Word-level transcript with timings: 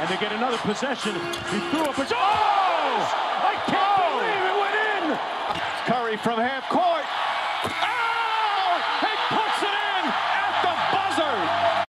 and 0.00 0.08
they 0.08 0.16
get 0.16 0.32
another 0.32 0.56
possession. 0.58 1.14
He 1.52 1.58
threw 1.70 1.84
up 1.84 1.98
a... 1.98 2.06
Oh! 2.10 3.00
I 3.44 3.54
can't 3.66 4.00
believe 4.08 4.44
it 4.50 4.56
went 4.62 4.76
in! 4.96 5.04
Curry 5.84 6.16
from 6.16 6.40
half 6.40 6.66
court. 6.70 7.04
Oh! 7.64 8.80
He 9.04 9.12
puts 9.28 9.62
it 9.62 9.76
in 9.76 10.04
at 10.08 10.54
the 10.64 10.74
buzzer! 10.90 11.84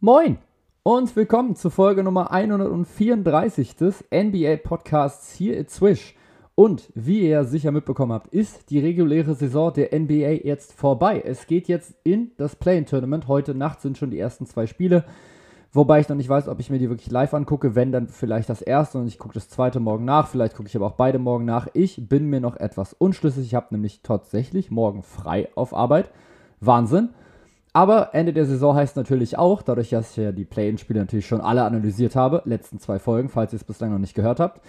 Moin 0.00 0.36
und 0.82 1.16
willkommen 1.16 1.56
zu 1.56 1.70
Folge 1.70 2.02
Nummer 2.02 2.30
134 2.30 3.76
des 3.76 4.04
NBA 4.12 4.56
Podcasts 4.56 5.32
hier 5.32 5.58
at 5.58 5.70
Swish. 5.70 6.14
Und 6.54 6.92
wie 6.94 7.26
ihr 7.26 7.44
sicher 7.44 7.72
mitbekommen 7.72 8.12
habt, 8.12 8.26
ist 8.26 8.68
die 8.68 8.78
reguläre 8.78 9.34
Saison 9.34 9.72
der 9.72 9.98
NBA 9.98 10.44
jetzt 10.44 10.74
vorbei. 10.74 11.22
Es 11.24 11.46
geht 11.46 11.68
jetzt 11.68 11.94
in 12.04 12.32
das 12.36 12.56
Play-In-Tournament. 12.56 13.26
Heute 13.26 13.54
Nacht 13.54 13.80
sind 13.80 13.96
schon 13.96 14.10
die 14.10 14.18
ersten 14.18 14.44
zwei 14.44 14.66
Spiele. 14.66 15.06
Wobei 15.74 15.98
ich 15.98 16.08
noch 16.08 16.14
nicht 16.16 16.28
weiß, 16.28 16.46
ob 16.46 16.60
ich 16.60 16.70
mir 16.70 16.78
die 16.78 16.88
wirklich 16.88 17.10
live 17.10 17.34
angucke. 17.34 17.74
Wenn, 17.74 17.90
dann 17.90 18.06
vielleicht 18.06 18.48
das 18.48 18.62
erste 18.62 18.98
und 18.98 19.08
ich 19.08 19.18
gucke 19.18 19.34
das 19.34 19.48
zweite 19.48 19.80
morgen 19.80 20.04
nach. 20.04 20.28
Vielleicht 20.28 20.54
gucke 20.54 20.68
ich 20.68 20.76
aber 20.76 20.86
auch 20.86 20.92
beide 20.92 21.18
morgen 21.18 21.44
nach. 21.44 21.66
Ich 21.74 22.08
bin 22.08 22.30
mir 22.30 22.40
noch 22.40 22.56
etwas 22.56 22.92
unschlüssig. 22.92 23.44
Ich 23.46 23.54
habe 23.56 23.66
nämlich 23.70 24.00
tatsächlich 24.02 24.70
morgen 24.70 25.02
frei 25.02 25.48
auf 25.56 25.74
Arbeit. 25.74 26.10
Wahnsinn. 26.60 27.08
Aber 27.72 28.14
Ende 28.14 28.32
der 28.32 28.46
Saison 28.46 28.76
heißt 28.76 28.94
natürlich 28.94 29.36
auch, 29.36 29.62
dadurch, 29.62 29.90
dass 29.90 30.12
ich 30.12 30.16
ja 30.18 30.30
die 30.30 30.44
Play-In-Spiele 30.44 31.00
natürlich 31.00 31.26
schon 31.26 31.40
alle 31.40 31.64
analysiert 31.64 32.14
habe, 32.14 32.42
letzten 32.44 32.78
zwei 32.78 33.00
Folgen, 33.00 33.28
falls 33.28 33.52
ihr 33.52 33.56
es 33.56 33.64
bislang 33.64 33.90
noch 33.90 33.98
nicht 33.98 34.14
gehört 34.14 34.38
habt, 34.38 34.60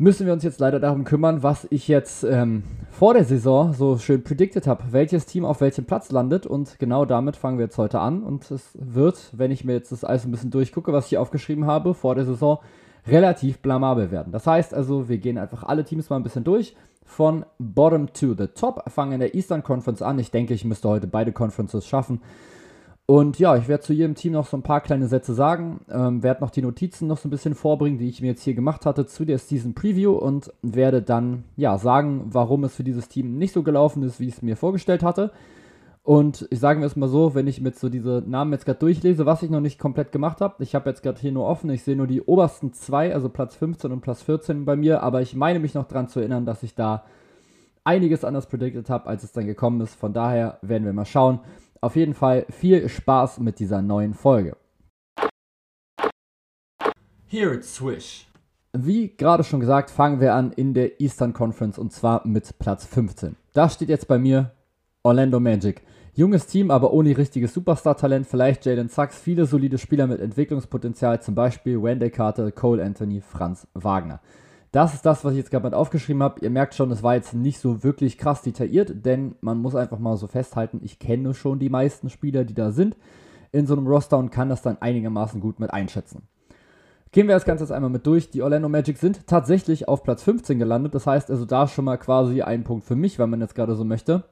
müssen 0.00 0.24
wir 0.24 0.32
uns 0.32 0.42
jetzt 0.42 0.60
leider 0.60 0.80
darum 0.80 1.04
kümmern, 1.04 1.42
was 1.42 1.68
ich 1.68 1.86
jetzt 1.86 2.24
ähm, 2.24 2.62
vor 2.90 3.12
der 3.12 3.26
Saison 3.26 3.74
so 3.74 3.98
schön 3.98 4.24
predicted 4.24 4.66
habe, 4.66 4.84
welches 4.92 5.26
Team 5.26 5.44
auf 5.44 5.60
welchem 5.60 5.84
Platz 5.84 6.10
landet. 6.10 6.46
Und 6.46 6.78
genau 6.78 7.04
damit 7.04 7.36
fangen 7.36 7.58
wir 7.58 7.66
jetzt 7.66 7.76
heute 7.76 8.00
an. 8.00 8.22
Und 8.22 8.50
es 8.50 8.70
wird, 8.80 9.28
wenn 9.32 9.50
ich 9.50 9.62
mir 9.62 9.74
jetzt 9.74 9.92
das 9.92 10.02
alles 10.02 10.24
ein 10.24 10.30
bisschen 10.30 10.50
durchgucke, 10.50 10.94
was 10.94 11.04
ich 11.04 11.10
hier 11.10 11.20
aufgeschrieben 11.20 11.66
habe, 11.66 11.92
vor 11.92 12.14
der 12.14 12.24
Saison 12.24 12.60
relativ 13.06 13.58
blamabel 13.58 14.10
werden. 14.10 14.32
Das 14.32 14.46
heißt 14.46 14.72
also, 14.72 15.10
wir 15.10 15.18
gehen 15.18 15.36
einfach 15.36 15.64
alle 15.64 15.84
Teams 15.84 16.08
mal 16.08 16.16
ein 16.16 16.22
bisschen 16.22 16.44
durch. 16.44 16.74
Von 17.04 17.44
Bottom 17.58 18.10
to 18.14 18.32
the 18.32 18.46
Top. 18.46 18.90
Fangen 18.90 19.12
in 19.12 19.20
der 19.20 19.34
Eastern 19.34 19.62
Conference 19.62 20.00
an. 20.00 20.18
Ich 20.18 20.30
denke, 20.30 20.54
ich 20.54 20.64
müsste 20.64 20.88
heute 20.88 21.08
beide 21.08 21.32
Conferences 21.32 21.86
schaffen. 21.86 22.22
Und 23.10 23.40
ja, 23.40 23.56
ich 23.56 23.66
werde 23.66 23.82
zu 23.82 23.92
jedem 23.92 24.14
Team 24.14 24.34
noch 24.34 24.46
so 24.46 24.56
ein 24.56 24.62
paar 24.62 24.80
kleine 24.80 25.08
Sätze 25.08 25.34
sagen, 25.34 25.80
ähm, 25.90 26.22
werde 26.22 26.42
noch 26.42 26.50
die 26.50 26.62
Notizen 26.62 27.08
noch 27.08 27.18
so 27.18 27.26
ein 27.26 27.32
bisschen 27.32 27.56
vorbringen, 27.56 27.98
die 27.98 28.08
ich 28.08 28.22
mir 28.22 28.28
jetzt 28.28 28.44
hier 28.44 28.54
gemacht 28.54 28.86
hatte 28.86 29.04
zu 29.04 29.24
der 29.24 29.38
Season 29.38 29.74
Preview 29.74 30.12
und 30.12 30.52
werde 30.62 31.02
dann 31.02 31.42
ja 31.56 31.76
sagen, 31.76 32.26
warum 32.26 32.62
es 32.62 32.76
für 32.76 32.84
dieses 32.84 33.08
Team 33.08 33.36
nicht 33.36 33.52
so 33.52 33.64
gelaufen 33.64 34.04
ist, 34.04 34.20
wie 34.20 34.28
ich 34.28 34.34
es 34.34 34.42
mir 34.42 34.56
vorgestellt 34.56 35.02
hatte. 35.02 35.32
Und 36.04 36.46
ich 36.52 36.60
sage 36.60 36.78
mir 36.78 36.86
es 36.86 36.94
mal 36.94 37.08
so, 37.08 37.34
wenn 37.34 37.48
ich 37.48 37.60
mit 37.60 37.76
so 37.76 37.88
diese 37.88 38.22
Namen 38.24 38.52
jetzt 38.52 38.64
gerade 38.64 38.78
durchlese, 38.78 39.26
was 39.26 39.42
ich 39.42 39.50
noch 39.50 39.60
nicht 39.60 39.80
komplett 39.80 40.12
gemacht 40.12 40.40
habe. 40.40 40.62
Ich 40.62 40.76
habe 40.76 40.88
jetzt 40.88 41.02
gerade 41.02 41.18
hier 41.20 41.32
nur 41.32 41.46
offen, 41.46 41.68
ich 41.70 41.82
sehe 41.82 41.96
nur 41.96 42.06
die 42.06 42.22
obersten 42.22 42.72
zwei, 42.74 43.12
also 43.12 43.28
Platz 43.28 43.56
15 43.56 43.90
und 43.90 44.02
Platz 44.02 44.22
14 44.22 44.64
bei 44.64 44.76
mir, 44.76 45.02
aber 45.02 45.20
ich 45.20 45.34
meine 45.34 45.58
mich 45.58 45.74
noch 45.74 45.88
daran 45.88 46.06
zu 46.06 46.20
erinnern, 46.20 46.46
dass 46.46 46.62
ich 46.62 46.76
da 46.76 47.02
einiges 47.82 48.24
anders 48.24 48.46
predicted 48.46 48.88
habe, 48.88 49.08
als 49.08 49.24
es 49.24 49.32
dann 49.32 49.46
gekommen 49.46 49.80
ist. 49.80 49.96
Von 49.96 50.12
daher 50.12 50.58
werden 50.62 50.84
wir 50.84 50.92
mal 50.92 51.06
schauen. 51.06 51.40
Auf 51.82 51.96
jeden 51.96 52.12
Fall 52.12 52.44
viel 52.50 52.88
Spaß 52.88 53.38
mit 53.38 53.58
dieser 53.58 53.80
neuen 53.80 54.12
Folge. 54.12 54.56
Here 57.26 57.54
it's 57.54 57.74
Swish. 57.74 58.26
Wie 58.72 59.16
gerade 59.16 59.44
schon 59.44 59.60
gesagt, 59.60 59.90
fangen 59.90 60.20
wir 60.20 60.34
an 60.34 60.52
in 60.52 60.74
der 60.74 61.00
Eastern 61.00 61.32
Conference 61.32 61.78
und 61.78 61.92
zwar 61.92 62.26
mit 62.26 62.58
Platz 62.58 62.84
15. 62.84 63.36
Da 63.54 63.70
steht 63.70 63.88
jetzt 63.88 64.08
bei 64.08 64.18
mir 64.18 64.50
Orlando 65.02 65.40
Magic. 65.40 65.80
Junges 66.14 66.46
Team, 66.46 66.70
aber 66.70 66.92
ohne 66.92 67.16
richtiges 67.16 67.54
Superstar-Talent. 67.54 68.26
Vielleicht 68.26 68.66
Jalen 68.66 68.88
Sachs, 68.88 69.18
viele 69.18 69.46
solide 69.46 69.78
Spieler 69.78 70.06
mit 70.06 70.20
Entwicklungspotenzial, 70.20 71.22
zum 71.22 71.34
Beispiel 71.34 71.82
Wendell 71.82 72.10
Carter, 72.10 72.52
Cole 72.52 72.84
Anthony, 72.84 73.22
Franz 73.22 73.66
Wagner. 73.72 74.20
Das 74.72 74.94
ist 74.94 75.04
das, 75.04 75.24
was 75.24 75.32
ich 75.32 75.38
jetzt 75.38 75.50
gerade 75.50 75.64
mit 75.64 75.74
aufgeschrieben 75.74 76.22
habe. 76.22 76.40
Ihr 76.40 76.50
merkt 76.50 76.74
schon, 76.74 76.92
es 76.92 77.02
war 77.02 77.16
jetzt 77.16 77.34
nicht 77.34 77.58
so 77.58 77.82
wirklich 77.82 78.18
krass 78.18 78.42
detailliert, 78.42 79.04
denn 79.04 79.34
man 79.40 79.58
muss 79.58 79.74
einfach 79.74 79.98
mal 79.98 80.16
so 80.16 80.28
festhalten, 80.28 80.80
ich 80.84 81.00
kenne 81.00 81.34
schon 81.34 81.58
die 81.58 81.70
meisten 81.70 82.08
Spieler, 82.08 82.44
die 82.44 82.54
da 82.54 82.70
sind 82.70 82.96
in 83.50 83.66
so 83.66 83.74
einem 83.74 83.88
Roster 83.88 84.16
und 84.16 84.30
kann 84.30 84.48
das 84.48 84.62
dann 84.62 84.78
einigermaßen 84.80 85.40
gut 85.40 85.58
mit 85.58 85.72
einschätzen. 85.72 86.28
Gehen 87.12 87.26
wir 87.26 87.34
das 87.34 87.44
Ganze 87.44 87.64
jetzt 87.64 87.72
einmal 87.72 87.90
mit 87.90 88.06
durch. 88.06 88.30
Die 88.30 88.42
Orlando 88.42 88.68
Magic 88.68 88.96
sind 88.96 89.26
tatsächlich 89.26 89.88
auf 89.88 90.04
Platz 90.04 90.22
15 90.22 90.60
gelandet. 90.60 90.94
Das 90.94 91.08
heißt 91.08 91.28
also 91.32 91.44
da 91.44 91.66
schon 91.66 91.84
mal 91.84 91.96
quasi 91.96 92.42
ein 92.42 92.62
Punkt 92.62 92.86
für 92.86 92.94
mich, 92.94 93.18
wenn 93.18 93.30
man 93.30 93.40
jetzt 93.40 93.56
gerade 93.56 93.74
so 93.74 93.84
möchte. 93.84 94.22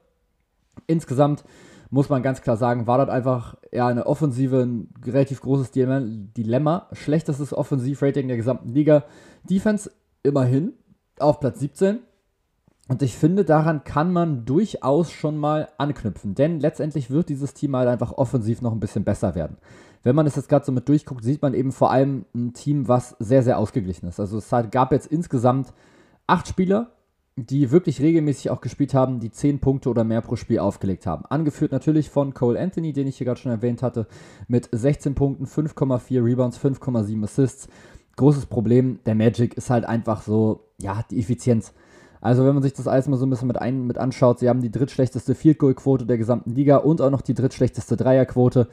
Insgesamt 0.87 1.43
muss 1.89 2.07
man 2.07 2.23
ganz 2.23 2.41
klar 2.41 2.55
sagen, 2.55 2.87
war 2.87 2.97
das 2.97 3.09
einfach 3.09 3.57
ja 3.73 3.87
eine 3.87 4.05
Offensive, 4.05 4.61
ein 4.61 4.93
relativ 5.05 5.41
großes 5.41 5.71
Dilemma. 5.71 6.87
Schlechtestes 6.93 7.53
Offensivrating 7.53 8.29
der 8.29 8.37
gesamten 8.37 8.69
Liga. 8.69 9.03
Defense 9.43 9.91
immerhin 10.23 10.73
auf 11.19 11.39
Platz 11.39 11.59
17. 11.59 11.99
Und 12.87 13.03
ich 13.03 13.15
finde, 13.15 13.45
daran 13.45 13.83
kann 13.83 14.11
man 14.11 14.45
durchaus 14.45 15.11
schon 15.11 15.37
mal 15.37 15.69
anknüpfen, 15.77 16.33
denn 16.33 16.59
letztendlich 16.59 17.11
wird 17.11 17.29
dieses 17.29 17.53
Team 17.53 17.75
halt 17.75 17.87
einfach 17.87 18.13
offensiv 18.13 18.63
noch 18.63 18.71
ein 18.71 18.79
bisschen 18.79 19.03
besser 19.03 19.35
werden. 19.35 19.57
Wenn 20.01 20.15
man 20.15 20.25
es 20.25 20.35
jetzt 20.35 20.49
gerade 20.49 20.65
so 20.65 20.71
mit 20.71 20.89
durchguckt, 20.89 21.23
sieht 21.23 21.41
man 21.41 21.53
eben 21.53 21.71
vor 21.71 21.91
allem 21.91 22.25
ein 22.33 22.53
Team, 22.53 22.87
was 22.87 23.15
sehr, 23.19 23.43
sehr 23.43 23.59
ausgeglichen 23.59 24.07
ist. 24.07 24.19
Also 24.19 24.37
es 24.39 24.49
gab 24.71 24.91
jetzt 24.91 25.05
insgesamt 25.05 25.71
acht 26.25 26.47
Spieler, 26.47 26.91
die 27.35 27.71
wirklich 27.71 28.01
regelmäßig 28.01 28.49
auch 28.49 28.61
gespielt 28.61 28.93
haben, 28.93 29.19
die 29.19 29.31
10 29.31 29.59
Punkte 29.59 29.89
oder 29.89 30.03
mehr 30.03 30.21
pro 30.21 30.35
Spiel 30.35 30.59
aufgelegt 30.59 31.05
haben. 31.05 31.25
Angeführt 31.25 31.71
natürlich 31.71 32.09
von 32.09 32.33
Cole 32.33 32.59
Anthony, 32.59 32.91
den 32.91 33.07
ich 33.07 33.17
hier 33.17 33.25
gerade 33.25 33.39
schon 33.39 33.51
erwähnt 33.51 33.83
hatte, 33.83 34.07
mit 34.47 34.67
16 34.71 35.15
Punkten, 35.15 35.45
5,4 35.45 36.23
Rebounds, 36.23 36.59
5,7 36.59 37.23
Assists 37.23 37.67
großes 38.19 38.45
Problem 38.45 38.99
der 39.05 39.15
Magic 39.15 39.55
ist 39.55 39.69
halt 39.69 39.85
einfach 39.85 40.21
so, 40.21 40.65
ja, 40.79 41.03
die 41.09 41.19
Effizienz. 41.19 41.73
Also 42.21 42.45
wenn 42.45 42.53
man 42.53 42.63
sich 42.63 42.73
das 42.73 42.87
alles 42.87 43.07
mal 43.07 43.17
so 43.17 43.25
ein 43.25 43.29
bisschen 43.29 43.47
mit, 43.47 43.57
ein, 43.57 43.87
mit 43.87 43.97
anschaut, 43.97 44.39
sie 44.39 44.49
haben 44.49 44.61
die 44.61 44.71
drittschlechteste 44.71 45.35
Field 45.35 45.57
Goal 45.57 45.73
Quote 45.73 46.05
der 46.05 46.17
gesamten 46.17 46.53
Liga 46.53 46.77
und 46.77 47.01
auch 47.01 47.09
noch 47.09 47.21
die 47.21 47.33
drittschlechteste 47.33 47.95
Dreierquote. 47.95 48.67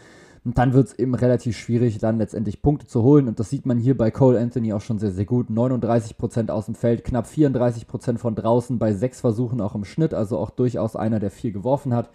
Und 0.44 0.58
dann 0.58 0.74
wird 0.74 0.88
es 0.88 0.98
eben 0.98 1.14
relativ 1.14 1.56
schwierig, 1.56 1.98
dann 1.98 2.18
letztendlich 2.18 2.62
Punkte 2.62 2.86
zu 2.86 3.02
holen. 3.02 3.26
Und 3.26 3.40
das 3.40 3.50
sieht 3.50 3.66
man 3.66 3.78
hier 3.78 3.96
bei 3.96 4.12
Cole 4.12 4.38
Anthony 4.38 4.72
auch 4.72 4.80
schon 4.80 4.98
sehr, 4.98 5.10
sehr 5.10 5.24
gut. 5.24 5.48
39% 5.48 6.50
aus 6.50 6.66
dem 6.66 6.76
Feld, 6.76 7.02
knapp 7.02 7.26
34% 7.26 8.18
von 8.18 8.36
draußen, 8.36 8.78
bei 8.78 8.94
sechs 8.94 9.20
Versuchen 9.20 9.60
auch 9.60 9.74
im 9.74 9.84
Schnitt. 9.84 10.14
Also 10.14 10.38
auch 10.38 10.50
durchaus 10.50 10.94
einer, 10.94 11.18
der 11.18 11.32
viel 11.32 11.50
geworfen 11.50 11.94
hat. 11.94 12.10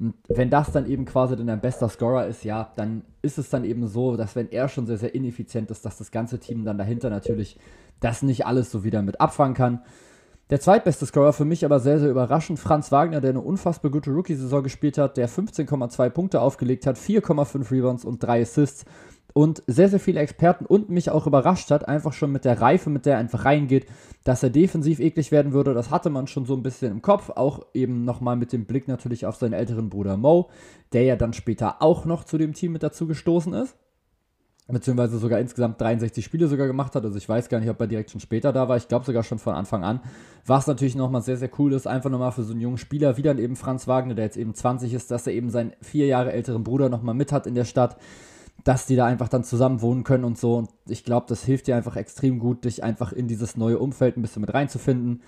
Und 0.00 0.14
wenn 0.28 0.50
das 0.50 0.70
dann 0.70 0.86
eben 0.86 1.04
quasi 1.04 1.36
dann 1.36 1.48
ein 1.50 1.60
bester 1.60 1.88
Scorer 1.88 2.26
ist, 2.26 2.44
ja, 2.44 2.72
dann 2.76 3.02
ist 3.22 3.38
es 3.38 3.50
dann 3.50 3.64
eben 3.64 3.86
so, 3.88 4.16
dass 4.16 4.36
wenn 4.36 4.50
er 4.50 4.68
schon 4.68 4.86
sehr, 4.86 4.98
sehr 4.98 5.14
ineffizient 5.14 5.70
ist, 5.70 5.84
dass 5.84 5.98
das 5.98 6.10
ganze 6.10 6.38
Team 6.38 6.64
dann 6.64 6.78
dahinter 6.78 7.10
natürlich 7.10 7.58
das 8.00 8.22
nicht 8.22 8.46
alles 8.46 8.70
so 8.70 8.84
wieder 8.84 9.02
mit 9.02 9.20
abfangen 9.20 9.54
kann. 9.54 9.82
Der 10.50 10.60
zweitbeste 10.60 11.04
Scorer 11.04 11.34
für 11.34 11.44
mich 11.44 11.64
aber 11.64 11.78
sehr, 11.78 11.98
sehr 11.98 12.08
überraschend, 12.08 12.58
Franz 12.58 12.90
Wagner, 12.90 13.20
der 13.20 13.30
eine 13.30 13.40
unfassbar 13.40 13.90
gute 13.90 14.10
Rookie-Saison 14.10 14.62
gespielt 14.62 14.96
hat, 14.96 15.16
der 15.18 15.28
15,2 15.28 16.08
Punkte 16.08 16.40
aufgelegt 16.40 16.86
hat, 16.86 16.96
4,5 16.96 17.70
Rebounds 17.70 18.04
und 18.04 18.22
3 18.22 18.42
Assists 18.42 18.86
und 19.34 19.62
sehr, 19.66 19.88
sehr 19.88 20.00
viele 20.00 20.20
Experten 20.20 20.66
und 20.66 20.90
mich 20.90 21.10
auch 21.10 21.26
überrascht 21.26 21.70
hat, 21.70 21.86
einfach 21.86 22.12
schon 22.12 22.32
mit 22.32 22.44
der 22.44 22.60
Reife, 22.60 22.90
mit 22.90 23.06
der 23.06 23.14
er 23.14 23.18
einfach 23.20 23.44
reingeht, 23.44 23.86
dass 24.24 24.42
er 24.42 24.50
defensiv 24.50 25.00
eklig 25.00 25.30
werden 25.30 25.52
würde. 25.52 25.74
Das 25.74 25.90
hatte 25.90 26.10
man 26.10 26.26
schon 26.26 26.46
so 26.46 26.54
ein 26.54 26.62
bisschen 26.62 26.90
im 26.90 27.02
Kopf, 27.02 27.30
auch 27.30 27.66
eben 27.74 28.04
nochmal 28.04 28.36
mit 28.36 28.52
dem 28.52 28.64
Blick 28.64 28.88
natürlich 28.88 29.26
auf 29.26 29.36
seinen 29.36 29.52
älteren 29.52 29.90
Bruder 29.90 30.16
Mo, 30.16 30.50
der 30.92 31.04
ja 31.04 31.16
dann 31.16 31.32
später 31.32 31.82
auch 31.82 32.04
noch 32.04 32.24
zu 32.24 32.38
dem 32.38 32.54
Team 32.54 32.72
mit 32.72 32.82
dazu 32.82 33.06
gestoßen 33.06 33.52
ist. 33.52 33.76
Beziehungsweise 34.70 35.16
sogar 35.16 35.40
insgesamt 35.40 35.80
63 35.80 36.22
Spiele 36.22 36.46
sogar 36.46 36.66
gemacht 36.66 36.94
hat. 36.94 37.02
Also 37.02 37.16
ich 37.16 37.26
weiß 37.26 37.48
gar 37.48 37.58
nicht, 37.58 37.70
ob 37.70 37.80
er 37.80 37.86
direkt 37.86 38.10
schon 38.10 38.20
später 38.20 38.52
da 38.52 38.68
war. 38.68 38.76
Ich 38.76 38.86
glaube 38.86 39.06
sogar 39.06 39.22
schon 39.22 39.38
von 39.38 39.54
Anfang 39.54 39.82
an. 39.82 40.00
Was 40.44 40.66
natürlich 40.66 40.94
nochmal 40.94 41.22
sehr, 41.22 41.38
sehr 41.38 41.48
cool 41.58 41.72
ist, 41.72 41.86
einfach 41.86 42.10
nochmal 42.10 42.32
für 42.32 42.42
so 42.42 42.52
einen 42.52 42.60
jungen 42.60 42.76
Spieler, 42.76 43.16
wie 43.16 43.22
dann 43.22 43.38
eben 43.38 43.56
Franz 43.56 43.88
Wagner, 43.88 44.14
der 44.14 44.26
jetzt 44.26 44.36
eben 44.36 44.52
20 44.52 44.92
ist, 44.92 45.10
dass 45.10 45.26
er 45.26 45.32
eben 45.32 45.48
seinen 45.48 45.72
vier 45.80 46.04
Jahre 46.04 46.32
älteren 46.32 46.64
Bruder 46.64 46.90
nochmal 46.90 47.14
mit 47.14 47.32
hat 47.32 47.46
in 47.46 47.54
der 47.54 47.64
Stadt 47.64 47.96
dass 48.64 48.86
die 48.86 48.96
da 48.96 49.06
einfach 49.06 49.28
dann 49.28 49.44
zusammen 49.44 49.82
wohnen 49.82 50.04
können 50.04 50.24
und 50.24 50.38
so. 50.38 50.56
Und 50.56 50.70
ich 50.88 51.04
glaube, 51.04 51.26
das 51.28 51.44
hilft 51.44 51.66
dir 51.66 51.76
einfach 51.76 51.96
extrem 51.96 52.38
gut, 52.38 52.64
dich 52.64 52.82
einfach 52.82 53.12
in 53.12 53.28
dieses 53.28 53.56
neue 53.56 53.78
Umfeld 53.78 54.16
ein 54.16 54.22
bisschen 54.22 54.40
mit 54.40 54.52
reinzufinden. 54.52 55.22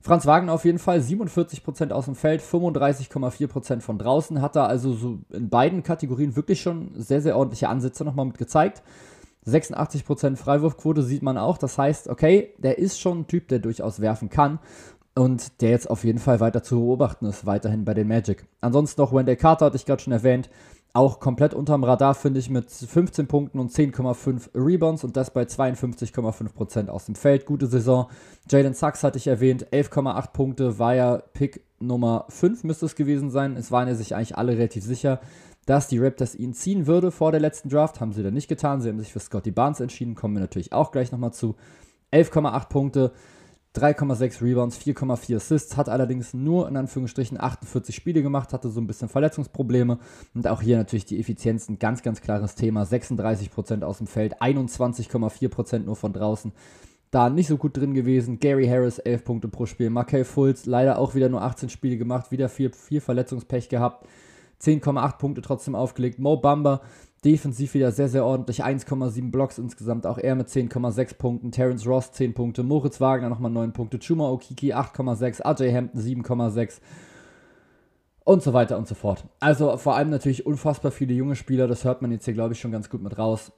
Franz 0.00 0.26
Wagner 0.26 0.52
auf 0.52 0.64
jeden 0.64 0.80
Fall 0.80 0.98
47% 0.98 1.92
aus 1.92 2.06
dem 2.06 2.16
Feld, 2.16 2.42
35,4% 2.42 3.80
von 3.80 3.98
draußen. 3.98 4.42
Hat 4.42 4.56
da 4.56 4.66
also 4.66 4.94
so 4.94 5.18
in 5.30 5.48
beiden 5.48 5.84
Kategorien 5.84 6.34
wirklich 6.34 6.60
schon 6.60 6.90
sehr, 6.96 7.22
sehr 7.22 7.36
ordentliche 7.36 7.68
Ansätze 7.68 8.04
nochmal 8.04 8.26
mit 8.26 8.36
gezeigt. 8.36 8.82
86% 9.46 10.36
Freiwurfquote 10.36 11.02
sieht 11.02 11.22
man 11.22 11.38
auch. 11.38 11.56
Das 11.56 11.78
heißt, 11.78 12.08
okay, 12.08 12.52
der 12.58 12.78
ist 12.78 13.00
schon 13.00 13.20
ein 13.20 13.26
Typ, 13.28 13.48
der 13.48 13.60
durchaus 13.60 14.00
werfen 14.00 14.28
kann. 14.28 14.58
Und 15.14 15.60
der 15.60 15.70
jetzt 15.70 15.90
auf 15.90 16.04
jeden 16.04 16.18
Fall 16.18 16.40
weiter 16.40 16.62
zu 16.62 16.80
beobachten 16.80 17.26
ist, 17.26 17.44
weiterhin 17.44 17.84
bei 17.84 17.92
den 17.92 18.08
Magic. 18.08 18.46
Ansonsten 18.60 19.00
noch 19.00 19.12
Wendell 19.12 19.36
Carter, 19.36 19.66
hatte 19.66 19.76
ich 19.76 19.84
gerade 19.84 20.02
schon 20.02 20.12
erwähnt, 20.12 20.48
auch 20.94 21.20
komplett 21.20 21.54
unterm 21.54 21.84
Radar, 21.84 22.14
finde 22.14 22.38
ich, 22.40 22.50
mit 22.50 22.70
15 22.70 23.26
Punkten 23.26 23.58
und 23.58 23.70
10,5 23.70 24.50
Rebounds 24.54 25.04
und 25.04 25.16
das 25.16 25.32
bei 25.32 25.42
52,5% 25.44 26.88
aus 26.88 27.06
dem 27.06 27.14
Feld. 27.14 27.46
Gute 27.46 27.66
Saison. 27.66 28.08
Jalen 28.50 28.74
Sachs 28.74 29.02
hatte 29.02 29.16
ich 29.16 29.26
erwähnt, 29.26 29.66
11,8 29.72 30.32
Punkte, 30.32 30.78
war 30.78 30.94
ja 30.94 31.18
Pick 31.32 31.64
Nummer 31.80 32.26
5 32.28 32.64
müsste 32.64 32.86
es 32.86 32.94
gewesen 32.94 33.30
sein. 33.30 33.56
Es 33.56 33.72
waren 33.72 33.88
ja 33.88 33.94
sich 33.94 34.14
eigentlich 34.14 34.36
alle 34.36 34.52
relativ 34.52 34.84
sicher, 34.84 35.20
dass 35.66 35.88
die 35.88 35.98
Raptors 35.98 36.34
ihn 36.34 36.54
ziehen 36.54 36.86
würde 36.86 37.10
vor 37.10 37.32
der 37.32 37.40
letzten 37.40 37.68
Draft. 37.68 38.00
Haben 38.00 38.12
sie 38.12 38.22
dann 38.22 38.34
nicht 38.34 38.48
getan. 38.48 38.80
Sie 38.80 38.88
haben 38.88 38.98
sich 38.98 39.12
für 39.12 39.20
Scotty 39.20 39.50
Barnes 39.50 39.80
entschieden. 39.80 40.14
Kommen 40.14 40.34
wir 40.34 40.40
natürlich 40.40 40.72
auch 40.72 40.92
gleich 40.92 41.12
nochmal 41.12 41.32
zu. 41.32 41.56
11,8 42.12 42.68
Punkte, 42.68 43.12
3,6 43.74 44.42
Rebounds, 44.42 44.78
4,4 44.78 45.36
Assists, 45.36 45.76
hat 45.78 45.88
allerdings 45.88 46.34
nur 46.34 46.68
in 46.68 46.76
Anführungsstrichen 46.76 47.40
48 47.40 47.94
Spiele 47.94 48.22
gemacht, 48.22 48.52
hatte 48.52 48.68
so 48.68 48.80
ein 48.80 48.86
bisschen 48.86 49.08
Verletzungsprobleme 49.08 49.98
und 50.34 50.46
auch 50.46 50.60
hier 50.60 50.76
natürlich 50.76 51.06
die 51.06 51.18
Effizienz 51.18 51.68
ein 51.68 51.78
ganz, 51.78 52.02
ganz 52.02 52.20
klares 52.20 52.54
Thema. 52.54 52.82
36% 52.82 53.82
aus 53.82 53.98
dem 53.98 54.06
Feld, 54.06 54.42
21,4% 54.42 55.78
nur 55.80 55.96
von 55.96 56.12
draußen. 56.12 56.52
Da 57.10 57.28
nicht 57.28 57.46
so 57.46 57.58
gut 57.58 57.76
drin 57.76 57.92
gewesen. 57.92 58.40
Gary 58.40 58.66
Harris 58.66 58.98
11 58.98 59.24
Punkte 59.24 59.48
pro 59.48 59.66
Spiel. 59.66 59.90
Markel 59.90 60.24
Fultz 60.24 60.64
leider 60.64 60.98
auch 60.98 61.14
wieder 61.14 61.28
nur 61.28 61.42
18 61.42 61.68
Spiele 61.68 61.98
gemacht, 61.98 62.30
wieder 62.30 62.48
viel, 62.48 62.72
viel 62.72 63.02
Verletzungspech 63.02 63.68
gehabt. 63.68 64.06
10,8 64.62 65.18
Punkte 65.18 65.42
trotzdem 65.42 65.74
aufgelegt. 65.74 66.18
Mo 66.18 66.36
Bamba 66.36 66.80
defensiv 67.24 67.74
wieder 67.74 67.92
sehr, 67.92 68.08
sehr 68.08 68.24
ordentlich. 68.24 68.64
1,7 68.64 69.30
Blocks 69.30 69.58
insgesamt. 69.58 70.06
Auch 70.06 70.18
er 70.18 70.34
mit 70.34 70.48
10,6 70.48 71.16
Punkten. 71.16 71.52
Terence 71.52 71.86
Ross 71.86 72.12
10 72.12 72.34
Punkte. 72.34 72.62
Moritz 72.62 73.00
Wagner 73.00 73.28
nochmal 73.28 73.50
9 73.50 73.72
Punkte. 73.72 73.98
Chuma 73.98 74.28
Okiki 74.28 74.74
8,6. 74.74 75.42
AJ 75.42 75.74
Hampton 75.74 76.00
7,6. 76.00 76.80
Und 78.24 78.42
so 78.42 78.52
weiter 78.52 78.78
und 78.78 78.86
so 78.86 78.94
fort. 78.94 79.24
Also 79.40 79.76
vor 79.76 79.96
allem 79.96 80.10
natürlich 80.10 80.46
unfassbar 80.46 80.92
viele 80.92 81.14
junge 81.14 81.36
Spieler. 81.36 81.66
Das 81.66 81.84
hört 81.84 82.02
man 82.02 82.12
jetzt 82.12 82.24
hier, 82.24 82.34
glaube 82.34 82.54
ich, 82.54 82.60
schon 82.60 82.72
ganz 82.72 82.88
gut 82.90 83.02
mit 83.02 83.18
raus. 83.18 83.52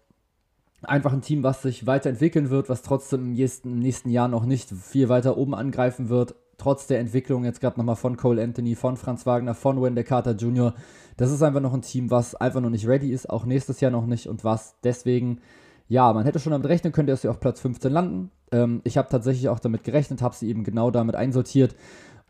Einfach 0.83 1.13
ein 1.13 1.23
Team, 1.23 1.43
was 1.43 1.63
sich 1.63 1.87
weiterentwickeln 1.87 2.51
wird, 2.51 2.69
was 2.69 2.83
trotzdem 2.83 3.21
im 3.21 3.33
nächsten, 3.33 3.73
im 3.73 3.79
nächsten 3.79 4.11
Jahr 4.11 4.29
noch 4.29 4.45
nicht 4.45 4.71
viel 4.71 5.09
weiter 5.09 5.39
oben 5.39 5.55
angreifen 5.55 6.11
wird 6.11 6.35
trotz 6.59 6.87
der 6.87 7.01
Entwicklung 7.01 7.45
jetzt 7.45 7.61
gerade 7.61 7.79
nochmal 7.79 7.97
von 7.97 8.17
Cole 8.17 8.43
Anthony, 8.43 8.75
von 8.75 8.97
Franz 8.97 9.27
Wagner, 9.27 9.55
von 9.55 9.81
Wendell 9.81 10.05
Carter 10.05 10.33
Jr., 10.33 10.75
das 11.17 11.31
ist 11.31 11.43
einfach 11.43 11.61
noch 11.61 11.75
ein 11.75 11.83
Team, 11.83 12.11
was 12.11 12.35
einfach 12.35 12.61
noch 12.61 12.71
nicht 12.71 12.89
ready 12.89 13.13
ist, 13.13 13.31
auch 13.31 13.45
nächstes 13.45 13.81
Jahr 13.81 13.91
noch 13.91 14.07
nicht 14.07 14.29
und 14.29 14.43
was 14.43 14.75
deswegen, 14.83 15.41
ja, 15.89 16.13
man 16.13 16.25
hätte 16.25 16.41
schon 16.41 16.51
damit 16.51 16.69
rechnen 16.69 16.93
können, 16.93 17.07
dass 17.07 17.23
sie 17.23 17.29
auf 17.29 17.39
Platz 17.39 17.61
15 17.61 17.93
landen. 17.93 18.31
Ähm, 18.51 18.81
ich 18.85 18.99
habe 18.99 19.09
tatsächlich 19.09 19.49
auch 19.49 19.61
damit 19.61 19.85
gerechnet, 19.85 20.23
habe 20.23 20.35
sie 20.35 20.49
eben 20.49 20.65
genau 20.65 20.91
damit 20.91 21.15
einsortiert 21.15 21.77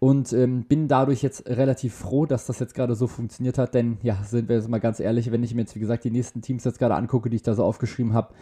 und 0.00 0.34
ähm, 0.34 0.64
bin 0.64 0.86
dadurch 0.86 1.22
jetzt 1.22 1.48
relativ 1.48 1.94
froh, 1.94 2.26
dass 2.26 2.44
das 2.44 2.58
jetzt 2.58 2.74
gerade 2.74 2.94
so 2.94 3.06
funktioniert 3.06 3.56
hat, 3.56 3.72
denn 3.72 3.96
ja, 4.02 4.18
sind 4.22 4.50
wir 4.50 4.56
jetzt 4.56 4.68
mal 4.68 4.80
ganz 4.80 5.00
ehrlich, 5.00 5.32
wenn 5.32 5.42
ich 5.42 5.54
mir 5.54 5.62
jetzt 5.62 5.74
wie 5.76 5.80
gesagt 5.80 6.04
die 6.04 6.10
nächsten 6.10 6.42
Teams 6.42 6.64
jetzt 6.64 6.78
gerade 6.78 6.94
angucke, 6.94 7.30
die 7.30 7.36
ich 7.36 7.42
da 7.42 7.54
so 7.54 7.64
aufgeschrieben 7.64 8.12
habe, 8.12 8.34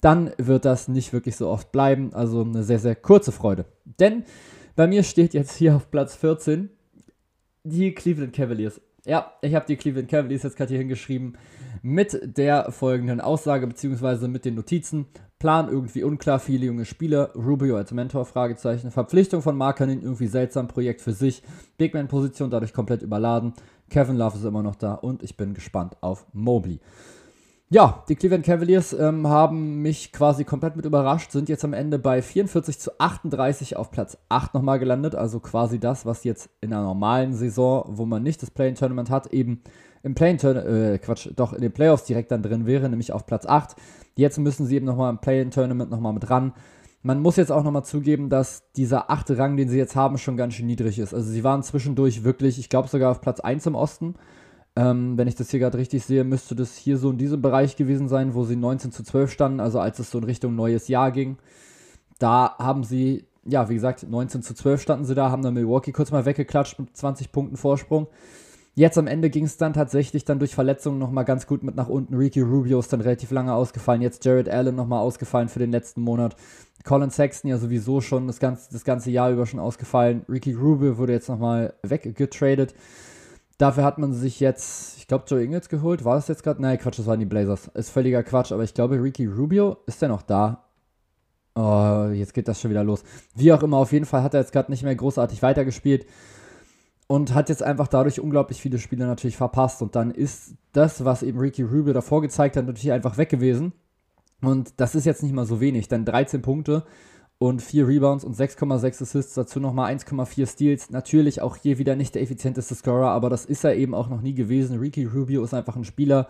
dann 0.00 0.30
wird 0.38 0.64
das 0.64 0.88
nicht 0.88 1.12
wirklich 1.12 1.36
so 1.36 1.48
oft 1.48 1.72
bleiben. 1.72 2.14
Also 2.14 2.42
eine 2.42 2.62
sehr, 2.62 2.78
sehr 2.78 2.96
kurze 2.96 3.32
Freude. 3.32 3.66
Denn 3.84 4.24
bei 4.80 4.86
mir 4.86 5.02
steht 5.02 5.34
jetzt 5.34 5.56
hier 5.56 5.76
auf 5.76 5.90
Platz 5.90 6.16
14 6.16 6.70
die 7.64 7.92
Cleveland 7.92 8.32
Cavaliers. 8.32 8.80
Ja, 9.04 9.34
ich 9.42 9.54
habe 9.54 9.66
die 9.66 9.76
Cleveland 9.76 10.08
Cavaliers 10.08 10.42
jetzt 10.42 10.56
gerade 10.56 10.70
hier 10.70 10.78
hingeschrieben 10.78 11.36
mit 11.82 12.18
der 12.38 12.72
folgenden 12.72 13.20
Aussage 13.20 13.66
beziehungsweise 13.66 14.26
mit 14.26 14.46
den 14.46 14.54
Notizen. 14.54 15.04
Plan 15.38 15.68
irgendwie 15.68 16.02
unklar, 16.02 16.38
viele 16.38 16.64
junge 16.64 16.86
Spieler, 16.86 17.30
Rubio 17.34 17.76
als 17.76 17.92
Mentor, 17.92 18.24
Fragezeichen, 18.24 18.90
Verpflichtung 18.90 19.42
von 19.42 19.54
Markanin, 19.54 20.00
irgendwie 20.00 20.28
seltsam, 20.28 20.66
Projekt 20.66 21.02
für 21.02 21.12
sich, 21.12 21.42
Bigman-Position 21.76 22.48
dadurch 22.48 22.72
komplett 22.72 23.02
überladen, 23.02 23.52
Kevin 23.90 24.16
Love 24.16 24.38
ist 24.38 24.44
immer 24.44 24.62
noch 24.62 24.76
da 24.76 24.94
und 24.94 25.22
ich 25.22 25.36
bin 25.36 25.52
gespannt 25.52 25.98
auf 26.00 26.24
Mobley. 26.32 26.80
Ja, 27.72 28.02
die 28.08 28.16
Cleveland 28.16 28.44
Cavaliers 28.44 28.92
ähm, 28.92 29.28
haben 29.28 29.80
mich 29.80 30.10
quasi 30.10 30.42
komplett 30.42 30.74
mit 30.74 30.86
überrascht, 30.86 31.30
sind 31.30 31.48
jetzt 31.48 31.64
am 31.64 31.72
Ende 31.72 32.00
bei 32.00 32.20
44 32.20 32.80
zu 32.80 32.98
38 32.98 33.76
auf 33.76 33.92
Platz 33.92 34.18
8 34.28 34.54
nochmal 34.54 34.80
gelandet, 34.80 35.14
also 35.14 35.38
quasi 35.38 35.78
das, 35.78 36.04
was 36.04 36.24
jetzt 36.24 36.50
in 36.60 36.72
einer 36.72 36.82
normalen 36.82 37.32
Saison, 37.32 37.84
wo 37.86 38.06
man 38.06 38.24
nicht 38.24 38.42
das 38.42 38.50
Play-In-Tournament 38.50 39.08
hat, 39.08 39.28
eben 39.28 39.62
im 40.02 40.16
Play-In-Tournament, 40.16 40.66
äh, 40.68 40.98
Quatsch, 40.98 41.28
doch 41.36 41.52
in 41.52 41.60
den 41.60 41.70
Playoffs 41.70 42.02
direkt 42.06 42.32
dann 42.32 42.42
drin 42.42 42.66
wäre, 42.66 42.88
nämlich 42.88 43.12
auf 43.12 43.24
Platz 43.24 43.46
8. 43.46 43.76
Jetzt 44.16 44.38
müssen 44.40 44.66
sie 44.66 44.74
eben 44.74 44.86
nochmal 44.86 45.10
im 45.10 45.18
Play-In-Tournament 45.18 45.92
nochmal 45.92 46.12
mit 46.12 46.28
ran. 46.28 46.54
Man 47.02 47.22
muss 47.22 47.36
jetzt 47.36 47.52
auch 47.52 47.62
nochmal 47.62 47.84
zugeben, 47.84 48.30
dass 48.30 48.64
dieser 48.72 49.12
achte 49.12 49.38
Rang, 49.38 49.56
den 49.56 49.68
sie 49.68 49.78
jetzt 49.78 49.94
haben, 49.94 50.18
schon 50.18 50.36
ganz 50.36 50.54
schön 50.54 50.66
niedrig 50.66 50.98
ist. 50.98 51.14
Also 51.14 51.30
sie 51.30 51.44
waren 51.44 51.62
zwischendurch 51.62 52.24
wirklich, 52.24 52.58
ich 52.58 52.68
glaube 52.68 52.88
sogar 52.88 53.12
auf 53.12 53.20
Platz 53.20 53.38
1 53.38 53.64
im 53.66 53.76
Osten 53.76 54.16
ähm, 54.76 55.18
wenn 55.18 55.28
ich 55.28 55.34
das 55.34 55.50
hier 55.50 55.60
gerade 55.60 55.78
richtig 55.78 56.04
sehe, 56.04 56.24
müsste 56.24 56.54
das 56.54 56.76
hier 56.76 56.96
so 56.96 57.10
in 57.10 57.18
diesem 57.18 57.42
Bereich 57.42 57.76
gewesen 57.76 58.08
sein, 58.08 58.34
wo 58.34 58.44
sie 58.44 58.56
19 58.56 58.92
zu 58.92 59.02
12 59.02 59.30
standen, 59.30 59.60
also 59.60 59.80
als 59.80 59.98
es 59.98 60.10
so 60.10 60.18
in 60.18 60.24
Richtung 60.24 60.54
neues 60.54 60.88
Jahr 60.88 61.10
ging. 61.10 61.38
Da 62.18 62.56
haben 62.58 62.84
sie, 62.84 63.24
ja, 63.44 63.68
wie 63.68 63.74
gesagt, 63.74 64.06
19 64.08 64.42
zu 64.42 64.54
12 64.54 64.80
standen 64.80 65.04
sie 65.04 65.14
da, 65.14 65.30
haben 65.30 65.42
dann 65.42 65.54
Milwaukee 65.54 65.92
kurz 65.92 66.10
mal 66.12 66.24
weggeklatscht 66.24 66.78
mit 66.78 66.96
20 66.96 67.32
Punkten 67.32 67.56
Vorsprung. 67.56 68.06
Jetzt 68.74 68.96
am 68.96 69.08
Ende 69.08 69.30
ging 69.30 69.44
es 69.44 69.56
dann 69.56 69.72
tatsächlich 69.72 70.24
dann 70.24 70.38
durch 70.38 70.54
Verletzungen 70.54 70.98
nochmal 70.98 71.24
ganz 71.24 71.46
gut 71.46 71.64
mit 71.64 71.74
nach 71.74 71.88
unten. 71.88 72.14
Ricky 72.14 72.40
Rubio 72.40 72.78
ist 72.78 72.92
dann 72.92 73.00
relativ 73.00 73.32
lange 73.32 73.52
ausgefallen. 73.52 74.00
Jetzt 74.00 74.24
Jared 74.24 74.48
Allen 74.48 74.76
nochmal 74.76 75.00
ausgefallen 75.00 75.48
für 75.48 75.58
den 75.58 75.72
letzten 75.72 76.00
Monat. 76.02 76.36
Colin 76.84 77.10
Sexton 77.10 77.50
ja 77.50 77.58
sowieso 77.58 78.00
schon 78.00 78.28
das 78.28 78.38
ganze, 78.38 78.72
das 78.72 78.84
ganze 78.84 79.10
Jahr 79.10 79.32
über 79.32 79.44
schon 79.44 79.60
ausgefallen. 79.60 80.24
Ricky 80.28 80.52
Rubio 80.52 80.98
wurde 80.98 81.12
jetzt 81.12 81.28
nochmal 81.28 81.74
weggetradet. 81.82 82.74
Dafür 83.60 83.84
hat 83.84 83.98
man 83.98 84.14
sich 84.14 84.40
jetzt, 84.40 84.96
ich 84.96 85.06
glaube, 85.06 85.24
Joe 85.26 85.44
Ingles 85.44 85.68
geholt. 85.68 86.02
War 86.02 86.14
das 86.14 86.28
jetzt 86.28 86.42
gerade? 86.42 86.62
Nein, 86.62 86.78
Quatsch, 86.78 86.98
das 86.98 87.04
waren 87.04 87.20
die 87.20 87.26
Blazers. 87.26 87.68
Ist 87.74 87.90
völliger 87.90 88.22
Quatsch, 88.22 88.52
aber 88.52 88.62
ich 88.62 88.72
glaube, 88.72 89.02
Ricky 89.02 89.26
Rubio, 89.26 89.76
ist 89.84 90.00
der 90.00 90.08
noch 90.08 90.22
da? 90.22 90.64
Oh, 91.54 92.06
jetzt 92.10 92.32
geht 92.32 92.48
das 92.48 92.58
schon 92.58 92.70
wieder 92.70 92.84
los. 92.84 93.04
Wie 93.34 93.52
auch 93.52 93.62
immer, 93.62 93.76
auf 93.76 93.92
jeden 93.92 94.06
Fall 94.06 94.22
hat 94.22 94.32
er 94.32 94.40
jetzt 94.40 94.52
gerade 94.52 94.70
nicht 94.70 94.82
mehr 94.82 94.94
großartig 94.94 95.42
weitergespielt 95.42 96.06
und 97.06 97.34
hat 97.34 97.50
jetzt 97.50 97.62
einfach 97.62 97.86
dadurch 97.86 98.18
unglaublich 98.18 98.62
viele 98.62 98.78
Spiele 98.78 99.04
natürlich 99.04 99.36
verpasst. 99.36 99.82
Und 99.82 99.94
dann 99.94 100.10
ist 100.10 100.54
das, 100.72 101.04
was 101.04 101.22
eben 101.22 101.38
Ricky 101.38 101.62
Rubio 101.62 101.92
davor 101.92 102.22
gezeigt 102.22 102.56
hat, 102.56 102.64
natürlich 102.64 102.92
einfach 102.92 103.18
weg 103.18 103.28
gewesen. 103.28 103.74
Und 104.40 104.72
das 104.78 104.94
ist 104.94 105.04
jetzt 105.04 105.22
nicht 105.22 105.34
mal 105.34 105.44
so 105.44 105.60
wenig, 105.60 105.86
denn 105.88 106.06
13 106.06 106.40
Punkte 106.40 106.84
und 107.42 107.62
4 107.62 107.88
Rebounds 107.88 108.22
und 108.22 108.36
6,6 108.36 109.02
Assists, 109.02 109.32
dazu 109.32 109.60
nochmal 109.60 109.94
1,4 109.94 110.46
Steals. 110.46 110.90
Natürlich 110.90 111.40
auch 111.40 111.56
hier 111.56 111.78
wieder 111.78 111.96
nicht 111.96 112.14
der 112.14 112.20
effizienteste 112.20 112.74
Scorer, 112.74 113.08
aber 113.08 113.30
das 113.30 113.46
ist 113.46 113.64
er 113.64 113.74
eben 113.76 113.94
auch 113.94 114.10
noch 114.10 114.20
nie 114.20 114.34
gewesen. 114.34 114.78
Ricky 114.78 115.06
Rubio 115.06 115.42
ist 115.42 115.54
einfach 115.54 115.74
ein 115.74 115.84
Spieler, 115.84 116.28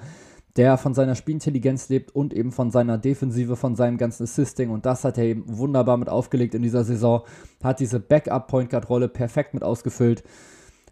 der 0.55 0.79
von 0.79 0.95
seiner 0.95 1.17
Spielintelligenz 1.17 1.89
lebt 1.89 2.15
und 2.15 2.33
eben 2.33 2.53
von 2.53 2.71
seiner 2.71 2.97
Defensive, 2.97 3.57
von 3.57 3.75
seinem 3.75 3.99
ganzen 3.99 4.23
Assisting. 4.23 4.71
Und 4.71 4.87
das 4.87 5.03
hat 5.03 5.19
er 5.19 5.25
eben 5.25 5.43
wunderbar 5.49 5.97
mit 5.97 6.09
aufgelegt 6.09 6.55
in 6.55 6.63
dieser 6.63 6.85
Saison. 6.85 7.23
Hat 7.61 7.81
diese 7.81 7.99
Backup-Point 7.99 8.71
Guard-Rolle 8.71 9.09
perfekt 9.09 9.53
mit 9.53 9.65
ausgefüllt. 9.65 10.23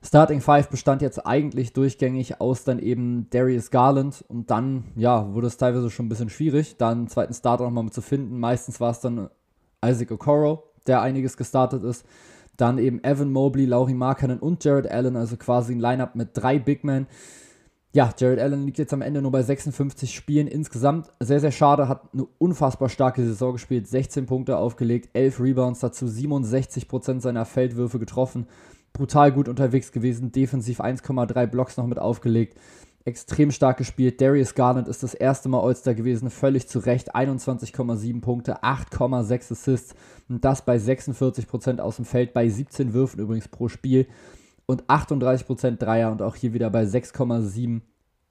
Starting 0.02 0.40
Five 0.40 0.68
bestand 0.68 1.00
jetzt 1.00 1.24
eigentlich 1.26 1.74
durchgängig 1.74 2.40
aus 2.40 2.64
dann 2.64 2.80
eben 2.80 3.30
Darius 3.30 3.70
Garland 3.70 4.24
und 4.26 4.50
dann, 4.50 4.84
ja, 4.96 5.32
wurde 5.32 5.46
es 5.46 5.58
teilweise 5.58 5.90
schon 5.90 6.06
ein 6.06 6.08
bisschen 6.08 6.30
schwierig, 6.30 6.76
da 6.76 6.90
einen 6.90 7.06
zweiten 7.06 7.34
Starter 7.34 7.62
nochmal 7.62 7.84
mit 7.84 7.94
zu 7.94 8.02
finden. 8.02 8.40
Meistens 8.40 8.80
war 8.80 8.90
es 8.90 8.98
dann 8.98 9.28
Isaac 9.84 10.10
Okoro, 10.10 10.64
der 10.86 11.02
einiges 11.02 11.36
gestartet 11.36 11.82
ist. 11.82 12.04
Dann 12.56 12.78
eben 12.78 13.02
Evan 13.04 13.30
Mobley, 13.30 13.66
Laurie 13.66 13.94
Markkanen 13.94 14.40
und 14.40 14.64
Jared 14.64 14.90
Allen, 14.90 15.16
also 15.16 15.36
quasi 15.36 15.74
ein 15.74 15.80
Lineup 15.80 16.16
mit 16.16 16.30
drei 16.32 16.58
Big 16.58 16.82
Men. 16.82 17.06
Ja, 17.94 18.12
Jared 18.16 18.40
Allen 18.40 18.66
liegt 18.66 18.78
jetzt 18.78 18.92
am 18.92 19.00
Ende 19.00 19.22
nur 19.22 19.30
bei 19.30 19.42
56 19.42 20.14
Spielen 20.14 20.48
insgesamt. 20.48 21.10
Sehr, 21.20 21.40
sehr 21.40 21.52
schade, 21.52 21.88
hat 21.88 22.12
eine 22.12 22.26
unfassbar 22.38 22.88
starke 22.88 23.24
Saison 23.24 23.52
gespielt, 23.52 23.86
16 23.86 24.26
Punkte 24.26 24.58
aufgelegt, 24.58 25.10
11 25.14 25.40
Rebounds, 25.40 25.80
dazu 25.80 26.06
67% 26.06 27.20
seiner 27.20 27.44
Feldwürfe 27.44 27.98
getroffen. 27.98 28.46
Brutal 28.92 29.32
gut 29.32 29.48
unterwegs 29.48 29.92
gewesen, 29.92 30.32
defensiv 30.32 30.80
1,3 30.80 31.46
Blocks 31.46 31.76
noch 31.76 31.86
mit 31.86 31.98
aufgelegt 31.98 32.58
extrem 33.04 33.50
stark 33.50 33.78
gespielt. 33.78 34.20
Darius 34.20 34.54
Garland 34.54 34.88
ist 34.88 35.02
das 35.02 35.14
erste 35.14 35.48
Mal 35.48 35.60
All-Star 35.60 35.94
gewesen, 35.94 36.30
völlig 36.30 36.68
zu 36.68 36.78
Recht. 36.80 37.14
21,7 37.14 38.20
Punkte, 38.20 38.62
8,6 38.62 39.52
Assists 39.52 39.94
und 40.28 40.44
das 40.44 40.64
bei 40.64 40.76
46% 40.76 41.80
aus 41.80 41.96
dem 41.96 42.04
Feld, 42.04 42.32
bei 42.32 42.48
17 42.48 42.92
Würfen 42.92 43.20
übrigens 43.20 43.48
pro 43.48 43.68
Spiel 43.68 44.06
und 44.66 44.84
38% 44.84 45.76
Dreier 45.78 46.12
und 46.12 46.20
auch 46.22 46.36
hier 46.36 46.52
wieder 46.52 46.70
bei 46.70 46.84
6,7 46.84 47.80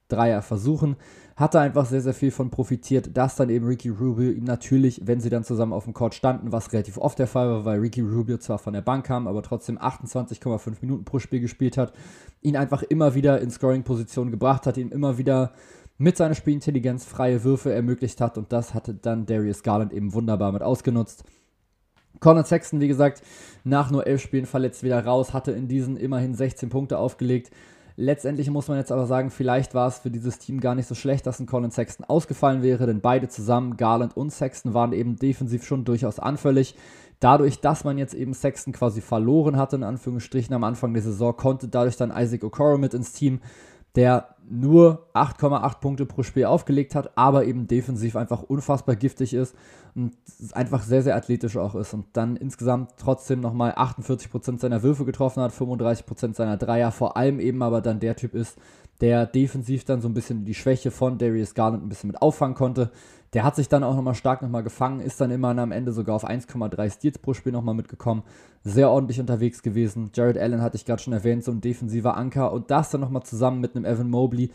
Dreier 0.07 0.41
versuchen. 0.41 0.95
Hat 1.35 1.53
er 1.53 1.61
einfach 1.61 1.85
sehr, 1.85 2.01
sehr 2.01 2.13
viel 2.13 2.31
von 2.31 2.49
profitiert, 2.49 3.15
dass 3.15 3.35
dann 3.35 3.49
eben 3.49 3.67
Ricky 3.67 3.89
Rubio 3.89 4.31
ihm 4.31 4.43
natürlich, 4.43 5.01
wenn 5.05 5.19
sie 5.19 5.29
dann 5.29 5.43
zusammen 5.43 5.73
auf 5.73 5.83
dem 5.83 5.93
Court 5.93 6.15
standen, 6.15 6.51
was 6.51 6.73
relativ 6.73 6.97
oft 6.97 7.19
der 7.19 7.27
Fall 7.27 7.49
war, 7.49 7.65
weil 7.65 7.79
Ricky 7.79 8.01
Rubio 8.01 8.37
zwar 8.37 8.57
von 8.57 8.73
der 8.73 8.81
Bank 8.81 9.05
kam, 9.05 9.27
aber 9.27 9.43
trotzdem 9.43 9.77
28,5 9.77 10.77
Minuten 10.81 11.05
pro 11.05 11.19
Spiel 11.19 11.39
gespielt 11.39 11.77
hat, 11.77 11.93
ihn 12.41 12.57
einfach 12.57 12.81
immer 12.81 13.13
wieder 13.13 13.39
in 13.39 13.51
Scoring-Position 13.51 14.31
gebracht 14.31 14.65
hat, 14.65 14.77
ihm 14.77 14.91
immer 14.91 15.17
wieder 15.19 15.51
mit 15.99 16.17
seiner 16.17 16.35
Spielintelligenz 16.35 17.05
freie 17.05 17.43
Würfe 17.43 17.71
ermöglicht 17.71 18.21
hat 18.21 18.37
und 18.37 18.51
das 18.51 18.73
hatte 18.73 18.93
dann 18.93 19.25
Darius 19.25 19.63
Garland 19.63 19.93
eben 19.93 20.13
wunderbar 20.13 20.51
mit 20.51 20.63
ausgenutzt. 20.63 21.23
Conor 22.19 22.45
Sexton, 22.45 22.79
wie 22.79 22.87
gesagt, 22.87 23.21
nach 23.63 23.91
nur 23.91 24.07
elf 24.07 24.21
Spielen 24.21 24.45
verletzt 24.45 24.83
wieder 24.83 25.03
raus, 25.03 25.33
hatte 25.33 25.51
in 25.51 25.67
diesen 25.67 25.97
immerhin 25.97 26.33
16 26.33 26.69
Punkte 26.69 26.97
aufgelegt, 26.97 27.51
Letztendlich 27.99 28.51
muss 28.51 28.67
man 28.67 28.77
jetzt 28.77 28.91
aber 28.91 29.07
sagen, 29.07 29.31
vielleicht 29.31 29.73
war 29.73 29.87
es 29.87 29.97
für 29.97 30.11
dieses 30.11 30.37
Team 30.37 30.59
gar 30.59 30.75
nicht 30.75 30.87
so 30.87 30.93
schlecht, 30.93 31.25
dass 31.25 31.39
ein 31.39 31.47
Colin 31.47 31.71
Sexton 31.71 32.05
ausgefallen 32.05 32.61
wäre, 32.61 32.85
denn 32.85 33.01
beide 33.01 33.27
zusammen, 33.27 33.75
Garland 33.75 34.15
und 34.15 34.31
Sexton, 34.31 34.75
waren 34.75 34.93
eben 34.93 35.15
defensiv 35.15 35.65
schon 35.65 35.83
durchaus 35.83 36.19
anfällig. 36.19 36.75
Dadurch, 37.19 37.59
dass 37.59 37.83
man 37.83 37.97
jetzt 37.97 38.13
eben 38.13 38.35
Sexton 38.35 38.71
quasi 38.71 39.01
verloren 39.01 39.57
hatte, 39.57 39.77
in 39.77 39.83
Anführungsstrichen 39.83 40.53
am 40.53 40.63
Anfang 40.63 40.93
der 40.93 41.01
Saison, 41.01 41.35
konnte 41.35 41.69
dadurch 41.69 41.97
dann 41.97 42.13
Isaac 42.15 42.43
Okoro 42.43 42.77
mit 42.77 42.93
ins 42.93 43.13
Team. 43.13 43.39
Der 43.95 44.35
nur 44.49 45.07
8,8 45.13 45.79
Punkte 45.79 46.05
pro 46.05 46.23
Spiel 46.23 46.45
aufgelegt 46.45 46.95
hat, 46.95 47.17
aber 47.17 47.45
eben 47.45 47.67
defensiv 47.67 48.15
einfach 48.15 48.43
unfassbar 48.43 48.95
giftig 48.95 49.33
ist 49.33 49.55
und 49.95 50.15
einfach 50.53 50.83
sehr, 50.83 51.03
sehr 51.03 51.15
athletisch 51.15 51.57
auch 51.57 51.75
ist 51.75 51.93
und 51.93 52.05
dann 52.13 52.37
insgesamt 52.37 52.91
trotzdem 52.97 53.41
nochmal 53.41 53.71
48% 53.71 54.59
seiner 54.59 54.83
Würfe 54.83 55.05
getroffen 55.05 55.43
hat, 55.43 55.51
35% 55.51 56.35
seiner 56.35 56.57
Dreier, 56.57 56.91
vor 56.91 57.17
allem 57.17 57.39
eben 57.39 57.61
aber 57.61 57.81
dann 57.81 57.99
der 57.99 58.15
Typ 58.15 58.35
ist, 58.35 58.57
der 59.01 59.25
defensiv 59.25 59.85
dann 59.85 60.01
so 60.01 60.07
ein 60.07 60.13
bisschen 60.13 60.45
die 60.45 60.53
Schwäche 60.53 60.91
von 60.91 61.17
Darius 61.17 61.53
Garland 61.53 61.83
ein 61.83 61.89
bisschen 61.89 62.07
mit 62.07 62.21
auffangen 62.21 62.55
konnte. 62.55 62.91
Der 63.33 63.43
hat 63.43 63.55
sich 63.55 63.67
dann 63.67 63.83
auch 63.83 63.95
nochmal 63.95 64.15
stark 64.15 64.41
nochmal 64.41 64.63
gefangen, 64.63 65.01
ist 65.01 65.19
dann 65.19 65.31
immerhin 65.31 65.59
am 65.59 65.71
Ende 65.71 65.91
sogar 65.91 66.15
auf 66.15 66.27
1,3 66.27 66.89
Steals 66.89 67.17
pro 67.19 67.33
Spiel 67.33 67.51
nochmal 67.51 67.75
mitgekommen. 67.75 68.23
Sehr 68.63 68.89
ordentlich 68.89 69.19
unterwegs 69.19 69.61
gewesen. 69.61 70.11
Jared 70.13 70.37
Allen 70.37 70.61
hatte 70.61 70.77
ich 70.77 70.85
gerade 70.85 71.01
schon 71.01 71.13
erwähnt, 71.13 71.43
so 71.43 71.51
ein 71.51 71.61
defensiver 71.61 72.15
Anker. 72.15 72.53
Und 72.53 72.71
das 72.71 72.89
dann 72.89 73.01
nochmal 73.01 73.23
zusammen 73.23 73.59
mit 73.59 73.75
einem 73.75 73.85
Evan 73.85 74.09
Mobley, 74.09 74.51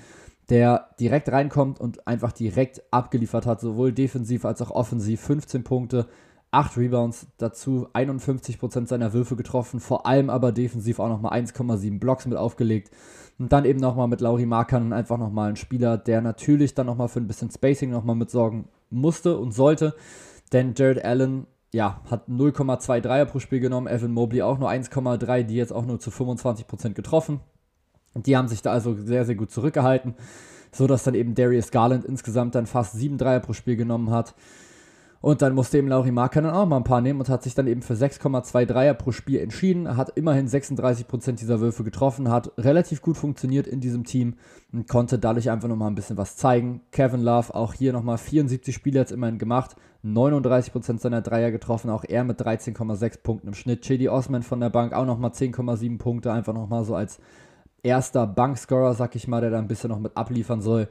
der 0.49 0.89
direkt 0.99 1.31
reinkommt 1.31 1.81
und 1.81 2.07
einfach 2.07 2.33
direkt 2.33 2.83
abgeliefert 2.91 3.47
hat, 3.47 3.61
sowohl 3.61 3.93
defensiv 3.93 4.45
als 4.45 4.63
auch 4.63 4.71
offensiv. 4.71 5.21
15 5.21 5.65
Punkte, 5.65 6.07
8 6.51 6.77
Rebounds, 6.77 7.27
dazu 7.39 7.89
51% 7.95 8.87
seiner 8.87 9.13
Würfe 9.13 9.37
getroffen, 9.37 9.81
vor 9.81 10.07
allem 10.07 10.31
aber 10.31 10.53
defensiv 10.53 10.99
auch 10.99 11.09
nochmal 11.09 11.33
1,7 11.41 11.99
Blocks 11.99 12.27
mit 12.27 12.37
aufgelegt. 12.37 12.91
Und 13.39 13.53
dann 13.53 13.65
eben 13.65 13.81
nochmal 13.81 14.09
mit 14.09 14.21
Lauri 14.21 14.47
Markan 14.47 14.93
einfach 14.93 15.19
nochmal 15.19 15.51
ein 15.51 15.57
Spieler, 15.57 15.97
der 15.99 16.21
natürlich 16.21 16.75
dann 16.75 16.87
nochmal 16.87 17.09
für 17.09 17.21
ein 17.21 17.27
bisschen 17.27 17.51
Spacing 17.51 17.91
nochmal 17.91 18.17
mitsorgen 18.17 18.67
musste 18.91 19.37
und 19.37 19.53
sollte. 19.53 19.95
Denn 20.53 20.75
Jared 20.77 21.05
Allen, 21.05 21.47
ja, 21.73 22.01
hat 22.11 22.29
0,2 22.29 23.01
Dreier 23.01 23.25
pro 23.25 23.39
Spiel 23.39 23.61
genommen, 23.61 23.87
Evan 23.87 24.13
Mobley 24.13 24.43
auch 24.43 24.59
nur 24.59 24.71
1,3, 24.71 25.43
die 25.45 25.57
jetzt 25.57 25.73
auch 25.73 25.87
nur 25.87 25.99
zu 25.99 26.11
25% 26.11 26.93
getroffen. 26.93 27.41
Die 28.15 28.37
haben 28.37 28.49
sich 28.49 28.61
da 28.61 28.73
also 28.73 28.95
sehr, 28.95 29.25
sehr 29.25 29.35
gut 29.35 29.51
zurückgehalten, 29.51 30.15
sodass 30.71 31.03
dann 31.03 31.15
eben 31.15 31.35
Darius 31.35 31.71
Garland 31.71 32.05
insgesamt 32.05 32.55
dann 32.55 32.67
fast 32.67 32.93
7 32.93 33.17
Dreier 33.17 33.41
pro 33.41 33.55
Spiel 33.55 33.77
genommen 33.77 34.11
hat. 34.11 34.35
Und 35.23 35.41
dann 35.41 35.55
musste 35.55 35.79
eben 35.79 35.87
Lauri 35.87 36.11
Markkanen 36.11 36.51
auch 36.51 36.67
mal 36.67 36.79
ein 36.79 36.85
paar 36.85 37.01
nehmen 37.01 37.21
und 37.21 37.29
hat 37.29 37.45
sich 37.45 37.55
dann 37.55 37.69
eben 37.69 37.81
für 37.81 37.95
6,2 37.95 38.67
Dreier 38.67 38.93
pro 38.93 39.13
Spiel 39.13 39.39
entschieden. 39.39 39.97
Hat 39.97 40.11
immerhin 40.17 40.49
36% 40.49 41.37
dieser 41.37 41.61
Würfe 41.61 41.85
getroffen, 41.85 42.29
hat 42.29 42.51
relativ 42.59 43.03
gut 43.03 43.17
funktioniert 43.17 43.69
in 43.69 43.81
diesem 43.81 44.03
Team 44.03 44.35
und 44.73 44.89
konnte 44.89 45.21
dadurch 45.21 45.49
einfach 45.49 45.69
nochmal 45.69 45.93
ein 45.93 45.95
bisschen 45.95 46.17
was 46.17 46.37
zeigen. 46.37 46.81
Kevin 46.91 47.23
Love 47.23 47.55
auch 47.55 47.73
hier 47.73 47.93
nochmal 47.93 48.19
74 48.19 48.75
Spiele 48.75 48.99
jetzt 48.99 49.13
immerhin 49.13 49.39
gemacht, 49.39 49.77
39% 50.05 50.99
seiner 50.99 51.23
Dreier 51.23 51.53
getroffen, 51.53 51.89
auch 51.89 52.03
er 52.03 52.25
mit 52.25 52.41
13,6 52.41 53.23
Punkten 53.23 53.47
im 53.47 53.55
Schnitt. 53.55 53.83
Chedi 53.83 54.09
Osman 54.09 54.43
von 54.43 54.59
der 54.59 54.71
Bank 54.71 54.93
auch 54.93 55.07
nochmal 55.07 55.31
10,7 55.31 55.99
Punkte, 55.99 56.33
einfach 56.33 56.53
nochmal 56.53 56.85
so 56.85 56.97
als 56.97 57.21
erster 57.85 58.27
Bankscorer, 58.27 58.95
sag 58.95 59.15
ich 59.15 59.29
mal, 59.29 59.41
der 59.41 59.51
da 59.51 59.59
ein 59.59 59.69
bisschen 59.69 59.91
noch 59.91 60.01
mit 60.01 60.17
abliefern 60.17 60.63
soll 60.63 60.89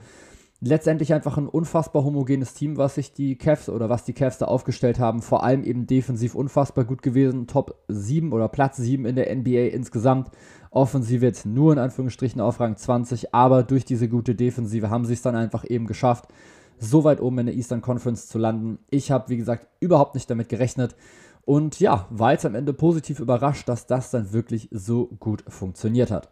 letztendlich 0.61 1.13
einfach 1.13 1.37
ein 1.37 1.47
unfassbar 1.47 2.03
homogenes 2.03 2.53
Team, 2.53 2.77
was 2.77 2.95
sich 2.95 3.13
die 3.13 3.35
Cavs 3.35 3.67
oder 3.67 3.89
was 3.89 4.05
die 4.05 4.13
Cavs 4.13 4.37
da 4.37 4.45
aufgestellt 4.45 4.99
haben. 4.99 5.21
Vor 5.21 5.43
allem 5.43 5.63
eben 5.63 5.87
defensiv 5.87 6.35
unfassbar 6.35 6.85
gut 6.85 7.01
gewesen. 7.01 7.47
Top 7.47 7.83
7 7.87 8.31
oder 8.31 8.47
Platz 8.47 8.77
7 8.77 9.05
in 9.05 9.15
der 9.15 9.35
NBA 9.35 9.73
insgesamt. 9.73 10.29
Offensive 10.69 11.25
jetzt 11.25 11.45
nur 11.45 11.73
in 11.73 11.79
Anführungsstrichen 11.79 12.39
auf 12.39 12.59
Rang 12.59 12.77
20, 12.77 13.33
aber 13.33 13.63
durch 13.63 13.83
diese 13.83 14.07
gute 14.07 14.35
Defensive 14.35 14.89
haben 14.89 15.05
sie 15.05 15.13
es 15.13 15.21
dann 15.21 15.35
einfach 15.35 15.65
eben 15.69 15.85
geschafft, 15.85 16.29
so 16.77 17.03
weit 17.03 17.21
oben 17.21 17.39
in 17.39 17.47
der 17.47 17.55
Eastern 17.55 17.81
Conference 17.81 18.27
zu 18.27 18.37
landen. 18.37 18.79
Ich 18.89 19.11
habe, 19.11 19.29
wie 19.29 19.37
gesagt, 19.37 19.67
überhaupt 19.79 20.15
nicht 20.15 20.29
damit 20.29 20.47
gerechnet. 20.47 20.95
Und 21.43 21.79
ja, 21.79 22.07
war 22.11 22.31
jetzt 22.31 22.45
am 22.45 22.55
Ende 22.55 22.71
positiv 22.71 23.19
überrascht, 23.19 23.67
dass 23.67 23.87
das 23.87 24.11
dann 24.11 24.31
wirklich 24.31 24.69
so 24.71 25.07
gut 25.19 25.43
funktioniert 25.47 26.11
hat. 26.11 26.29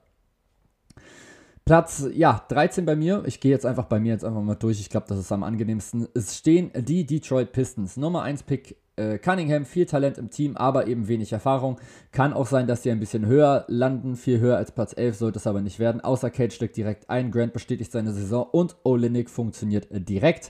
Platz, 1.70 2.08
ja, 2.16 2.44
13 2.48 2.84
bei 2.84 2.96
mir. 2.96 3.22
Ich 3.28 3.40
gehe 3.40 3.52
jetzt 3.52 3.64
einfach 3.64 3.86
bei 3.86 4.00
mir 4.00 4.14
jetzt 4.14 4.26
einfach 4.26 4.42
mal 4.42 4.56
durch. 4.56 4.80
Ich 4.80 4.90
glaube, 4.90 5.06
das 5.08 5.20
ist 5.20 5.32
am 5.32 5.44
angenehmsten. 5.44 6.08
Es 6.16 6.36
stehen 6.36 6.72
die 6.76 7.06
Detroit 7.06 7.52
Pistons. 7.52 7.96
Nummer 7.96 8.24
1 8.24 8.42
Pick 8.42 8.78
äh, 8.96 9.20
Cunningham, 9.20 9.66
viel 9.66 9.86
Talent 9.86 10.18
im 10.18 10.32
Team, 10.32 10.58
aber 10.58 10.88
eben 10.88 11.08
wenig 11.08 11.32
Erfahrung. 11.32 11.80
Kann 12.12 12.34
auch 12.34 12.48
sein, 12.48 12.66
dass 12.66 12.82
sie 12.82 12.90
ein 12.90 13.00
bisschen 13.00 13.28
höher 13.28 13.66
landen, 13.68 14.16
viel 14.16 14.40
höher 14.40 14.58
als 14.58 14.72
Platz 14.72 14.96
11, 14.98 15.16
sollte 15.16 15.38
es 15.38 15.46
aber 15.46 15.62
nicht 15.62 15.78
werden. 15.78 16.02
Außer 16.02 16.32
Cage 16.32 16.56
steckt 16.56 16.76
direkt 16.76 17.08
ein, 17.08 17.30
Grant 17.30 17.54
bestätigt 17.54 17.92
seine 17.92 18.14
Saison 18.14 18.48
und 18.52 18.76
Olinik 18.84 19.30
funktioniert 19.30 19.90
direkt. 19.92 20.50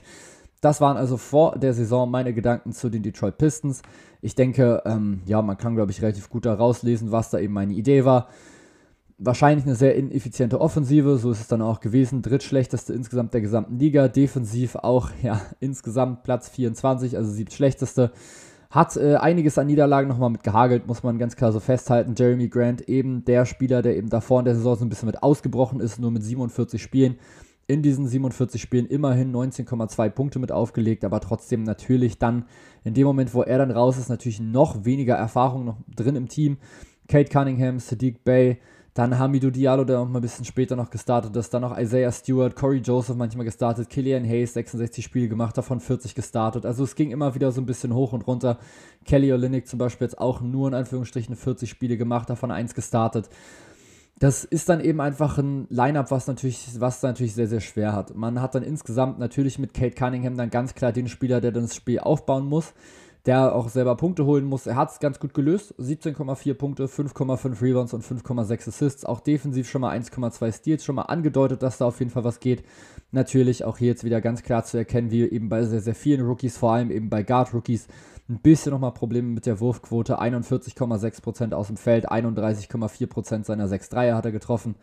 Das 0.62 0.80
waren 0.80 0.96
also 0.96 1.18
vor 1.18 1.58
der 1.58 1.74
Saison 1.74 2.10
meine 2.10 2.32
Gedanken 2.32 2.72
zu 2.72 2.88
den 2.88 3.02
Detroit 3.02 3.36
Pistons. 3.36 3.82
Ich 4.22 4.36
denke, 4.36 4.82
ähm, 4.86 5.20
ja, 5.26 5.42
man 5.42 5.58
kann, 5.58 5.74
glaube 5.74 5.92
ich, 5.92 6.00
relativ 6.00 6.30
gut 6.30 6.46
da 6.46 6.54
rauslesen, 6.54 7.12
was 7.12 7.28
da 7.28 7.38
eben 7.38 7.52
meine 7.52 7.74
Idee 7.74 8.06
war 8.06 8.28
wahrscheinlich 9.20 9.66
eine 9.66 9.74
sehr 9.74 9.94
ineffiziente 9.94 10.60
Offensive, 10.60 11.18
so 11.18 11.30
ist 11.30 11.40
es 11.40 11.48
dann 11.48 11.62
auch 11.62 11.80
gewesen. 11.80 12.22
Drittschlechteste 12.22 12.94
insgesamt 12.94 13.34
der 13.34 13.42
gesamten 13.42 13.78
Liga. 13.78 14.08
Defensiv 14.08 14.76
auch, 14.76 15.10
ja, 15.22 15.40
insgesamt 15.60 16.24
Platz 16.24 16.48
24, 16.48 17.16
also 17.16 17.30
siebtschlechteste. 17.30 18.10
Hat 18.70 18.96
äh, 18.96 19.16
einiges 19.16 19.58
an 19.58 19.66
Niederlagen 19.66 20.08
nochmal 20.08 20.30
mit 20.30 20.44
gehagelt, 20.44 20.86
muss 20.86 21.02
man 21.02 21.18
ganz 21.18 21.36
klar 21.36 21.52
so 21.52 21.60
festhalten. 21.60 22.14
Jeremy 22.16 22.48
Grant, 22.48 22.88
eben 22.88 23.24
der 23.24 23.44
Spieler, 23.44 23.82
der 23.82 23.96
eben 23.96 24.08
davor 24.08 24.38
in 24.38 24.44
der 24.44 24.54
Saison 24.54 24.76
so 24.76 24.84
ein 24.84 24.88
bisschen 24.88 25.06
mit 25.06 25.22
ausgebrochen 25.22 25.80
ist, 25.80 25.98
nur 25.98 26.12
mit 26.12 26.22
47 26.22 26.80
Spielen. 26.80 27.18
In 27.66 27.82
diesen 27.82 28.06
47 28.06 28.60
Spielen 28.60 28.86
immerhin 28.86 29.32
19,2 29.32 30.08
Punkte 30.10 30.38
mit 30.38 30.50
aufgelegt, 30.50 31.04
aber 31.04 31.20
trotzdem 31.20 31.64
natürlich 31.64 32.18
dann 32.18 32.46
in 32.84 32.94
dem 32.94 33.06
Moment, 33.06 33.34
wo 33.34 33.42
er 33.42 33.58
dann 33.58 33.70
raus 33.70 33.98
ist, 33.98 34.08
natürlich 34.08 34.40
noch 34.40 34.84
weniger 34.84 35.14
Erfahrung 35.14 35.64
noch 35.64 35.76
drin 35.94 36.16
im 36.16 36.28
Team. 36.28 36.56
Kate 37.08 37.28
Cunningham, 37.28 37.80
Sadiq 37.80 38.22
Bay, 38.24 38.58
dann 39.00 39.18
Hamidou 39.18 39.50
Diallo, 39.50 39.84
der 39.84 40.00
auch 40.00 40.08
mal 40.08 40.18
ein 40.18 40.22
bisschen 40.22 40.44
später 40.44 40.76
noch 40.76 40.90
gestartet 40.90 41.34
ist. 41.34 41.54
Dann 41.54 41.62
noch 41.62 41.78
Isaiah 41.78 42.12
Stewart, 42.12 42.54
Corey 42.54 42.80
Joseph 42.80 43.16
manchmal 43.16 43.46
gestartet. 43.46 43.88
Killian 43.88 44.26
Hayes, 44.26 44.52
66 44.52 45.02
Spiele 45.02 45.26
gemacht, 45.26 45.56
davon 45.56 45.80
40 45.80 46.14
gestartet. 46.14 46.66
Also 46.66 46.84
es 46.84 46.94
ging 46.94 47.10
immer 47.10 47.34
wieder 47.34 47.50
so 47.50 47.62
ein 47.62 47.66
bisschen 47.66 47.94
hoch 47.94 48.12
und 48.12 48.26
runter. 48.26 48.58
Kelly 49.06 49.32
Olynyk 49.32 49.66
zum 49.66 49.78
Beispiel 49.78 50.04
jetzt 50.04 50.18
auch 50.18 50.42
nur 50.42 50.68
in 50.68 50.74
Anführungsstrichen 50.74 51.34
40 51.34 51.70
Spiele 51.70 51.96
gemacht, 51.96 52.28
davon 52.28 52.50
eins 52.50 52.74
gestartet. 52.74 53.30
Das 54.18 54.44
ist 54.44 54.68
dann 54.68 54.80
eben 54.80 55.00
einfach 55.00 55.38
ein 55.38 55.66
Line-Up, 55.70 56.10
was 56.10 56.26
natürlich, 56.26 56.68
was 56.78 57.02
natürlich 57.02 57.34
sehr, 57.34 57.48
sehr 57.48 57.60
schwer 57.60 57.94
hat. 57.94 58.14
Man 58.14 58.42
hat 58.42 58.54
dann 58.54 58.62
insgesamt 58.62 59.18
natürlich 59.18 59.58
mit 59.58 59.72
Kate 59.72 59.94
Cunningham 59.94 60.36
dann 60.36 60.50
ganz 60.50 60.74
klar 60.74 60.92
den 60.92 61.08
Spieler, 61.08 61.40
der 61.40 61.52
dann 61.52 61.62
das 61.62 61.74
Spiel 61.74 62.00
aufbauen 62.00 62.44
muss 62.44 62.74
der 63.26 63.54
auch 63.54 63.68
selber 63.68 63.96
Punkte 63.96 64.24
holen 64.24 64.44
muss. 64.44 64.66
Er 64.66 64.76
hat 64.76 64.90
es 64.90 64.98
ganz 64.98 65.20
gut 65.20 65.34
gelöst. 65.34 65.74
17,4 65.78 66.54
Punkte, 66.54 66.86
5,5 66.86 67.60
Rebounds 67.60 67.92
und 67.92 68.04
5,6 68.04 68.68
Assists. 68.68 69.04
Auch 69.04 69.20
defensiv 69.20 69.68
schon 69.68 69.82
mal 69.82 69.96
1,2 69.96 70.52
Steals, 70.52 70.84
schon 70.84 70.94
mal 70.94 71.02
angedeutet, 71.02 71.62
dass 71.62 71.78
da 71.78 71.86
auf 71.86 71.98
jeden 71.98 72.10
Fall 72.10 72.24
was 72.24 72.40
geht. 72.40 72.64
Natürlich 73.12 73.64
auch 73.64 73.78
hier 73.78 73.88
jetzt 73.88 74.04
wieder 74.04 74.20
ganz 74.20 74.42
klar 74.42 74.64
zu 74.64 74.78
erkennen, 74.78 75.10
wie 75.10 75.22
eben 75.22 75.48
bei 75.48 75.64
sehr, 75.64 75.80
sehr 75.80 75.94
vielen 75.94 76.24
Rookies, 76.24 76.56
vor 76.56 76.72
allem 76.72 76.90
eben 76.90 77.10
bei 77.10 77.22
Guard-Rookies, 77.22 77.88
ein 78.28 78.38
bisschen 78.38 78.72
nochmal 78.72 78.94
Probleme 78.94 79.28
mit 79.28 79.46
der 79.46 79.60
Wurfquote. 79.60 80.20
41,6% 80.20 81.52
aus 81.52 81.66
dem 81.66 81.76
Feld, 81.76 82.10
31,4% 82.10 83.44
seiner 83.44 83.68
6 83.68 83.88
Dreier 83.88 84.16
hat 84.16 84.24
er 84.24 84.32
getroffen. 84.32 84.76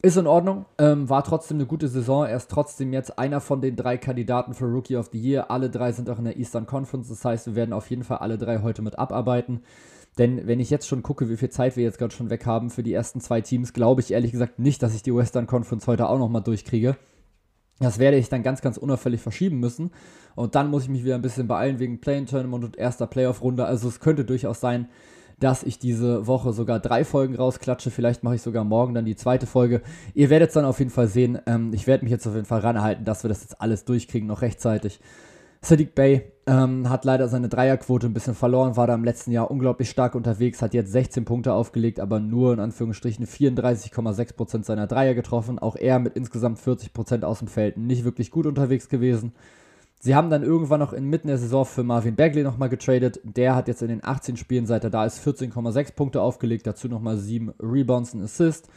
Ist 0.00 0.16
in 0.16 0.28
Ordnung, 0.28 0.66
ähm, 0.78 1.08
war 1.08 1.24
trotzdem 1.24 1.56
eine 1.56 1.66
gute 1.66 1.88
Saison. 1.88 2.24
Er 2.24 2.36
ist 2.36 2.48
trotzdem 2.48 2.92
jetzt 2.92 3.18
einer 3.18 3.40
von 3.40 3.60
den 3.60 3.74
drei 3.74 3.98
Kandidaten 3.98 4.54
für 4.54 4.66
Rookie 4.66 4.96
of 4.96 5.10
the 5.10 5.18
Year. 5.18 5.50
Alle 5.50 5.70
drei 5.70 5.90
sind 5.90 6.08
auch 6.08 6.18
in 6.18 6.24
der 6.24 6.36
Eastern 6.36 6.66
Conference. 6.66 7.08
Das 7.08 7.24
heißt, 7.24 7.46
wir 7.48 7.56
werden 7.56 7.72
auf 7.72 7.90
jeden 7.90 8.04
Fall 8.04 8.18
alle 8.18 8.38
drei 8.38 8.60
heute 8.60 8.80
mit 8.80 8.96
abarbeiten. 8.96 9.62
Denn 10.16 10.46
wenn 10.46 10.60
ich 10.60 10.70
jetzt 10.70 10.86
schon 10.86 11.02
gucke, 11.02 11.28
wie 11.28 11.36
viel 11.36 11.50
Zeit 11.50 11.76
wir 11.76 11.82
jetzt 11.82 11.98
gerade 11.98 12.14
schon 12.14 12.30
weg 12.30 12.46
haben 12.46 12.70
für 12.70 12.84
die 12.84 12.92
ersten 12.92 13.20
zwei 13.20 13.40
Teams, 13.40 13.72
glaube 13.72 14.00
ich 14.00 14.12
ehrlich 14.12 14.30
gesagt 14.30 14.60
nicht, 14.60 14.84
dass 14.84 14.94
ich 14.94 15.02
die 15.02 15.14
Western 15.14 15.48
Conference 15.48 15.88
heute 15.88 16.08
auch 16.08 16.18
nochmal 16.18 16.42
durchkriege. 16.42 16.96
Das 17.80 17.98
werde 17.98 18.18
ich 18.18 18.28
dann 18.28 18.44
ganz, 18.44 18.60
ganz 18.60 18.76
unauffällig 18.76 19.20
verschieben 19.20 19.58
müssen. 19.58 19.90
Und 20.36 20.54
dann 20.54 20.70
muss 20.70 20.84
ich 20.84 20.88
mich 20.88 21.04
wieder 21.04 21.16
ein 21.16 21.22
bisschen 21.22 21.48
beeilen 21.48 21.80
wegen 21.80 22.00
Play-In-Tournament 22.00 22.64
und 22.64 22.78
erster 22.78 23.08
Playoff-Runde. 23.08 23.64
Also 23.64 23.88
es 23.88 23.98
könnte 23.98 24.24
durchaus 24.24 24.60
sein, 24.60 24.88
dass 25.40 25.62
ich 25.62 25.78
diese 25.78 26.26
Woche 26.26 26.52
sogar 26.52 26.80
drei 26.80 27.04
Folgen 27.04 27.36
rausklatsche. 27.36 27.90
Vielleicht 27.90 28.24
mache 28.24 28.36
ich 28.36 28.42
sogar 28.42 28.64
morgen 28.64 28.94
dann 28.94 29.04
die 29.04 29.16
zweite 29.16 29.46
Folge. 29.46 29.82
Ihr 30.14 30.30
werdet 30.30 30.48
es 30.48 30.54
dann 30.54 30.64
auf 30.64 30.78
jeden 30.78 30.90
Fall 30.90 31.08
sehen. 31.08 31.38
Ähm, 31.46 31.72
ich 31.72 31.86
werde 31.86 32.04
mich 32.04 32.12
jetzt 32.12 32.26
auf 32.26 32.34
jeden 32.34 32.46
Fall 32.46 32.60
ranhalten, 32.60 33.04
dass 33.04 33.24
wir 33.24 33.28
das 33.28 33.42
jetzt 33.42 33.60
alles 33.60 33.84
durchkriegen, 33.84 34.28
noch 34.28 34.42
rechtzeitig. 34.42 35.00
Sadiq 35.60 35.94
Bey 35.94 36.22
ähm, 36.46 36.88
hat 36.88 37.04
leider 37.04 37.28
seine 37.28 37.48
Dreierquote 37.48 38.06
ein 38.06 38.14
bisschen 38.14 38.34
verloren, 38.34 38.76
war 38.76 38.86
da 38.86 38.94
im 38.94 39.04
letzten 39.04 39.32
Jahr 39.32 39.50
unglaublich 39.50 39.90
stark 39.90 40.14
unterwegs, 40.14 40.62
hat 40.62 40.72
jetzt 40.72 40.92
16 40.92 41.24
Punkte 41.24 41.52
aufgelegt, 41.52 41.98
aber 41.98 42.20
nur 42.20 42.52
in 42.52 42.60
Anführungsstrichen 42.60 43.26
34,6% 43.26 44.64
seiner 44.64 44.86
Dreier 44.86 45.14
getroffen. 45.14 45.58
Auch 45.58 45.74
er 45.74 45.98
mit 45.98 46.14
insgesamt 46.14 46.60
40% 46.60 47.24
aus 47.24 47.40
dem 47.40 47.48
Feld 47.48 47.76
nicht 47.76 48.04
wirklich 48.04 48.30
gut 48.30 48.46
unterwegs 48.46 48.88
gewesen. 48.88 49.32
Sie 50.00 50.14
haben 50.14 50.30
dann 50.30 50.44
irgendwann 50.44 50.80
noch 50.80 50.92
inmitten 50.92 51.26
der 51.26 51.38
Saison 51.38 51.64
für 51.64 51.82
Marvin 51.82 52.14
Bagley 52.14 52.44
nochmal 52.44 52.68
getradet. 52.68 53.20
Der 53.24 53.56
hat 53.56 53.66
jetzt 53.66 53.82
in 53.82 53.88
den 53.88 54.04
18 54.04 54.36
Spielen, 54.36 54.66
seit 54.66 54.84
er 54.84 54.90
da 54.90 55.04
ist, 55.04 55.26
14,6 55.26 55.94
Punkte 55.94 56.22
aufgelegt, 56.22 56.66
dazu 56.66 56.88
nochmal 56.88 57.16
7 57.16 57.52
Rebounds 57.60 58.14
und 58.14 58.22
Assists. 58.22 58.68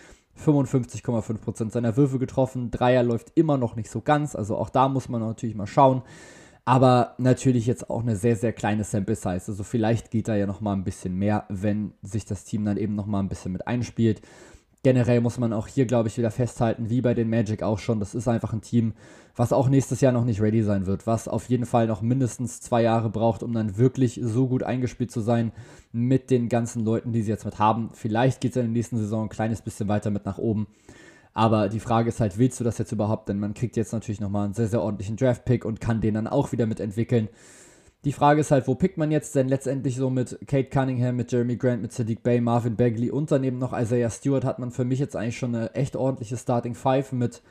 55,5% 0.44 1.72
seiner 1.72 1.98
Würfe 1.98 2.18
getroffen. 2.18 2.72
Dreier 2.72 3.04
läuft 3.04 3.32
immer 3.36 3.58
noch 3.58 3.76
nicht 3.76 3.92
so 3.92 4.02
ganz, 4.02 4.36
also 4.36 4.56
auch 4.56 4.70
da 4.70 4.88
muss 4.88 5.10
man 5.10 5.22
natürlich 5.22 5.56
mal 5.56 5.68
schauen. 5.68 6.02
Aber 6.64 7.16
natürlich 7.18 7.66
jetzt 7.66 7.90
auch 7.90 8.02
eine 8.02 8.16
sehr, 8.16 8.36
sehr 8.36 8.54
kleine 8.54 8.84
Sample 8.84 9.16
Size. 9.16 9.30
Also 9.48 9.64
vielleicht 9.64 10.12
geht 10.12 10.28
da 10.28 10.36
ja 10.36 10.46
nochmal 10.46 10.76
ein 10.76 10.84
bisschen 10.84 11.16
mehr, 11.16 11.46
wenn 11.50 11.94
sich 12.04 12.26
das 12.26 12.44
Team 12.44 12.66
dann 12.66 12.78
eben 12.78 12.96
nochmal 12.96 13.22
ein 13.22 13.30
bisschen 13.30 13.52
mit 13.52 13.68
einspielt. 13.68 14.22
Generell 14.84 15.22
muss 15.22 15.38
man 15.38 15.54
auch 15.54 15.68
hier, 15.68 15.86
glaube 15.86 16.10
ich, 16.10 16.18
wieder 16.18 16.32
festhalten, 16.32 16.90
wie 16.90 17.02
bei 17.02 17.14
den 17.14 17.30
Magic 17.30 17.64
auch 17.64 17.80
schon, 17.80 18.00
das 18.00 18.16
ist 18.16 18.28
einfach 18.28 18.54
ein 18.54 18.62
Team, 18.62 18.94
was 19.36 19.54
auch 19.54 19.70
nächstes 19.70 20.02
Jahr 20.02 20.12
noch 20.12 20.26
nicht 20.26 20.42
ready 20.42 20.64
sein 20.64 20.86
wird, 20.86 21.08
was 21.08 21.28
auf 21.28 21.50
jeden 21.50 21.66
Fall 21.66 21.88
noch 21.88 22.02
mindestens 22.02 22.60
zwei 22.62 22.82
Jahre 22.82 23.10
braucht, 23.10 23.44
um 23.44 23.54
dann 23.54 23.78
wirklich 23.78 24.20
so 24.24 24.48
gut 24.48 24.64
eingespielt 24.64 25.12
zu 25.12 25.22
sein 25.22 25.52
mit 25.92 26.32
den 26.32 26.50
ganzen 26.50 26.84
Leuten, 26.84 27.14
die 27.14 27.22
sie 27.22 27.32
jetzt 27.32 27.46
mit 27.46 27.60
haben. 27.60 27.90
Vielleicht 27.94 28.42
geht 28.42 28.52
es 28.52 28.58
in 28.58 28.64
der 28.64 28.72
nächsten 28.72 28.98
Saison 28.98 29.24
ein 29.24 29.30
kleines 29.30 29.62
bisschen 29.62 29.88
weiter 29.88 30.10
mit 30.10 30.26
nach 30.26 30.38
oben. 30.38 30.68
Aber 31.34 31.70
die 31.70 31.80
Frage 31.80 32.10
ist 32.10 32.20
halt, 32.20 32.38
willst 32.38 32.60
du 32.60 32.64
das 32.64 32.78
jetzt 32.78 32.92
überhaupt? 32.92 33.30
Denn 33.30 33.40
man 33.40 33.54
kriegt 33.54 33.78
jetzt 33.78 33.94
natürlich 33.94 34.20
nochmal 34.20 34.46
einen 34.46 34.54
sehr, 34.54 34.68
sehr 34.68 34.82
ordentlichen 34.82 35.16
Draft-Pick 35.16 35.64
und 35.64 35.80
kann 35.80 36.02
den 36.02 36.16
dann 36.16 36.28
auch 36.28 36.52
wieder 36.52 36.66
mitentwickeln. 36.66 37.30
Die 38.04 38.14
Frage 38.14 38.42
ist 38.42 38.50
halt, 38.50 38.68
wo 38.68 38.74
pickt 38.74 38.98
man 38.98 39.12
jetzt 39.12 39.36
denn 39.36 39.48
letztendlich 39.48 39.96
so 39.96 40.10
mit 40.10 40.40
Kate 40.48 40.70
Cunningham, 40.70 41.16
mit 41.16 41.32
Jeremy 41.32 41.56
Grant, 41.56 41.84
mit 41.84 41.94
Sadiq 41.94 42.24
Bay, 42.24 42.42
Marvin 42.42 42.76
Bagley 42.76 43.12
und 43.12 43.32
daneben 43.32 43.60
noch 43.60 43.80
Isaiah 43.80 44.10
Stewart 44.10 44.44
hat 44.44 44.58
man 44.58 44.72
für 44.72 44.86
mich 44.86 44.98
jetzt 44.98 45.16
eigentlich 45.16 45.38
schon 45.38 45.54
eine 45.54 45.76
echt 45.76 45.96
ordentliche 45.96 46.36
Starting 46.36 46.74
Five 46.74 47.12
mit, 47.12 47.44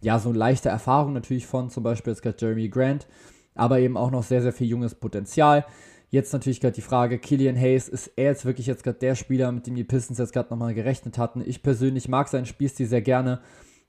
ja, 0.00 0.20
so 0.20 0.30
leichter 0.30 0.70
Erfahrung 0.70 1.12
natürlich 1.12 1.46
von 1.46 1.70
zum 1.70 1.82
Beispiel 1.82 2.12
jetzt 2.12 2.22
gerade 2.22 2.36
Jeremy 2.38 2.68
Grant, 2.68 3.08
aber 3.56 3.80
eben 3.80 3.96
auch 3.96 4.12
noch 4.12 4.22
sehr, 4.22 4.42
sehr 4.42 4.52
viel 4.52 4.68
junges 4.68 4.94
Potenzial. 4.94 5.66
Jetzt 6.10 6.32
natürlich 6.32 6.60
gerade 6.60 6.74
die 6.74 6.82
Frage, 6.82 7.18
Killian 7.18 7.56
Hayes, 7.56 7.88
ist 7.88 8.12
er 8.14 8.26
jetzt 8.26 8.44
wirklich 8.44 8.68
jetzt 8.68 8.84
gerade 8.84 9.00
der 9.00 9.16
Spieler, 9.16 9.50
mit 9.50 9.66
dem 9.66 9.74
die 9.74 9.82
Pistons 9.82 10.18
jetzt 10.18 10.32
gerade 10.32 10.50
nochmal 10.50 10.72
gerechnet 10.72 11.18
hatten? 11.18 11.42
Ich 11.44 11.64
persönlich 11.64 12.08
mag 12.08 12.28
seinen 12.28 12.46
Spielstil 12.46 12.86
sehr 12.86 13.02
gerne, 13.02 13.40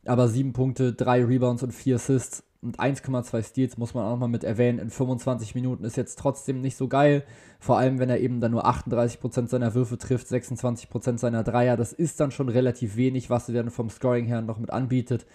aber 0.03 0.27
sieben 0.27 0.53
Punkte, 0.53 0.93
drei 0.93 1.23
Rebounds 1.23 1.61
und 1.61 1.73
vier 1.75 1.97
Assists 1.97 2.43
und 2.61 2.79
1,2 2.79 3.43
Steals 3.43 3.77
muss 3.77 3.93
man 3.93 4.05
auch 4.05 4.11
nochmal 4.11 4.29
mit 4.29 4.43
erwähnen. 4.43 4.79
In 4.79 4.89
25 4.89 5.55
Minuten 5.55 5.83
ist 5.83 5.97
jetzt 5.97 6.17
trotzdem 6.17 6.61
nicht 6.61 6.75
so 6.75 6.87
geil. 6.87 7.23
Vor 7.59 7.77
allem, 7.77 7.99
wenn 7.99 8.09
er 8.09 8.19
eben 8.19 8.41
dann 8.41 8.51
nur 8.51 8.65
38% 8.65 9.47
seiner 9.47 9.73
Würfe 9.75 9.97
trifft, 9.97 10.27
26% 10.27 11.17
seiner 11.17 11.43
Dreier. 11.43 11.77
Das 11.77 11.93
ist 11.93 12.19
dann 12.19 12.31
schon 12.31 12.49
relativ 12.49 12.95
wenig, 12.95 13.29
was 13.29 13.47
er 13.49 13.55
dann 13.55 13.69
vom 13.69 13.89
Scoring 13.89 14.25
her 14.25 14.41
noch 14.41 14.57
mit 14.57 14.71
anbietet. 14.71 15.25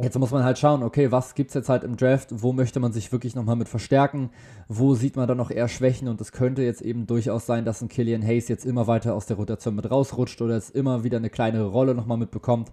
Jetzt 0.00 0.18
muss 0.18 0.30
man 0.30 0.42
halt 0.42 0.58
schauen, 0.58 0.82
okay, 0.82 1.12
was 1.12 1.34
gibt 1.34 1.50
es 1.50 1.54
jetzt 1.54 1.68
halt 1.68 1.84
im 1.84 1.96
Draft? 1.96 2.28
Wo 2.30 2.54
möchte 2.54 2.80
man 2.80 2.92
sich 2.92 3.12
wirklich 3.12 3.34
nochmal 3.34 3.56
mit 3.56 3.68
verstärken? 3.68 4.30
Wo 4.66 4.94
sieht 4.94 5.16
man 5.16 5.28
dann 5.28 5.36
noch 5.36 5.50
eher 5.50 5.68
Schwächen? 5.68 6.08
Und 6.08 6.18
es 6.20 6.32
könnte 6.32 6.62
jetzt 6.62 6.80
eben 6.80 7.06
durchaus 7.06 7.44
sein, 7.44 7.66
dass 7.66 7.82
ein 7.82 7.88
Killian 7.88 8.22
Hayes 8.22 8.48
jetzt 8.48 8.64
immer 8.64 8.86
weiter 8.86 9.14
aus 9.14 9.26
der 9.26 9.36
Rotation 9.36 9.74
mit 9.74 9.90
rausrutscht 9.90 10.40
oder 10.40 10.54
jetzt 10.54 10.74
immer 10.74 11.04
wieder 11.04 11.18
eine 11.18 11.28
kleinere 11.28 11.66
Rolle 11.66 11.94
nochmal 11.94 12.16
mitbekommt. 12.16 12.72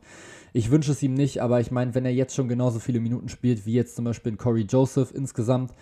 Ich 0.54 0.72
wünsche 0.72 0.92
es 0.92 1.04
ihm 1.04 1.14
nicht, 1.14 1.42
aber 1.42 1.60
ich 1.60 1.72
meine, 1.72 1.96
wenn 1.96 2.06
er 2.06 2.14
jetzt 2.14 2.36
schon 2.36 2.48
genauso 2.48 2.80
viele 2.80 3.00
Minuten 3.00 3.30
spielt, 3.30 3.66
wie 3.66 3.74
jetzt 3.74 3.96
zum 3.96 4.06
Beispiel 4.06 4.36
Corey 4.36 4.64
Joseph 4.64 5.14
insgesamt 5.14 5.74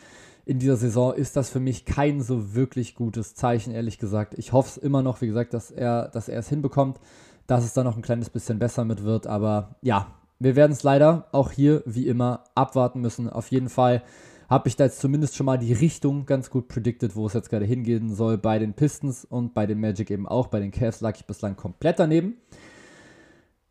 in 0.46 0.60
dieser 0.60 0.78
Saison, 0.78 1.14
ist 1.14 1.36
das 1.36 1.50
für 1.50 1.60
mich 1.60 1.86
kein 1.86 2.22
so 2.22 2.56
wirklich 2.56 2.96
gutes 2.96 3.36
Zeichen, 3.36 3.74
ehrlich 3.74 4.00
gesagt. 4.00 4.34
Ich 4.38 4.54
hoffe 4.54 4.70
es 4.70 4.78
immer 4.78 5.02
noch, 5.02 5.22
wie 5.22 5.28
gesagt, 5.28 5.54
dass 5.54 5.72
er, 5.72 6.08
dass 6.10 6.30
er 6.30 6.40
es 6.40 6.50
hinbekommt, 6.50 7.00
dass 7.48 7.64
es 7.64 7.74
dann 7.74 7.86
noch 7.86 7.98
ein 7.98 8.02
kleines 8.02 8.30
bisschen 8.30 8.60
besser 8.60 8.86
mit 8.86 9.04
wird. 9.04 9.28
Aber 9.28 9.76
ja, 9.82 10.08
wir 10.40 10.56
werden 10.56 10.72
es 10.72 10.84
leider 10.84 11.28
auch 11.32 11.52
hier 11.52 11.84
wie 11.86 12.08
immer 12.08 12.44
abwarten 12.56 13.02
müssen. 13.02 13.30
Auf 13.30 13.52
jeden 13.52 13.70
Fall 13.70 14.04
habe 14.50 14.70
ich 14.70 14.76
da 14.76 14.86
jetzt 14.86 15.00
zumindest 15.00 15.36
schon 15.36 15.46
mal 15.46 15.58
die 15.58 15.74
Richtung 15.74 16.26
ganz 16.26 16.50
gut 16.50 16.68
predicted, 16.68 17.16
wo 17.16 17.28
es 17.28 17.34
jetzt 17.34 17.50
gerade 17.50 17.66
hingehen 17.66 18.14
soll 18.14 18.38
bei 18.38 18.60
den 18.60 18.74
Pistons 18.74 19.26
und 19.26 19.54
bei 19.54 19.66
den 19.66 19.80
Magic 19.80 20.10
eben 20.10 20.28
auch. 20.28 20.48
Bei 20.48 20.60
den 20.60 20.72
Cavs 20.72 21.02
lag 21.02 21.16
ich 21.18 21.26
bislang 21.26 21.58
komplett 21.58 22.00
daneben. 22.00 22.38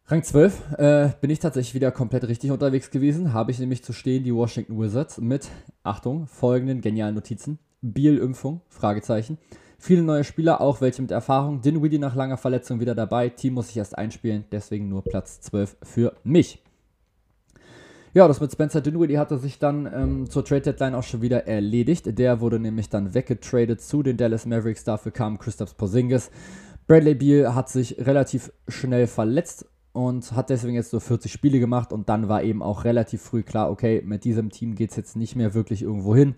Rang 0.08 0.22
12 0.22 0.78
äh, 0.78 1.08
bin 1.20 1.30
ich 1.30 1.40
tatsächlich 1.40 1.74
wieder 1.74 1.90
komplett 1.90 2.28
richtig 2.28 2.52
unterwegs 2.52 2.92
gewesen. 2.92 3.32
Habe 3.32 3.50
ich 3.50 3.58
nämlich 3.58 3.82
zu 3.82 3.92
stehen 3.92 4.22
die 4.22 4.32
Washington 4.32 4.78
Wizards 4.78 5.18
mit, 5.18 5.48
Achtung, 5.82 6.28
folgenden 6.28 6.80
genialen 6.80 7.16
Notizen. 7.16 7.58
Biel-Impfung, 7.82 8.60
Fragezeichen. 8.68 9.36
Viele 9.80 10.02
neue 10.02 10.22
Spieler, 10.22 10.60
auch 10.60 10.80
welche 10.80 11.02
mit 11.02 11.10
Erfahrung. 11.10 11.60
Dinwiddie 11.60 11.98
nach 11.98 12.14
langer 12.14 12.36
Verletzung 12.36 12.78
wieder 12.78 12.94
dabei. 12.94 13.30
Team 13.30 13.54
muss 13.54 13.66
sich 13.66 13.78
erst 13.78 13.98
einspielen, 13.98 14.44
deswegen 14.52 14.88
nur 14.88 15.02
Platz 15.02 15.40
12 15.40 15.76
für 15.82 16.14
mich. 16.22 16.62
Ja, 18.14 18.28
das 18.28 18.40
mit 18.40 18.52
Spencer 18.52 18.80
Dinwiddie 18.80 19.18
hatte 19.18 19.38
sich 19.38 19.58
dann 19.58 19.92
ähm, 19.92 20.30
zur 20.30 20.44
Trade 20.44 20.62
Deadline 20.62 20.94
auch 20.94 21.02
schon 21.02 21.20
wieder 21.20 21.48
erledigt. 21.48 22.16
Der 22.16 22.40
wurde 22.40 22.60
nämlich 22.60 22.88
dann 22.90 23.12
weggetradet 23.12 23.80
zu 23.80 24.04
den 24.04 24.16
Dallas 24.16 24.46
Mavericks. 24.46 24.84
Dafür 24.84 25.10
kam 25.10 25.36
Christoph 25.40 25.76
Porzingis. 25.76 26.30
Bradley 26.86 27.16
Beal 27.16 27.56
hat 27.56 27.68
sich 27.68 28.06
relativ 28.06 28.52
schnell 28.68 29.08
verletzt 29.08 29.66
und 29.96 30.32
hat 30.32 30.50
deswegen 30.50 30.74
jetzt 30.74 30.90
so 30.90 31.00
40 31.00 31.32
Spiele 31.32 31.58
gemacht 31.58 31.90
und 31.90 32.10
dann 32.10 32.28
war 32.28 32.42
eben 32.42 32.62
auch 32.62 32.84
relativ 32.84 33.22
früh 33.22 33.42
klar, 33.42 33.70
okay, 33.70 34.02
mit 34.04 34.24
diesem 34.24 34.50
Team 34.50 34.74
geht 34.74 34.90
es 34.90 34.96
jetzt 34.96 35.16
nicht 35.16 35.36
mehr 35.36 35.54
wirklich 35.54 35.80
irgendwo 35.80 36.14
hin. 36.14 36.34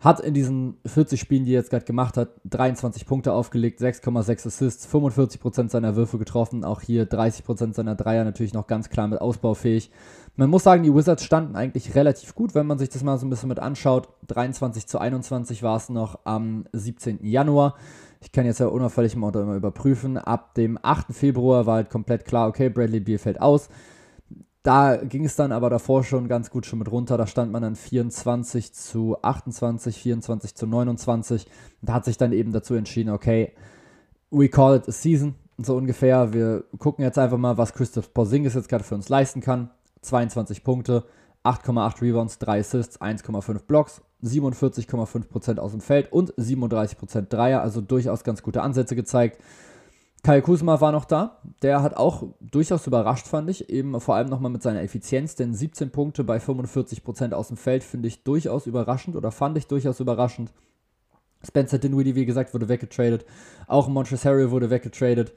Hat 0.00 0.18
in 0.18 0.34
diesen 0.34 0.78
40 0.84 1.20
Spielen, 1.20 1.44
die 1.44 1.52
er 1.52 1.60
jetzt 1.60 1.70
gerade 1.70 1.84
gemacht 1.84 2.16
hat, 2.16 2.30
23 2.46 3.06
Punkte 3.06 3.34
aufgelegt, 3.34 3.80
6,6 3.80 4.48
Assists, 4.48 4.88
45% 4.92 5.68
seiner 5.68 5.94
Würfe 5.94 6.18
getroffen, 6.18 6.64
auch 6.64 6.80
hier 6.80 7.08
30% 7.08 7.72
seiner 7.72 7.94
Dreier 7.94 8.24
natürlich 8.24 8.54
noch 8.54 8.66
ganz 8.66 8.88
klar 8.88 9.06
mit 9.06 9.20
ausbaufähig. 9.20 9.92
Man 10.34 10.50
muss 10.50 10.64
sagen, 10.64 10.82
die 10.82 10.92
Wizards 10.92 11.22
standen 11.22 11.54
eigentlich 11.54 11.94
relativ 11.94 12.34
gut, 12.34 12.56
wenn 12.56 12.66
man 12.66 12.80
sich 12.80 12.88
das 12.88 13.04
mal 13.04 13.16
so 13.16 13.26
ein 13.26 13.30
bisschen 13.30 13.50
mit 13.50 13.60
anschaut. 13.60 14.08
23 14.26 14.88
zu 14.88 14.98
21 14.98 15.62
war 15.62 15.76
es 15.76 15.88
noch 15.88 16.18
am 16.24 16.64
17. 16.72 17.24
Januar. 17.24 17.76
Ich 18.20 18.32
kann 18.32 18.44
jetzt 18.44 18.60
ja 18.60 18.66
unauffällig 18.66 19.16
mal 19.16 19.34
immer 19.34 19.54
überprüfen. 19.54 20.18
Ab 20.18 20.54
dem 20.54 20.78
8. 20.80 21.14
Februar 21.14 21.66
war 21.66 21.76
halt 21.76 21.90
komplett 21.90 22.26
klar, 22.26 22.48
okay, 22.48 22.68
Bradley 22.68 23.00
Beal 23.00 23.18
fällt 23.18 23.40
aus. 23.40 23.68
Da 24.62 24.96
ging 24.96 25.24
es 25.24 25.36
dann 25.36 25.52
aber 25.52 25.70
davor 25.70 26.04
schon 26.04 26.28
ganz 26.28 26.50
gut 26.50 26.66
schon 26.66 26.80
mit 26.80 26.92
runter. 26.92 27.16
Da 27.16 27.26
stand 27.26 27.50
man 27.50 27.62
dann 27.62 27.76
24 27.76 28.74
zu 28.74 29.16
28, 29.22 29.96
24 29.96 30.54
zu 30.54 30.66
29. 30.66 31.46
Da 31.80 31.94
hat 31.94 32.04
sich 32.04 32.18
dann 32.18 32.32
eben 32.32 32.52
dazu 32.52 32.74
entschieden, 32.74 33.10
okay, 33.10 33.52
we 34.30 34.48
call 34.48 34.76
it 34.76 34.86
a 34.86 34.92
season, 34.92 35.34
so 35.56 35.76
ungefähr. 35.76 36.34
Wir 36.34 36.64
gucken 36.78 37.04
jetzt 37.04 37.18
einfach 37.18 37.38
mal, 37.38 37.56
was 37.56 37.72
Christoph 37.72 38.12
Porzingis 38.12 38.54
jetzt 38.54 38.68
gerade 38.68 38.84
für 38.84 38.94
uns 38.94 39.08
leisten 39.08 39.40
kann. 39.40 39.70
22 40.02 40.62
Punkte, 40.62 41.04
8,8 41.44 42.02
Rebounds, 42.02 42.38
3 42.38 42.60
Assists, 42.60 43.00
1,5 43.00 43.64
Blocks, 43.66 44.02
47,5% 44.22 45.58
aus 45.58 45.72
dem 45.72 45.80
Feld 45.80 46.12
und 46.12 46.34
37% 46.34 47.28
Dreier, 47.28 47.62
also 47.62 47.80
durchaus 47.80 48.24
ganz 48.24 48.42
gute 48.42 48.62
Ansätze 48.62 48.94
gezeigt. 48.94 49.42
Kai 50.22 50.42
Kusma 50.42 50.82
war 50.82 50.92
noch 50.92 51.06
da. 51.06 51.40
Der 51.62 51.82
hat 51.82 51.96
auch 51.96 52.24
durchaus 52.40 52.86
überrascht, 52.86 53.26
fand 53.26 53.48
ich. 53.48 53.70
Eben 53.70 53.98
vor 54.02 54.16
allem 54.16 54.28
nochmal 54.28 54.50
mit 54.50 54.62
seiner 54.62 54.82
Effizienz, 54.82 55.34
denn 55.34 55.54
17 55.54 55.90
Punkte 55.90 56.24
bei 56.24 56.36
45% 56.36 57.32
aus 57.32 57.48
dem 57.48 57.56
Feld 57.56 57.82
finde 57.82 58.08
ich 58.08 58.22
durchaus 58.22 58.66
überraschend 58.66 59.16
oder 59.16 59.30
fand 59.30 59.56
ich 59.56 59.66
durchaus 59.66 59.98
überraschend. 59.98 60.52
Spencer 61.42 61.78
Dinwiddie, 61.78 62.16
wie 62.16 62.26
gesagt, 62.26 62.52
wurde 62.52 62.68
weggetradet. 62.68 63.24
Auch 63.66 63.88
Montrezl 63.88 64.28
Harrell 64.28 64.50
wurde 64.50 64.68
weggetradet 64.68 65.32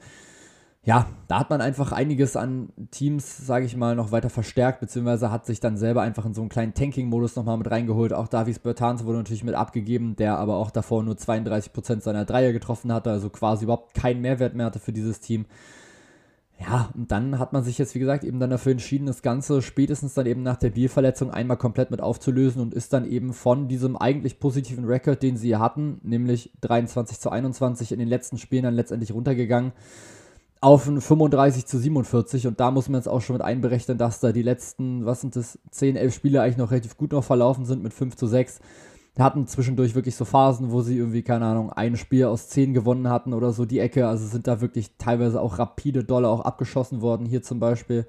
ja, 0.85 1.07
da 1.29 1.39
hat 1.39 1.49
man 1.49 1.61
einfach 1.61 1.93
einiges 1.93 2.35
an 2.35 2.67
Teams, 2.91 3.37
sage 3.37 3.65
ich 3.65 3.77
mal, 3.77 3.95
noch 3.95 4.11
weiter 4.11 4.29
verstärkt, 4.29 4.81
beziehungsweise 4.81 5.31
hat 5.31 5.45
sich 5.45 5.61
dann 5.61 5.77
selber 5.77 6.01
einfach 6.01 6.25
in 6.25 6.33
so 6.33 6.41
einen 6.41 6.49
kleinen 6.49 6.73
Tanking-Modus 6.73 7.37
nochmal 7.37 7.57
mit 7.57 7.71
reingeholt. 7.71 8.11
Auch 8.11 8.27
Davies 8.27 8.59
Bertans 8.59 9.05
wurde 9.05 9.19
natürlich 9.19 9.45
mit 9.45 9.55
abgegeben, 9.55 10.17
der 10.17 10.37
aber 10.37 10.57
auch 10.57 10.71
davor 10.71 11.01
nur 11.01 11.15
32% 11.15 12.01
seiner 12.01 12.25
Dreier 12.25 12.51
getroffen 12.51 12.91
hatte, 12.91 13.11
also 13.11 13.29
quasi 13.29 13.63
überhaupt 13.63 13.93
keinen 13.93 14.19
Mehrwert 14.19 14.55
mehr 14.55 14.65
hatte 14.65 14.79
für 14.79 14.91
dieses 14.91 15.21
Team. 15.21 15.45
Ja, 16.59 16.89
und 16.93 17.11
dann 17.11 17.39
hat 17.39 17.53
man 17.53 17.63
sich 17.63 17.77
jetzt, 17.77 17.95
wie 17.95 17.99
gesagt, 17.99 18.25
eben 18.25 18.41
dann 18.41 18.49
dafür 18.49 18.73
entschieden, 18.73 19.05
das 19.05 19.21
Ganze 19.21 19.61
spätestens 19.61 20.13
dann 20.13 20.25
eben 20.25 20.43
nach 20.43 20.57
der 20.57 20.69
Bierverletzung 20.69 21.31
einmal 21.31 21.57
komplett 21.57 21.91
mit 21.91 22.01
aufzulösen 22.01 22.61
und 22.61 22.73
ist 22.73 22.91
dann 22.91 23.09
eben 23.09 23.31
von 23.31 23.69
diesem 23.69 23.95
eigentlich 23.95 24.37
positiven 24.39 24.85
Rekord, 24.85 25.23
den 25.23 25.37
sie 25.37 25.55
hatten, 25.55 26.01
nämlich 26.03 26.51
23 26.59 27.21
zu 27.21 27.29
21 27.29 27.93
in 27.93 27.99
den 27.99 28.09
letzten 28.09 28.37
Spielen 28.37 28.63
dann 28.63 28.75
letztendlich 28.75 29.13
runtergegangen 29.13 29.71
auf 30.63 30.87
ein 30.87 31.01
35 31.01 31.65
zu 31.65 31.77
47 31.77 32.47
und 32.47 32.61
da 32.61 32.71
muss 32.71 32.87
man 32.87 32.99
jetzt 32.99 33.09
auch 33.09 33.19
schon 33.19 33.33
mit 33.35 33.43
einberechnen, 33.43 33.97
dass 33.97 34.21
da 34.21 34.31
die 34.31 34.41
letzten, 34.41 35.05
was 35.05 35.19
sind 35.19 35.35
das, 35.35 35.59
10, 35.71 35.97
11 35.97 36.13
Spiele 36.13 36.41
eigentlich 36.41 36.55
noch 36.55 36.71
relativ 36.71 36.95
gut 36.95 37.11
noch 37.11 37.23
verlaufen 37.23 37.65
sind 37.65 37.83
mit 37.83 37.93
5 37.93 38.15
zu 38.15 38.27
6. 38.27 38.61
Wir 39.15 39.25
hatten 39.25 39.45
zwischendurch 39.45 39.93
wirklich 39.93 40.15
so 40.15 40.23
Phasen, 40.23 40.71
wo 40.71 40.81
sie 40.81 40.97
irgendwie, 40.97 41.21
keine 41.21 41.47
Ahnung, 41.47 41.73
ein 41.73 41.97
Spiel 41.97 42.23
aus 42.25 42.47
10 42.47 42.73
gewonnen 42.73 43.09
hatten 43.09 43.33
oder 43.33 43.51
so 43.51 43.65
die 43.65 43.79
Ecke. 43.79 44.07
Also 44.07 44.25
sind 44.25 44.47
da 44.47 44.61
wirklich 44.61 44.95
teilweise 44.97 45.41
auch 45.41 45.59
rapide 45.59 46.05
Dollar 46.05 46.31
auch 46.31 46.41
abgeschossen 46.41 47.01
worden. 47.01 47.25
Hier 47.25 47.43
zum 47.43 47.59
Beispiel 47.59 48.07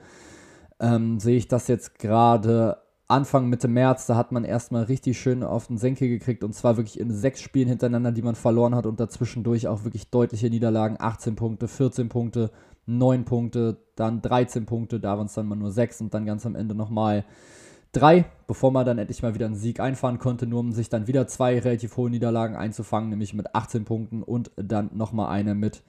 ähm, 0.79 1.19
sehe 1.19 1.37
ich 1.37 1.49
das 1.49 1.67
jetzt 1.67 1.99
gerade 1.99 2.77
Anfang 3.07 3.49
Mitte 3.49 3.69
März, 3.69 4.07
da 4.07 4.17
hat 4.17 4.33
man 4.33 4.45
erstmal 4.45 4.85
richtig 4.85 5.21
schön 5.21 5.43
auf 5.43 5.67
den 5.67 5.77
Senke 5.77 6.09
gekriegt 6.09 6.43
und 6.43 6.55
zwar 6.55 6.79
wirklich 6.79 6.99
in 6.99 7.11
sechs 7.11 7.41
Spielen 7.41 7.69
hintereinander, 7.69 8.13
die 8.13 8.23
man 8.23 8.35
verloren 8.35 8.75
hat 8.75 8.87
und 8.87 8.99
dazwischendurch 8.99 9.69
auch 9.69 9.85
wirklich 9.85 10.09
deutliche 10.11 10.49
Niederlagen. 10.49 10.97
18 10.99 11.37
Punkte, 11.37 11.69
14 11.69 12.09
Punkte, 12.09 12.51
9 12.87 13.25
Punkte, 13.25 13.77
dann 13.95 14.23
13 14.23 14.65
Punkte, 14.65 15.01
da 15.01 15.19
waren 15.19 15.27
es 15.27 15.35
dann 15.35 15.47
mal 15.47 15.57
nur 15.57 15.71
6 15.71 16.01
und 16.01 16.15
dann 16.15 16.25
ganz 16.25 16.47
am 16.47 16.55
Ende 16.55 16.75
nochmal 16.75 17.25
3, 17.93 18.25
bevor 18.47 18.73
man 18.73 18.87
dann 18.87 18.99
endlich 18.99 19.23
mal 19.23 19.35
wieder 19.35 19.47
einen 19.47 19.55
Sieg 19.55 19.81
einfahren 19.81 20.19
konnte, 20.19 20.47
nur 20.47 20.61
um 20.61 20.73
sich 20.73 20.89
dann 20.89 21.07
wieder 21.07 21.27
zwei 21.27 21.59
relativ 21.59 21.97
hohe 21.99 22.11
Niederlagen 22.11 22.57
einzufangen, 22.57 23.11
nämlich 23.11 23.35
mit 23.35 23.55
18 23.55 23.85
Punkten 23.85 24.23
und 24.23 24.51
dann 24.57 24.91
nochmal 24.95 25.31
eine 25.31 25.55
mit 25.55 25.83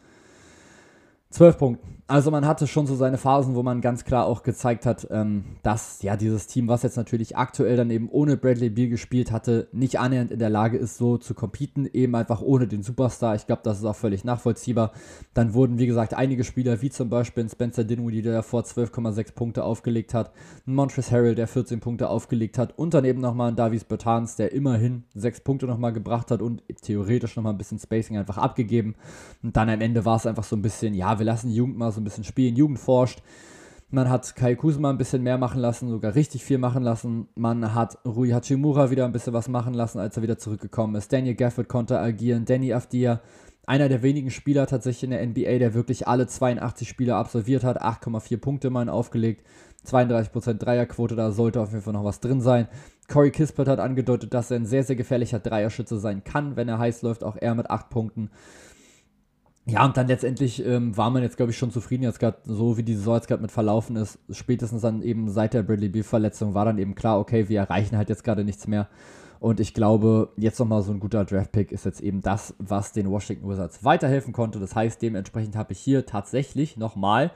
12 1.29 1.57
Punkte. 1.57 1.87
Also 2.07 2.29
man 2.29 2.45
hatte 2.45 2.67
schon 2.67 2.85
so 2.85 2.93
seine 2.93 3.17
Phasen, 3.17 3.55
wo 3.55 3.63
man 3.63 3.81
ganz 3.81 4.05
klar 4.05 4.27
auch 4.27 4.43
gezeigt 4.43 4.85
hat, 4.85 5.07
ähm, 5.09 5.43
dass 5.63 6.03
ja 6.03 6.15
dieses 6.15 6.45
Team, 6.45 6.67
was 6.67 6.83
jetzt 6.83 6.97
natürlich 6.97 7.35
aktuell 7.35 7.77
dann 7.77 7.89
eben 7.89 8.09
ohne 8.09 8.37
Bradley 8.37 8.69
Beal 8.69 8.89
gespielt 8.89 9.31
hatte, 9.31 9.69
nicht 9.71 9.97
annähernd 9.99 10.29
in 10.29 10.37
der 10.37 10.51
Lage 10.51 10.77
ist, 10.77 10.97
so 10.97 11.17
zu 11.17 11.33
competen, 11.33 11.89
eben 11.91 12.13
einfach 12.13 12.43
ohne 12.43 12.67
den 12.67 12.83
Superstar. 12.83 13.33
Ich 13.33 13.47
glaube, 13.47 13.63
das 13.63 13.79
ist 13.79 13.85
auch 13.85 13.95
völlig 13.95 14.23
nachvollziehbar. 14.23 14.91
Dann 15.33 15.55
wurden, 15.55 15.79
wie 15.79 15.87
gesagt, 15.87 16.13
einige 16.13 16.43
Spieler, 16.43 16.83
wie 16.83 16.91
zum 16.91 17.09
Beispiel 17.09 17.49
Spencer 17.49 17.83
Dinwiddie, 17.83 18.21
der 18.21 18.33
davor 18.33 18.61
12,6 18.61 19.33
Punkte 19.33 19.63
aufgelegt 19.63 20.13
hat, 20.13 20.31
Montres 20.65 21.09
Harrell, 21.09 21.33
der 21.33 21.47
14 21.47 21.79
Punkte 21.79 22.07
aufgelegt 22.09 22.59
hat 22.59 22.77
und 22.77 22.93
dann 22.93 23.05
eben 23.05 23.19
nochmal 23.19 23.49
ein 23.49 23.55
Davies 23.55 23.83
Bertans, 23.83 24.35
der 24.35 24.51
immerhin 24.51 25.05
6 25.15 25.41
Punkte 25.41 25.65
nochmal 25.65 25.91
gebracht 25.91 26.29
hat 26.29 26.43
und 26.43 26.61
theoretisch 26.83 27.35
nochmal 27.35 27.53
ein 27.53 27.57
bisschen 27.57 27.79
Spacing 27.79 28.15
einfach 28.15 28.37
abgegeben. 28.37 28.93
Und 29.41 29.57
dann 29.57 29.69
am 29.69 29.81
Ende 29.81 30.05
war 30.05 30.17
es 30.17 30.27
einfach 30.27 30.43
so 30.43 30.55
ein 30.55 30.61
bisschen, 30.61 30.93
ja, 30.93 31.17
wir 31.17 31.25
lassen 31.25 31.47
die 31.47 31.55
Jugend 31.55 31.79
mal 31.79 31.94
so 31.95 32.01
ein 32.01 32.03
bisschen 32.03 32.23
spielen. 32.23 32.55
Jugend 32.55 32.79
forscht. 32.79 33.21
Man 33.91 34.09
hat 34.09 34.35
Kai 34.35 34.55
Kusuma 34.55 34.89
ein 34.89 34.97
bisschen 34.97 35.23
mehr 35.23 35.37
machen 35.37 35.61
lassen, 35.61 35.89
sogar 35.89 36.15
richtig 36.15 36.43
viel 36.43 36.57
machen 36.57 36.83
lassen. 36.83 37.27
Man 37.35 37.73
hat 37.73 37.97
Rui 38.05 38.31
Hachimura 38.31 38.89
wieder 38.89 39.05
ein 39.05 39.11
bisschen 39.11 39.33
was 39.33 39.47
machen 39.47 39.73
lassen, 39.73 39.99
als 39.99 40.17
er 40.17 40.23
wieder 40.23 40.37
zurückgekommen 40.37 40.95
ist. 40.95 41.13
Daniel 41.13 41.35
Gafford 41.35 41.69
konnte 41.69 41.99
agieren. 41.99 42.45
Danny 42.45 42.73
Afdia, 42.73 43.21
einer 43.67 43.87
der 43.87 44.01
wenigen 44.01 44.31
Spieler 44.31 44.67
tatsächlich 44.67 45.03
in 45.03 45.11
der 45.11 45.25
NBA, 45.25 45.59
der 45.59 45.73
wirklich 45.73 46.07
alle 46.07 46.27
82 46.27 46.89
Spiele 46.89 47.15
absolviert 47.15 47.63
hat. 47.63 47.81
8,4 47.81 48.37
Punkte 48.37 48.69
mal 48.69 48.89
aufgelegt. 48.89 49.45
32% 49.85 50.53
Dreierquote, 50.55 51.15
da 51.15 51.31
sollte 51.31 51.61
auf 51.61 51.71
jeden 51.71 51.83
Fall 51.83 51.93
noch 51.93 52.03
was 52.03 52.19
drin 52.19 52.41
sein. 52.41 52.67
Corey 53.07 53.29
Kispert 53.29 53.67
hat 53.67 53.79
angedeutet, 53.79 54.33
dass 54.33 54.49
er 54.49 54.57
ein 54.57 54.65
sehr, 54.65 54.83
sehr 54.83 54.95
gefährlicher 54.95 55.39
Dreierschütze 55.39 55.99
sein 55.99 56.23
kann, 56.23 56.55
wenn 56.55 56.67
er 56.67 56.79
heiß 56.79 57.03
läuft. 57.03 57.23
Auch 57.23 57.37
er 57.37 57.53
mit 57.53 57.69
8 57.69 57.89
Punkten. 57.89 58.31
Ja, 59.67 59.83
und 59.83 59.97
dann 59.97 60.07
letztendlich 60.07 60.63
ähm, 60.63 60.95
war 60.95 61.09
man 61.09 61.23
jetzt, 61.23 61.37
glaube 61.37 61.51
ich, 61.51 61.57
schon 61.57 61.71
zufrieden, 61.71 62.03
jetzt 62.03 62.19
gerade 62.19 62.37
so 62.43 62.77
wie 62.77 62.83
die 62.83 62.93
Saison 62.93 63.15
jetzt 63.15 63.27
gerade 63.27 63.41
mit 63.41 63.51
verlaufen 63.51 63.95
ist. 63.95 64.19
Spätestens 64.29 64.81
dann 64.81 65.01
eben 65.01 65.27
seit 65.29 65.55
der 65.55 65.63
Bradley 65.63 65.89
Beal-Verletzung 65.89 66.53
war 66.53 66.65
dann 66.65 66.77
eben 66.77 66.93
klar, 66.93 67.19
okay, 67.19 67.49
wir 67.49 67.61
erreichen 67.61 67.97
halt 67.97 68.09
jetzt 68.09 68.23
gerade 68.23 68.43
nichts 68.43 68.67
mehr. 68.67 68.87
Und 69.39 69.59
ich 69.59 69.73
glaube, 69.73 70.29
jetzt 70.37 70.59
nochmal 70.59 70.83
so 70.83 70.91
ein 70.91 70.99
guter 70.99 71.25
Draft-Pick 71.25 71.71
ist 71.71 71.83
jetzt 71.83 72.01
eben 72.01 72.21
das, 72.21 72.53
was 72.59 72.91
den 72.91 73.09
Washington 73.09 73.49
Wizards 73.49 73.83
weiterhelfen 73.83 74.33
konnte. 74.33 74.59
Das 74.59 74.75
heißt, 74.75 75.01
dementsprechend 75.01 75.55
habe 75.55 75.73
ich 75.73 75.79
hier 75.79 76.05
tatsächlich 76.05 76.77
nochmal 76.77 77.31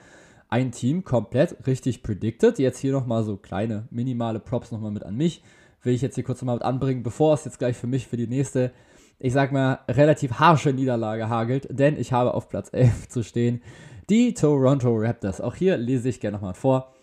ein 0.50 0.72
Team 0.72 1.04
komplett 1.04 1.68
richtig 1.68 2.04
predicted. 2.04 2.60
Jetzt 2.60 2.80
hier 2.80 2.92
nochmal 2.92 3.24
so 3.24 3.38
kleine, 3.38 3.88
minimale 3.90 4.40
Props 4.40 4.72
nochmal 4.72 4.92
mit 4.92 5.04
an 5.04 5.16
mich. 5.16 5.44
Will 5.82 5.94
ich 5.94 6.02
jetzt 6.02 6.16
hier 6.16 6.24
kurz 6.24 6.42
nochmal 6.42 6.58
mit 6.58 6.64
anbringen, 6.64 7.04
bevor 7.04 7.34
es 7.34 7.46
jetzt 7.46 7.60
gleich 7.60 7.76
für 7.76 7.88
mich 7.88 8.08
für 8.08 8.18
die 8.18 8.28
nächste 8.28 8.72
ich 9.20 9.34
sag 9.34 9.52
mal, 9.52 9.80
relativ 9.90 10.40
harsche 10.40 10.74
Niederlage 10.74 11.30
hagelt, 11.30 11.68
denn 11.70 12.00
ich 12.00 12.14
habe 12.14 12.34
auf 12.34 12.50
Platz 12.50 12.70
11 12.72 13.10
zu 13.10 13.24
stehen 13.24 13.62
die 14.10 14.34
Toronto 14.34 14.96
Raptors. 14.98 15.40
Auch 15.40 15.56
hier 15.56 15.78
lese 15.78 16.10
ich 16.10 16.20
gerne 16.20 16.38
nochmal 16.38 16.56
vor. 16.56 16.94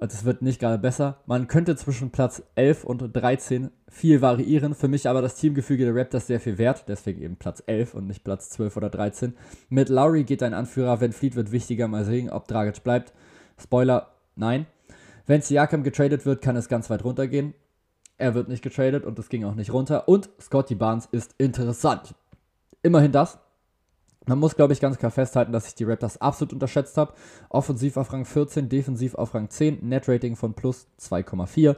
Das 0.00 0.24
wird 0.24 0.42
nicht 0.42 0.58
gerade 0.58 0.78
besser. 0.78 1.18
Man 1.26 1.46
könnte 1.46 1.76
zwischen 1.76 2.10
Platz 2.10 2.42
11 2.56 2.82
und 2.82 3.12
13 3.12 3.70
viel 3.88 4.20
variieren. 4.20 4.74
Für 4.74 4.88
mich 4.88 5.08
aber 5.08 5.22
das 5.22 5.36
Teamgefüge 5.36 5.84
der 5.84 5.94
Raptors 5.94 6.26
sehr 6.26 6.40
viel 6.40 6.58
wert. 6.58 6.86
Deswegen 6.88 7.22
eben 7.22 7.36
Platz 7.36 7.62
11 7.64 7.94
und 7.94 8.08
nicht 8.08 8.24
Platz 8.24 8.50
12 8.50 8.76
oder 8.76 8.90
13. 8.90 9.34
Mit 9.68 9.88
Lowry 9.88 10.24
geht 10.24 10.42
ein 10.42 10.54
Anführer. 10.54 11.00
Wenn 11.00 11.12
Fleet 11.12 11.36
wird 11.36 11.52
wichtiger. 11.52 11.86
Mal 11.86 12.04
sehen, 12.04 12.30
ob 12.30 12.48
Dragic 12.48 12.82
bleibt. 12.82 13.12
Spoiler, 13.56 14.08
nein. 14.34 14.66
Wenn 15.26 15.40
Siakam 15.40 15.84
getradet 15.84 16.26
wird, 16.26 16.42
kann 16.42 16.56
es 16.56 16.68
ganz 16.68 16.90
weit 16.90 17.04
runtergehen. 17.04 17.54
Er 18.18 18.34
wird 18.34 18.48
nicht 18.48 18.62
getradet 18.62 19.04
und 19.04 19.18
es 19.18 19.28
ging 19.28 19.44
auch 19.44 19.54
nicht 19.54 19.72
runter. 19.72 20.08
Und 20.08 20.30
Scotty 20.40 20.74
Barnes 20.74 21.08
ist 21.10 21.34
interessant. 21.38 22.14
Immerhin 22.82 23.12
das. 23.12 23.38
Man 24.26 24.38
muss, 24.38 24.54
glaube 24.54 24.72
ich, 24.72 24.80
ganz 24.80 24.98
klar 24.98 25.10
festhalten, 25.10 25.52
dass 25.52 25.66
ich 25.66 25.74
die 25.74 25.84
Raptors 25.84 26.20
absolut 26.20 26.52
unterschätzt 26.52 26.96
habe. 26.96 27.14
Offensiv 27.48 27.96
auf 27.96 28.12
Rang 28.12 28.24
14, 28.24 28.68
defensiv 28.68 29.16
auf 29.16 29.34
Rang 29.34 29.50
10, 29.50 29.78
Net-Rating 29.82 30.36
von 30.36 30.54
plus 30.54 30.86
2,4. 31.00 31.74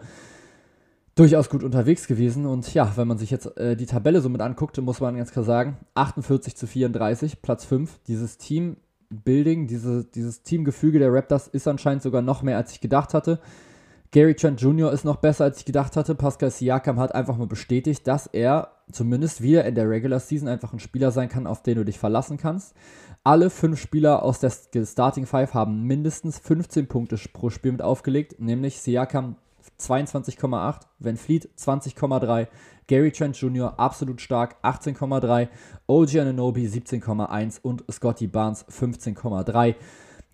Durchaus 1.15 1.49
gut 1.49 1.63
unterwegs 1.63 2.07
gewesen. 2.07 2.45
Und 2.45 2.75
ja, 2.75 2.93
wenn 2.97 3.09
man 3.09 3.17
sich 3.17 3.31
jetzt 3.31 3.57
äh, 3.57 3.77
die 3.77 3.87
Tabelle 3.87 4.21
so 4.21 4.29
mit 4.29 4.43
anguckt, 4.43 4.77
muss 4.79 5.01
man 5.01 5.17
ganz 5.17 5.31
klar 5.31 5.45
sagen, 5.45 5.79
48 5.95 6.55
zu 6.55 6.67
34, 6.67 7.41
Platz 7.41 7.65
5. 7.65 8.01
Dieses 8.09 8.37
Team-Building, 8.37 9.67
diese, 9.67 10.05
dieses 10.05 10.43
Teamgefüge 10.43 10.99
der 10.99 11.13
Raptors 11.13 11.49
ist 11.49 11.67
anscheinend 11.67 12.03
sogar 12.03 12.21
noch 12.21 12.43
mehr, 12.43 12.59
als 12.59 12.73
ich 12.73 12.81
gedacht 12.81 13.15
hatte. 13.15 13.41
Gary 14.15 14.37
Trent 14.37 14.61
Jr. 14.61 14.93
ist 14.93 15.05
noch 15.05 15.17
besser, 15.17 15.43
als 15.43 15.59
ich 15.59 15.65
gedacht 15.65 15.97
hatte. 15.97 16.15
Pascal 16.15 16.49
Siakam 16.49 17.01
hat 17.01 17.17
einfach 17.17 17.37
mal 17.37 17.49
bestätigt, 17.49 18.07
dass 18.07 18.29
er 18.29 18.71
zumindest 18.93 19.43
wieder 19.43 19.65
in 19.65 19.75
der 19.75 19.91
Regular 19.91 20.21
Season 20.21 20.47
einfach 20.47 20.73
ein 20.73 20.79
Spieler 20.79 21.11
sein 21.11 21.29
kann, 21.29 21.49
auf 21.49 21.65
den 21.65 21.79
du 21.79 21.85
dich 21.85 21.99
verlassen 21.99 22.37
kannst. 22.37 22.77
Alle 23.25 23.51
fünf 23.51 23.81
Spieler 23.81 24.23
aus 24.23 24.39
der 24.39 24.53
Starting 24.85 25.27
Five 25.27 25.53
haben 25.53 25.83
mindestens 25.83 26.39
15 26.39 26.87
Punkte 26.87 27.17
pro 27.33 27.51
Spiel 27.51 27.73
mit 27.73 27.83
aufgelegt, 27.83 28.39
nämlich 28.39 28.81
Siakam 28.81 29.35
22,8, 29.81 30.83
Van 31.01 31.17
Fleet 31.17 31.49
20,3, 31.59 32.47
Gary 32.87 33.11
Trent 33.11 33.37
Jr. 33.37 33.81
absolut 33.81 34.21
stark 34.21 34.55
18,3, 34.63 35.49
OG 35.89 36.21
Ananobi 36.21 36.69
17,1 36.69 37.59
und 37.63 37.83
Scotty 37.91 38.29
Barnes 38.29 38.65
15,3. 38.69 39.75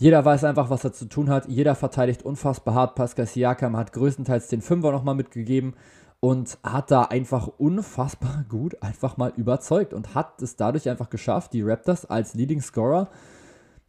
Jeder 0.00 0.24
weiß 0.24 0.44
einfach, 0.44 0.70
was 0.70 0.82
er 0.82 0.94
zu 0.94 1.10
tun 1.10 1.28
hat. 1.28 1.46
Jeder 1.46 1.74
verteidigt 1.74 2.22
unfassbar 2.22 2.72
hart. 2.72 2.94
Pascal 2.94 3.26
Siakam 3.26 3.76
hat 3.76 3.92
größtenteils 3.92 4.48
den 4.48 4.62
Fünfer 4.62 4.92
nochmal 4.92 5.14
mitgegeben 5.14 5.74
und 6.20 6.56
hat 6.64 6.90
da 6.90 7.02
einfach 7.02 7.48
unfassbar 7.58 8.46
gut 8.48 8.82
einfach 8.82 9.18
mal 9.18 9.30
überzeugt 9.36 9.92
und 9.92 10.14
hat 10.14 10.40
es 10.40 10.56
dadurch 10.56 10.88
einfach 10.88 11.10
geschafft, 11.10 11.52
die 11.52 11.60
Raptors 11.60 12.06
als 12.06 12.32
Leading 12.32 12.62
Scorer 12.62 13.10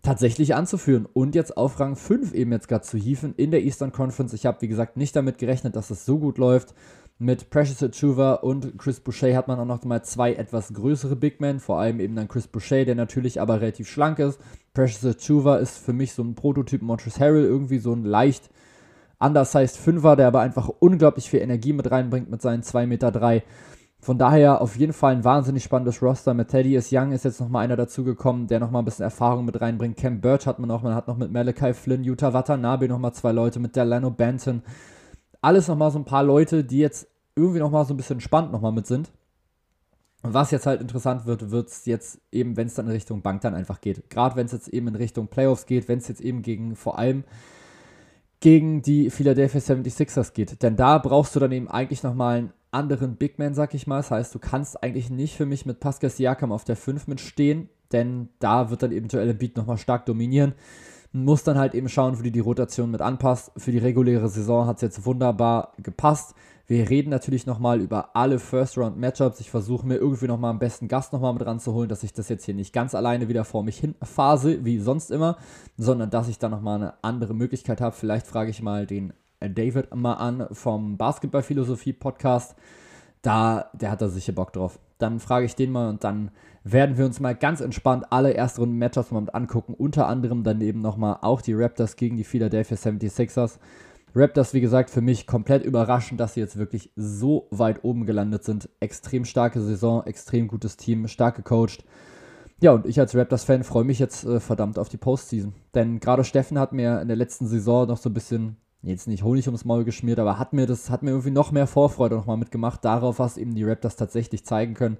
tatsächlich 0.01 0.53
anzuführen 0.53 1.07
und 1.13 1.33
jetzt 1.33 1.55
auf 1.55 1.79
Rang 1.79 1.95
5 1.95 2.33
eben 2.33 2.51
jetzt 2.51 2.67
gerade 2.67 2.83
zu 2.83 2.97
hieven 2.97 3.33
in 3.37 3.51
der 3.51 3.61
Eastern 3.61 3.93
Conference. 3.93 4.33
Ich 4.33 4.45
habe, 4.45 4.61
wie 4.61 4.67
gesagt, 4.67 4.97
nicht 4.97 5.15
damit 5.15 5.37
gerechnet, 5.37 5.77
dass 5.77 5.91
es 5.91 6.05
so 6.05 6.19
gut 6.19 6.37
läuft. 6.37 6.75
Mit 7.19 7.51
Precious 7.51 7.83
Achuva 7.83 8.33
und 8.33 8.79
Chris 8.79 8.99
Boucher 8.99 9.33
hat 9.35 9.47
man 9.47 9.59
auch 9.59 9.65
noch 9.65 9.85
mal 9.85 10.03
zwei 10.03 10.33
etwas 10.33 10.73
größere 10.73 11.15
Big 11.15 11.39
Men, 11.39 11.59
vor 11.59 11.79
allem 11.79 11.99
eben 11.99 12.15
dann 12.15 12.27
Chris 12.27 12.47
Boucher, 12.47 12.83
der 12.83 12.95
natürlich 12.95 13.39
aber 13.39 13.61
relativ 13.61 13.87
schlank 13.87 14.19
ist. 14.19 14.41
Precious 14.73 15.05
Achuva 15.05 15.57
ist 15.57 15.77
für 15.77 15.93
mich 15.93 16.13
so 16.13 16.23
ein 16.23 16.35
Prototyp 16.35 16.81
Montrezl 16.81 17.19
Harrell, 17.19 17.43
irgendwie 17.43 17.79
so 17.79 17.93
ein 17.93 18.05
leicht 18.05 18.49
undersized 19.19 19.77
Fünfer, 19.77 20.15
der 20.15 20.27
aber 20.27 20.41
einfach 20.41 20.69
unglaublich 20.79 21.29
viel 21.29 21.41
Energie 21.41 21.73
mit 21.73 21.91
reinbringt 21.91 22.29
mit 22.29 22.41
seinen 22.41 22.63
2,3 22.63 22.87
Meter. 22.87 23.11
Drei. 23.11 23.43
Von 23.99 24.17
daher 24.17 24.61
auf 24.61 24.77
jeden 24.77 24.93
Fall 24.93 25.13
ein 25.13 25.23
wahnsinnig 25.23 25.63
spannendes 25.63 26.01
Roster. 26.01 26.33
Mit 26.33 26.49
Thaddeus 26.49 26.89
Young 26.91 27.11
ist 27.11 27.23
jetzt 27.23 27.39
nochmal 27.39 27.63
einer 27.63 27.75
dazugekommen, 27.75 28.47
der 28.47 28.59
nochmal 28.59 28.81
ein 28.81 28.85
bisschen 28.85 29.03
Erfahrung 29.03 29.45
mit 29.45 29.61
reinbringt. 29.61 29.97
Cam 29.97 30.21
Birch 30.21 30.47
hat 30.47 30.57
man 30.57 30.69
noch, 30.69 30.81
man 30.81 30.95
hat 30.95 31.07
noch 31.07 31.17
mit 31.17 31.31
Malachi 31.31 31.73
Flynn, 31.73 32.03
Utah 32.03 32.33
Watanabe 32.33 32.87
nochmal 32.87 33.13
zwei 33.13 33.31
Leute, 33.31 33.59
mit 33.59 33.75
Delano 33.75 34.09
Banton. 34.09 34.63
Alles 35.41 35.67
nochmal 35.67 35.91
so 35.91 35.99
ein 35.99 36.05
paar 36.05 36.23
Leute, 36.23 36.63
die 36.63 36.79
jetzt 36.79 37.07
irgendwie 37.35 37.59
nochmal 37.59 37.85
so 37.85 37.93
ein 37.93 37.97
bisschen 37.97 38.21
spannend 38.21 38.51
nochmal 38.51 38.71
mit 38.71 38.87
sind. 38.87 39.11
Und 40.23 40.33
was 40.33 40.51
jetzt 40.51 40.67
halt 40.67 40.81
interessant 40.81 41.25
wird, 41.25 41.49
wird 41.49 41.69
es 41.69 41.85
jetzt 41.85 42.19
eben, 42.31 42.55
wenn 42.55 42.67
es 42.67 42.75
dann 42.75 42.85
in 42.85 42.91
Richtung 42.91 43.21
Bank 43.21 43.41
dann 43.41 43.55
einfach 43.55 43.81
geht. 43.81 44.09
Gerade 44.09 44.35
wenn 44.35 44.45
es 44.45 44.51
jetzt 44.51 44.67
eben 44.67 44.87
in 44.87 44.95
Richtung 44.95 45.27
Playoffs 45.27 45.65
geht, 45.65 45.87
wenn 45.87 45.97
es 45.97 46.07
jetzt 46.07 46.21
eben 46.21 46.43
gegen 46.43 46.75
vor 46.75 46.99
allem 46.99 47.23
gegen 48.39 48.81
die 48.81 49.09
Philadelphia 49.09 49.61
76ers 49.61 50.33
geht. 50.33 50.61
Denn 50.63 50.75
da 50.75 50.97
brauchst 50.97 51.35
du 51.35 51.39
dann 51.39 51.51
eben 51.51 51.69
eigentlich 51.69 52.03
nochmal 52.03 52.37
einen 52.37 52.53
anderen 52.71 53.15
Big 53.15 53.39
Man, 53.39 53.53
sag 53.53 53.73
ich 53.73 53.87
mal. 53.87 53.97
Das 53.97 54.11
heißt, 54.11 54.35
du 54.35 54.39
kannst 54.39 54.83
eigentlich 54.83 55.09
nicht 55.09 55.37
für 55.37 55.45
mich 55.45 55.65
mit 55.65 55.79
Pascal 55.79 56.09
Siakam 56.09 56.51
auf 56.51 56.63
der 56.63 56.75
5 56.75 57.07
mitstehen, 57.07 57.69
denn 57.91 58.29
da 58.39 58.69
wird 58.69 58.83
dann 58.83 58.91
eventuell 58.91 59.29
ein 59.29 59.37
Beat 59.37 59.57
nochmal 59.57 59.77
stark 59.77 60.05
dominieren. 60.05 60.53
Muss 61.13 61.43
dann 61.43 61.57
halt 61.57 61.75
eben 61.75 61.89
schauen, 61.89 62.17
wie 62.19 62.23
du 62.23 62.31
die 62.31 62.39
Rotation 62.39 62.89
mit 62.89 63.01
anpasst. 63.01 63.51
Für 63.57 63.71
die 63.71 63.77
reguläre 63.77 64.29
Saison 64.29 64.65
hat 64.65 64.77
es 64.77 64.81
jetzt 64.81 65.05
wunderbar 65.05 65.73
gepasst. 65.77 66.33
Wir 66.71 66.89
reden 66.89 67.09
natürlich 67.09 67.45
nochmal 67.45 67.81
über 67.81 68.15
alle 68.15 68.39
First-Round-Matchups. 68.39 69.41
Ich 69.41 69.51
versuche 69.51 69.85
mir 69.85 69.97
irgendwie 69.97 70.27
nochmal 70.27 70.51
am 70.51 70.59
besten 70.59 70.87
Gast 70.87 71.11
nochmal 71.11 71.33
mit 71.33 71.45
ranzuholen, 71.45 71.89
dass 71.89 72.01
ich 72.01 72.13
das 72.13 72.29
jetzt 72.29 72.45
hier 72.45 72.53
nicht 72.53 72.71
ganz 72.71 72.95
alleine 72.95 73.27
wieder 73.27 73.43
vor 73.43 73.61
mich 73.61 73.77
hin 73.77 73.93
phase, 74.01 74.63
wie 74.63 74.79
sonst 74.79 75.11
immer, 75.11 75.35
sondern 75.75 76.09
dass 76.09 76.29
ich 76.29 76.39
da 76.39 76.47
nochmal 76.47 76.75
eine 76.77 76.93
andere 77.01 77.33
Möglichkeit 77.33 77.81
habe. 77.81 77.93
Vielleicht 77.93 78.25
frage 78.25 78.51
ich 78.51 78.61
mal 78.61 78.87
den 78.87 79.11
David 79.41 79.93
mal 79.93 80.13
an 80.13 80.47
vom 80.53 80.95
Basketball-Philosophie-Podcast. 80.95 82.55
Da, 83.21 83.69
der 83.73 83.91
hat 83.91 84.01
da 84.01 84.07
sicher 84.07 84.31
Bock 84.31 84.53
drauf. 84.53 84.79
Dann 84.97 85.19
frage 85.19 85.47
ich 85.47 85.55
den 85.55 85.73
mal 85.73 85.89
und 85.89 86.05
dann 86.05 86.31
werden 86.63 86.97
wir 86.97 87.05
uns 87.05 87.19
mal 87.19 87.35
ganz 87.35 87.59
entspannt 87.59 88.05
alle 88.11 88.31
Erstrunden-Matchups 88.31 89.11
mal 89.11 89.19
mit 89.19 89.35
angucken. 89.35 89.73
Unter 89.73 90.07
anderem 90.07 90.45
dann 90.45 90.61
eben 90.61 90.79
nochmal 90.79 91.17
auch 91.21 91.41
die 91.41 91.53
Raptors 91.53 91.97
gegen 91.97 92.15
die 92.15 92.23
Philadelphia 92.23 92.77
76ers. 92.77 93.59
Raptors, 94.13 94.53
wie 94.53 94.59
gesagt, 94.61 94.89
für 94.89 94.99
mich 94.99 95.25
komplett 95.25 95.63
überraschend, 95.63 96.19
dass 96.19 96.33
sie 96.33 96.41
jetzt 96.41 96.57
wirklich 96.57 96.91
so 96.97 97.47
weit 97.49 97.83
oben 97.83 98.05
gelandet 98.05 98.43
sind. 98.43 98.69
Extrem 98.81 99.23
starke 99.23 99.61
Saison, 99.61 100.05
extrem 100.05 100.49
gutes 100.49 100.75
Team, 100.75 101.07
stark 101.07 101.35
gecoacht. 101.35 101.85
Ja, 102.59 102.73
und 102.73 102.85
ich 102.85 102.99
als 102.99 103.15
Raptors-Fan 103.15 103.63
freue 103.63 103.85
mich 103.85 103.99
jetzt 103.99 104.25
äh, 104.25 104.39
verdammt 104.39 104.77
auf 104.77 104.89
die 104.89 104.97
Postseason. 104.97 105.53
Denn 105.73 105.99
gerade 105.99 106.25
Steffen 106.25 106.59
hat 106.59 106.73
mir 106.73 107.01
in 107.01 107.07
der 107.07 107.17
letzten 107.17 107.47
Saison 107.47 107.87
noch 107.87 107.97
so 107.97 108.09
ein 108.09 108.13
bisschen, 108.13 108.57
jetzt 108.81 109.07
nicht 109.07 109.23
Honig 109.23 109.47
ums 109.47 109.65
Maul 109.65 109.85
geschmiert, 109.85 110.19
aber 110.19 110.37
hat 110.37 110.51
mir 110.51 110.67
das, 110.67 110.89
hat 110.89 111.03
mir 111.03 111.11
irgendwie 111.11 111.31
noch 111.31 111.51
mehr 111.51 111.65
Vorfreude 111.65 112.15
nochmal 112.15 112.37
mitgemacht 112.37 112.83
darauf, 112.83 113.17
was 113.17 113.37
eben 113.37 113.55
die 113.55 113.63
Raptors 113.63 113.95
tatsächlich 113.95 114.45
zeigen 114.45 114.73
können. 114.73 114.97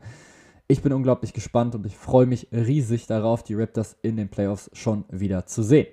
Ich 0.70 0.82
bin 0.82 0.94
unglaublich 0.94 1.34
gespannt 1.34 1.76
und 1.76 1.86
ich 1.86 1.98
freue 1.98 2.26
mich 2.26 2.48
riesig 2.54 3.08
darauf, 3.08 3.44
die 3.44 3.56
Raptors 3.56 3.98
in 4.02 4.16
den 4.16 4.30
Playoffs 4.30 4.70
schon 4.74 5.04
wieder 5.10 5.46
zu 5.46 5.64
sehen. 5.64 5.88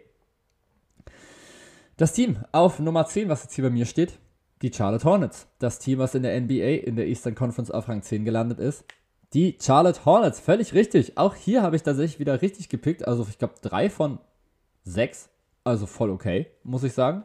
Das 1.99 2.13
Team 2.13 2.39
auf 2.53 2.79
Nummer 2.79 3.07
10, 3.07 3.29
was 3.29 3.43
jetzt 3.43 3.55
hier 3.55 3.65
bei 3.65 3.71
mir 3.71 3.85
steht, 3.85 4.21
die 4.63 4.73
Charlotte 4.73 5.05
Hornets. 5.05 5.49
Das 5.59 5.81
Team, 5.81 5.99
was 5.99 6.15
in 6.15 6.23
der 6.23 6.41
NBA 6.41 6.87
in 6.87 6.95
der 6.95 7.09
Eastern 7.09 7.35
Conference 7.35 7.73
auf 7.73 7.89
Rang 7.89 8.03
10 8.03 8.25
gelandet 8.25 8.61
ist. 8.61 8.85
Die 9.35 9.59
Charlotte 9.61 10.05
Hornets, 10.05 10.39
völlig 10.39 10.75
richtig. 10.75 11.19
Auch 11.19 11.35
hier 11.35 11.61
habe 11.61 11.75
ich 11.75 11.83
tatsächlich 11.83 12.21
wieder 12.21 12.41
richtig 12.41 12.69
gepickt. 12.69 13.09
Also 13.09 13.27
ich 13.29 13.37
glaube 13.37 13.55
drei 13.63 13.91
von 13.91 14.21
sechs. 14.85 15.29
Also 15.65 15.87
voll 15.87 16.11
okay, 16.11 16.47
muss 16.63 16.85
ich 16.85 16.93
sagen. 16.93 17.25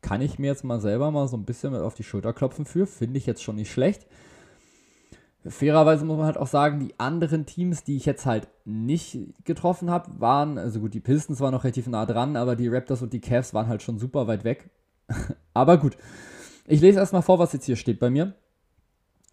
Kann 0.00 0.20
ich 0.20 0.36
mir 0.36 0.48
jetzt 0.48 0.64
mal 0.64 0.80
selber 0.80 1.12
mal 1.12 1.28
so 1.28 1.36
ein 1.36 1.44
bisschen 1.44 1.72
mit 1.72 1.80
auf 1.80 1.94
die 1.94 2.02
Schulter 2.02 2.32
klopfen 2.32 2.64
für. 2.64 2.88
Finde 2.88 3.18
ich 3.18 3.26
jetzt 3.26 3.44
schon 3.44 3.54
nicht 3.54 3.70
schlecht. 3.70 4.08
Fairerweise 5.46 6.04
muss 6.04 6.16
man 6.16 6.26
halt 6.26 6.38
auch 6.38 6.46
sagen, 6.46 6.78
die 6.78 6.98
anderen 6.98 7.46
Teams, 7.46 7.82
die 7.82 7.96
ich 7.96 8.06
jetzt 8.06 8.26
halt 8.26 8.48
nicht 8.64 9.18
getroffen 9.44 9.90
habe, 9.90 10.20
waren, 10.20 10.56
also 10.56 10.80
gut, 10.80 10.94
die 10.94 11.00
Pistons 11.00 11.40
waren 11.40 11.52
noch 11.52 11.64
relativ 11.64 11.88
nah 11.88 12.06
dran, 12.06 12.36
aber 12.36 12.54
die 12.54 12.68
Raptors 12.68 13.02
und 13.02 13.12
die 13.12 13.20
Cavs 13.20 13.52
waren 13.52 13.66
halt 13.66 13.82
schon 13.82 13.98
super 13.98 14.28
weit 14.28 14.44
weg. 14.44 14.70
aber 15.54 15.78
gut. 15.78 15.96
Ich 16.66 16.80
lese 16.80 17.00
erstmal 17.00 17.22
vor, 17.22 17.40
was 17.40 17.52
jetzt 17.52 17.66
hier 17.66 17.76
steht 17.76 17.98
bei 17.98 18.08
mir. 18.08 18.34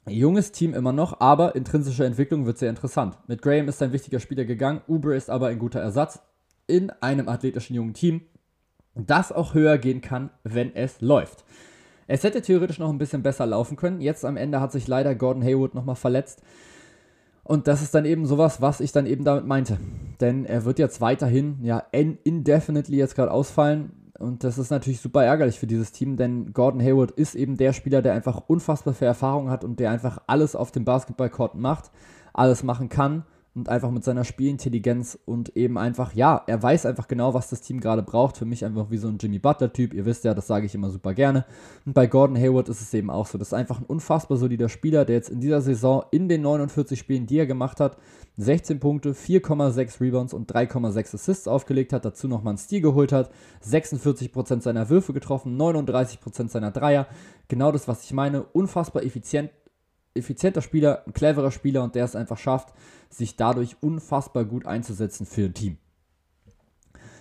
Junges 0.08 0.52
Team 0.52 0.74
immer 0.74 0.91
noch, 0.91 1.19
aber 1.19 1.56
intrinsische 1.56 2.06
Entwicklung 2.06 2.48
wird 2.48 2.58
sehr 2.58 2.72
interessant. 2.72 3.17
Mit 3.28 3.43
Graham 3.43 3.67
ist 3.67 3.82
ein 3.84 3.91
wichtiger 3.91 4.19
Spieler 4.19 4.45
gegangen, 4.45 4.82
Uber 4.88 5.15
ist 5.15 5.30
aber 5.30 5.48
ein 5.48 5.60
guter 5.60 5.80
Ersatz 5.80 6.19
in 6.65 6.89
einem 7.02 7.30
athletischen 7.30 7.76
jungen 7.76 7.93
Team, 7.93 8.22
das 8.95 9.32
auch 9.32 9.54
höher 9.54 9.78
gehen 9.78 10.02
kann, 10.02 10.32
wenn 10.43 10.76
es 10.76 11.02
läuft. 11.02 11.43
Es 12.12 12.24
hätte 12.24 12.41
theoretisch 12.41 12.80
noch 12.80 12.89
ein 12.89 12.98
bisschen 12.98 13.22
besser 13.22 13.45
laufen 13.45 13.78
können. 13.78 14.02
Jetzt 14.02 14.26
am 14.26 14.36
Ende 14.36 14.60
hat 14.60 14.72
sich 14.72 14.88
leider 14.88 15.13
Gordon 15.13 15.43
Haywood 15.43 15.76
nochmal 15.76 15.95
verletzt. 15.95 16.41
Und 17.43 17.67
das 17.67 17.84
ist 17.84 17.93
dann 17.93 18.06
eben 18.06 18.26
sowas, 18.26 18.62
was 18.62 18.80
ich 18.80 18.91
dann 18.91 19.06
eben 19.06 19.24
damit 19.24 19.45
meinte. 19.45 19.78
Denn 20.19 20.43
er 20.43 20.65
wird 20.65 20.80
jetzt 20.80 21.02
weiterhin, 21.02 21.60
ja, 21.62 21.84
indefinitely 21.91 22.98
jetzt 22.98 23.15
gerade 23.15 23.32
ausfallen. 23.32 23.91
Und 24.17 24.43
das 24.43 24.58
ist 24.58 24.72
natürlich 24.72 25.02
super 25.02 25.24
ärgerlich 25.24 25.60
für 25.60 25.67
dieses 25.67 25.91
Team, 25.91 26.17
denn 26.17 26.52
Gordon 26.52 26.82
Haywood 26.82 27.12
ist 27.12 27.36
eben 27.36 27.58
der 27.58 27.74
Spieler, 27.74 28.02
der 28.02 28.13
einfach 28.13 28.41
unfassbar 28.48 28.95
viel 28.95 29.08
Erfahrung 29.08 29.52
hat 29.52 29.63
und 29.63 29.80
der 29.80 29.91
einfach 29.91 30.19
alles 30.26 30.56
auf 30.56 30.72
dem 30.72 30.86
Basketballcourt 30.86 31.54
macht, 31.54 31.91
alles 32.34 32.63
machen 32.63 32.89
kann 32.89 33.24
und 33.60 33.67
einfach 33.67 33.91
mit 33.91 34.06
seiner 34.06 34.24
Spielintelligenz 34.24 35.19
und 35.26 35.56
eben 35.58 35.78
einfach, 35.78 36.13
ja, 36.13 36.43
er 36.48 36.63
weiß 36.63 36.86
einfach 36.86 37.10
genau, 37.10 37.34
was 37.34 37.50
das 37.50 37.60
Team 37.60 37.82
gerade 37.82 38.02
braucht. 38.02 38.38
Für 38.38 38.45
mich 38.45 38.63
einfach 38.63 38.89
wie 38.89 38.98
so 38.98 39.10
ein 39.10 39.17
Jimmy 39.19 39.38
Butler-Typ. 39.38 39.93
Ihr 39.93 40.06
wisst 40.06 40.24
ja, 40.24 40.34
das 40.34 40.48
sage 40.48 40.65
ich 40.65 40.74
immer 40.74 40.89
super 40.89 41.13
gerne. 41.13 41.45
Und 41.86 41.93
bei 41.93 42.08
Gordon 42.08 42.38
Hayward 42.38 42.69
ist 42.69 42.80
es 42.80 42.93
eben 42.93 43.10
auch 43.10 43.28
so. 43.28 43.38
Das 43.38 43.50
ist 43.50 43.54
einfach 43.54 43.82
ein 43.82 43.86
unfassbar 43.86 44.38
solider 44.38 44.69
Spieler, 44.69 45.04
der 45.04 45.17
jetzt 45.17 45.30
in 45.30 45.41
dieser 45.41 45.60
Saison 45.60 46.06
in 46.12 46.30
den 46.30 46.41
49 46.41 46.98
Spielen, 46.98 47.28
die 47.28 47.38
er 47.38 47.48
gemacht 47.48 47.82
hat, 47.82 47.98
16 48.38 48.80
Punkte, 48.80 49.12
4,6 49.12 50.00
Rebounds 50.00 50.34
und 50.34 50.50
3,6 50.50 51.15
Assists 51.15 51.48
aufgelegt 51.50 51.91
hat, 51.91 52.06
dazu 52.06 52.30
nochmal 52.30 52.52
einen 52.52 52.60
Stil 52.60 52.80
geholt 52.80 53.12
hat, 53.12 53.30
46% 53.62 54.62
seiner 54.62 54.89
Würfe 54.89 55.12
getroffen, 55.12 55.60
39% 55.60 56.48
seiner 56.48 56.72
Dreier. 56.72 57.08
Genau 57.50 57.74
das, 57.74 57.89
was 57.89 58.06
ich 58.06 58.13
meine. 58.13 58.43
Unfassbar 58.43 59.04
effizient, 59.04 59.50
effizienter 60.13 60.62
Spieler, 60.62 61.04
ein 61.06 61.13
cleverer 61.13 61.52
Spieler 61.52 61.84
und 61.84 61.95
der 61.95 62.06
es 62.06 62.15
einfach 62.15 62.38
schafft, 62.38 62.74
sich 63.10 63.36
dadurch 63.36 63.78
unfassbar 63.82 64.45
gut 64.45 64.65
einzusetzen 64.65 65.26
für 65.26 65.45
ein 65.45 65.54
Team. 65.54 65.78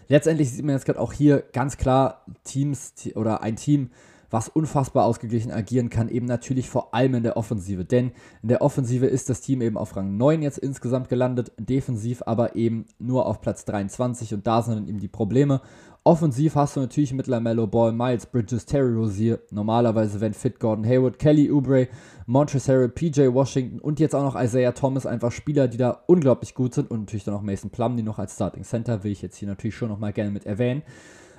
Letztendlich 0.09 0.51
sieht 0.51 0.65
man 0.65 0.75
jetzt 0.75 0.87
gerade 0.87 1.01
auch 1.01 1.13
hier 1.13 1.43
ganz 1.53 1.77
klar 1.77 2.25
Teams 2.45 2.95
oder 3.15 3.43
ein 3.43 3.57
Team, 3.57 3.91
was 4.31 4.49
unfassbar 4.49 5.05
ausgeglichen 5.05 5.53
agieren 5.53 5.89
kann, 5.89 6.09
eben 6.09 6.27
natürlich 6.27 6.69
vor 6.69 6.95
allem 6.95 7.15
in 7.15 7.23
der 7.23 7.37
Offensive. 7.37 7.85
Denn 7.85 8.13
in 8.43 8.49
der 8.49 8.63
Offensive 8.63 9.07
ist 9.07 9.31
das 9.31 9.41
Team 9.41 9.63
eben 9.63 9.79
auf 9.79 9.97
Rang 9.97 10.17
9 10.17 10.43
jetzt 10.43 10.59
insgesamt 10.59 11.09
gelandet, 11.09 11.53
defensiv 11.59 12.23
aber 12.27 12.57
eben 12.57 12.87
nur 12.99 13.27
auf 13.27 13.41
Platz 13.41 13.65
23 13.65 14.35
und 14.35 14.47
da 14.47 14.63
sind 14.63 14.89
eben 14.89 15.01
die 15.01 15.09
Probleme. 15.09 15.63
Offensiv 16.09 16.55
hast 16.55 16.75
du 16.75 16.81
natürlich 16.81 17.13
mit 17.13 17.27
LaMelo 17.27 17.67
Ball, 17.67 17.93
Miles 17.93 18.25
Bridges, 18.25 18.65
Terry 18.65 18.95
Rozier, 18.95 19.41
normalerweise 19.51 20.23
wenn 20.23 20.33
fit 20.33 20.59
Gordon 20.59 20.87
Hayward, 20.87 21.19
Kelly 21.19 21.53
Oubre, 21.53 21.89
Harrell, 22.27 22.89
PJ 22.89 23.35
Washington 23.35 23.79
und 23.79 24.01
jetzt 24.01 24.15
auch 24.15 24.23
noch 24.23 24.43
Isaiah 24.43 24.73
Thomas, 24.73 25.05
einfach 25.05 25.31
Spieler, 25.31 25.69
die 25.69 25.77
da 25.77 26.03
unglaublich 26.07 26.55
gut 26.55 26.73
sind 26.73 26.91
und 26.91 27.01
natürlich 27.01 27.25
dann 27.25 27.35
noch 27.35 27.43
Mason 27.43 27.69
Plum, 27.69 27.99
die 27.99 28.03
noch 28.03 28.19
als 28.19 28.37
Starting 28.37 28.65
Center, 28.65 29.05
will 29.05 29.13
ich 29.13 29.21
jetzt 29.21 29.37
hier 29.37 29.49
natürlich 29.49 29.77
schon 29.77 29.91
nochmal 29.91 30.15
gerne 30.15 30.31
mit 30.31 30.47
erwähnen. 30.47 30.81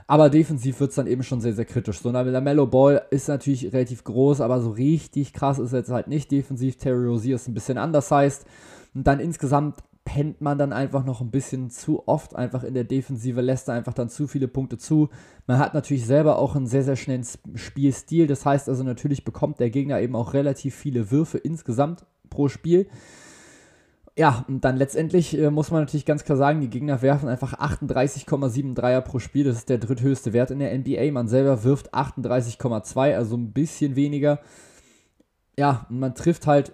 Aber 0.05 0.29
defensiv 0.29 0.79
wird 0.79 0.91
es 0.91 0.97
dann 0.97 1.07
eben 1.07 1.23
schon 1.23 1.41
sehr, 1.41 1.53
sehr 1.53 1.65
kritisch. 1.65 2.01
So, 2.01 2.11
Lamello 2.11 2.67
Ball 2.67 3.01
ist 3.09 3.27
natürlich 3.27 3.73
relativ 3.73 4.03
groß, 4.03 4.39
aber 4.39 4.61
so 4.61 4.69
richtig 4.69 5.33
krass 5.33 5.57
ist 5.57 5.73
er 5.73 5.79
jetzt 5.79 5.89
halt 5.89 6.07
nicht 6.07 6.29
defensiv. 6.29 6.77
Terry 6.77 7.07
Rozier 7.07 7.37
ist 7.37 7.47
ein 7.47 7.55
bisschen 7.55 7.79
anders 7.79 8.11
heißt. 8.11 8.45
Und 8.93 9.07
dann 9.07 9.19
insgesamt 9.19 9.77
pennt 10.09 10.41
man 10.41 10.57
dann 10.57 10.73
einfach 10.73 11.05
noch 11.05 11.21
ein 11.21 11.29
bisschen 11.29 11.69
zu 11.69 12.07
oft 12.07 12.35
einfach 12.35 12.63
in 12.63 12.73
der 12.73 12.83
Defensive, 12.83 13.41
lässt 13.41 13.67
da 13.67 13.73
einfach 13.73 13.93
dann 13.93 14.09
zu 14.09 14.25
viele 14.25 14.47
Punkte 14.47 14.79
zu. 14.79 15.09
Man 15.45 15.59
hat 15.59 15.75
natürlich 15.75 16.07
selber 16.07 16.39
auch 16.39 16.55
einen 16.55 16.65
sehr, 16.65 16.83
sehr 16.83 16.95
schnellen 16.95 17.27
Spielstil. 17.53 18.25
Das 18.25 18.43
heißt 18.43 18.69
also, 18.69 18.83
natürlich 18.83 19.23
bekommt 19.23 19.59
der 19.59 19.69
Gegner 19.69 20.01
eben 20.01 20.15
auch 20.15 20.33
relativ 20.33 20.73
viele 20.73 21.11
Würfe 21.11 21.37
insgesamt 21.37 22.07
pro 22.31 22.47
Spiel. 22.47 22.87
Ja, 24.17 24.45
und 24.47 24.65
dann 24.65 24.77
letztendlich 24.77 25.37
äh, 25.37 25.51
muss 25.51 25.69
man 25.69 25.81
natürlich 25.81 26.07
ganz 26.07 26.23
klar 26.23 26.39
sagen, 26.39 26.59
die 26.59 26.71
Gegner 26.71 27.03
werfen 27.03 27.29
einfach 27.29 27.53
38,7 27.53 28.73
Dreier 28.73 29.01
pro 29.01 29.19
Spiel. 29.19 29.43
Das 29.43 29.57
ist 29.57 29.69
der 29.69 29.77
dritthöchste 29.77 30.33
Wert 30.33 30.49
in 30.49 30.57
der 30.57 30.75
NBA. 30.75 31.11
Man 31.11 31.27
selber 31.27 31.63
wirft 31.63 31.93
38,2, 31.93 33.15
also 33.15 33.37
ein 33.37 33.51
bisschen 33.51 33.95
weniger. 33.95 34.39
Ja, 35.55 35.85
und 35.91 35.99
man 35.99 36.15
trifft 36.15 36.47
halt 36.47 36.73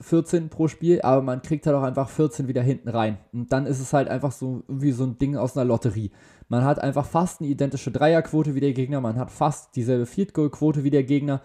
14 0.00 0.48
pro 0.48 0.68
Spiel, 0.68 1.02
aber 1.02 1.22
man 1.22 1.42
kriegt 1.42 1.66
halt 1.66 1.76
auch 1.76 1.82
einfach 1.82 2.08
14 2.08 2.48
wieder 2.48 2.62
hinten 2.62 2.88
rein. 2.88 3.18
Und 3.32 3.52
dann 3.52 3.66
ist 3.66 3.80
es 3.80 3.92
halt 3.92 4.08
einfach 4.08 4.32
so 4.32 4.62
wie 4.68 4.92
so 4.92 5.04
ein 5.04 5.18
Ding 5.18 5.36
aus 5.36 5.56
einer 5.56 5.64
Lotterie. 5.64 6.10
Man 6.48 6.64
hat 6.64 6.78
einfach 6.78 7.06
fast 7.06 7.40
eine 7.40 7.50
identische 7.50 7.90
Dreierquote 7.90 8.54
wie 8.54 8.60
der 8.60 8.72
Gegner, 8.72 9.00
man 9.00 9.16
hat 9.16 9.30
fast 9.30 9.76
dieselbe 9.76 10.06
Field 10.06 10.34
Goal 10.34 10.50
Quote 10.50 10.84
wie 10.84 10.90
der 10.90 11.04
Gegner 11.04 11.40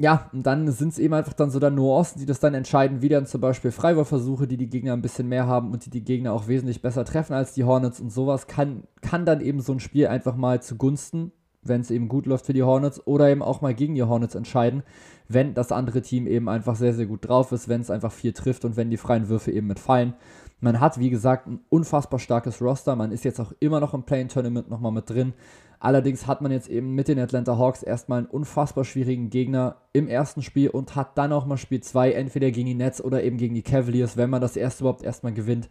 ja, 0.00 0.30
und 0.32 0.46
dann 0.46 0.70
sind 0.70 0.90
es 0.90 1.00
eben 1.00 1.14
einfach 1.14 1.32
dann 1.32 1.50
so 1.50 1.58
dann 1.58 1.74
Nuancen, 1.74 2.20
die 2.20 2.26
das 2.26 2.38
dann 2.38 2.54
entscheiden, 2.54 3.02
wie 3.02 3.08
dann 3.08 3.26
zum 3.26 3.40
Beispiel 3.40 3.72
Freiwurfversuche, 3.72 4.46
die 4.46 4.56
die 4.56 4.68
Gegner 4.68 4.92
ein 4.92 5.02
bisschen 5.02 5.28
mehr 5.28 5.48
haben 5.48 5.72
und 5.72 5.84
die 5.84 5.90
die 5.90 6.04
Gegner 6.04 6.32
auch 6.32 6.46
wesentlich 6.46 6.82
besser 6.82 7.04
treffen 7.04 7.32
als 7.32 7.52
die 7.52 7.64
Hornets 7.64 7.98
und 7.98 8.10
sowas 8.10 8.46
kann, 8.46 8.84
kann 9.02 9.26
dann 9.26 9.40
eben 9.40 9.60
so 9.60 9.72
ein 9.72 9.80
Spiel 9.80 10.06
einfach 10.06 10.36
mal 10.36 10.62
zugunsten, 10.62 11.32
wenn 11.62 11.80
es 11.80 11.90
eben 11.90 12.08
gut 12.08 12.26
läuft 12.26 12.46
für 12.46 12.52
die 12.52 12.62
Hornets 12.62 13.04
oder 13.08 13.28
eben 13.28 13.42
auch 13.42 13.60
mal 13.60 13.74
gegen 13.74 13.96
die 13.96 14.04
Hornets 14.04 14.36
entscheiden, 14.36 14.84
wenn 15.28 15.54
das 15.54 15.72
andere 15.72 16.02
Team 16.02 16.26
eben 16.26 16.48
einfach 16.48 16.74
sehr, 16.74 16.94
sehr 16.94 17.06
gut 17.06 17.28
drauf 17.28 17.52
ist, 17.52 17.68
wenn 17.68 17.82
es 17.82 17.90
einfach 17.90 18.12
viel 18.12 18.32
trifft 18.32 18.64
und 18.64 18.76
wenn 18.76 18.90
die 18.90 18.96
freien 18.96 19.28
Würfe 19.28 19.52
eben 19.52 19.66
mitfallen. 19.66 20.14
Man 20.60 20.80
hat, 20.80 20.98
wie 20.98 21.10
gesagt, 21.10 21.46
ein 21.46 21.60
unfassbar 21.68 22.18
starkes 22.18 22.60
Roster, 22.60 22.96
man 22.96 23.12
ist 23.12 23.24
jetzt 23.24 23.38
auch 23.38 23.52
immer 23.60 23.78
noch 23.78 23.94
im 23.94 24.02
Play-In-Tournament 24.02 24.68
nochmal 24.68 24.92
mit 24.92 25.08
drin. 25.08 25.34
Allerdings 25.80 26.26
hat 26.26 26.40
man 26.40 26.50
jetzt 26.50 26.68
eben 26.68 26.94
mit 26.94 27.06
den 27.06 27.20
Atlanta 27.20 27.56
Hawks 27.56 27.84
erstmal 27.84 28.18
einen 28.18 28.26
unfassbar 28.26 28.84
schwierigen 28.84 29.30
Gegner 29.30 29.76
im 29.92 30.08
ersten 30.08 30.42
Spiel 30.42 30.70
und 30.70 30.96
hat 30.96 31.16
dann 31.16 31.32
auch 31.32 31.46
mal 31.46 31.56
Spiel 31.56 31.80
2 31.80 32.12
entweder 32.12 32.50
gegen 32.50 32.66
die 32.66 32.74
Nets 32.74 33.02
oder 33.02 33.22
eben 33.22 33.36
gegen 33.36 33.54
die 33.54 33.62
Cavaliers, 33.62 34.16
wenn 34.16 34.30
man 34.30 34.40
das 34.40 34.56
erste 34.56 34.82
überhaupt 34.82 35.04
erstmal 35.04 35.32
gewinnt. 35.32 35.68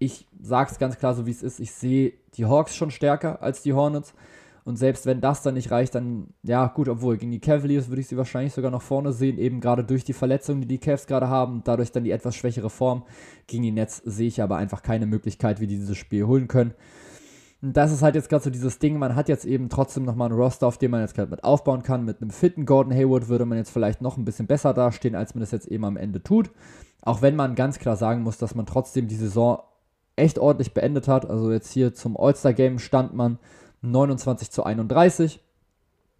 Ich 0.00 0.26
sage 0.40 0.72
es 0.72 0.78
ganz 0.80 0.98
klar 0.98 1.14
so, 1.14 1.26
wie 1.26 1.30
es 1.30 1.44
ist. 1.44 1.60
Ich 1.60 1.70
sehe 1.70 2.14
die 2.36 2.46
Hawks 2.46 2.74
schon 2.74 2.90
stärker 2.90 3.42
als 3.42 3.62
die 3.62 3.74
Hornets. 3.74 4.14
Und 4.64 4.76
selbst 4.76 5.04
wenn 5.04 5.20
das 5.20 5.42
dann 5.42 5.54
nicht 5.54 5.70
reicht, 5.70 5.94
dann, 5.94 6.28
ja, 6.42 6.66
gut, 6.68 6.88
obwohl 6.88 7.18
gegen 7.18 7.32
die 7.32 7.40
Cavaliers 7.40 7.88
würde 7.88 8.00
ich 8.00 8.08
sie 8.08 8.16
wahrscheinlich 8.16 8.54
sogar 8.54 8.70
noch 8.70 8.80
vorne 8.80 9.12
sehen, 9.12 9.36
eben 9.36 9.60
gerade 9.60 9.84
durch 9.84 10.04
die 10.04 10.14
Verletzungen, 10.14 10.62
die 10.62 10.66
die 10.66 10.78
Cavs 10.78 11.06
gerade 11.06 11.28
haben, 11.28 11.60
dadurch 11.64 11.92
dann 11.92 12.04
die 12.04 12.10
etwas 12.10 12.34
schwächere 12.34 12.70
Form. 12.70 13.04
Gegen 13.46 13.62
die 13.62 13.72
Nets 13.72 13.98
sehe 13.98 14.28
ich 14.28 14.40
aber 14.40 14.56
einfach 14.56 14.82
keine 14.82 15.04
Möglichkeit, 15.04 15.60
wie 15.60 15.66
die 15.66 15.76
dieses 15.76 15.98
Spiel 15.98 16.24
holen 16.24 16.48
können. 16.48 16.72
Und 17.60 17.76
das 17.76 17.92
ist 17.92 18.02
halt 18.02 18.14
jetzt 18.14 18.28
gerade 18.30 18.44
so 18.44 18.50
dieses 18.50 18.78
Ding, 18.78 18.98
man 18.98 19.14
hat 19.14 19.28
jetzt 19.28 19.44
eben 19.44 19.68
trotzdem 19.68 20.04
nochmal 20.04 20.30
einen 20.30 20.38
Roster, 20.38 20.66
auf 20.66 20.78
dem 20.78 20.90
man 20.90 21.00
jetzt 21.00 21.14
gerade 21.14 21.30
mit 21.30 21.44
aufbauen 21.44 21.82
kann. 21.82 22.04
Mit 22.04 22.20
einem 22.20 22.30
fitten 22.30 22.64
Gordon 22.64 22.94
Hayward 22.94 23.28
würde 23.28 23.44
man 23.44 23.58
jetzt 23.58 23.70
vielleicht 23.70 24.00
noch 24.00 24.16
ein 24.16 24.24
bisschen 24.24 24.46
besser 24.46 24.72
dastehen, 24.72 25.14
als 25.14 25.34
man 25.34 25.40
das 25.40 25.50
jetzt 25.50 25.68
eben 25.68 25.84
am 25.84 25.96
Ende 25.96 26.22
tut. 26.22 26.50
Auch 27.02 27.20
wenn 27.20 27.36
man 27.36 27.54
ganz 27.54 27.78
klar 27.78 27.96
sagen 27.96 28.22
muss, 28.22 28.38
dass 28.38 28.54
man 28.54 28.66
trotzdem 28.66 29.08
die 29.08 29.14
Saison 29.14 29.60
echt 30.16 30.38
ordentlich 30.38 30.74
beendet 30.74 31.08
hat. 31.08 31.28
Also 31.28 31.52
jetzt 31.52 31.70
hier 31.70 31.94
zum 31.94 32.16
All-Star-Game 32.16 32.78
stand 32.78 33.14
man 33.14 33.38
29 33.90 34.50
zu 34.50 34.64
31. 34.64 35.40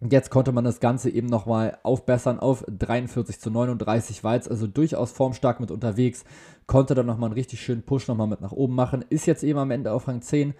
Jetzt 0.01 0.29
konnte 0.29 0.51
man 0.51 0.65
das 0.65 0.79
Ganze 0.79 1.09
eben 1.09 1.27
nochmal 1.27 1.79
aufbessern 1.83 2.39
auf 2.39 2.63
43 2.67 3.39
zu 3.39 3.49
39, 3.49 4.23
war 4.23 4.35
jetzt 4.35 4.51
also 4.51 4.67
durchaus 4.67 5.11
formstark 5.11 5.59
mit 5.59 5.71
unterwegs, 5.71 6.25
konnte 6.67 6.95
dann 6.95 7.05
nochmal 7.05 7.29
einen 7.29 7.35
richtig 7.35 7.61
schönen 7.61 7.83
Push 7.83 8.07
nochmal 8.07 8.27
mit 8.27 8.41
nach 8.41 8.51
oben 8.51 8.75
machen, 8.75 9.05
ist 9.09 9.25
jetzt 9.25 9.43
eben 9.43 9.57
am 9.57 9.71
Ende 9.71 9.93
auf 9.93 10.07
Rang 10.07 10.21
10 10.21 10.53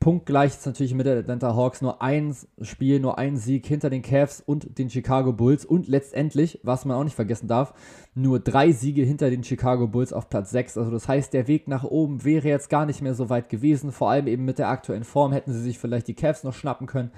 punktgleich 0.00 0.52
ist 0.52 0.66
natürlich 0.66 0.94
mit 0.94 1.06
den 1.06 1.18
Atlanta 1.18 1.54
Hawks 1.56 1.80
nur 1.80 2.02
ein 2.02 2.36
Spiel, 2.60 3.00
nur 3.00 3.18
ein 3.18 3.36
Sieg 3.36 3.66
hinter 3.66 3.88
den 3.88 4.02
Cavs 4.02 4.42
und 4.44 4.78
den 4.78 4.90
Chicago 4.90 5.32
Bulls 5.32 5.64
und 5.64 5.88
letztendlich, 5.88 6.60
was 6.62 6.84
man 6.84 6.96
auch 6.96 7.04
nicht 7.04 7.16
vergessen 7.16 7.48
darf, 7.48 7.72
nur 8.14 8.38
drei 8.38 8.72
Siege 8.72 9.02
hinter 9.02 9.30
den 9.30 9.44
Chicago 9.44 9.88
Bulls 9.88 10.12
auf 10.12 10.28
Platz 10.28 10.50
6. 10.50 10.76
Also 10.78 10.90
das 10.90 11.08
heißt, 11.08 11.32
der 11.32 11.48
Weg 11.48 11.68
nach 11.68 11.84
oben 11.84 12.24
wäre 12.24 12.48
jetzt 12.48 12.68
gar 12.68 12.86
nicht 12.86 13.00
mehr 13.00 13.14
so 13.14 13.30
weit 13.30 13.48
gewesen. 13.48 13.92
Vor 13.92 14.10
allem 14.10 14.26
eben 14.26 14.44
mit 14.44 14.58
der 14.58 14.68
aktuellen 14.68 15.04
Form 15.04 15.32
hätten 15.32 15.52
sie 15.52 15.62
sich 15.62 15.78
vielleicht 15.78 16.08
die 16.08 16.14
Cavs 16.14 16.44
noch 16.44 16.54
schnappen 16.54 16.86
können. 16.86 17.10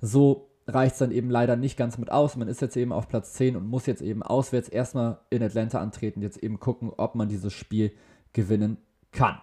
So 0.00 0.50
reicht 0.66 0.94
es 0.94 0.98
dann 0.98 1.12
eben 1.12 1.30
leider 1.30 1.56
nicht 1.56 1.76
ganz 1.76 1.96
mit 1.98 2.10
aus. 2.10 2.36
Man 2.36 2.48
ist 2.48 2.60
jetzt 2.60 2.76
eben 2.76 2.92
auf 2.92 3.08
Platz 3.08 3.32
10 3.34 3.56
und 3.56 3.66
muss 3.66 3.86
jetzt 3.86 4.02
eben 4.02 4.22
auswärts 4.22 4.68
erstmal 4.68 5.20
in 5.30 5.42
Atlanta 5.42 5.80
antreten, 5.80 6.22
jetzt 6.22 6.42
eben 6.42 6.60
gucken, 6.60 6.92
ob 6.96 7.14
man 7.14 7.28
dieses 7.28 7.52
Spiel 7.52 7.92
gewinnen 8.32 8.78
kann. 9.12 9.38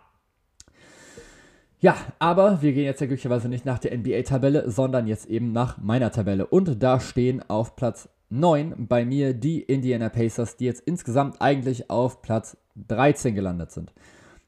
Ja, 1.84 1.98
aber 2.18 2.62
wir 2.62 2.72
gehen 2.72 2.86
jetzt 2.86 3.02
ja 3.02 3.08
glücklicherweise 3.08 3.50
nicht 3.50 3.66
nach 3.66 3.78
der 3.78 3.94
NBA-Tabelle, 3.98 4.72
sondern 4.72 5.06
jetzt 5.06 5.26
eben 5.26 5.52
nach 5.52 5.80
meiner 5.80 6.14
Tabelle. 6.14 6.48
Und 6.48 6.82
da 6.82 7.02
stehen 7.02 7.44
auf 7.50 7.76
Platz 7.76 8.08
9 8.30 8.88
bei 8.88 9.04
mir 9.04 9.34
die 9.34 9.62
Indiana 9.62 10.08
Pacers, 10.08 10.56
die 10.56 10.64
jetzt 10.64 10.80
insgesamt 10.86 11.42
eigentlich 11.42 11.90
auf 11.90 12.22
Platz 12.22 12.56
13 12.88 13.36
gelandet 13.36 13.74
sind. 13.74 13.92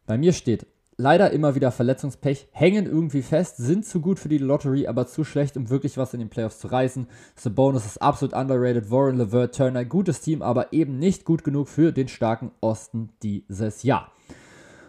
Bei 0.05 0.17
mir 0.17 0.31
steht 0.31 0.65
leider 0.95 1.31
immer 1.31 1.55
wieder 1.55 1.73
Verletzungspech, 1.73 2.47
hängen 2.53 2.85
irgendwie 2.85 3.21
fest, 3.21 3.57
sind 3.57 3.85
zu 3.85 3.99
gut 3.99 4.17
für 4.17 4.29
die 4.29 4.37
Lottery, 4.37 4.87
aber 4.87 5.05
zu 5.05 5.25
schlecht, 5.25 5.57
um 5.57 5.69
wirklich 5.69 5.97
was 5.97 6.13
in 6.13 6.21
den 6.21 6.29
Playoffs 6.29 6.59
zu 6.59 6.67
reißen. 6.67 7.05
Sabonis 7.35 7.85
ist 7.85 8.01
absolut 8.01 8.33
underrated, 8.33 8.89
Warren 8.91 9.17
LeVert, 9.17 9.53
Turner, 9.55 9.83
gutes 9.83 10.21
Team, 10.21 10.41
aber 10.41 10.71
eben 10.71 10.99
nicht 10.99 11.25
gut 11.25 11.43
genug 11.43 11.67
für 11.67 11.91
den 11.91 12.07
starken 12.07 12.51
Osten 12.61 13.09
dieses 13.21 13.83
Jahr. 13.83 14.13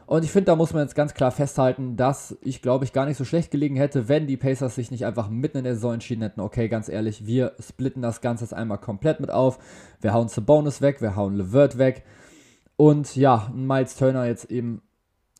Und 0.07 0.25
ich 0.25 0.31
finde, 0.31 0.47
da 0.47 0.57
muss 0.57 0.73
man 0.73 0.83
jetzt 0.83 0.95
ganz 0.95 1.15
klar 1.15 1.33
festhalten, 1.33 1.97
dass 1.97 2.37
ich 2.41 2.63
glaube 2.63 2.85
ich 2.85 2.93
gar 2.93 3.07
nicht 3.07 3.17
so 3.17 3.25
schlecht 3.25 3.51
gelegen 3.51 3.75
hätte, 3.75 4.09
wenn 4.09 4.29
die 4.29 4.37
Pacers 4.37 4.77
sich 4.77 4.93
nicht 4.93 5.05
einfach 5.05 5.29
mitten 5.29 5.59
in 5.59 5.65
der 5.65 5.75
Saison 5.75 5.95
entschieden 5.95 6.23
hätten, 6.23 6.41
okay, 6.41 6.69
ganz 6.69 6.89
ehrlich, 6.89 7.27
wir 7.27 7.55
splitten 7.59 8.03
das 8.03 8.21
Ganze 8.21 8.45
jetzt 8.45 8.55
einmal 8.55 8.79
komplett 8.79 9.19
mit 9.19 9.33
auf. 9.33 9.59
Wir 10.01 10.15
hauen 10.15 10.29
Sabonis 10.29 10.81
weg, 10.81 11.03
wir 11.03 11.17
hauen 11.17 11.35
LeVert 11.35 11.79
weg. 11.79 12.05
Und 12.77 13.17
ja, 13.17 13.51
Miles 13.53 13.97
Turner 13.97 14.27
jetzt 14.27 14.49
eben 14.51 14.83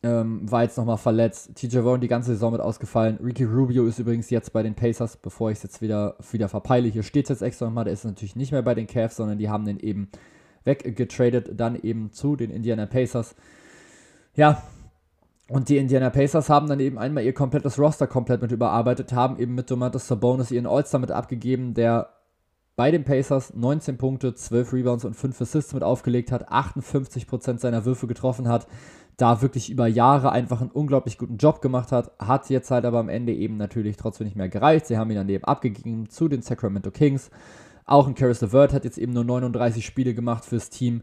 ähm, 0.03 0.51
war 0.51 0.63
jetzt 0.63 0.77
nochmal 0.77 0.97
verletzt. 0.97 1.55
TJ 1.55 1.83
Warren 1.83 2.01
die 2.01 2.09
ganze 2.09 2.31
Saison 2.33 2.51
mit 2.51 2.61
ausgefallen. 2.61 3.19
Ricky 3.23 3.45
Rubio 3.45 3.85
ist 3.85 3.99
übrigens 3.99 4.29
jetzt 4.29 4.51
bei 4.51 4.63
den 4.63 4.75
Pacers, 4.75 5.17
bevor 5.17 5.49
ich 5.49 5.57
es 5.57 5.63
jetzt 5.63 5.81
wieder, 5.81 6.17
wieder 6.31 6.49
verpeile. 6.49 6.89
Hier 6.89 7.03
steht 7.03 7.25
es 7.25 7.29
jetzt 7.29 7.41
extra 7.41 7.65
nochmal, 7.65 7.85
der 7.85 7.93
ist 7.93 8.05
natürlich 8.05 8.35
nicht 8.35 8.51
mehr 8.51 8.61
bei 8.63 8.75
den 8.75 8.87
Cavs, 8.87 9.15
sondern 9.15 9.37
die 9.37 9.49
haben 9.49 9.65
den 9.65 9.79
eben 9.79 10.09
weggetradet, 10.65 11.51
dann 11.55 11.75
eben 11.75 12.11
zu 12.11 12.35
den 12.35 12.51
Indiana 12.51 12.85
Pacers. 12.85 13.35
Ja, 14.37 14.61
und 15.49 15.67
die 15.67 15.77
Indiana 15.77 16.11
Pacers 16.11 16.49
haben 16.49 16.69
dann 16.69 16.79
eben 16.79 16.99
einmal 16.99 17.23
ihr 17.23 17.33
komplettes 17.33 17.79
Roster 17.79 18.05
komplett 18.05 18.41
mit 18.41 18.51
überarbeitet, 18.51 19.11
haben 19.11 19.39
eben 19.39 19.55
mit 19.55 19.71
Domantas 19.71 20.07
Sabonis 20.07 20.51
ihren 20.51 20.67
All-Star 20.67 21.01
mit 21.01 21.11
abgegeben, 21.11 21.73
der 21.73 22.09
bei 22.75 22.91
den 22.91 23.03
Pacers 23.03 23.55
19 23.55 23.97
Punkte, 23.97 24.35
12 24.35 24.73
Rebounds 24.73 25.05
und 25.05 25.15
5 25.15 25.41
Assists 25.41 25.73
mit 25.73 25.81
aufgelegt 25.81 26.31
hat, 26.31 26.51
58% 26.51 27.57
seiner 27.57 27.85
Würfe 27.85 28.05
getroffen 28.05 28.47
hat, 28.47 28.67
da 29.15 29.41
wirklich 29.41 29.71
über 29.71 29.87
Jahre 29.87 30.31
einfach 30.31 30.61
einen 30.61 30.69
unglaublich 30.69 31.17
guten 31.17 31.37
Job 31.37 31.59
gemacht 31.63 31.91
hat, 31.91 32.11
hat 32.19 32.51
jetzt 32.51 32.69
halt 32.69 32.85
aber 32.85 32.99
am 32.99 33.09
Ende 33.09 33.33
eben 33.33 33.57
natürlich 33.57 33.97
trotzdem 33.97 34.27
nicht 34.27 34.35
mehr 34.35 34.49
gereicht. 34.49 34.85
Sie 34.85 34.99
haben 34.99 35.09
ihn 35.09 35.17
dann 35.17 35.29
eben 35.29 35.45
abgegeben 35.45 36.09
zu 36.09 36.27
den 36.27 36.43
Sacramento 36.43 36.91
Kings. 36.91 37.31
Auch 37.85 38.05
ein 38.05 38.13
Caris 38.13 38.41
LeVert 38.41 38.73
hat 38.73 38.83
jetzt 38.85 38.99
eben 38.99 39.13
nur 39.13 39.23
39 39.23 39.83
Spiele 39.83 40.13
gemacht 40.13 40.45
fürs 40.45 40.69
Team. 40.69 41.01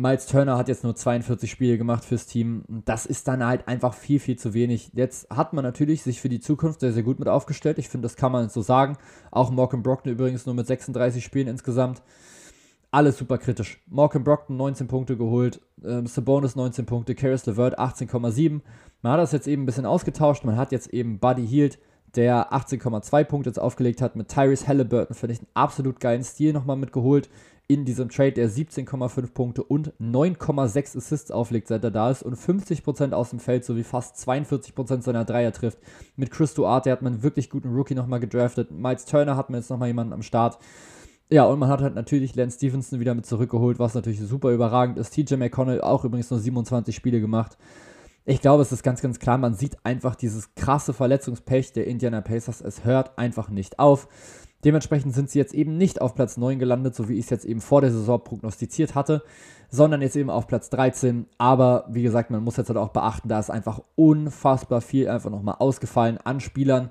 Miles 0.00 0.26
Turner 0.26 0.56
hat 0.56 0.68
jetzt 0.68 0.82
nur 0.82 0.96
42 0.96 1.50
Spiele 1.50 1.76
gemacht 1.76 2.04
fürs 2.04 2.24
Team. 2.24 2.64
Das 2.86 3.04
ist 3.04 3.28
dann 3.28 3.44
halt 3.44 3.68
einfach 3.68 3.92
viel, 3.92 4.18
viel 4.18 4.38
zu 4.38 4.54
wenig. 4.54 4.92
Jetzt 4.94 5.28
hat 5.28 5.52
man 5.52 5.62
natürlich 5.62 6.02
sich 6.02 6.22
für 6.22 6.30
die 6.30 6.40
Zukunft 6.40 6.80
sehr, 6.80 6.92
sehr 6.92 7.02
gut 7.02 7.18
mit 7.18 7.28
aufgestellt. 7.28 7.78
Ich 7.78 7.90
finde, 7.90 8.06
das 8.06 8.16
kann 8.16 8.32
man 8.32 8.48
so 8.48 8.62
sagen. 8.62 8.96
Auch 9.30 9.50
Morgan 9.50 9.82
Brockton 9.82 10.12
übrigens 10.12 10.46
nur 10.46 10.54
mit 10.54 10.66
36 10.66 11.22
Spielen 11.22 11.48
insgesamt. 11.48 12.02
Alles 12.90 13.18
super 13.18 13.36
kritisch. 13.36 13.82
Morgan 13.88 14.24
Brockton 14.24 14.56
19 14.56 14.88
Punkte 14.88 15.16
geholt, 15.18 15.60
ähm, 15.84 16.06
Sabonis 16.06 16.56
19 16.56 16.86
Punkte, 16.86 17.14
Karis 17.14 17.44
LeVert 17.44 17.78
18,7. 17.78 18.62
Man 19.02 19.12
hat 19.12 19.20
das 19.20 19.32
jetzt 19.32 19.46
eben 19.46 19.62
ein 19.62 19.66
bisschen 19.66 19.86
ausgetauscht. 19.86 20.44
Man 20.44 20.56
hat 20.56 20.72
jetzt 20.72 20.88
eben 20.88 21.20
Buddy 21.20 21.46
Hield, 21.46 21.78
der 22.16 22.52
18,2 22.52 23.22
Punkte 23.24 23.50
jetzt 23.50 23.60
aufgelegt 23.60 24.00
hat, 24.00 24.16
mit 24.16 24.28
Tyrese 24.28 24.66
Halliburton, 24.66 25.14
finde 25.14 25.34
ich 25.34 25.40
einen 25.40 25.48
absolut 25.54 26.00
geilen 26.00 26.24
Stil 26.24 26.52
nochmal 26.52 26.76
mitgeholt 26.76 27.28
in 27.70 27.84
diesem 27.84 28.08
Trade, 28.08 28.32
der 28.32 28.50
17,5 28.50 29.32
Punkte 29.32 29.62
und 29.62 29.92
9,6 30.00 30.96
Assists 30.96 31.30
auflegt, 31.30 31.68
seit 31.68 31.84
er 31.84 31.92
da 31.92 32.10
ist 32.10 32.24
und 32.24 32.36
50% 32.36 33.12
aus 33.12 33.30
dem 33.30 33.38
Feld 33.38 33.64
sowie 33.64 33.84
fast 33.84 34.16
42% 34.16 35.02
seiner 35.02 35.24
Dreier 35.24 35.52
trifft. 35.52 35.78
Mit 36.16 36.32
Chris 36.32 36.52
Duarte 36.54 36.90
hat 36.90 37.02
man 37.02 37.12
einen 37.12 37.22
wirklich 37.22 37.48
guten 37.48 37.72
Rookie 37.72 37.94
nochmal 37.94 38.18
gedraftet. 38.18 38.72
Miles 38.72 39.04
Turner 39.04 39.36
hat 39.36 39.50
man 39.50 39.60
jetzt 39.60 39.70
nochmal 39.70 39.86
jemanden 39.86 40.12
am 40.12 40.22
Start. 40.22 40.58
Ja, 41.30 41.44
und 41.44 41.60
man 41.60 41.68
hat 41.68 41.80
halt 41.80 41.94
natürlich 41.94 42.34
Lance 42.34 42.56
Stevenson 42.56 42.98
wieder 42.98 43.14
mit 43.14 43.24
zurückgeholt, 43.24 43.78
was 43.78 43.94
natürlich 43.94 44.18
super 44.18 44.50
überragend 44.50 44.98
ist. 44.98 45.10
TJ 45.10 45.36
McConnell 45.36 45.80
auch 45.80 46.04
übrigens 46.04 46.28
nur 46.28 46.40
27 46.40 46.92
Spiele 46.92 47.20
gemacht. 47.20 47.56
Ich 48.24 48.40
glaube, 48.40 48.62
es 48.62 48.72
ist 48.72 48.82
ganz, 48.82 49.00
ganz 49.00 49.20
klar, 49.20 49.38
man 49.38 49.54
sieht 49.54 49.78
einfach 49.84 50.16
dieses 50.16 50.54
krasse 50.56 50.92
Verletzungspech 50.92 51.72
der 51.72 51.86
Indiana 51.86 52.20
Pacers. 52.20 52.60
Es 52.60 52.84
hört 52.84 53.16
einfach 53.16 53.48
nicht 53.48 53.78
auf. 53.78 54.08
Dementsprechend 54.64 55.14
sind 55.14 55.30
sie 55.30 55.38
jetzt 55.38 55.54
eben 55.54 55.76
nicht 55.78 56.00
auf 56.00 56.14
Platz 56.14 56.36
9 56.36 56.58
gelandet, 56.58 56.94
so 56.94 57.08
wie 57.08 57.14
ich 57.14 57.24
es 57.24 57.30
jetzt 57.30 57.44
eben 57.46 57.60
vor 57.60 57.80
der 57.80 57.90
Saison 57.90 58.22
prognostiziert 58.22 58.94
hatte, 58.94 59.22
sondern 59.70 60.02
jetzt 60.02 60.16
eben 60.16 60.28
auf 60.28 60.46
Platz 60.46 60.68
13. 60.70 61.26
Aber 61.38 61.86
wie 61.88 62.02
gesagt, 62.02 62.30
man 62.30 62.44
muss 62.44 62.58
jetzt 62.58 62.68
halt 62.68 62.78
auch 62.78 62.90
beachten, 62.90 63.28
da 63.28 63.38
ist 63.38 63.50
einfach 63.50 63.80
unfassbar 63.96 64.80
viel 64.82 65.08
einfach 65.08 65.30
nochmal 65.30 65.56
ausgefallen 65.58 66.18
an 66.18 66.40
Spielern. 66.40 66.90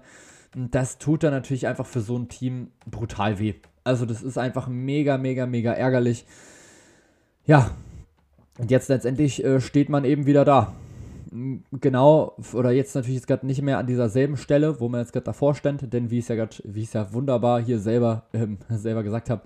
Und 0.56 0.74
das 0.74 0.98
tut 0.98 1.24
dann 1.24 1.32
natürlich 1.32 1.68
einfach 1.68 1.86
für 1.86 2.02
so 2.02 2.18
ein 2.18 2.28
Team 2.28 2.72
brutal 2.90 3.38
weh. 3.38 3.54
Also 3.84 4.06
das 4.06 4.24
ist 4.24 4.38
einfach 4.38 4.68
mega, 4.68 5.18
mega, 5.18 5.46
mega 5.46 5.72
ärgerlich. 5.72 6.26
Ja, 7.46 7.72
und 8.58 8.72
jetzt 8.72 8.90
letztendlich 8.90 9.44
äh, 9.44 9.62
steht 9.62 9.90
man 9.90 10.06
eben 10.06 10.26
wieder 10.26 10.44
da 10.44 10.74
genau, 11.32 12.36
oder 12.54 12.72
jetzt 12.72 12.96
natürlich 12.96 13.26
gerade 13.26 13.46
nicht 13.46 13.62
mehr 13.62 13.78
an 13.78 13.88
dieser 13.88 14.10
selben 14.10 14.38
Stelle, 14.38 14.80
wo 14.80 14.90
man 14.90 15.02
jetzt 15.02 15.14
gerade 15.14 15.26
davor 15.26 15.56
stand, 15.56 15.94
denn 15.94 16.10
wie 16.10 16.20
ich 16.20 16.30
es 16.30 16.30
ja 16.30 16.36
ja 16.94 17.14
wunderbar 17.14 17.62
hier 17.62 17.80
selber, 17.80 18.24
ähm, 18.34 18.58
selber 18.70 19.04
gesagt 19.04 19.30
habe, 19.30 19.44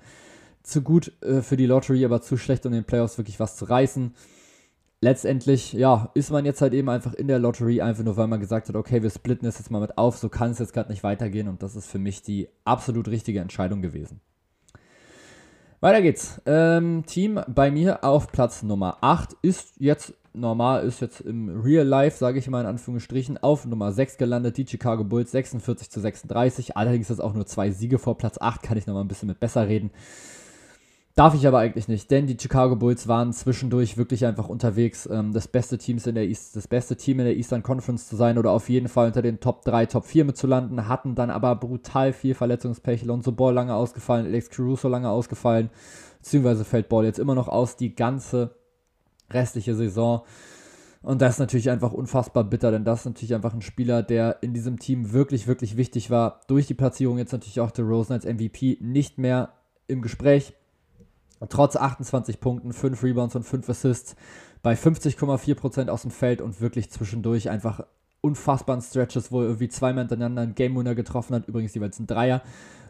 zu 0.62 0.82
gut 0.82 1.12
äh, 1.22 1.41
für 1.41 1.58
die 1.58 1.65
Lottery, 1.65 2.06
aber 2.06 2.22
zu 2.22 2.38
schlecht, 2.38 2.65
um 2.65 2.72
in 2.74 2.80
den 2.80 2.86
Playoffs 2.86 3.17
wirklich 3.17 3.39
was 3.39 3.58
zu 3.58 3.65
reißen. 3.65 4.13
Letztendlich, 5.02 5.74
ja, 5.74 6.10
ist 6.13 6.32
man 6.32 6.46
jetzt 6.46 6.62
halt 6.62 6.74
eben 6.74 6.88
einfach 6.88 7.13
in 7.13 7.28
der 7.28 7.39
Lottery, 7.39 7.82
einfach 7.82 8.06
nur 8.06 8.15
weil 8.15 8.28
man 8.28 8.39
gesagt 8.39 8.69
hat, 8.69 8.76
okay, 8.78 9.04
wir 9.04 9.10
splitten 9.10 9.46
es 9.46 9.60
jetzt 9.60 9.69
mal 9.69 9.82
mit 9.82 9.98
auf, 9.98 10.17
so 10.17 10.30
kann 10.30 10.52
es 10.52 10.60
jetzt 10.60 10.72
gerade 10.72 10.89
nicht 10.89 11.04
weitergehen 11.04 11.50
und 11.50 11.62
das 11.62 11.76
ist 11.76 11.88
für 11.88 12.00
mich 12.00 12.22
die 12.22 12.48
absolut 12.63 13.10
richtige 13.10 13.41
Entscheidung 13.41 13.82
gewesen. 13.82 14.22
Weiter 15.82 16.02
geht's. 16.02 16.41
Ähm, 16.46 17.04
Team 17.06 17.41
bei 17.54 17.69
mir 17.69 18.06
auf 18.06 18.32
Platz 18.32 18.63
Nummer 18.63 19.00
8 19.02 19.36
ist 19.41 19.74
jetzt 19.80 20.13
normal 20.34 20.84
ist 20.84 21.02
jetzt 21.02 21.22
im 21.22 21.62
Real 21.62 21.86
Life, 21.86 22.17
sage 22.17 22.39
ich 22.39 22.50
mal 22.50 22.62
in 22.62 22.67
Anführungsstrichen, 22.67 23.38
auf 23.38 23.65
Nummer 23.65 23.91
6 23.91 24.17
gelandet, 24.17 24.58
die 24.58 24.67
Chicago 24.67 25.04
Bulls 25.04 25.32
46 25.32 25.89
zu 25.89 26.00
36. 26.00 26.76
Allerdings 26.78 27.10
ist 27.10 27.19
auch 27.19 27.34
nur 27.34 27.46
zwei 27.46 27.72
Siege 27.72 28.00
vor 28.00 28.17
Platz 28.17 28.38
8, 28.39 28.62
kann 28.63 28.78
ich 28.78 28.88
nochmal 28.88 29.04
ein 29.04 29.08
bisschen 29.08 29.28
mit 29.28 29.39
besser 29.39 29.67
reden. 29.67 29.91
Darf 31.15 31.36
ich 31.36 31.46
aber 31.46 31.60
eigentlich 31.60 31.88
nicht, 31.88 32.10
denn 32.10 32.26
die 32.26 32.38
Chicago 32.39 32.76
Bulls 32.76 33.08
waren 33.08 33.34
zwischendurch 33.34 33.98
wirklich 33.98 34.26
einfach 34.26 34.50
unterwegs, 34.50 35.08
ähm, 35.12 35.32
das 35.32 35.48
beste 35.48 35.78
Teams 35.78 36.08
in 36.08 36.15
der 36.15 36.26
East, 36.26 36.56
das 36.56 36.67
beste 36.67 36.96
Team 36.98 37.19
in 37.19 37.26
der 37.26 37.38
Eastern 37.38 37.62
Conference 37.62 38.08
zu 38.08 38.15
sein 38.15 38.39
oder 38.39 38.50
auf 38.50 38.67
jeden 38.67 38.88
Fall 38.88 39.06
unter 39.08 39.22
den 39.22 39.39
Top 39.39 39.63
3, 39.63 39.86
Top 39.86 40.06
4 40.06 40.26
mitzulanden, 40.26 40.88
hatten 40.88 41.13
dann 41.13 41.30
aber 41.30 41.56
brutal 41.56 42.13
viel 42.13 42.34
Verletzungspech. 42.34 43.04
Lonzo 43.06 43.32
Ball 43.32 43.54
lange 43.54 43.76
ausgefallen, 43.76 44.26
Alex 44.26 44.50
Caruso 44.50 44.88
lange 44.88 45.12
ausgefallen, 45.12 45.69
beziehungsweise 46.17 46.65
fällt 46.65 46.89
Ball 46.89 47.06
jetzt 47.06 47.19
immer 47.19 47.36
noch 47.36 47.48
aus, 47.48 47.76
die 47.76 47.93
ganze 47.93 48.56
restliche 49.34 49.76
Saison. 49.76 50.24
Und 51.02 51.22
das 51.22 51.36
ist 51.36 51.39
natürlich 51.39 51.69
einfach 51.69 51.91
unfassbar 51.91 52.46
bitter, 52.46 52.72
denn 52.72 52.86
das 52.86 53.02
ist 53.02 53.06
natürlich 53.06 53.36
einfach 53.36 53.54
ein 53.54 53.62
Spieler, 53.62 54.04
der 54.04 54.38
in 54.41 54.54
diesem 54.54 54.80
Team 54.80 55.12
wirklich, 55.12 55.48
wirklich 55.48 55.76
wichtig 55.76 56.10
war. 56.10 56.39
Durch 56.48 56.65
die 56.65 56.74
Platzierung 56.74 57.17
jetzt 57.17 57.34
natürlich 57.34 57.60
auch 57.60 57.72
der 57.72 57.86
Rosen 57.86 58.13
als 58.13 58.26
MVP 58.26 58.78
nicht 58.80 59.17
mehr 59.17 59.54
im 59.88 60.02
Gespräch. 60.02 60.54
Trotz 61.50 61.76
28 61.76 62.39
Punkten, 62.39 62.72
5 62.72 63.04
Rebounds 63.04 63.36
und 63.36 63.43
5 63.43 63.67
Assists 63.67 64.15
bei 64.62 64.76
50,4% 64.76 65.89
aus 65.89 66.04
dem 66.04 66.12
Feld 66.12 66.39
und 66.41 66.62
wirklich 66.62 66.89
zwischendurch 66.89 67.50
einfach 67.50 67.82
unfassbaren 68.22 68.82
Stretches, 68.82 69.34
wo 69.34 69.41
er 69.41 69.48
irgendwie 69.48 69.67
zweimal 69.67 70.04
hintereinander 70.04 70.43
einen 70.43 70.56
Game 70.56 70.78
Winner 70.78 70.96
getroffen 70.96 71.36
hat, 71.36 71.50
übrigens 71.50 71.74
jeweils 71.74 72.00
ein 72.00 72.08
Dreier 72.08 72.41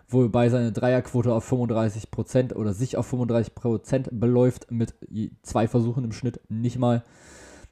wobei 0.09 0.49
seine 0.49 0.71
Dreierquote 0.71 1.33
auf 1.33 1.51
35% 1.51 2.53
oder 2.53 2.73
sich 2.73 2.97
auf 2.97 3.11
35% 3.11 4.09
beläuft 4.11 4.71
mit 4.71 4.93
zwei 5.41 5.67
Versuchen 5.67 6.03
im 6.03 6.11
Schnitt, 6.11 6.39
nicht 6.49 6.77
mal. 6.77 7.03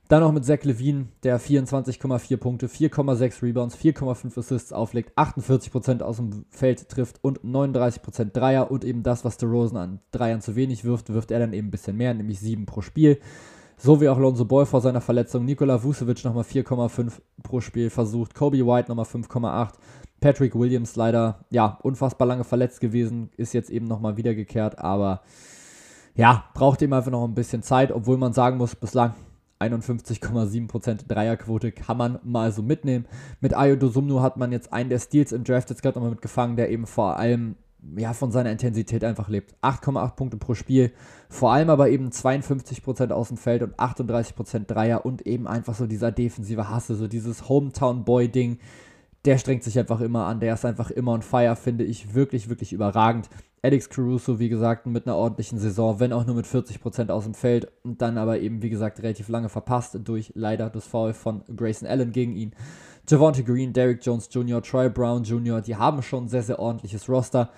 Dann 0.07 0.23
noch 0.23 0.33
mit 0.33 0.43
Zach 0.43 0.61
Levine, 0.63 1.07
der 1.23 1.39
24,4 1.39 2.35
Punkte, 2.35 2.67
4,6 2.67 3.43
Rebounds, 3.43 3.77
4,5 3.77 4.37
Assists 4.37 4.73
auflegt, 4.73 5.17
48% 5.17 6.01
aus 6.01 6.17
dem 6.17 6.43
Feld 6.49 6.89
trifft 6.89 7.23
und 7.23 7.39
39% 7.45 8.33
Dreier 8.33 8.71
und 8.71 8.83
eben 8.83 9.03
das, 9.03 9.23
was 9.23 9.37
DeRozan 9.37 9.77
an 9.77 9.99
Dreiern 10.11 10.41
zu 10.41 10.57
wenig 10.57 10.83
wirft, 10.83 11.13
wirft 11.13 11.31
er 11.31 11.39
dann 11.39 11.53
eben 11.53 11.69
ein 11.69 11.71
bisschen 11.71 11.95
mehr, 11.95 12.13
nämlich 12.13 12.41
7 12.41 12.65
pro 12.65 12.81
Spiel. 12.81 13.19
So 13.77 13.99
wie 13.99 14.09
auch 14.09 14.19
Lonzo 14.19 14.45
Ball 14.45 14.67
vor 14.67 14.81
seiner 14.81 15.01
Verletzung. 15.01 15.43
Nikola 15.43 15.81
Vucevic 15.81 16.23
nochmal 16.23 16.43
4,5 16.43 17.13
pro 17.41 17.61
Spiel 17.61 17.89
versucht. 17.89 18.35
Kobe 18.35 18.67
White 18.67 18.89
nochmal 18.89 19.05
5,8. 19.05 19.75
Patrick 20.21 20.55
Williams 20.55 20.95
leider, 20.95 21.43
ja, 21.49 21.79
unfassbar 21.81 22.27
lange 22.27 22.43
verletzt 22.45 22.79
gewesen, 22.79 23.29
ist 23.35 23.53
jetzt 23.53 23.69
eben 23.69 23.87
nochmal 23.87 24.15
wiedergekehrt, 24.17 24.79
aber 24.79 25.21
ja, 26.15 26.45
braucht 26.53 26.81
ihm 26.81 26.93
einfach 26.93 27.11
noch 27.11 27.25
ein 27.25 27.33
bisschen 27.33 27.63
Zeit, 27.63 27.91
obwohl 27.91 28.17
man 28.17 28.31
sagen 28.31 28.57
muss, 28.57 28.75
bislang 28.75 29.13
51,7% 29.59 31.07
Dreierquote 31.07 31.71
kann 31.71 31.97
man 31.97 32.19
mal 32.23 32.51
so 32.51 32.61
mitnehmen. 32.61 33.05
Mit 33.39 33.55
Ayo 33.55 33.75
Dosumnu 33.75 34.21
hat 34.21 34.37
man 34.37 34.51
jetzt 34.51 34.71
einen 34.71 34.89
der 34.89 34.99
Steals 34.99 35.31
im 35.31 35.43
Draft 35.43 35.69
jetzt 35.69 35.81
gerade 35.81 35.97
nochmal 35.97 36.11
mitgefangen, 36.11 36.55
der 36.55 36.69
eben 36.69 36.87
vor 36.87 37.17
allem 37.17 37.55
ja, 37.95 38.13
von 38.13 38.31
seiner 38.31 38.51
Intensität 38.51 39.03
einfach 39.03 39.27
lebt. 39.27 39.55
8,8 39.61 40.15
Punkte 40.15 40.37
pro 40.37 40.53
Spiel, 40.53 40.91
vor 41.29 41.51
allem 41.51 41.69
aber 41.69 41.89
eben 41.89 42.09
52% 42.09 43.11
aus 43.11 43.29
dem 43.29 43.37
Feld 43.37 43.63
und 43.63 43.75
38% 43.75 44.65
Dreier 44.65 45.05
und 45.05 45.25
eben 45.25 45.47
einfach 45.47 45.75
so 45.75 45.87
dieser 45.87 46.11
defensive 46.11 46.69
Hasse, 46.69 46.95
so 46.95 47.07
dieses 47.07 47.49
Hometown-Boy-Ding. 47.49 48.59
Der 49.25 49.37
strengt 49.37 49.63
sich 49.63 49.77
einfach 49.77 50.01
immer 50.01 50.25
an, 50.25 50.39
der 50.39 50.55
ist 50.55 50.65
einfach 50.65 50.89
immer 50.89 51.11
on 51.11 51.21
fire, 51.21 51.55
finde 51.55 51.83
ich 51.83 52.15
wirklich, 52.15 52.49
wirklich 52.49 52.73
überragend. 52.73 53.29
Alex 53.63 53.89
Caruso, 53.89 54.39
wie 54.39 54.49
gesagt, 54.49 54.87
mit 54.87 55.05
einer 55.05 55.15
ordentlichen 55.15 55.59
Saison, 55.59 55.99
wenn 55.99 56.13
auch 56.13 56.25
nur 56.25 56.35
mit 56.35 56.47
40% 56.47 57.11
aus 57.11 57.25
dem 57.25 57.35
Feld 57.35 57.71
und 57.83 58.01
dann 58.01 58.17
aber 58.17 58.39
eben, 58.39 58.63
wie 58.63 58.71
gesagt, 58.71 59.03
relativ 59.03 59.29
lange 59.29 59.49
verpasst 59.49 59.99
durch 60.03 60.31
leider 60.33 60.71
das 60.71 60.87
Foul 60.87 61.13
von 61.13 61.43
Grayson 61.55 61.87
Allen 61.87 62.11
gegen 62.11 62.35
ihn. 62.35 62.53
Javante 63.07 63.43
Green, 63.43 63.73
Derrick 63.73 64.03
Jones 64.03 64.29
Jr., 64.31 64.63
Troy 64.63 64.89
Brown 64.89 65.23
Jr., 65.23 65.61
die 65.61 65.75
haben 65.75 66.01
schon 66.01 66.25
ein 66.25 66.29
sehr, 66.29 66.41
sehr 66.41 66.57
ordentliches 66.57 67.07
Roster. 67.07 67.51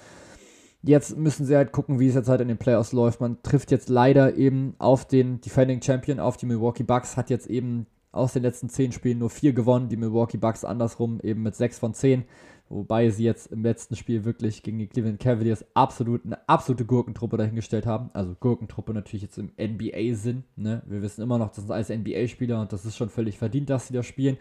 Jetzt 0.81 1.15
müssen 1.15 1.45
sie 1.45 1.55
halt 1.55 1.71
gucken, 1.71 2.01
wie 2.01 2.09
es 2.09 2.15
jetzt 2.15 2.27
halt 2.27 2.41
in 2.41 2.49
den 2.49 2.57
Playoffs 2.57 2.91
läuft. 2.91 3.21
Man 3.21 3.41
trifft 3.41 3.71
jetzt 3.71 3.87
leider 3.87 4.35
eben 4.35 4.75
auf 4.79 5.05
den 5.05 5.39
Defending 5.39 5.81
Champion, 5.81 6.19
auf 6.19 6.35
die 6.35 6.45
Milwaukee 6.45 6.83
Bucks, 6.83 7.15
hat 7.15 7.29
jetzt 7.29 7.47
eben 7.47 7.87
aus 8.13 8.31
den 8.31 8.43
letzten 8.43 8.69
10 8.69 8.93
Spielen 8.93 9.19
nur 9.19 9.29
4 9.29 9.51
gewonnen. 9.51 9.89
Die 9.89 9.97
Milwaukee 9.97 10.37
Bucks 10.37 10.63
andersrum 10.63 11.19
eben 11.21 11.43
mit 11.43 11.55
6 11.55 11.79
von 11.79 11.93
10. 11.93 12.23
Wobei 12.69 13.09
sie 13.09 13.25
jetzt 13.25 13.51
im 13.51 13.63
letzten 13.63 13.95
Spiel 13.95 14.23
wirklich 14.23 14.63
gegen 14.63 14.79
die 14.79 14.87
Cleveland 14.87 15.19
Cavaliers 15.19 15.65
absolut 15.73 16.25
eine 16.25 16.47
absolute 16.47 16.85
Gurkentruppe 16.85 17.37
dahingestellt 17.37 17.85
haben. 17.85 18.09
Also 18.13 18.35
Gurkentruppe 18.39 18.93
natürlich 18.93 19.23
jetzt 19.23 19.37
im 19.37 19.51
NBA-Sinn. 19.59 20.45
Ne? 20.55 20.81
Wir 20.85 21.01
wissen 21.01 21.21
immer 21.21 21.37
noch, 21.37 21.49
das 21.49 21.65
sind 21.65 21.71
alles 21.71 21.89
NBA-Spieler 21.89 22.61
und 22.61 22.71
das 22.71 22.85
ist 22.85 22.95
schon 22.95 23.09
völlig 23.09 23.37
verdient, 23.37 23.69
dass 23.69 23.87
sie 23.87 23.93
da 23.93 24.01
spielen 24.01 24.37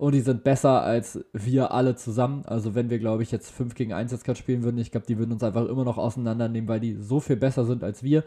und 0.00 0.14
die 0.14 0.20
sind 0.20 0.44
besser 0.44 0.82
als 0.82 1.22
wir 1.34 1.72
alle 1.72 1.94
zusammen. 1.94 2.42
Also 2.46 2.74
wenn 2.74 2.88
wir, 2.88 2.98
glaube 2.98 3.22
ich, 3.22 3.30
jetzt 3.30 3.50
5 3.50 3.74
gegen 3.74 3.92
1 3.92 4.10
jetzt 4.12 4.24
gerade 4.24 4.38
spielen 4.38 4.62
würden, 4.62 4.78
ich 4.78 4.90
glaube, 4.90 5.06
die 5.06 5.18
würden 5.18 5.32
uns 5.32 5.42
einfach 5.42 5.66
immer 5.66 5.84
noch 5.84 5.98
auseinandernehmen, 5.98 6.68
weil 6.68 6.80
die 6.80 6.94
so 6.94 7.20
viel 7.20 7.36
besser 7.36 7.66
sind 7.66 7.84
als 7.84 8.02
wir. 8.02 8.24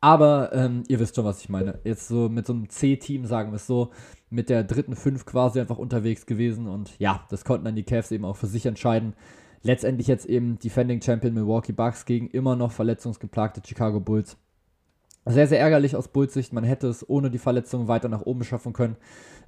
Aber 0.00 0.52
ähm, 0.52 0.82
ihr 0.88 1.00
wisst 1.00 1.16
schon, 1.16 1.24
was 1.24 1.40
ich 1.40 1.48
meine. 1.48 1.80
Jetzt 1.84 2.08
so 2.08 2.28
mit 2.28 2.46
so 2.46 2.52
einem 2.52 2.68
C-Team, 2.68 3.26
sagen 3.26 3.50
wir 3.50 3.56
es 3.56 3.66
so, 3.66 3.90
mit 4.30 4.50
der 4.50 4.64
dritten 4.64 4.94
5 4.94 5.24
quasi 5.24 5.60
einfach 5.60 5.78
unterwegs 5.78 6.26
gewesen. 6.26 6.68
Und 6.68 6.98
ja, 6.98 7.24
das 7.30 7.44
konnten 7.44 7.64
dann 7.64 7.76
die 7.76 7.82
Cavs 7.82 8.10
eben 8.10 8.24
auch 8.24 8.36
für 8.36 8.46
sich 8.46 8.66
entscheiden. 8.66 9.14
Letztendlich 9.62 10.06
jetzt 10.06 10.26
eben 10.26 10.58
Defending 10.58 11.00
Champion 11.00 11.34
Milwaukee 11.34 11.72
Bucks 11.72 12.04
gegen 12.04 12.28
immer 12.28 12.56
noch 12.56 12.72
verletzungsgeplagte 12.72 13.62
Chicago 13.66 14.00
Bulls. 14.00 14.36
Sehr, 15.24 15.48
sehr 15.48 15.58
ärgerlich 15.58 15.96
aus 15.96 16.06
Bulls 16.06 16.34
Sicht. 16.34 16.52
Man 16.52 16.62
hätte 16.62 16.86
es 16.86 17.08
ohne 17.08 17.32
die 17.32 17.38
Verletzung 17.38 17.88
weiter 17.88 18.08
nach 18.08 18.22
oben 18.22 18.44
schaffen 18.44 18.72
können. 18.72 18.96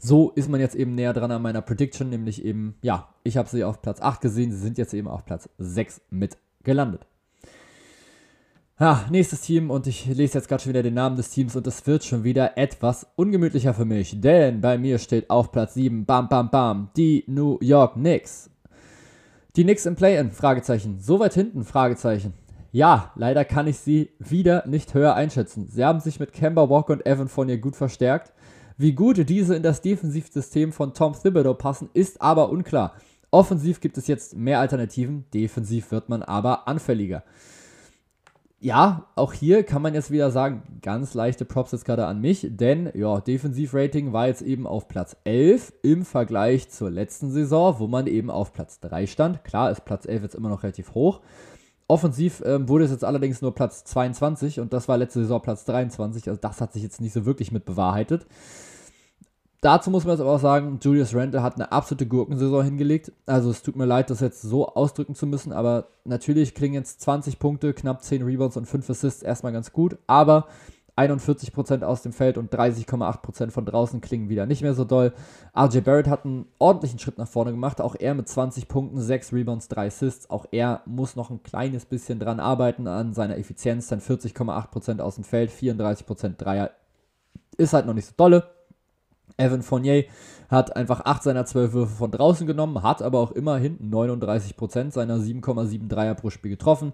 So 0.01 0.30
ist 0.30 0.49
man 0.49 0.61
jetzt 0.61 0.74
eben 0.74 0.96
näher 0.96 1.12
dran 1.12 1.30
an 1.30 1.42
meiner 1.42 1.62
Prediction, 1.62 2.09
nämlich 2.09 2.44
eben, 2.44 2.74
ja, 2.82 3.14
ich 3.22 3.36
habe 3.36 3.49
sie 3.49 3.62
auf 3.62 3.80
Platz 3.80 4.01
8 4.01 4.20
gesehen, 4.20 4.51
sie 4.51 4.59
sind 4.59 4.76
jetzt 4.76 4.92
eben 4.92 5.07
auf 5.07 5.24
Platz 5.24 5.49
6 5.59 6.01
mit 6.11 6.36
gelandet. 6.64 7.07
Ja, 8.81 9.05
nächstes 9.11 9.41
Team 9.41 9.72
und 9.72 9.89
ich 9.89 10.07
lese 10.07 10.39
jetzt 10.39 10.47
gerade 10.47 10.62
schon 10.62 10.70
wieder 10.70 10.85
den 10.85 10.95
Namen 10.95 11.16
des 11.16 11.31
Teams 11.31 11.57
und 11.57 11.66
es 11.66 11.85
wird 11.89 12.05
schon 12.05 12.22
wieder 12.22 12.57
etwas 12.57 13.09
ungemütlicher 13.16 13.74
für 13.74 13.85
mich, 13.85 14.20
denn 14.20 14.61
bei 14.61 14.79
mir 14.79 14.99
steht 14.99 15.31
auf 15.31 15.51
Platz 15.51 15.74
7, 15.74 16.05
bam, 16.05 16.29
bam, 16.29 16.49
bam, 16.49 16.91
die 16.97 17.24
New 17.26 17.59
York 17.61 17.95
Knicks. 17.95 18.51
Die 19.57 19.64
Knicks 19.64 19.85
im 19.85 19.97
Play-In, 19.97 20.31
Fragezeichen. 20.31 21.01
So 21.01 21.18
weit 21.18 21.35
hinten, 21.35 21.64
Fragezeichen. 21.64 22.35
Ja, 22.70 23.11
leider 23.16 23.45
kann 23.45 23.66
ich 23.66 23.79
sie 23.79 24.11
wieder 24.20 24.64
nicht 24.68 24.95
höher 24.95 25.14
einschätzen. 25.14 25.66
Sie 25.68 25.85
haben 25.85 25.99
sich 25.99 26.20
mit 26.20 26.33
Kemba 26.33 26.70
Walker 26.70 26.93
und 26.93 27.05
Evan 27.05 27.26
Fournier 27.26 27.59
gut 27.59 27.74
verstärkt. 27.74 28.33
Wie 28.76 28.93
gut 28.93 29.29
diese 29.29 29.57
in 29.57 29.64
das 29.64 29.81
Defensivsystem 29.81 30.70
von 30.70 30.95
Tom 30.95 31.14
Thibodeau 31.20 31.55
passen, 31.55 31.91
ist 31.95 32.22
aber 32.22 32.49
unklar. 32.51 32.95
Offensiv 33.33 33.81
gibt 33.81 33.99
es 33.99 34.07
jetzt 34.07 34.37
mehr 34.37 34.61
Alternativen, 34.61 35.24
defensiv 35.35 35.91
wird 35.91 36.09
man 36.09 36.22
aber 36.22 36.68
anfälliger. 36.68 37.24
Ja, 38.61 39.06
auch 39.14 39.32
hier 39.32 39.62
kann 39.62 39.82
man 39.82 39.94
jetzt 39.94 40.11
wieder 40.11 40.32
sagen, 40.32 40.62
ganz 40.82 41.14
leichte 41.14 41.44
Props 41.44 41.70
jetzt 41.70 41.84
gerade 41.84 42.06
an 42.06 42.20
mich, 42.20 42.44
denn 42.50 42.90
ja, 42.94 43.20
Defensivrating 43.20 44.12
war 44.12 44.26
jetzt 44.26 44.42
eben 44.42 44.66
auf 44.66 44.88
Platz 44.88 45.16
11 45.22 45.72
im 45.82 46.04
Vergleich 46.04 46.68
zur 46.68 46.90
letzten 46.90 47.30
Saison, 47.30 47.78
wo 47.78 47.86
man 47.86 48.09
eben 48.09 48.30
auf 48.30 48.52
Platz 48.52 48.80
3 48.80 49.06
stand. 49.06 49.44
Klar 49.44 49.70
ist 49.70 49.84
Platz 49.84 50.06
11 50.06 50.22
jetzt 50.24 50.34
immer 50.34 50.48
noch 50.48 50.64
relativ 50.64 50.94
hoch, 50.94 51.20
Offensiv 51.90 52.42
ähm, 52.44 52.68
wurde 52.68 52.84
es 52.84 52.90
jetzt 52.90 53.04
allerdings 53.04 53.40
nur 53.40 53.54
Platz 53.54 53.82
22 53.84 54.61
und 54.61 54.74
das 54.74 54.88
war 54.88 54.98
letzte 54.98 55.20
Saison 55.20 55.40
Platz 55.40 55.64
23. 55.64 56.28
Also 56.28 56.38
das 56.38 56.61
hat 56.61 56.74
sich 56.74 56.82
jetzt 56.82 57.00
nicht 57.00 57.14
so 57.14 57.24
wirklich 57.24 57.50
mit 57.50 57.64
bewahrheitet. 57.64 58.26
Dazu 59.61 59.90
muss 59.90 60.04
man 60.04 60.12
jetzt 60.12 60.20
aber 60.20 60.30
auch 60.30 60.40
sagen, 60.40 60.78
Julius 60.80 61.14
Randle 61.14 61.42
hat 61.42 61.56
eine 61.56 61.72
absolute 61.72 62.06
Gurkensaison 62.06 62.64
hingelegt. 62.64 63.11
Also 63.26 63.50
es 63.50 63.62
tut 63.62 63.74
mir 63.74 63.86
leid, 63.86 64.09
das 64.09 64.20
jetzt 64.20 64.40
so 64.42 64.68
ausdrücken 64.68 65.16
zu 65.16 65.26
müssen, 65.26 65.52
aber 65.52 65.88
natürlich 66.04 66.54
klingen 66.54 66.74
jetzt 66.74 67.00
20 67.00 67.40
Punkte, 67.40 67.74
knapp 67.74 68.04
10 68.04 68.22
Rebounds 68.22 68.56
und 68.56 68.66
5 68.66 68.88
Assists 68.88 69.22
erstmal 69.22 69.52
ganz 69.52 69.72
gut. 69.72 69.98
Aber 70.06 70.46
41% 70.96 71.82
aus 71.82 72.02
dem 72.02 72.12
Feld 72.12 72.38
und 72.38 72.52
30,8% 72.52 73.50
von 73.50 73.64
draußen 73.64 74.00
klingen 74.00 74.28
wieder 74.28 74.46
nicht 74.46 74.62
mehr 74.62 74.74
so 74.74 74.84
doll. 74.84 75.12
RJ 75.56 75.80
Barrett 75.80 76.09
hat 76.09 76.24
einen 76.24 76.46
ordentlichen 76.59 77.00
Schritt 77.00 77.18
nach 77.18 77.28
vorne 77.28 77.50
gemacht, 77.50 77.80
auch 77.80 77.96
er 77.98 78.14
mit 78.14 78.28
20 78.28 78.68
Punkten, 78.68 79.00
6 79.00 79.32
Rebounds, 79.32 79.68
3 79.68 79.86
Assists. 79.88 80.30
Auch 80.30 80.46
er 80.52 80.82
muss 80.86 81.16
noch 81.16 81.30
ein 81.30 81.42
kleines 81.42 81.84
bisschen 81.84 82.20
dran 82.20 82.38
arbeiten 82.38 82.86
an 82.86 83.12
seiner 83.12 83.38
Effizienz, 83.38 83.88
dann 83.88 84.00
40,8% 84.00 85.00
aus 85.00 85.16
dem 85.16 85.24
Feld, 85.24 85.50
34% 85.50 86.36
Dreier. 86.36 86.70
Ist 87.56 87.72
halt 87.72 87.86
noch 87.86 87.94
nicht 87.94 88.06
so 88.06 88.14
dolle. 88.16 88.57
Evan 89.39 89.62
Fournier 89.62 90.05
hat 90.49 90.76
einfach 90.76 91.05
8 91.05 91.22
seiner 91.22 91.45
12 91.45 91.72
Würfe 91.72 91.95
von 91.95 92.11
draußen 92.11 92.47
genommen, 92.47 92.82
hat 92.82 93.03
aber 93.03 93.18
auch 93.20 93.32
immerhin 93.32 93.78
39% 93.91 94.93
seiner 94.93 95.18
7,7 95.18 95.89
Dreier 95.89 96.14
pro 96.14 96.30
Spiel 96.30 96.51
getroffen, 96.51 96.93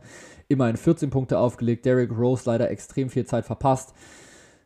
immerhin 0.48 0.76
14 0.76 1.10
Punkte 1.10 1.38
aufgelegt, 1.38 1.86
Derrick 1.86 2.10
Rose 2.16 2.42
leider 2.46 2.70
extrem 2.70 3.08
viel 3.10 3.24
Zeit 3.24 3.44
verpasst, 3.44 3.94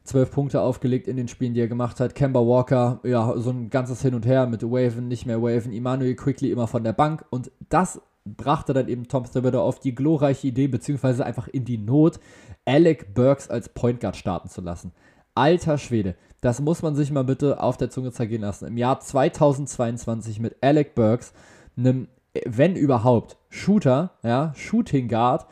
12 0.04 0.30
Punkte 0.30 0.60
aufgelegt 0.62 1.06
in 1.06 1.16
den 1.16 1.28
Spielen, 1.28 1.54
die 1.54 1.60
er 1.60 1.68
gemacht 1.68 2.00
hat, 2.00 2.14
Kemba 2.14 2.40
Walker, 2.40 3.00
ja, 3.04 3.34
so 3.36 3.50
ein 3.50 3.68
ganzes 3.68 4.00
Hin 4.02 4.14
und 4.14 4.26
Her 4.26 4.46
mit 4.46 4.62
Waven, 4.62 5.06
nicht 5.06 5.26
mehr 5.26 5.42
Waven, 5.42 5.72
Emmanuel 5.72 6.16
Quickly 6.16 6.50
immer 6.50 6.66
von 6.66 6.82
der 6.82 6.94
Bank. 6.94 7.26
Und 7.30 7.50
das 7.68 8.00
brachte 8.24 8.72
dann 8.72 8.88
eben 8.88 9.06
Tom 9.06 9.24
Thibodeau 9.24 9.62
auf 9.62 9.80
die 9.80 9.94
glorreiche 9.94 10.46
Idee, 10.46 10.68
beziehungsweise 10.68 11.26
einfach 11.26 11.48
in 11.48 11.66
die 11.66 11.78
Not, 11.78 12.20
Alec 12.64 13.14
Burks 13.14 13.50
als 13.50 13.68
Point 13.68 14.00
Guard 14.00 14.16
starten 14.16 14.48
zu 14.48 14.62
lassen. 14.62 14.92
Alter 15.34 15.78
Schwede, 15.78 16.16
das 16.40 16.60
muss 16.60 16.82
man 16.82 16.94
sich 16.94 17.10
mal 17.10 17.24
bitte 17.24 17.62
auf 17.62 17.76
der 17.76 17.90
Zunge 17.90 18.12
zergehen 18.12 18.42
lassen. 18.42 18.66
Im 18.66 18.76
Jahr 18.76 19.00
2022 19.00 20.40
mit 20.40 20.56
Alec 20.60 20.94
Burks, 20.94 21.32
einem, 21.76 22.08
wenn 22.46 22.76
überhaupt, 22.76 23.36
Shooter, 23.48 24.12
ja, 24.22 24.52
Shooting 24.54 25.08
Guard, 25.08 25.46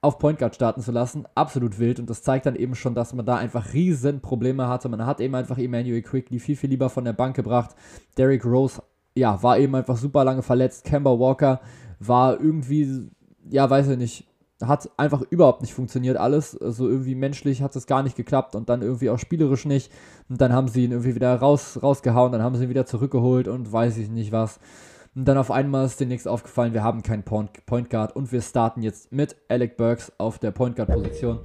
auf 0.00 0.18
Point 0.18 0.40
Guard 0.40 0.54
starten 0.56 0.80
zu 0.80 0.90
lassen, 0.90 1.26
absolut 1.36 1.78
wild. 1.78 2.00
Und 2.00 2.10
das 2.10 2.24
zeigt 2.24 2.46
dann 2.46 2.56
eben 2.56 2.74
schon, 2.74 2.94
dass 2.94 3.14
man 3.14 3.24
da 3.24 3.36
einfach 3.36 3.72
riesen 3.72 4.20
Probleme 4.20 4.66
hatte. 4.66 4.88
Man 4.88 5.06
hat 5.06 5.20
eben 5.20 5.34
einfach 5.36 5.58
Emmanuel 5.58 6.02
Quickly 6.02 6.40
viel, 6.40 6.56
viel 6.56 6.70
lieber 6.70 6.90
von 6.90 7.04
der 7.04 7.12
Bank 7.12 7.36
gebracht. 7.36 7.76
Derrick 8.18 8.44
Rose, 8.44 8.82
ja, 9.14 9.40
war 9.44 9.58
eben 9.58 9.76
einfach 9.76 9.96
super 9.96 10.24
lange 10.24 10.42
verletzt. 10.42 10.84
Kemba 10.84 11.18
Walker 11.18 11.60
war 12.00 12.40
irgendwie, 12.40 13.10
ja, 13.48 13.70
weiß 13.70 13.88
ich 13.88 13.98
nicht, 13.98 14.26
hat 14.66 14.90
einfach 14.96 15.22
überhaupt 15.30 15.62
nicht 15.62 15.74
funktioniert 15.74 16.16
alles. 16.16 16.56
Also 16.60 16.88
irgendwie 16.88 17.14
menschlich 17.14 17.62
hat 17.62 17.76
es 17.76 17.86
gar 17.86 18.02
nicht 18.02 18.16
geklappt 18.16 18.54
und 18.54 18.68
dann 18.68 18.82
irgendwie 18.82 19.10
auch 19.10 19.18
spielerisch 19.18 19.64
nicht. 19.64 19.92
Und 20.28 20.40
dann 20.40 20.52
haben 20.52 20.68
sie 20.68 20.84
ihn 20.84 20.92
irgendwie 20.92 21.14
wieder 21.14 21.34
raus, 21.34 21.80
rausgehauen, 21.82 22.32
dann 22.32 22.42
haben 22.42 22.56
sie 22.56 22.64
ihn 22.64 22.70
wieder 22.70 22.86
zurückgeholt 22.86 23.48
und 23.48 23.72
weiß 23.72 23.98
ich 23.98 24.08
nicht 24.08 24.32
was. 24.32 24.60
Und 25.14 25.26
dann 25.26 25.36
auf 25.36 25.50
einmal 25.50 25.84
ist 25.84 26.00
den 26.00 26.08
nichts 26.08 26.26
aufgefallen, 26.26 26.72
wir 26.72 26.82
haben 26.82 27.02
keinen 27.02 27.22
Point 27.22 27.90
Guard 27.90 28.16
und 28.16 28.32
wir 28.32 28.40
starten 28.40 28.82
jetzt 28.82 29.12
mit 29.12 29.36
Alec 29.48 29.76
Burks 29.76 30.10
auf 30.16 30.38
der 30.38 30.52
Point 30.52 30.76
Guard 30.76 30.90
Position. 30.90 31.40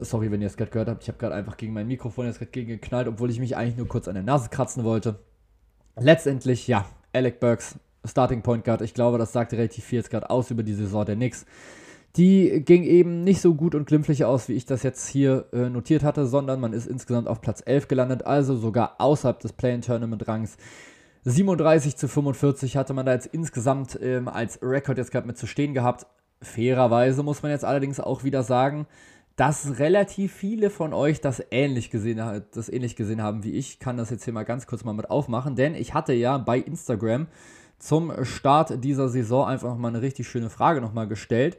Sorry, 0.00 0.32
wenn 0.32 0.40
ihr 0.40 0.48
es 0.48 0.56
gerade 0.56 0.72
gehört 0.72 0.88
habt, 0.88 1.02
ich 1.04 1.08
habe 1.08 1.18
gerade 1.18 1.36
einfach 1.36 1.56
gegen 1.56 1.72
mein 1.72 1.86
Mikrofon 1.86 2.26
jetzt 2.26 2.38
gerade 2.38 2.50
gegen 2.50 2.68
geknallt, 2.68 3.06
obwohl 3.06 3.30
ich 3.30 3.38
mich 3.38 3.56
eigentlich 3.56 3.76
nur 3.76 3.86
kurz 3.86 4.08
an 4.08 4.14
der 4.14 4.24
Nase 4.24 4.48
kratzen 4.48 4.82
wollte. 4.82 5.20
Letztendlich, 5.96 6.66
ja, 6.66 6.84
Alec 7.12 7.38
Burks, 7.38 7.76
Starting 8.04 8.42
Point 8.42 8.64
Guard. 8.64 8.82
Ich 8.82 8.94
glaube, 8.94 9.18
das 9.18 9.32
sagt 9.32 9.52
relativ 9.52 9.84
viel 9.84 9.98
jetzt 9.98 10.10
gerade 10.10 10.28
aus 10.28 10.50
über 10.50 10.64
die 10.64 10.74
Saison 10.74 11.04
der 11.04 11.14
Knicks. 11.14 11.46
Die 12.16 12.62
ging 12.64 12.84
eben 12.84 13.24
nicht 13.24 13.40
so 13.40 13.54
gut 13.54 13.74
und 13.74 13.86
glimpflich 13.86 14.26
aus, 14.26 14.48
wie 14.48 14.52
ich 14.52 14.66
das 14.66 14.82
jetzt 14.82 15.08
hier 15.08 15.46
äh, 15.52 15.70
notiert 15.70 16.02
hatte, 16.02 16.26
sondern 16.26 16.60
man 16.60 16.74
ist 16.74 16.86
insgesamt 16.86 17.26
auf 17.26 17.40
Platz 17.40 17.62
11 17.64 17.88
gelandet, 17.88 18.26
also 18.26 18.54
sogar 18.54 18.96
außerhalb 18.98 19.40
des 19.40 19.54
Play-In-Tournament-Rangs. 19.54 20.58
37 21.24 21.96
zu 21.96 22.08
45 22.08 22.76
hatte 22.76 22.92
man 22.92 23.06
da 23.06 23.12
jetzt 23.12 23.26
insgesamt 23.26 23.98
ähm, 24.02 24.28
als 24.28 24.58
Rekord 24.60 24.98
jetzt 24.98 25.10
gerade 25.10 25.26
mit 25.26 25.38
zu 25.38 25.46
stehen 25.46 25.72
gehabt. 25.72 26.06
Fairerweise 26.42 27.22
muss 27.22 27.42
man 27.42 27.52
jetzt 27.52 27.64
allerdings 27.64 28.00
auch 28.00 28.24
wieder 28.24 28.42
sagen, 28.42 28.86
dass 29.36 29.78
relativ 29.78 30.34
viele 30.34 30.68
von 30.68 30.92
euch 30.92 31.20
das 31.20 31.42
ähnlich 31.50 31.90
gesehen, 31.90 32.42
das 32.52 32.68
ähnlich 32.68 32.96
gesehen 32.96 33.22
haben 33.22 33.44
wie 33.44 33.52
ich. 33.52 33.78
Kann 33.78 33.96
das 33.96 34.10
jetzt 34.10 34.24
hier 34.24 34.34
mal 34.34 34.42
ganz 34.42 34.66
kurz 34.66 34.84
mal 34.84 34.92
mit 34.92 35.10
aufmachen, 35.10 35.56
denn 35.56 35.74
ich 35.74 35.94
hatte 35.94 36.12
ja 36.12 36.36
bei 36.36 36.58
Instagram 36.58 37.28
zum 37.78 38.24
Start 38.24 38.84
dieser 38.84 39.08
Saison 39.08 39.46
einfach 39.46 39.68
nochmal 39.68 39.90
eine 39.90 40.02
richtig 40.02 40.28
schöne 40.28 40.50
Frage 40.50 40.80
nochmal 40.80 41.08
gestellt. 41.08 41.56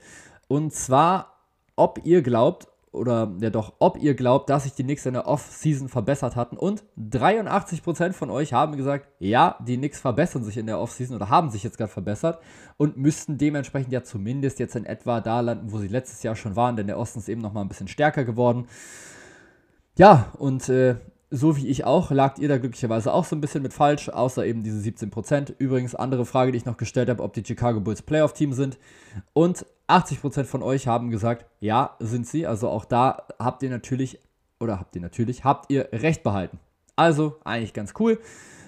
Und 0.53 0.71
zwar, 0.71 1.33
ob 1.75 2.01
ihr 2.03 2.21
glaubt 2.21 2.67
oder 2.91 3.33
ja 3.39 3.49
doch, 3.49 3.73
ob 3.79 3.97
ihr 3.97 4.13
glaubt, 4.13 4.51
dass 4.51 4.65
sich 4.65 4.73
die 4.73 4.83
Knicks 4.83 5.07
in 5.07 5.15
der 5.15 5.27
Offseason 5.27 5.89
verbessert 5.89 6.35
hatten. 6.35 6.57
Und 6.57 6.83
83% 6.95 8.13
von 8.13 8.29
euch 8.29 8.53
haben 8.53 8.77
gesagt, 8.77 9.07
ja, 9.17 9.57
die 9.65 9.77
Knicks 9.77 9.99
verbessern 9.99 10.43
sich 10.43 10.57
in 10.57 10.67
der 10.67 10.79
Offseason 10.79 11.15
oder 11.15 11.29
haben 11.29 11.49
sich 11.49 11.63
jetzt 11.63 11.79
gerade 11.79 11.91
verbessert 11.91 12.39
und 12.77 12.97
müssten 12.97 13.39
dementsprechend 13.39 13.91
ja 13.91 14.03
zumindest 14.03 14.59
jetzt 14.59 14.75
in 14.75 14.85
etwa 14.85 15.21
da 15.21 15.39
landen, 15.39 15.71
wo 15.71 15.79
sie 15.79 15.87
letztes 15.87 16.21
Jahr 16.21 16.35
schon 16.35 16.55
waren, 16.55 16.75
denn 16.75 16.85
der 16.85 16.99
Osten 16.99 17.17
ist 17.17 17.29
eben 17.29 17.41
nochmal 17.41 17.65
ein 17.65 17.69
bisschen 17.69 17.87
stärker 17.87 18.23
geworden. 18.23 18.67
Ja, 19.97 20.31
und 20.37 20.69
äh, 20.69 20.97
so 21.35 21.57
wie 21.57 21.67
ich 21.67 21.83
auch, 21.83 22.11
lagt 22.11 22.37
ihr 22.37 22.47
da 22.47 22.59
glücklicherweise 22.59 23.11
auch 23.11 23.25
so 23.25 23.35
ein 23.35 23.41
bisschen 23.41 23.63
mit 23.63 23.73
falsch, 23.73 24.07
außer 24.07 24.45
eben 24.45 24.61
diese 24.61 24.77
17%. 24.87 25.55
Übrigens, 25.57 25.95
andere 25.95 26.25
Frage, 26.25 26.51
die 26.51 26.59
ich 26.59 26.65
noch 26.65 26.77
gestellt 26.77 27.09
habe, 27.09 27.23
ob 27.23 27.33
die 27.33 27.43
Chicago 27.43 27.79
Bulls 27.79 28.03
Playoff-Team 28.03 28.53
sind. 28.53 28.77
Und 29.33 29.65
80% 29.87 30.43
von 30.43 30.61
euch 30.61 30.85
haben 30.85 31.09
gesagt, 31.09 31.47
ja, 31.59 31.95
sind 31.99 32.27
sie. 32.27 32.45
Also 32.45 32.69
auch 32.69 32.85
da 32.85 33.25
habt 33.39 33.63
ihr 33.63 33.71
natürlich, 33.71 34.19
oder 34.59 34.79
habt 34.79 34.95
ihr 34.95 35.01
natürlich, 35.01 35.43
habt 35.43 35.71
ihr 35.71 35.89
recht 35.91 36.21
behalten. 36.21 36.59
Also 36.95 37.37
eigentlich 37.43 37.73
ganz 37.73 37.95
cool. 37.99 38.19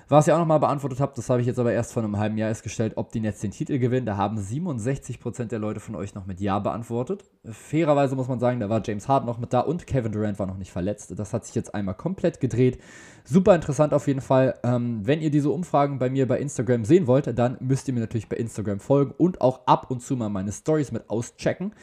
Was 0.08 0.28
ihr 0.28 0.36
auch 0.36 0.40
nochmal 0.40 0.60
beantwortet 0.60 1.00
habt, 1.00 1.18
das 1.18 1.32
habe 1.32 1.42
ich 1.42 1.48
jetzt 1.48 1.58
aber 1.58 1.74
erst 1.74 1.92
vor 1.92 2.04
einem 2.04 2.18
halben 2.18 2.38
Jahr 2.38 2.50
erst 2.50 2.62
gestellt, 2.62 2.94
ob 2.96 3.12
die 3.12 3.20
Nets 3.20 3.40
den 3.40 3.50
Titel 3.50 3.80
gewinnen. 3.80 4.06
Da 4.06 4.18
haben 4.18 4.38
67% 4.38 5.46
der 5.46 5.58
Leute 5.58 5.80
von 5.80 5.96
euch 5.96 6.14
noch 6.14 6.28
mit 6.28 6.40
Ja 6.40 6.60
beantwortet. 6.60 7.24
Fairerweise 7.44 8.16
muss 8.16 8.28
man 8.28 8.40
sagen, 8.40 8.60
da 8.60 8.70
war 8.70 8.84
James 8.86 9.08
Harden 9.08 9.26
noch 9.26 9.40
mit 9.40 9.52
da 9.52 9.62
und 9.62 9.88
Kevin 9.88 10.12
Durant 10.12 10.38
war 10.38 10.46
noch 10.46 10.58
nicht 10.58 10.72
verletzt. 10.72 11.18
Das 11.18 11.34
hat 11.34 11.46
sich 11.46 11.56
jetzt 11.56 11.74
einmal 11.74 11.96
komplett 11.96 12.40
gedreht. 12.40 12.80
Super 13.24 13.56
interessant 13.56 13.96
auf 13.96 14.06
jeden 14.06 14.22
Fall. 14.22 14.54
Ähm, 14.64 15.02
wenn 15.04 15.22
ihr 15.22 15.32
diese 15.32 15.50
Umfragen 15.50 15.98
bei 15.98 16.12
mir 16.12 16.28
bei 16.28 16.40
Instagram 16.40 16.86
sehen 16.86 17.08
wollt, 17.08 17.38
dann 17.40 17.58
müsst 17.60 17.88
ihr 17.88 17.96
mir 17.96 18.02
natürlich 18.02 18.30
bei 18.30 18.38
Instagram 18.38 18.80
folgen 18.80 19.12
und 19.18 19.42
auch 19.42 19.66
ab 19.66 19.90
und 19.90 20.04
zu 20.04 20.16
mal 20.16 20.30
meine 20.30 20.52
Stories 20.52 20.92
mit 20.92 21.10
auschecken. 21.10 21.74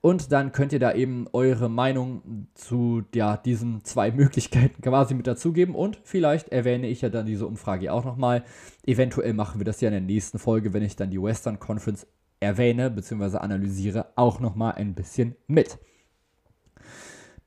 Und 0.00 0.30
dann 0.30 0.52
könnt 0.52 0.72
ihr 0.72 0.78
da 0.78 0.92
eben 0.92 1.26
eure 1.32 1.68
Meinung 1.68 2.48
zu 2.54 3.02
ja, 3.14 3.36
diesen 3.36 3.84
zwei 3.84 4.10
Möglichkeiten 4.12 4.80
quasi 4.80 5.14
mit 5.14 5.26
dazugeben. 5.26 5.74
Und 5.74 5.98
vielleicht 6.04 6.50
erwähne 6.50 6.86
ich 6.86 7.00
ja 7.00 7.08
dann 7.08 7.26
diese 7.26 7.46
Umfrage 7.46 7.92
auch 7.92 8.04
nochmal. 8.04 8.44
Eventuell 8.86 9.32
machen 9.32 9.60
wir 9.60 9.64
das 9.64 9.80
ja 9.80 9.88
in 9.88 9.94
der 9.94 10.00
nächsten 10.00 10.38
Folge, 10.38 10.72
wenn 10.72 10.82
ich 10.82 10.96
dann 10.96 11.10
die 11.10 11.20
Western 11.20 11.58
Conference 11.58 12.06
erwähne 12.40 12.90
bzw. 12.90 13.38
analysiere, 13.38 14.12
auch 14.14 14.38
nochmal 14.40 14.74
ein 14.74 14.94
bisschen 14.94 15.34
mit. 15.46 15.78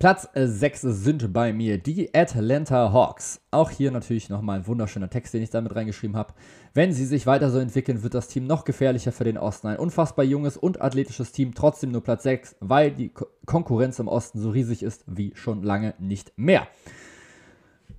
Platz 0.02 0.28
6 0.34 0.84
äh, 0.84 0.92
sind 0.94 1.32
bei 1.32 1.54
mir 1.54 1.78
die 1.78 2.12
Atlanta 2.16 2.92
Hawks. 2.92 3.40
Auch 3.52 3.70
hier 3.70 3.92
natürlich 3.92 4.30
nochmal 4.30 4.58
ein 4.58 4.66
wunderschöner 4.66 5.12
Text, 5.12 5.32
den 5.36 5.44
ich 5.44 5.52
damit 5.52 5.76
reingeschrieben 5.76 6.18
habe. 6.18 6.34
Wenn 6.74 6.94
sie 6.94 7.06
sich 7.06 7.28
weiter 7.28 7.50
so 7.50 7.60
entwickeln, 7.60 8.02
wird 8.02 8.14
das 8.14 8.30
Team 8.30 8.48
noch 8.48 8.64
gefährlicher 8.64 9.12
für 9.12 9.26
den 9.26 9.38
Osten. 9.38 9.68
Ein 9.68 9.78
unfassbar 9.78 10.24
junges 10.24 10.56
und 10.56 10.82
athletisches 10.82 11.34
Team, 11.34 11.54
trotzdem 11.54 11.92
nur 11.92 12.02
Platz 12.02 12.24
6, 12.24 12.56
weil 12.62 12.92
die 12.92 13.12
Konkurrenz 13.46 14.00
im 14.00 14.08
Osten 14.08 14.40
so 14.40 14.52
riesig 14.52 14.82
ist 14.82 15.04
wie 15.06 15.34
schon 15.36 15.64
lange 15.64 15.96
nicht 16.00 16.32
mehr. 16.38 16.68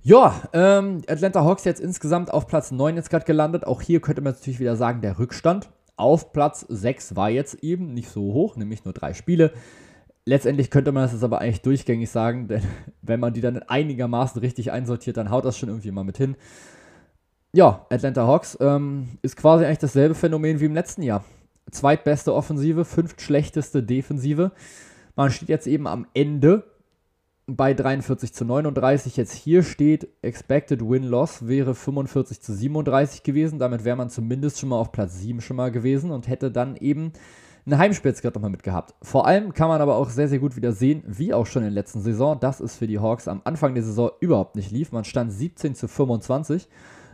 Ja, 0.01 0.41
ähm, 0.53 1.03
Atlanta 1.07 1.43
Hawks 1.43 1.65
jetzt 1.65 1.79
insgesamt 1.79 2.33
auf 2.33 2.47
Platz 2.47 2.71
9 2.71 2.95
jetzt 2.95 3.11
gerade 3.11 3.25
gelandet. 3.25 3.65
Auch 3.67 3.81
hier 3.81 4.01
könnte 4.01 4.21
man 4.21 4.33
natürlich 4.33 4.59
wieder 4.59 4.75
sagen, 4.75 5.01
der 5.01 5.19
Rückstand 5.19 5.69
auf 5.95 6.33
Platz 6.33 6.65
6 6.67 7.15
war 7.15 7.29
jetzt 7.29 7.63
eben 7.63 7.93
nicht 7.93 8.09
so 8.09 8.33
hoch, 8.33 8.55
nämlich 8.55 8.83
nur 8.85 8.93
drei 8.93 9.13
Spiele. 9.13 9.53
Letztendlich 10.25 10.71
könnte 10.71 10.91
man 10.91 11.03
das 11.03 11.13
jetzt 11.13 11.23
aber 11.23 11.41
eigentlich 11.41 11.61
durchgängig 11.61 12.09
sagen, 12.09 12.47
denn 12.47 12.63
wenn 13.03 13.19
man 13.19 13.33
die 13.33 13.41
dann 13.41 13.59
einigermaßen 13.59 14.41
richtig 14.41 14.71
einsortiert, 14.71 15.17
dann 15.17 15.29
haut 15.29 15.45
das 15.45 15.59
schon 15.59 15.69
irgendwie 15.69 15.91
mal 15.91 16.03
mit 16.03 16.17
hin. 16.17 16.35
Ja, 17.55 17.85
Atlanta 17.91 18.25
Hawks 18.25 18.57
ähm, 18.61 19.09
ist 19.21 19.37
quasi 19.37 19.63
eigentlich 19.63 19.77
dasselbe 19.77 20.15
Phänomen 20.15 20.59
wie 20.59 20.65
im 20.65 20.73
letzten 20.73 21.03
Jahr. 21.03 21.23
Zweitbeste 21.69 22.33
Offensive, 22.33 22.83
fünftschlechteste 22.83 23.83
Defensive. 23.83 24.51
Man 25.15 25.29
steht 25.29 25.49
jetzt 25.49 25.67
eben 25.67 25.85
am 25.85 26.07
Ende 26.15 26.63
bei 27.45 27.75
43 27.75 28.33
zu 28.33 28.43
39. 28.43 29.17
Jetzt 29.17 29.33
hier 29.33 29.61
steht, 29.61 30.07
Expected 30.23 30.81
Win-Loss 30.81 31.47
wäre 31.47 31.75
45 31.75 32.41
zu 32.41 32.55
37 32.55 33.21
gewesen. 33.21 33.59
Damit 33.59 33.85
wäre 33.85 33.97
man 33.97 34.09
zumindest 34.09 34.59
schon 34.59 34.69
mal 34.69 34.79
auf 34.79 34.91
Platz 34.91 35.19
7 35.19 35.39
schon 35.39 35.57
mal 35.57 35.71
gewesen 35.71 36.09
und 36.09 36.27
hätte 36.27 36.49
dann 36.49 36.75
eben 36.77 37.13
ein 37.67 37.77
Heimspiel 37.77 38.13
gerade 38.13 38.33
nochmal 38.33 38.49
mitgehabt. 38.49 38.95
Vor 39.03 39.27
allem 39.27 39.53
kann 39.53 39.67
man 39.67 39.79
aber 39.79 39.97
auch 39.97 40.09
sehr, 40.09 40.27
sehr 40.27 40.39
gut 40.39 40.55
wieder 40.55 40.71
sehen, 40.71 41.03
wie 41.05 41.35
auch 41.35 41.45
schon 41.45 41.61
in 41.61 41.69
der 41.69 41.75
letzten 41.83 42.01
Saison, 42.01 42.39
dass 42.39 42.59
es 42.61 42.77
für 42.77 42.87
die 42.87 42.97
Hawks 42.97 43.27
am 43.27 43.41
Anfang 43.43 43.75
der 43.75 43.83
Saison 43.83 44.09
überhaupt 44.21 44.55
nicht 44.55 44.71
lief. 44.71 44.91
Man 44.91 45.03
stand 45.03 45.31
17 45.31 45.75
zu 45.75 45.87
25, 45.87 46.67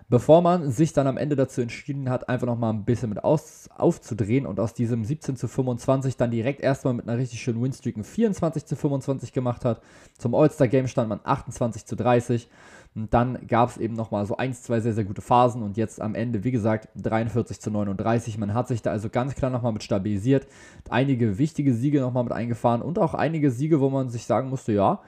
bevor 0.10 0.42
man 0.42 0.72
sich 0.72 0.92
dann 0.92 1.06
am 1.08 1.18
Ende 1.18 1.36
dazu 1.36 1.62
entschieden 1.62 2.10
hat, 2.10 2.28
einfach 2.28 2.48
nochmal 2.48 2.74
ein 2.74 2.84
bisschen 2.84 3.10
mit 3.10 3.24
aus, 3.24 3.70
aufzudrehen 3.76 4.48
und 4.48 4.60
aus 4.60 4.74
diesem 4.74 5.06
17 5.06 5.36
zu 5.38 5.48
25 5.48 6.18
dann 6.18 6.32
direkt 6.32 6.62
erstmal 6.62 6.96
mit 6.96 7.08
einer 7.08 7.20
richtig 7.20 7.42
schönen 7.42 7.62
Winstreak 7.62 7.96
ein 7.96 8.04
24 8.04 8.66
zu 8.66 8.76
25 8.76 9.34
gemacht 9.34 9.64
hat. 9.66 9.82
Zum 10.18 10.34
All-Star-Game 10.34 10.88
stand 10.88 11.10
man 11.10 11.20
28 11.24 11.86
zu 11.86 11.96
30 11.96 12.50
und 12.96 13.14
dann 13.14 13.48
gab 13.48 13.70
es 13.70 13.78
eben 13.78 13.94
nochmal 13.94 14.26
so 14.26 14.36
ein, 14.38 14.54
zwei 14.54 14.80
sehr, 14.80 14.94
sehr 14.94 15.04
gute 15.04 15.22
Phasen 15.22 15.62
und 15.62 15.78
jetzt 15.78 16.02
am 16.02 16.16
Ende, 16.16 16.44
wie 16.44 16.52
gesagt, 16.52 16.90
43 16.96 17.62
zu 17.62 17.70
39. 17.70 18.40
Man 18.40 18.56
hat 18.56 18.68
sich 18.68 18.82
da 18.82 18.90
also 18.90 19.10
ganz 19.10 19.36
klar 19.36 19.52
nochmal 19.52 19.74
mit 19.74 19.84
stabilisiert, 19.84 20.48
einige 20.90 21.38
wichtige 21.38 21.74
Siege 21.76 22.02
nochmal 22.02 22.24
mit 22.24 22.34
eingefahren 22.34 22.82
und 22.82 22.98
auch 22.98 23.14
einige 23.14 23.52
Siege, 23.52 23.80
wo 23.80 23.92
man 23.92 24.10
sich 24.10 24.26
sagen 24.26 24.50
musste, 24.50 24.74
ja, 24.74 25.02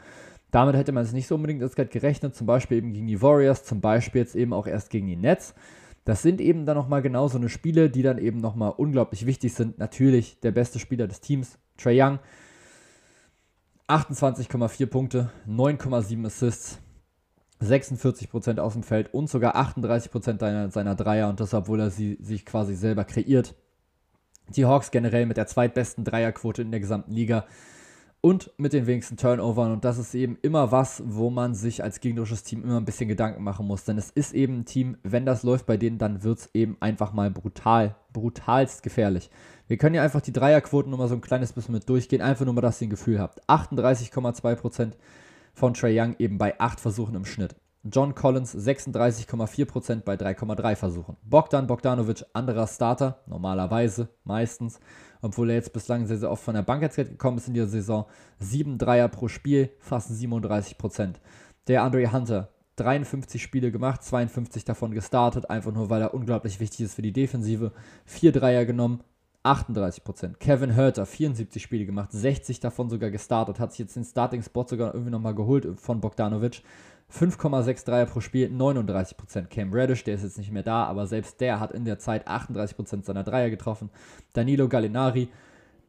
damit 0.51 0.75
hätte 0.75 0.91
man 0.91 1.03
es 1.03 1.13
nicht 1.13 1.27
so 1.27 1.35
unbedingt 1.35 1.61
jetzt 1.61 1.75
gerade 1.75 1.89
gerechnet, 1.89 2.35
zum 2.35 2.45
Beispiel 2.45 2.77
eben 2.77 2.93
gegen 2.93 3.07
die 3.07 3.21
Warriors, 3.21 3.63
zum 3.63 3.81
Beispiel 3.81 4.21
jetzt 4.21 4.35
eben 4.35 4.53
auch 4.53 4.67
erst 4.67 4.89
gegen 4.89 5.07
die 5.07 5.15
Nets. 5.15 5.55
Das 6.03 6.21
sind 6.21 6.41
eben 6.41 6.65
dann 6.65 6.77
nochmal 6.77 7.01
genau 7.01 7.27
so 7.27 7.37
eine 7.37 7.49
Spiele, 7.49 7.89
die 7.89 8.01
dann 8.01 8.17
eben 8.17 8.39
nochmal 8.39 8.73
unglaublich 8.75 9.25
wichtig 9.25 9.53
sind. 9.53 9.77
Natürlich 9.79 10.39
der 10.39 10.51
beste 10.51 10.79
Spieler 10.79 11.07
des 11.07 11.21
Teams, 11.21 11.57
Trey 11.77 12.01
Young. 12.01 12.19
28,4 13.87 14.85
Punkte, 14.87 15.31
9,7 15.47 16.25
Assists, 16.25 16.79
46% 17.61 18.59
aus 18.59 18.73
dem 18.73 18.83
Feld 18.83 19.13
und 19.13 19.29
sogar 19.29 19.55
38% 19.55 20.71
seiner 20.71 20.95
Dreier 20.95 21.29
und 21.29 21.39
das, 21.39 21.53
obwohl 21.53 21.81
er 21.81 21.91
sie 21.91 22.17
sich 22.21 22.45
quasi 22.45 22.75
selber 22.75 23.03
kreiert. 23.03 23.53
Die 24.55 24.65
Hawks 24.65 24.91
generell 24.91 25.25
mit 25.25 25.37
der 25.37 25.47
zweitbesten 25.47 26.03
Dreierquote 26.03 26.61
in 26.61 26.71
der 26.71 26.79
gesamten 26.79 27.11
Liga 27.11 27.45
und 28.21 28.51
mit 28.57 28.73
den 28.73 28.85
wenigsten 28.85 29.17
Turnovern. 29.17 29.71
Und 29.71 29.83
das 29.83 29.97
ist 29.97 30.13
eben 30.13 30.37
immer 30.41 30.71
was, 30.71 31.01
wo 31.05 31.31
man 31.31 31.55
sich 31.55 31.83
als 31.83 31.99
gegnerisches 31.99 32.43
Team 32.43 32.63
immer 32.63 32.77
ein 32.77 32.85
bisschen 32.85 33.09
Gedanken 33.09 33.43
machen 33.43 33.65
muss. 33.65 33.83
Denn 33.83 33.97
es 33.97 34.11
ist 34.11 34.33
eben 34.33 34.59
ein 34.59 34.65
Team, 34.65 34.97
wenn 35.03 35.25
das 35.25 35.43
läuft 35.43 35.65
bei 35.65 35.77
denen, 35.77 35.97
dann 35.97 36.23
wird 36.23 36.39
es 36.39 36.49
eben 36.53 36.77
einfach 36.79 37.13
mal 37.13 37.31
brutal, 37.31 37.95
brutalst 38.13 38.83
gefährlich. 38.83 39.31
Wir 39.67 39.77
können 39.77 39.95
ja 39.95 40.03
einfach 40.03 40.21
die 40.21 40.33
Dreierquoten 40.33 40.91
nur 40.91 40.99
mal 40.99 41.07
so 41.07 41.15
ein 41.15 41.21
kleines 41.21 41.53
bisschen 41.53 41.73
mit 41.73 41.89
durchgehen, 41.89 42.21
einfach 42.21 42.45
nur 42.45 42.53
mal, 42.53 42.61
dass 42.61 42.79
ihr 42.81 42.87
ein 42.87 42.91
Gefühl 42.91 43.19
habt. 43.19 43.41
38,2% 43.49 44.91
von 45.53 45.73
Trey 45.73 45.99
Young 45.99 46.15
eben 46.19 46.37
bei 46.37 46.59
8 46.59 46.79
Versuchen 46.79 47.15
im 47.15 47.25
Schnitt. 47.25 47.55
John 47.83 48.13
Collins 48.13 48.55
36,4% 48.55 50.01
bei 50.01 50.13
3,3 50.13 50.75
Versuchen. 50.75 51.17
Bogdan 51.23 51.65
Bogdanovic, 51.65 52.23
anderer 52.33 52.67
Starter, 52.67 53.23
normalerweise, 53.25 54.09
meistens, 54.23 54.79
obwohl 55.21 55.49
er 55.49 55.55
jetzt 55.55 55.73
bislang 55.73 56.05
sehr, 56.05 56.17
sehr 56.17 56.31
oft 56.31 56.43
von 56.43 56.55
der 56.55 56.61
Bank 56.61 56.81
jetzt 56.81 56.95
gekommen 56.95 57.37
ist 57.37 57.47
in 57.47 57.53
dieser 57.53 57.67
Saison. 57.67 58.05
7 58.39 58.77
Dreier 58.77 59.07
pro 59.07 59.27
Spiel, 59.27 59.69
fast 59.79 60.11
37%. 60.11 61.15
Der 61.67 61.83
Andre 61.83 62.11
Hunter, 62.11 62.49
53 62.77 63.41
Spiele 63.41 63.71
gemacht, 63.71 64.03
52 64.03 64.65
davon 64.65 64.91
gestartet, 64.91 65.49
einfach 65.49 65.73
nur 65.73 65.89
weil 65.89 66.01
er 66.01 66.13
unglaublich 66.13 66.59
wichtig 66.59 66.81
ist 66.81 66.95
für 66.95 67.01
die 67.01 67.13
Defensive. 67.13 67.71
4 68.05 68.31
Dreier 68.31 68.65
genommen, 68.65 69.01
38%. 69.43 70.37
Kevin 70.37 70.75
Hurter, 70.75 71.05
74 71.05 71.61
Spiele 71.61 71.85
gemacht, 71.85 72.11
60 72.11 72.59
davon 72.59 72.89
sogar 72.89 73.09
gestartet, 73.09 73.59
hat 73.59 73.71
sich 73.71 73.79
jetzt 73.79 73.95
den 73.95 74.03
Starting-Spot 74.03 74.67
sogar 74.67 74.93
irgendwie 74.93 75.11
nochmal 75.11 75.35
geholt 75.35 75.67
von 75.79 75.99
Bogdanovic. 75.99 76.61
5,6 77.11 77.85
Dreier 77.85 78.05
pro 78.05 78.21
Spiel, 78.21 78.47
39%. 78.47 79.47
Cam 79.47 79.73
Reddish, 79.73 80.03
der 80.03 80.15
ist 80.15 80.23
jetzt 80.23 80.37
nicht 80.37 80.51
mehr 80.51 80.63
da, 80.63 80.85
aber 80.85 81.07
selbst 81.07 81.41
der 81.41 81.59
hat 81.59 81.71
in 81.71 81.85
der 81.85 81.99
Zeit 81.99 82.27
38% 82.27 83.03
seiner 83.03 83.23
Dreier 83.23 83.49
getroffen. 83.49 83.89
Danilo 84.33 84.67
Gallinari, 84.67 85.29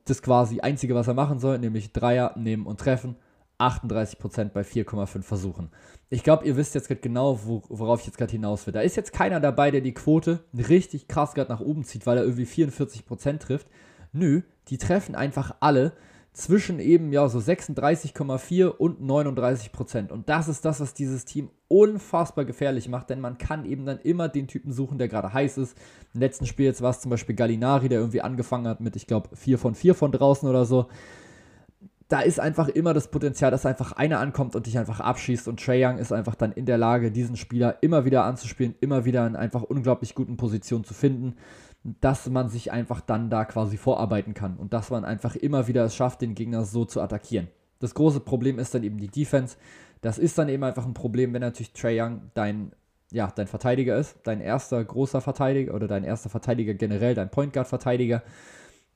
das 0.05 0.23
quasi 0.23 0.61
einzige, 0.61 0.95
was 0.95 1.09
er 1.09 1.15
machen 1.15 1.39
soll, 1.39 1.59
nämlich 1.59 1.93
Dreier 1.93 2.35
nehmen 2.37 2.67
und 2.67 2.81
treffen. 2.81 3.17
38% 3.59 4.49
bei 4.49 4.63
4,5 4.63 5.23
Versuchen. 5.23 5.71
Ich 6.11 6.25
glaube, 6.25 6.45
ihr 6.47 6.57
wisst 6.57 6.75
jetzt 6.75 6.89
gerade 6.89 7.01
genau, 7.01 7.39
worauf 7.45 8.01
ich 8.01 8.07
jetzt 8.07 8.19
gerade 8.19 8.33
hinaus 8.33 8.67
will. 8.67 8.73
Da 8.73 8.81
ist 8.81 8.97
jetzt 8.97 9.13
keiner 9.13 9.41
dabei, 9.41 9.71
der 9.71 9.81
die 9.81 9.95
Quote 9.95 10.41
richtig 10.53 11.07
krass 11.07 11.35
gerade 11.35 11.53
nach 11.53 11.61
oben 11.61 11.85
zieht, 11.85 12.07
weil 12.07 12.19
er 12.19 12.25
irgendwie 12.25 12.45
44% 12.45 13.39
trifft. 13.39 13.69
Nö, 14.13 14.43
die 14.69 14.79
treffen 14.79 15.15
einfach 15.15 15.55
alle 15.61 15.93
zwischen 16.33 16.81
eben 16.81 17.13
ja 17.13 17.29
so 17.29 17.39
36,4 17.39 18.67
und 18.67 19.03
39% 19.03 20.11
Und 20.11 20.29
das 20.29 20.49
ist 20.49 20.65
das, 20.65 20.81
was 20.81 20.95
dieses 20.95 21.27
Team 21.27 21.51
unfassbar 21.69 22.45
gefährlich 22.45 22.89
macht, 22.89 23.11
denn 23.11 23.21
man 23.21 23.37
kann 23.37 23.67
eben 23.67 23.85
dann 23.85 23.99
immer 23.99 24.29
den 24.29 24.49
Typen 24.49 24.73
suchen, 24.73 24.99
der 24.99 25.09
gerade 25.09 25.33
heiß 25.33 25.59
ist. 25.59 25.77
Im 26.15 26.21
letzten 26.21 26.47
Spiel 26.47 26.67
jetzt 26.67 26.81
war 26.81 26.91
es 26.91 27.01
zum 27.01 27.11
Beispiel 27.11 27.35
Gallinari, 27.35 27.89
der 27.89 28.01
irgendwie 28.01 28.23
angefangen 28.23 28.67
hat 28.67 28.81
mit, 28.81 28.97
ich 28.97 29.07
glaube, 29.07 29.37
4 29.37 29.59
von 29.59 29.75
4 29.75 29.95
von 29.95 30.13
draußen 30.13 30.49
oder 30.49 30.65
so 30.65 30.89
da 32.13 32.21
ist 32.21 32.39
einfach 32.39 32.69
immer 32.69 32.93
das 32.93 33.09
Potenzial, 33.09 33.51
dass 33.51 33.65
einfach 33.65 33.93
einer 33.93 34.21
ankommt 34.21 34.55
und 34.55 34.67
dich 34.67 34.79
einfach 34.79 35.01
abschießt. 35.01 35.49
Und 35.49 35.65
Trey 35.65 35.83
Young 35.83 35.97
ist 35.97 36.13
einfach 36.13 36.35
dann 36.35 36.53
in 36.53 36.67
der 36.67 36.77
Lage, 36.77 37.11
diesen 37.11 37.39
Spieler 37.39 37.79
immer 37.81 38.05
wieder 38.05 38.25
anzuspielen, 38.25 38.75
immer 38.81 39.07
wieder 39.07 39.27
in 39.27 39.35
einfach 39.35 39.63
unglaublich 39.63 40.15
guten 40.15 40.37
Positionen 40.37 40.85
zu 40.85 40.93
finden, 40.93 41.37
dass 41.85 42.29
man 42.29 42.49
sich 42.49 42.71
einfach 42.71 43.01
dann 43.01 43.29
da 43.31 43.45
quasi 43.45 43.77
vorarbeiten 43.77 44.35
kann 44.35 44.57
und 44.57 44.73
dass 44.73 44.91
man 44.91 45.05
einfach 45.05 45.35
immer 45.35 45.67
wieder 45.67 45.85
es 45.85 45.97
schafft, 45.97 46.21
den 46.21 46.35
Gegner 46.35 46.65
so 46.65 46.85
zu 46.85 47.01
attackieren. 47.01 47.49
Das 47.81 47.95
große 47.95 48.21
Problem 48.21 48.59
ist 48.59 48.75
dann 48.75 48.85
eben 48.85 48.99
die 48.99 49.09
Defense. 49.09 49.57
Das 50.01 50.19
ist 50.19 50.39
dann 50.39 50.49
eben 50.49 50.63
einfach 50.63 50.87
ein 50.87 50.95
Problem, 50.95 51.33
wenn 51.33 51.41
natürlich 51.41 51.73
Trey 51.73 52.01
Young 52.01 52.31
dein, 52.35 52.73
ja, 53.11 53.33
dein 53.35 53.49
Verteidiger 53.49 53.97
ist, 53.97 54.17
dein 54.23 54.41
erster 54.41 54.83
großer 54.85 55.21
Verteidiger 55.21 55.75
oder 55.75 55.89
dein 55.89 56.05
erster 56.05 56.31
Verteidiger 56.31 56.75
generell, 56.75 57.15
dein 57.15 57.31
Point 57.31 57.53
Guard 57.53 57.67
Verteidiger. 57.67 58.23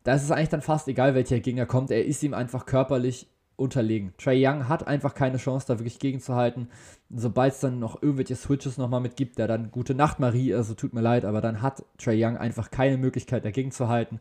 Da 0.04 0.14
ist 0.14 0.22
es 0.22 0.30
eigentlich 0.30 0.50
dann 0.50 0.62
fast 0.62 0.86
egal, 0.86 1.16
welcher 1.16 1.40
Gegner 1.40 1.66
kommt. 1.66 1.90
Er 1.90 2.04
ist 2.04 2.22
ihm 2.22 2.34
einfach 2.34 2.66
körperlich 2.66 3.26
unterlegen. 3.56 4.12
Trey 4.18 4.46
Young 4.46 4.68
hat 4.68 4.86
einfach 4.86 5.14
keine 5.14 5.38
Chance, 5.38 5.66
da 5.66 5.78
wirklich 5.78 5.98
gegenzuhalten. 5.98 6.68
Sobald 7.10 7.54
es 7.54 7.60
dann 7.60 7.78
noch 7.78 8.02
irgendwelche 8.02 8.36
Switches 8.36 8.78
nochmal 8.78 9.00
mitgibt, 9.00 9.38
der 9.38 9.48
dann 9.48 9.70
gute 9.70 9.94
Nacht 9.94 10.20
Marie, 10.20 10.54
also 10.54 10.74
tut 10.74 10.92
mir 10.92 11.00
leid, 11.00 11.24
aber 11.24 11.40
dann 11.40 11.62
hat 11.62 11.84
Trey 11.98 12.22
Young 12.22 12.36
einfach 12.36 12.70
keine 12.70 12.98
Möglichkeit 12.98 13.44
dagegen 13.44 13.70
zu 13.70 13.88
halten. 13.88 14.20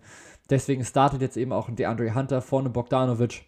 Deswegen 0.50 0.86
startet 0.86 1.22
jetzt 1.22 1.38
eben 1.38 1.52
auch 1.52 1.68
ein 1.68 1.76
DeAndre 1.76 2.16
Hunter 2.16 2.42
vorne 2.42 2.70
Bogdanovic. 2.70 3.44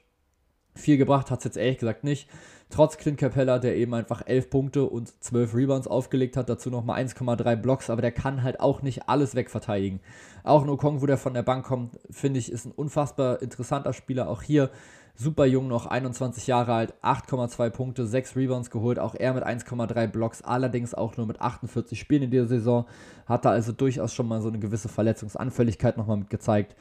Viel 0.75 0.97
gebracht 0.97 1.31
hat 1.31 1.39
es 1.39 1.45
jetzt 1.45 1.57
ehrlich 1.57 1.79
gesagt 1.79 2.03
nicht. 2.03 2.29
Trotz 2.69 2.97
Clint 2.97 3.17
Capella, 3.17 3.59
der 3.59 3.77
eben 3.77 3.93
einfach 3.93 4.23
11 4.25 4.49
Punkte 4.49 4.83
und 4.83 5.23
12 5.23 5.55
Rebounds 5.55 5.87
aufgelegt 5.87 6.35
hat, 6.35 6.49
dazu 6.49 6.69
nochmal 6.69 7.01
1,3 7.01 7.55
Blocks, 7.55 7.89
aber 7.89 8.01
der 8.01 8.11
kann 8.11 8.43
halt 8.43 8.59
auch 8.59 8.81
nicht 8.81 9.07
alles 9.07 9.35
wegverteidigen. 9.35 10.01
Auch 10.43 10.63
ein 10.63 10.69
Okong, 10.69 11.01
wo 11.01 11.05
der 11.05 11.17
von 11.17 11.33
der 11.33 11.43
Bank 11.43 11.65
kommt, 11.65 11.97
finde 12.11 12.39
ich, 12.39 12.51
ist 12.51 12.65
ein 12.65 12.73
unfassbar 12.73 13.41
interessanter 13.41 13.93
Spieler. 13.93 14.27
Auch 14.27 14.41
hier 14.41 14.69
super 15.17 15.45
jung 15.45 15.67
noch, 15.67 15.87
21 15.87 16.47
Jahre 16.47 16.73
alt, 16.73 16.93
8,2 17.01 17.69
Punkte, 17.71 18.05
6 18.05 18.35
Rebounds 18.35 18.69
geholt, 18.69 18.99
auch 18.99 19.15
er 19.15 19.33
mit 19.33 19.45
1,3 19.45 20.07
Blocks, 20.07 20.43
allerdings 20.43 20.93
auch 20.93 21.17
nur 21.17 21.25
mit 21.25 21.41
48 21.41 21.99
Spielen 21.99 22.23
in 22.23 22.31
dieser 22.31 22.45
Saison, 22.45 22.85
hat 23.25 23.43
da 23.43 23.49
also 23.49 23.71
durchaus 23.71 24.13
schon 24.13 24.27
mal 24.27 24.41
so 24.41 24.47
eine 24.47 24.59
gewisse 24.59 24.89
Verletzungsanfälligkeit 24.89 25.97
nochmal 25.97 26.17
mit 26.17 26.29
gezeigt. 26.29 26.75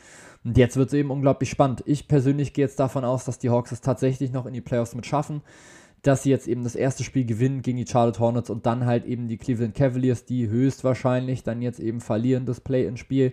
Und 0.45 0.57
jetzt 0.59 0.76
wird 0.76 0.89
es 0.89 0.95
eben 0.95 1.11
unglaublich 1.11 1.51
spannend. 1.51 1.82
Ich 1.87 2.09
persönlich 2.09 2.53
gehe 2.53 2.64
jetzt 2.64 2.78
davon 2.78 3.05
aus, 3.05 3.24
dass 3.24 3.39
die 3.39 3.51
Hawks 3.51 3.72
es 3.72 3.80
tatsächlich 3.80 4.32
noch 4.32 4.47
in 4.47 4.53
die 4.53 4.61
Playoffs 4.61 4.95
mit 4.95 5.07
schaffen, 5.07 5.43
dass 6.03 6.22
sie 6.22 6.30
jetzt 6.30 6.47
eben 6.47 6.62
das 6.62 6.76
erste 6.76 7.05
Spiel 7.05 7.24
gewinnen 7.24 7.62
gegen 7.62 7.78
die 7.78 7.87
Charlotte 7.87 8.20
Hornets 8.20 8.51
und 8.51 8.66
dann 8.66 8.84
halt 8.84 9.07
eben 9.07 9.28
die 9.28 9.39
Cleveland 9.39 9.74
Cavaliers, 9.74 10.26
die 10.26 10.49
höchstwahrscheinlich 10.49 11.43
dann 11.43 11.62
jetzt 11.62 11.80
eben 11.80 12.01
verlieren, 12.01 12.47
das 12.47 12.61
Play-in-Spiel 12.61 13.32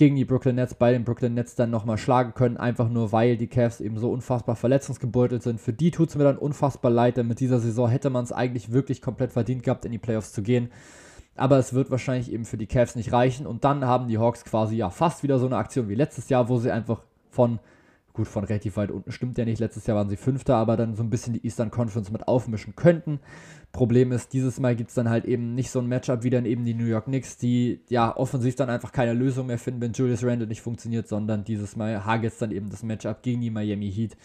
gegen 0.00 0.16
die 0.16 0.24
Brooklyn 0.24 0.54
Nets 0.54 0.72
bei 0.72 0.92
den 0.92 1.04
Brooklyn 1.04 1.34
Nets 1.34 1.56
dann 1.56 1.68
nochmal 1.68 1.98
schlagen 1.98 2.32
können, 2.32 2.56
einfach 2.56 2.88
nur 2.88 3.12
weil 3.12 3.36
die 3.36 3.48
Cavs 3.48 3.82
eben 3.82 3.98
so 3.98 4.10
unfassbar 4.10 4.56
verletzungsgebeutelt 4.56 5.42
sind. 5.42 5.60
Für 5.60 5.74
die 5.74 5.90
tut 5.90 6.08
es 6.08 6.16
mir 6.16 6.24
dann 6.24 6.38
unfassbar 6.38 6.90
leid, 6.90 7.18
denn 7.18 7.28
mit 7.28 7.38
dieser 7.38 7.60
Saison 7.60 7.86
hätte 7.86 8.08
man 8.08 8.24
es 8.24 8.32
eigentlich 8.32 8.72
wirklich 8.72 9.02
komplett 9.02 9.30
verdient 9.30 9.62
gehabt, 9.62 9.84
in 9.84 9.92
die 9.92 9.98
Playoffs 9.98 10.32
zu 10.32 10.40
gehen. 10.40 10.70
Aber 11.36 11.58
es 11.58 11.74
wird 11.74 11.90
wahrscheinlich 11.90 12.32
eben 12.32 12.46
für 12.46 12.56
die 12.56 12.66
Cavs 12.66 12.96
nicht 12.96 13.12
reichen. 13.12 13.46
Und 13.46 13.64
dann 13.64 13.84
haben 13.84 14.08
die 14.08 14.16
Hawks 14.16 14.42
quasi 14.46 14.74
ja 14.74 14.88
fast 14.88 15.22
wieder 15.22 15.38
so 15.38 15.44
eine 15.44 15.58
Aktion 15.58 15.90
wie 15.90 15.94
letztes 15.94 16.30
Jahr, 16.30 16.48
wo 16.48 16.56
sie 16.56 16.70
einfach 16.70 17.02
von 17.28 17.58
Gut, 18.20 18.28
von 18.28 18.44
relativ 18.44 18.76
weit 18.76 18.90
unten 18.90 19.12
stimmt 19.12 19.38
ja 19.38 19.46
nicht. 19.46 19.60
Letztes 19.60 19.86
Jahr 19.86 19.96
waren 19.96 20.10
sie 20.10 20.18
Fünfter, 20.18 20.54
aber 20.56 20.76
dann 20.76 20.94
so 20.94 21.02
ein 21.02 21.08
bisschen 21.08 21.32
die 21.32 21.42
Eastern 21.42 21.70
Conference 21.70 22.10
mit 22.10 22.28
aufmischen 22.28 22.76
könnten. 22.76 23.18
Problem 23.72 24.12
ist, 24.12 24.34
dieses 24.34 24.60
Mal 24.60 24.76
gibt 24.76 24.90
es 24.90 24.94
dann 24.94 25.08
halt 25.08 25.24
eben 25.24 25.54
nicht 25.54 25.70
so 25.70 25.78
ein 25.78 25.86
Matchup 25.86 26.22
wie 26.22 26.28
dann 26.28 26.44
eben 26.44 26.66
die 26.66 26.74
New 26.74 26.84
York 26.84 27.06
Knicks, 27.06 27.38
die 27.38 27.80
ja 27.88 28.14
offensiv 28.14 28.56
dann 28.56 28.68
einfach 28.68 28.92
keine 28.92 29.14
Lösung 29.14 29.46
mehr 29.46 29.56
finden, 29.56 29.80
wenn 29.80 29.94
Julius 29.94 30.22
Randle 30.22 30.46
nicht 30.46 30.60
funktioniert, 30.60 31.08
sondern 31.08 31.44
dieses 31.44 31.76
Mal 31.76 32.04
hagelt 32.04 32.34
es 32.34 32.38
dann 32.38 32.50
eben 32.50 32.68
das 32.68 32.82
Matchup 32.82 33.22
gegen 33.22 33.40
die 33.40 33.48
Miami 33.48 33.90
Heat. 33.90 34.18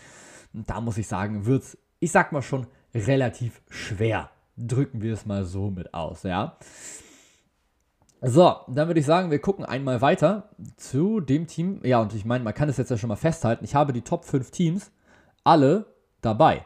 Und 0.54 0.70
da 0.70 0.82
muss 0.82 0.98
ich 0.98 1.08
sagen, 1.08 1.46
wird 1.46 1.64
es, 1.64 1.78
ich 2.02 2.12
sag 2.12 2.34
mal 2.34 2.42
schon, 2.42 2.68
relativ 2.94 3.62
schwer. 3.70 4.30
Drücken 4.58 5.02
wir 5.02 5.14
es 5.14 5.26
mal 5.26 5.46
so 5.46 5.72
mit 5.72 5.94
aus, 5.94 6.24
ja. 6.24 6.58
So, 8.22 8.56
dann 8.68 8.88
würde 8.88 9.00
ich 9.00 9.06
sagen, 9.06 9.30
wir 9.30 9.40
gucken 9.40 9.66
einmal 9.66 10.02
weiter 10.02 10.50
zu 10.78 11.20
dem 11.20 11.48
Team. 11.48 11.82
Ja, 11.84 12.02
und 12.02 12.14
ich 12.14 12.26
meine, 12.26 12.44
man 12.44 12.54
kann 12.54 12.70
es 12.70 12.78
jetzt 12.78 12.90
ja 12.90 12.98
schon 12.98 13.10
mal 13.10 13.16
festhalten. 13.16 13.66
Ich 13.66 13.76
habe 13.76 13.94
die 13.94 14.02
Top 14.02 14.26
5 14.26 14.52
Teams 14.52 14.92
alle 15.44 15.86
dabei. 16.22 16.66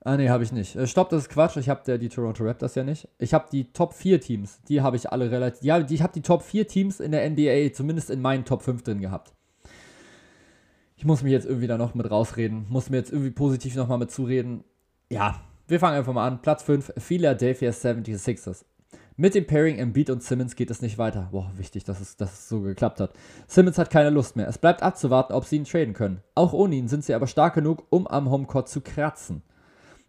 Ah, 0.00 0.16
nee, 0.16 0.28
habe 0.30 0.44
ich 0.44 0.52
nicht. 0.52 0.76
Äh, 0.76 0.86
stopp, 0.86 1.10
das 1.10 1.24
ist 1.24 1.28
Quatsch. 1.28 1.56
Ich 1.56 1.68
habe 1.68 1.98
die 1.98 2.08
Toronto 2.08 2.44
Raptors 2.44 2.76
ja 2.76 2.84
nicht. 2.84 3.08
Ich 3.18 3.34
habe 3.34 3.46
die 3.50 3.72
Top 3.72 3.92
4 3.92 4.20
Teams. 4.20 4.62
Die 4.68 4.80
habe 4.80 4.96
ich 4.96 5.10
alle 5.10 5.30
relativ. 5.30 5.62
Ja, 5.62 5.78
ich 5.80 6.02
habe 6.02 6.12
die 6.14 6.22
Top 6.22 6.42
4 6.42 6.66
Teams 6.66 7.00
in 7.00 7.12
der 7.12 7.28
NBA, 7.28 7.74
zumindest 7.74 8.08
in 8.08 8.22
meinen 8.22 8.44
Top 8.44 8.62
5 8.62 8.82
drin 8.82 9.00
gehabt. 9.00 9.34
Ich 10.96 11.04
muss 11.04 11.22
mich 11.22 11.32
jetzt 11.32 11.46
irgendwie 11.46 11.66
da 11.66 11.76
noch 11.76 11.94
mit 11.94 12.10
rausreden. 12.10 12.66
Muss 12.68 12.90
mir 12.90 12.96
jetzt 12.96 13.12
irgendwie 13.12 13.32
positiv 13.32 13.74
nochmal 13.74 13.98
mit 13.98 14.10
zureden. 14.10 14.64
Ja, 15.10 15.40
wir 15.66 15.78
fangen 15.78 15.98
einfach 15.98 16.14
mal 16.14 16.26
an. 16.26 16.40
Platz 16.42 16.62
5, 16.62 16.94
Philadelphia 16.96 17.70
76ers. 17.70 18.64
Mit 19.20 19.34
dem 19.34 19.48
Pairing 19.48 19.78
Embiid 19.78 20.10
und 20.10 20.22
Simmons 20.22 20.54
geht 20.54 20.70
es 20.70 20.80
nicht 20.80 20.96
weiter. 20.96 21.30
Boah, 21.32 21.50
wichtig, 21.56 21.82
dass 21.82 22.00
es, 22.00 22.16
dass 22.16 22.34
es 22.34 22.48
so 22.48 22.60
geklappt 22.60 23.00
hat. 23.00 23.14
Simmons 23.48 23.76
hat 23.76 23.90
keine 23.90 24.10
Lust 24.10 24.36
mehr. 24.36 24.46
Es 24.46 24.58
bleibt 24.58 24.80
abzuwarten, 24.80 25.32
ob 25.32 25.44
sie 25.44 25.56
ihn 25.56 25.64
traden 25.64 25.92
können. 25.92 26.22
Auch 26.36 26.52
ohne 26.52 26.76
ihn 26.76 26.86
sind 26.86 27.02
sie 27.04 27.14
aber 27.14 27.26
stark 27.26 27.54
genug, 27.54 27.82
um 27.90 28.06
am 28.06 28.30
Homecourt 28.30 28.68
zu 28.68 28.80
kratzen. 28.80 29.42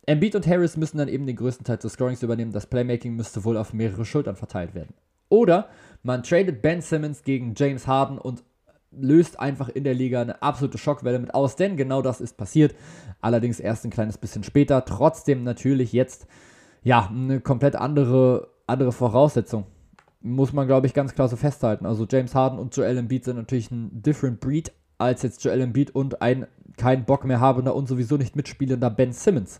Embiid 0.05 0.35
und 0.35 0.45
Harris 0.45 0.77
müssen 0.77 0.99
dann 0.99 1.07
eben 1.07 1.25
den 1.25 1.37
größten 1.37 1.65
Teil 1.65 1.77
des 1.77 1.93
Scorings 1.93 2.21
übernehmen. 2.21 2.51
Das 2.51 2.67
Playmaking 2.67 3.15
müsste 3.15 3.43
wohl 3.45 3.57
auf 3.57 3.73
mehrere 3.73 4.05
Schultern 4.05 4.35
verteilt 4.35 4.75
werden. 4.75 4.93
Oder 5.29 5.69
man 6.03 6.21
tradet 6.21 6.61
Ben 6.61 6.83
Simmons 6.83 7.23
gegen 7.23 7.55
James 7.57 7.87
Harden 7.87 8.19
und 8.19 8.43
löst 8.91 9.39
einfach 9.39 9.69
in 9.69 9.85
der 9.85 9.95
Liga 9.95 10.21
eine 10.21 10.43
absolute 10.43 10.77
Schockwelle 10.77 11.17
mit 11.17 11.33
aus, 11.33 11.55
denn 11.55 11.77
genau 11.77 12.03
das 12.03 12.21
ist 12.21 12.37
passiert. 12.37 12.75
Allerdings 13.21 13.59
erst 13.59 13.85
ein 13.85 13.91
kleines 13.91 14.19
bisschen 14.19 14.43
später. 14.43 14.85
Trotzdem 14.85 15.43
natürlich 15.43 15.93
jetzt 15.93 16.27
ja 16.83 17.07
eine 17.07 17.41
komplett 17.41 17.75
andere 17.75 18.48
andere 18.69 18.91
Voraussetzung. 18.91 19.65
Muss 20.21 20.53
man, 20.53 20.67
glaube 20.67 20.87
ich, 20.87 20.93
ganz 20.93 21.13
klar 21.13 21.29
so 21.29 21.35
festhalten. 21.35 21.85
Also 21.85 22.05
James 22.09 22.35
Harden 22.35 22.59
und 22.59 22.75
Joel 22.75 22.97
Embiid 22.97 23.23
sind 23.23 23.37
natürlich 23.37 23.71
ein 23.71 24.01
different 24.01 24.39
breed 24.39 24.71
als 24.97 25.21
jetzt 25.21 25.43
Joel 25.43 25.61
Embiid 25.61 25.95
und 25.95 26.21
ein 26.21 26.47
kein 26.77 27.05
Bock 27.05 27.25
mehr 27.25 27.39
habender 27.39 27.75
und 27.75 27.87
sowieso 27.87 28.17
nicht 28.17 28.35
mitspielender 28.35 28.89
Ben 28.89 29.13
Simmons. 29.13 29.59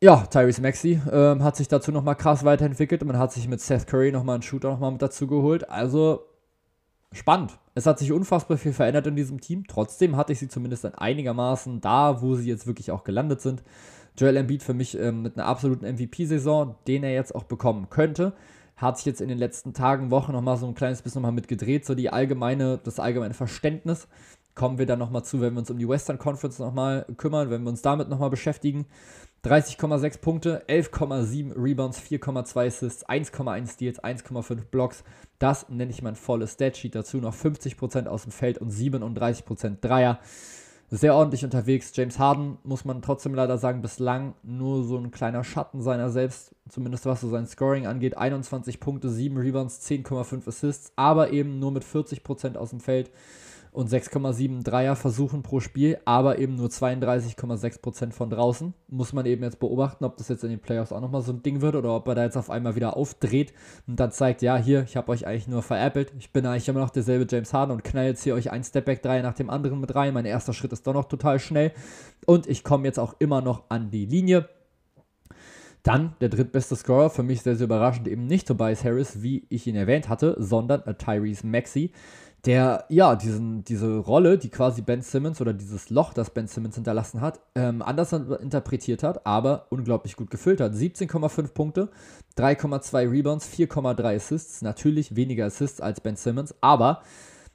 Ja, 0.00 0.26
Tyrese 0.26 0.60
Maxey 0.60 1.00
ähm, 1.10 1.42
hat 1.42 1.56
sich 1.56 1.68
dazu 1.68 1.90
nochmal 1.90 2.16
krass 2.16 2.44
weiterentwickelt 2.44 3.02
und 3.02 3.08
man 3.08 3.18
hat 3.18 3.32
sich 3.32 3.48
mit 3.48 3.60
Seth 3.60 3.86
Curry 3.86 4.12
nochmal 4.12 4.34
einen 4.34 4.42
Shooter 4.42 4.70
nochmal 4.70 4.92
mit 4.92 5.00
dazu 5.00 5.26
geholt. 5.26 5.70
Also 5.70 6.26
spannend. 7.12 7.58
Es 7.74 7.86
hat 7.86 7.98
sich 7.98 8.12
unfassbar 8.12 8.58
viel 8.58 8.72
verändert 8.72 9.06
in 9.06 9.16
diesem 9.16 9.40
Team. 9.40 9.64
Trotzdem 9.66 10.16
hatte 10.16 10.32
ich 10.32 10.38
sie 10.38 10.48
zumindest 10.48 10.84
einigermaßen 10.98 11.80
da, 11.80 12.20
wo 12.20 12.34
sie 12.34 12.48
jetzt 12.48 12.66
wirklich 12.66 12.90
auch 12.90 13.04
gelandet 13.04 13.40
sind. 13.40 13.62
Joel 14.16 14.36
Embiid 14.36 14.62
für 14.62 14.74
mich 14.74 14.98
ähm, 14.98 15.22
mit 15.22 15.36
einer 15.36 15.46
absoluten 15.46 15.86
MVP-Saison, 15.86 16.74
den 16.86 17.04
er 17.04 17.12
jetzt 17.12 17.34
auch 17.34 17.44
bekommen 17.44 17.88
könnte. 17.90 18.32
Hat 18.76 18.98
sich 18.98 19.06
jetzt 19.06 19.20
in 19.20 19.28
den 19.28 19.38
letzten 19.38 19.72
Tagen, 19.72 20.10
Wochen 20.10 20.32
nochmal 20.32 20.56
so 20.56 20.66
ein 20.66 20.74
kleines 20.74 21.02
bisschen 21.02 21.22
nochmal 21.22 21.34
mitgedreht, 21.34 21.86
so 21.86 21.94
die 21.94 22.10
allgemeine, 22.10 22.78
das 22.82 23.00
allgemeine 23.00 23.34
Verständnis. 23.34 24.08
Kommen 24.54 24.78
wir 24.78 24.86
dann 24.86 24.98
nochmal 24.98 25.24
zu, 25.24 25.40
wenn 25.40 25.54
wir 25.54 25.60
uns 25.60 25.70
um 25.70 25.78
die 25.78 25.88
Western 25.88 26.18
Conference 26.18 26.58
nochmal 26.58 27.06
kümmern, 27.16 27.50
wenn 27.50 27.62
wir 27.62 27.68
uns 27.68 27.82
damit 27.82 28.08
nochmal 28.08 28.30
beschäftigen. 28.30 28.86
30,6 29.44 30.20
Punkte, 30.20 30.64
11,7 30.66 31.52
Rebounds, 31.56 32.00
4,2 32.00 32.66
Assists, 32.66 33.08
1,1 33.08 33.72
Steals, 33.72 34.02
1,5 34.02 34.64
Blocks. 34.70 35.04
Das 35.38 35.68
nenne 35.68 35.90
ich 35.90 36.02
mein 36.02 36.16
volles 36.16 36.54
Statsheet. 36.54 36.94
Dazu 36.94 37.18
noch 37.18 37.34
50% 37.34 38.06
aus 38.06 38.22
dem 38.24 38.32
Feld 38.32 38.58
und 38.58 38.72
37% 38.72 39.80
Dreier 39.80 40.18
sehr 40.90 41.14
ordentlich 41.14 41.44
unterwegs. 41.44 41.92
James 41.94 42.18
Harden, 42.18 42.58
muss 42.62 42.84
man 42.84 43.02
trotzdem 43.02 43.34
leider 43.34 43.58
sagen, 43.58 43.82
bislang 43.82 44.34
nur 44.42 44.84
so 44.84 44.96
ein 44.96 45.10
kleiner 45.10 45.42
Schatten 45.42 45.82
seiner 45.82 46.10
selbst, 46.10 46.54
zumindest 46.68 47.06
was 47.06 47.20
so 47.20 47.28
sein 47.28 47.46
Scoring 47.46 47.86
angeht. 47.86 48.16
21 48.16 48.78
Punkte, 48.78 49.10
7 49.10 49.36
Rebounds, 49.36 49.84
10,5 49.88 50.46
Assists, 50.46 50.92
aber 50.96 51.30
eben 51.30 51.58
nur 51.58 51.72
mit 51.72 51.84
40% 51.84 52.56
aus 52.56 52.70
dem 52.70 52.80
Feld 52.80 53.10
und 53.76 53.90
6,7 53.90 54.64
Dreier 54.64 54.96
versuchen 54.96 55.42
pro 55.42 55.60
Spiel, 55.60 55.98
aber 56.06 56.38
eben 56.38 56.56
nur 56.56 56.68
32,6% 56.68 58.10
von 58.10 58.30
draußen. 58.30 58.72
Muss 58.88 59.12
man 59.12 59.26
eben 59.26 59.42
jetzt 59.42 59.60
beobachten, 59.60 60.06
ob 60.06 60.16
das 60.16 60.28
jetzt 60.28 60.44
in 60.44 60.50
den 60.50 60.60
Playoffs 60.60 60.92
auch 60.92 61.00
nochmal 61.02 61.20
so 61.20 61.32
ein 61.32 61.42
Ding 61.42 61.60
wird 61.60 61.76
oder 61.76 61.94
ob 61.94 62.08
er 62.08 62.14
da 62.14 62.24
jetzt 62.24 62.38
auf 62.38 62.48
einmal 62.48 62.74
wieder 62.74 62.96
aufdreht 62.96 63.52
und 63.86 64.00
dann 64.00 64.12
zeigt, 64.12 64.40
ja, 64.40 64.56
hier, 64.56 64.84
ich 64.84 64.96
habe 64.96 65.12
euch 65.12 65.26
eigentlich 65.26 65.46
nur 65.46 65.60
veräppelt. 65.60 66.10
Ich 66.18 66.32
bin 66.32 66.46
eigentlich 66.46 66.70
immer 66.70 66.80
noch 66.80 66.88
derselbe 66.88 67.26
James 67.28 67.52
Harden 67.52 67.72
und 67.72 67.84
knall 67.84 68.06
jetzt 68.06 68.22
hier 68.22 68.34
euch 68.34 68.50
ein 68.50 68.64
Stepback-Dreier 68.64 69.22
nach 69.22 69.34
dem 69.34 69.50
anderen 69.50 69.78
mit 69.78 69.94
rein. 69.94 70.14
Mein 70.14 70.24
erster 70.24 70.54
Schritt 70.54 70.72
ist 70.72 70.86
doch 70.86 70.94
noch 70.94 71.04
total 71.04 71.38
schnell 71.38 71.72
und 72.24 72.46
ich 72.46 72.64
komme 72.64 72.86
jetzt 72.86 72.98
auch 72.98 73.14
immer 73.18 73.42
noch 73.42 73.64
an 73.68 73.90
die 73.90 74.06
Linie. 74.06 74.48
Dann 75.82 76.14
der 76.22 76.30
drittbeste 76.30 76.74
Scorer, 76.74 77.10
für 77.10 77.22
mich 77.22 77.42
sehr, 77.42 77.56
sehr 77.56 77.66
überraschend, 77.66 78.08
eben 78.08 78.26
nicht 78.26 78.48
Tobias 78.48 78.84
Harris, 78.84 79.22
wie 79.22 79.46
ich 79.50 79.66
ihn 79.68 79.76
erwähnt 79.76 80.08
hatte, 80.08 80.34
sondern 80.38 80.82
Tyrese 80.96 81.46
Maxey 81.46 81.92
der 82.46 82.84
ja 82.88 83.16
diesen, 83.16 83.64
diese 83.64 83.98
Rolle, 83.98 84.38
die 84.38 84.48
quasi 84.48 84.80
Ben 84.80 85.02
Simmons 85.02 85.40
oder 85.40 85.52
dieses 85.52 85.90
Loch, 85.90 86.14
das 86.14 86.30
Ben 86.30 86.46
Simmons 86.46 86.76
hinterlassen 86.76 87.20
hat, 87.20 87.40
ähm, 87.56 87.82
anders 87.82 88.12
interpretiert 88.12 89.02
hat, 89.02 89.26
aber 89.26 89.66
unglaublich 89.70 90.16
gut 90.16 90.30
gefüllt 90.30 90.60
hat. 90.60 90.72
17,5 90.72 91.52
Punkte, 91.52 91.88
3,2 92.38 93.10
Rebounds, 93.10 93.48
4,3 93.48 94.16
Assists, 94.16 94.62
natürlich 94.62 95.16
weniger 95.16 95.46
Assists 95.46 95.80
als 95.80 96.00
Ben 96.00 96.16
Simmons, 96.16 96.54
aber 96.60 97.02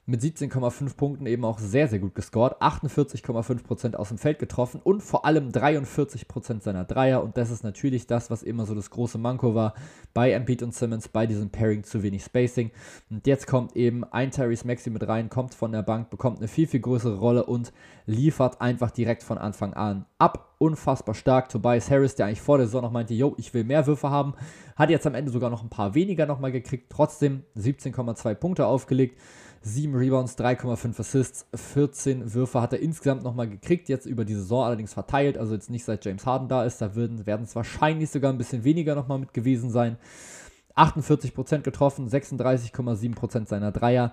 mit 0.04 0.20
17,5 0.20 0.96
Punkten 0.96 1.26
eben 1.26 1.44
auch 1.44 1.60
sehr, 1.60 1.86
sehr 1.86 2.00
gut 2.00 2.16
gescored. 2.16 2.60
48,5% 2.60 3.94
aus 3.94 4.08
dem 4.08 4.18
Feld 4.18 4.40
getroffen 4.40 4.80
und 4.82 5.00
vor 5.00 5.24
allem 5.24 5.50
43% 5.50 6.60
seiner 6.60 6.84
Dreier. 6.84 7.22
Und 7.22 7.36
das 7.36 7.50
ist 7.50 7.62
natürlich 7.62 8.08
das, 8.08 8.28
was 8.28 8.42
immer 8.42 8.66
so 8.66 8.74
das 8.74 8.90
große 8.90 9.18
Manko 9.18 9.54
war 9.54 9.74
bei 10.12 10.32
Embiid 10.32 10.64
und 10.64 10.74
Simmons, 10.74 11.06
bei 11.06 11.28
diesem 11.28 11.50
Pairing 11.50 11.84
zu 11.84 12.02
wenig 12.02 12.24
Spacing. 12.24 12.72
Und 13.10 13.28
jetzt 13.28 13.46
kommt 13.46 13.76
eben 13.76 14.02
ein 14.02 14.32
Tyrese 14.32 14.66
Maxi 14.66 14.90
mit 14.90 15.06
rein, 15.06 15.30
kommt 15.30 15.54
von 15.54 15.70
der 15.70 15.82
Bank, 15.82 16.10
bekommt 16.10 16.38
eine 16.38 16.48
viel, 16.48 16.66
viel 16.66 16.80
größere 16.80 17.18
Rolle 17.18 17.46
und 17.46 17.72
liefert 18.06 18.60
einfach 18.60 18.90
direkt 18.90 19.22
von 19.22 19.38
Anfang 19.38 19.72
an 19.74 20.06
ab. 20.18 20.56
Unfassbar 20.58 21.14
stark. 21.14 21.48
Tobias 21.48 21.90
Harris, 21.92 22.16
der 22.16 22.26
eigentlich 22.26 22.40
vor 22.40 22.58
der 22.58 22.66
Saison 22.66 22.82
noch 22.82 22.92
meinte, 22.92 23.14
yo, 23.14 23.34
ich 23.36 23.54
will 23.54 23.62
mehr 23.62 23.86
Würfe 23.86 24.10
haben, 24.10 24.34
hat 24.74 24.90
jetzt 24.90 25.06
am 25.06 25.14
Ende 25.14 25.30
sogar 25.30 25.50
noch 25.50 25.62
ein 25.62 25.70
paar 25.70 25.94
weniger 25.94 26.26
nochmal 26.26 26.50
gekriegt. 26.50 26.90
Trotzdem 26.90 27.44
17,2 27.56 28.34
Punkte 28.34 28.66
aufgelegt. 28.66 29.20
7 29.64 29.94
Rebounds, 29.94 30.36
3,5 30.36 30.98
Assists, 30.98 31.46
14 31.54 32.34
Würfe 32.34 32.60
hat 32.60 32.72
er 32.72 32.80
insgesamt 32.80 33.22
nochmal 33.22 33.48
gekriegt, 33.48 33.88
jetzt 33.88 34.06
über 34.06 34.24
die 34.24 34.34
Saison 34.34 34.64
allerdings 34.64 34.92
verteilt, 34.92 35.38
also 35.38 35.54
jetzt 35.54 35.70
nicht 35.70 35.84
seit 35.84 36.04
James 36.04 36.26
Harden 36.26 36.48
da 36.48 36.64
ist, 36.64 36.80
da 36.82 36.96
werden, 36.96 37.20
es 37.44 37.54
wahrscheinlich 37.54 38.10
sogar 38.10 38.32
ein 38.32 38.38
bisschen 38.38 38.64
weniger 38.64 38.94
nochmal 38.94 39.18
mit 39.18 39.32
gewesen 39.32 39.70
sein. 39.70 39.98
48% 40.76 41.60
getroffen, 41.60 42.08
36,7% 42.08 43.46
seiner 43.46 43.72
Dreier. 43.72 44.12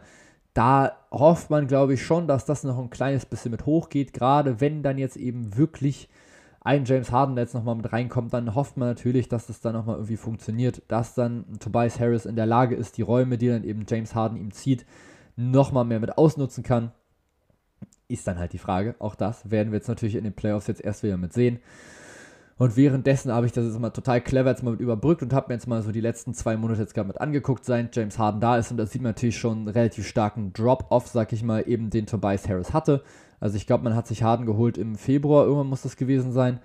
Da 0.53 0.97
hofft 1.09 1.49
man, 1.49 1.67
glaube 1.67 1.93
ich, 1.93 2.03
schon, 2.03 2.27
dass 2.27 2.45
das 2.45 2.63
noch 2.63 2.77
ein 2.77 2.89
kleines 2.89 3.25
bisschen 3.25 3.51
mit 3.51 3.65
hochgeht, 3.65 4.13
gerade 4.13 4.61
wenn 4.61 4.83
dann 4.83 4.97
jetzt 4.97 5.17
eben 5.17 5.57
wirklich 5.57 6.09
ein 6.61 6.85
James 6.85 7.11
Harden 7.11 7.37
jetzt 7.37 7.53
nochmal 7.53 7.75
mit 7.75 7.91
reinkommt, 7.91 8.33
dann 8.33 8.53
hofft 8.53 8.77
man 8.77 8.89
natürlich, 8.89 9.29
dass 9.29 9.47
das 9.47 9.61
dann 9.61 9.73
nochmal 9.73 9.95
irgendwie 9.95 10.17
funktioniert, 10.17 10.83
dass 10.89 11.15
dann 11.15 11.45
Tobias 11.59 11.99
Harris 11.99 12.25
in 12.25 12.35
der 12.35 12.45
Lage 12.45 12.75
ist, 12.75 12.97
die 12.97 13.01
Räume, 13.01 13.37
die 13.37 13.47
dann 13.47 13.63
eben 13.63 13.85
James 13.87 14.13
Harden 14.13 14.37
ihm 14.37 14.51
zieht, 14.51 14.85
nochmal 15.39 15.85
mehr 15.85 15.99
mit 15.99 16.17
ausnutzen 16.17 16.63
kann, 16.63 16.91
ist 18.07 18.27
dann 18.27 18.37
halt 18.37 18.53
die 18.53 18.57
Frage. 18.57 18.95
Auch 18.99 19.15
das 19.15 19.49
werden 19.49 19.71
wir 19.71 19.77
jetzt 19.77 19.87
natürlich 19.87 20.15
in 20.15 20.23
den 20.23 20.33
Playoffs 20.33 20.67
jetzt 20.67 20.83
erst 20.83 21.03
wieder 21.03 21.17
mit 21.17 21.31
sehen. 21.31 21.59
Und 22.57 22.75
währenddessen 22.75 23.31
habe 23.31 23.45
ich 23.45 23.53
das 23.53 23.63
jetzt 23.63 23.79
mal 23.79 23.91
total 23.91 24.19
clever 24.19 24.49
jetzt 24.49 24.63
mal 24.63 24.71
mit 24.71 24.81
überbrückt 24.81 25.21
und 25.21 25.31
habe 25.31 25.47
mir 25.47 25.53
jetzt 25.53 25.67
mal 25.67 25.81
so 25.81 25.93
die 25.93 26.01
letzten 26.01 26.33
zwei 26.33 26.57
Monate 26.57 26.81
jetzt 26.81 26.93
gerade 26.93 27.07
mit 27.07 27.21
angeguckt, 27.21 27.63
seit 27.63 27.95
James 27.95 28.19
Harden 28.19 28.41
da 28.41 28.57
ist. 28.57 28.69
Und 28.69 28.77
da 28.77 28.85
sieht 28.85 29.01
man 29.01 29.11
natürlich 29.11 29.37
schon 29.37 29.59
einen 29.59 29.67
relativ 29.69 30.05
starken 30.05 30.51
Drop-Off, 30.51 31.07
sag 31.07 31.31
ich 31.31 31.41
mal, 31.41 31.63
eben 31.65 31.89
den 31.89 32.05
Tobias 32.05 32.49
Harris 32.49 32.73
hatte. 32.73 33.01
Also 33.39 33.55
ich 33.55 33.65
glaube, 33.65 33.85
man 33.85 33.95
hat 33.95 34.07
sich 34.07 34.23
Harden 34.23 34.45
geholt 34.45 34.77
im 34.77 34.95
Februar, 34.95 35.45
irgendwann 35.45 35.67
muss 35.67 35.83
das 35.83 35.95
gewesen 35.95 36.33
sein. 36.33 36.59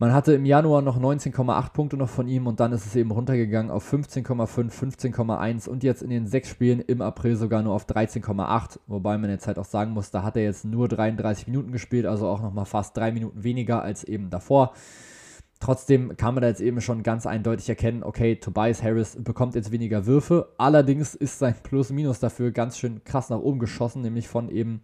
Man 0.00 0.12
hatte 0.12 0.32
im 0.32 0.46
Januar 0.46 0.80
noch 0.80 0.96
19,8 0.96 1.72
Punkte 1.72 1.96
noch 1.96 2.08
von 2.08 2.28
ihm 2.28 2.46
und 2.46 2.60
dann 2.60 2.70
ist 2.70 2.86
es 2.86 2.94
eben 2.94 3.10
runtergegangen 3.10 3.72
auf 3.72 3.92
15,5, 3.92 4.70
15,1 4.70 5.68
und 5.68 5.82
jetzt 5.82 6.02
in 6.02 6.10
den 6.10 6.28
sechs 6.28 6.48
Spielen 6.48 6.78
im 6.78 7.02
April 7.02 7.34
sogar 7.34 7.64
nur 7.64 7.74
auf 7.74 7.84
13,8. 7.84 8.78
Wobei 8.86 9.18
man 9.18 9.28
jetzt 9.28 9.48
halt 9.48 9.58
auch 9.58 9.64
sagen 9.64 9.90
muss, 9.90 10.12
da 10.12 10.22
hat 10.22 10.36
er 10.36 10.44
jetzt 10.44 10.64
nur 10.64 10.86
33 10.86 11.48
Minuten 11.48 11.72
gespielt, 11.72 12.06
also 12.06 12.28
auch 12.28 12.40
nochmal 12.40 12.64
fast 12.64 12.96
drei 12.96 13.10
Minuten 13.10 13.42
weniger 13.42 13.82
als 13.82 14.04
eben 14.04 14.30
davor. 14.30 14.72
Trotzdem 15.58 16.16
kann 16.16 16.34
man 16.34 16.42
da 16.42 16.48
jetzt 16.48 16.60
eben 16.60 16.80
schon 16.80 17.02
ganz 17.02 17.26
eindeutig 17.26 17.68
erkennen, 17.68 18.04
okay, 18.04 18.36
Tobias 18.36 18.84
Harris 18.84 19.16
bekommt 19.20 19.56
jetzt 19.56 19.72
weniger 19.72 20.06
Würfe. 20.06 20.54
Allerdings 20.58 21.16
ist 21.16 21.40
sein 21.40 21.56
Plus-Minus 21.60 22.20
dafür 22.20 22.52
ganz 22.52 22.78
schön 22.78 23.02
krass 23.02 23.30
nach 23.30 23.40
oben 23.40 23.58
geschossen, 23.58 24.02
nämlich 24.02 24.28
von 24.28 24.48
eben 24.48 24.80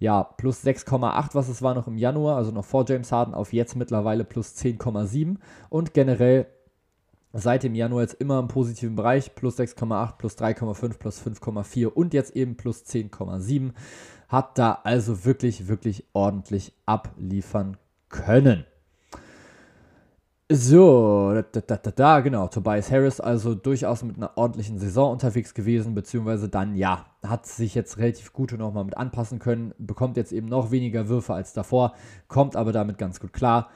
ja, 0.00 0.24
plus 0.24 0.64
6,8, 0.64 1.34
was 1.34 1.48
es 1.48 1.60
war 1.62 1.74
noch 1.74 1.86
im 1.86 1.98
Januar, 1.98 2.36
also 2.36 2.50
noch 2.50 2.64
vor 2.64 2.86
James 2.88 3.12
Harden, 3.12 3.34
auf 3.34 3.52
jetzt 3.52 3.76
mittlerweile 3.76 4.24
plus 4.24 4.56
10,7 4.56 5.36
und 5.68 5.94
generell 5.94 6.46
seit 7.34 7.62
dem 7.62 7.74
Januar 7.74 8.02
jetzt 8.02 8.14
immer 8.14 8.38
im 8.40 8.48
positiven 8.48 8.96
Bereich, 8.96 9.34
plus 9.34 9.58
6,8, 9.58 10.16
plus 10.16 10.36
3,5, 10.38 10.98
plus 10.98 11.20
5,4 11.20 11.86
und 11.86 12.14
jetzt 12.14 12.34
eben 12.34 12.56
plus 12.56 12.84
10,7. 12.84 13.72
Hat 14.28 14.58
da 14.58 14.80
also 14.84 15.24
wirklich, 15.24 15.68
wirklich 15.68 16.06
ordentlich 16.14 16.72
abliefern 16.86 17.76
können. 18.08 18.64
So, 20.52 21.32
da, 21.32 21.60
da, 21.60 21.76
da, 21.76 21.90
da, 21.92 22.18
genau, 22.18 22.48
Tobias 22.48 22.90
Harris 22.90 23.20
also 23.20 23.54
durchaus 23.54 24.02
mit 24.02 24.16
einer 24.16 24.36
ordentlichen 24.36 24.80
Saison 24.80 25.12
unterwegs 25.12 25.54
gewesen, 25.54 25.94
beziehungsweise 25.94 26.48
dann, 26.48 26.74
ja, 26.74 27.06
hat 27.24 27.46
sich 27.46 27.76
jetzt 27.76 27.98
relativ 27.98 28.32
gut 28.32 28.50
nochmal 28.58 28.82
mit 28.82 28.96
anpassen 28.96 29.38
können, 29.38 29.72
bekommt 29.78 30.16
jetzt 30.16 30.32
eben 30.32 30.48
noch 30.48 30.72
weniger 30.72 31.06
Würfe 31.06 31.34
als 31.34 31.52
davor, 31.52 31.94
kommt 32.26 32.56
aber 32.56 32.72
damit 32.72 32.98
ganz 32.98 33.20
gut 33.20 33.32
klar. 33.32 33.70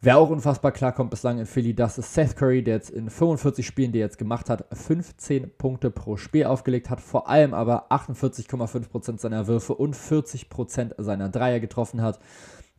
Wer 0.00 0.16
auch 0.16 0.30
unfassbar 0.30 0.70
klar 0.70 0.92
kommt 0.92 1.10
bislang 1.10 1.40
in 1.40 1.46
Philly, 1.46 1.74
das 1.74 1.98
ist 1.98 2.14
Seth 2.14 2.36
Curry, 2.36 2.62
der 2.62 2.74
jetzt 2.76 2.90
in 2.90 3.10
45 3.10 3.66
Spielen, 3.66 3.90
die 3.90 3.98
er 3.98 4.06
jetzt 4.06 4.18
gemacht 4.18 4.48
hat, 4.48 4.64
15 4.72 5.50
Punkte 5.58 5.90
pro 5.90 6.16
Spiel 6.16 6.44
aufgelegt 6.44 6.88
hat, 6.88 7.00
vor 7.00 7.28
allem 7.28 7.52
aber 7.52 7.90
48,5% 7.90 9.18
seiner 9.18 9.48
Würfe 9.48 9.74
und 9.74 9.96
40% 9.96 11.02
seiner 11.02 11.30
Dreier 11.30 11.58
getroffen 11.58 12.00
hat. 12.00 12.20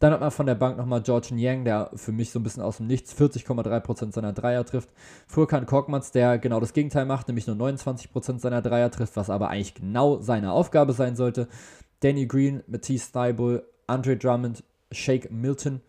Dann 0.04 0.12
hat 0.12 0.20
man 0.20 0.32
von 0.32 0.46
der 0.46 0.56
Bank 0.56 0.78
nochmal 0.78 1.02
George 1.02 1.30
Yang, 1.34 1.64
der 1.64 1.90
für 1.96 2.12
mich 2.12 2.32
so 2.32 2.38
ein 2.38 2.44
bisschen 2.44 2.62
aus 2.62 2.76
dem 2.76 2.88
Nichts 2.88 3.16
40,3% 3.16 4.12
seiner 4.12 4.34
Dreier 4.34 4.66
trifft. 4.66 4.90
Furkan 5.28 5.66
Korkmaz, 5.66 6.12
der 6.12 6.40
genau 6.40 6.60
das 6.60 6.74
Gegenteil 6.74 7.06
macht, 7.06 7.30
nämlich 7.30 7.48
nur 7.48 7.56
29% 7.56 8.40
seiner 8.40 8.62
Dreier 8.62 8.92
trifft, 8.92 9.16
was 9.16 9.30
aber 9.30 9.48
eigentlich 9.48 9.76
genau 9.76 10.20
seine 10.20 10.52
Aufgabe 10.52 10.92
sein 10.92 11.16
sollte. 11.16 11.48
Danny 12.02 12.26
Green, 12.26 12.64
Matisse 12.68 13.08
Steibel, 13.08 13.66
Andre 13.88 14.18
Drummond, 14.18 14.66
Shake 14.92 15.32
Milton. 15.32 15.80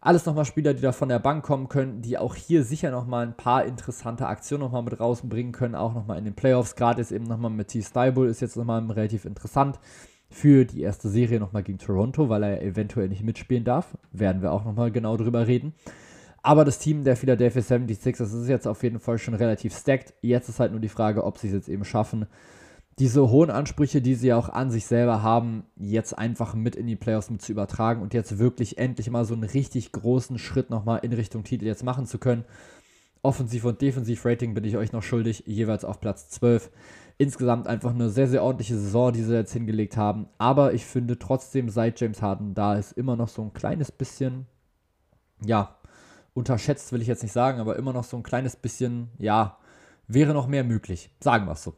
Alles 0.00 0.24
nochmal 0.24 0.46
Spieler, 0.46 0.72
die 0.72 0.80
da 0.80 0.92
von 0.92 1.10
der 1.10 1.18
Bank 1.18 1.44
kommen 1.44 1.68
können, 1.68 2.00
die 2.00 2.16
auch 2.16 2.34
hier 2.34 2.64
sicher 2.64 2.90
nochmal 2.90 3.26
ein 3.26 3.36
paar 3.36 3.66
interessante 3.66 4.28
Aktionen 4.28 4.62
nochmal 4.62 4.82
mit 4.82 4.98
rausbringen 4.98 5.52
können, 5.52 5.74
auch 5.74 5.92
nochmal 5.92 6.16
in 6.16 6.24
den 6.24 6.34
Playoffs. 6.34 6.74
Gerade 6.74 7.02
ist 7.02 7.12
eben 7.12 7.26
nochmal 7.26 7.50
Matisse 7.50 7.90
Steibel, 7.90 8.30
ist 8.30 8.40
jetzt 8.40 8.56
nochmal 8.56 8.82
relativ 8.90 9.26
interessant 9.26 9.78
für 10.32 10.64
die 10.64 10.82
erste 10.82 11.08
Serie 11.08 11.40
nochmal 11.40 11.62
gegen 11.62 11.78
Toronto, 11.78 12.28
weil 12.28 12.42
er 12.42 12.62
eventuell 12.62 13.08
nicht 13.08 13.22
mitspielen 13.22 13.64
darf. 13.64 13.96
Werden 14.12 14.42
wir 14.42 14.52
auch 14.52 14.64
nochmal 14.64 14.90
genau 14.90 15.16
drüber 15.16 15.46
reden. 15.46 15.74
Aber 16.42 16.64
das 16.64 16.78
Team 16.78 17.04
der 17.04 17.16
Philadelphia 17.16 17.62
76ers 17.62 18.42
ist 18.42 18.48
jetzt 18.48 18.66
auf 18.66 18.82
jeden 18.82 18.98
Fall 18.98 19.18
schon 19.18 19.34
relativ 19.34 19.76
stacked. 19.76 20.14
Jetzt 20.22 20.48
ist 20.48 20.58
halt 20.58 20.72
nur 20.72 20.80
die 20.80 20.88
Frage, 20.88 21.24
ob 21.24 21.38
sie 21.38 21.46
es 21.46 21.52
jetzt 21.52 21.68
eben 21.68 21.84
schaffen, 21.84 22.26
diese 22.98 23.30
hohen 23.30 23.50
Ansprüche, 23.50 24.02
die 24.02 24.14
sie 24.14 24.32
auch 24.32 24.48
an 24.48 24.70
sich 24.70 24.86
selber 24.86 25.22
haben, 25.22 25.64
jetzt 25.76 26.16
einfach 26.16 26.54
mit 26.54 26.76
in 26.76 26.86
die 26.86 26.96
Playoffs 26.96 27.30
mit 27.30 27.40
zu 27.40 27.52
übertragen 27.52 28.02
und 28.02 28.12
jetzt 28.12 28.38
wirklich 28.38 28.78
endlich 28.78 29.10
mal 29.10 29.24
so 29.24 29.34
einen 29.34 29.44
richtig 29.44 29.92
großen 29.92 30.38
Schritt 30.38 30.68
nochmal 30.68 31.00
in 31.02 31.12
Richtung 31.12 31.42
Titel 31.44 31.64
jetzt 31.64 31.84
machen 31.84 32.06
zu 32.06 32.18
können. 32.18 32.44
Offensiv- 33.22 33.64
und 33.64 33.80
Defensiv-Rating 33.80 34.52
bin 34.52 34.64
ich 34.64 34.76
euch 34.76 34.92
noch 34.92 35.02
schuldig, 35.02 35.44
jeweils 35.46 35.84
auf 35.84 36.00
Platz 36.00 36.28
12 36.28 36.70
insgesamt 37.22 37.68
einfach 37.68 37.94
eine 37.94 38.10
sehr, 38.10 38.26
sehr 38.26 38.42
ordentliche 38.42 38.76
Saison, 38.76 39.12
die 39.12 39.22
sie 39.22 39.32
jetzt 39.32 39.52
hingelegt 39.52 39.96
haben. 39.96 40.26
Aber 40.38 40.74
ich 40.74 40.84
finde 40.84 41.20
trotzdem, 41.20 41.68
seit 41.68 42.00
James 42.00 42.20
Harden 42.20 42.52
da 42.54 42.74
ist, 42.74 42.92
immer 42.92 43.14
noch 43.14 43.28
so 43.28 43.42
ein 43.42 43.52
kleines 43.52 43.92
bisschen, 43.92 44.46
ja, 45.44 45.76
unterschätzt 46.34 46.92
will 46.92 47.00
ich 47.00 47.06
jetzt 47.06 47.22
nicht 47.22 47.32
sagen, 47.32 47.60
aber 47.60 47.76
immer 47.76 47.92
noch 47.92 48.02
so 48.02 48.16
ein 48.16 48.24
kleines 48.24 48.56
bisschen, 48.56 49.08
ja, 49.18 49.56
wäre 50.08 50.34
noch 50.34 50.48
mehr 50.48 50.64
möglich. 50.64 51.10
Sagen 51.20 51.46
wir 51.46 51.52
es 51.52 51.62
so. 51.62 51.74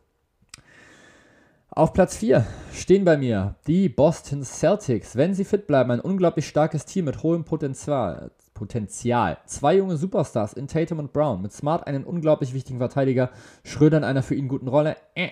Auf 1.69 1.93
Platz 1.93 2.17
4 2.17 2.47
stehen 2.73 3.05
bei 3.05 3.19
mir 3.19 3.57
die 3.67 3.91
Boston 3.91 4.45
Celtics. 4.45 5.15
Wenn 5.15 5.35
sie 5.35 5.45
fit 5.45 5.67
bleiben, 5.67 5.91
ein 5.91 6.01
unglaublich 6.01 6.49
starkes 6.49 6.87
Team 6.87 7.05
mit 7.05 7.23
hohem 7.23 7.45
Potenzial. 7.45 8.31
Potenzial. 8.55 9.39
Zwei 9.47 9.77
junge 9.77 9.97
Superstars 9.97 10.53
in 10.53 10.69
Tatum 10.69 11.01
und 11.01 11.13
Brown. 11.13 11.43
Mit 11.43 11.53
Smart 11.53 11.87
einen 11.87 12.05
unglaublich 12.05 12.55
wichtigen 12.55 12.79
Verteidiger. 12.79 13.31
Schröder 13.65 13.99
in 13.99 14.05
einer 14.05 14.23
für 14.23 14.35
ihn 14.35 14.49
guten 14.49 14.69
Rolle. 14.69 14.97
Äh. 15.15 15.31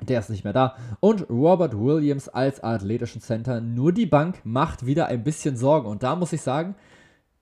Der 0.00 0.20
ist 0.20 0.30
nicht 0.30 0.44
mehr 0.44 0.52
da. 0.52 0.76
Und 1.00 1.28
Robert 1.28 1.76
Williams 1.76 2.28
als 2.28 2.62
athletischen 2.62 3.20
Center. 3.20 3.60
Nur 3.60 3.92
die 3.92 4.06
Bank 4.06 4.40
macht 4.44 4.86
wieder 4.86 5.06
ein 5.06 5.24
bisschen 5.24 5.56
Sorgen. 5.56 5.88
Und 5.88 6.04
da 6.04 6.14
muss 6.14 6.32
ich 6.32 6.42
sagen, 6.42 6.76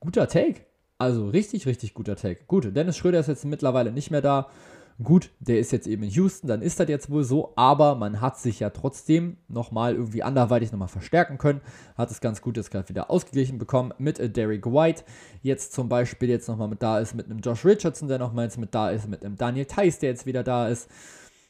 guter 0.01 0.28
Take. 0.28 0.62
Also 0.99 1.28
richtig, 1.28 1.66
richtig 1.66 1.93
guter 1.93 2.16
Take. 2.16 2.45
Gut, 2.47 2.74
Dennis 2.74 2.97
Schröder 2.97 3.20
ist 3.20 3.26
jetzt 3.26 3.45
mittlerweile 3.45 3.93
nicht 3.93 4.11
mehr 4.11 4.22
da. 4.22 4.49
Gut, 5.03 5.31
der 5.41 5.59
ist 5.59 5.73
jetzt 5.73 5.87
eben 5.87 6.05
in 6.05 6.11
Houston, 6.11 6.49
dann 6.49 6.63
ist 6.63 6.81
das 6.81 6.89
jetzt 6.89 7.11
wohl 7.11 7.23
so, 7.23 7.53
aber 7.55 7.97
man 7.97 8.23
hat 8.23 8.39
sich 8.39 8.61
ja 8.61 8.71
trotzdem 8.71 9.37
nochmal 9.47 9.95
irgendwie 9.95 10.23
anderweitig 10.23 10.73
nochmal 10.73 10.89
verstärken 10.89 11.37
können, 11.37 11.61
hat 11.99 12.11
es 12.11 12.23
ganz 12.23 12.41
gut 12.41 12.57
jetzt 12.57 12.71
gerade 12.71 12.89
wieder 12.89 13.11
ausgeglichen 13.11 13.59
bekommen 13.59 13.93
mit 13.99 14.19
äh, 14.19 14.31
Derek 14.31 14.65
White, 14.65 15.05
jetzt 15.43 15.75
zum 15.75 15.91
Beispiel 15.91 16.31
jetzt 16.31 16.49
nochmal 16.49 16.69
mit 16.69 16.83
da 16.83 16.99
ist, 16.99 17.15
mit 17.15 17.27
einem 17.27 17.41
Josh 17.41 17.67
Richardson, 17.67 18.09
der 18.09 18.19
nochmal 18.19 18.45
jetzt 18.47 18.57
mit 18.57 18.75
da 18.75 18.89
ist, 18.89 19.07
mit 19.07 19.23
einem 19.23 19.37
Daniel 19.37 19.67
Theiss, 19.67 19.99
der 19.99 20.09
jetzt 20.11 20.25
wieder 20.25 20.43
da 20.43 20.67
ist, 20.69 20.89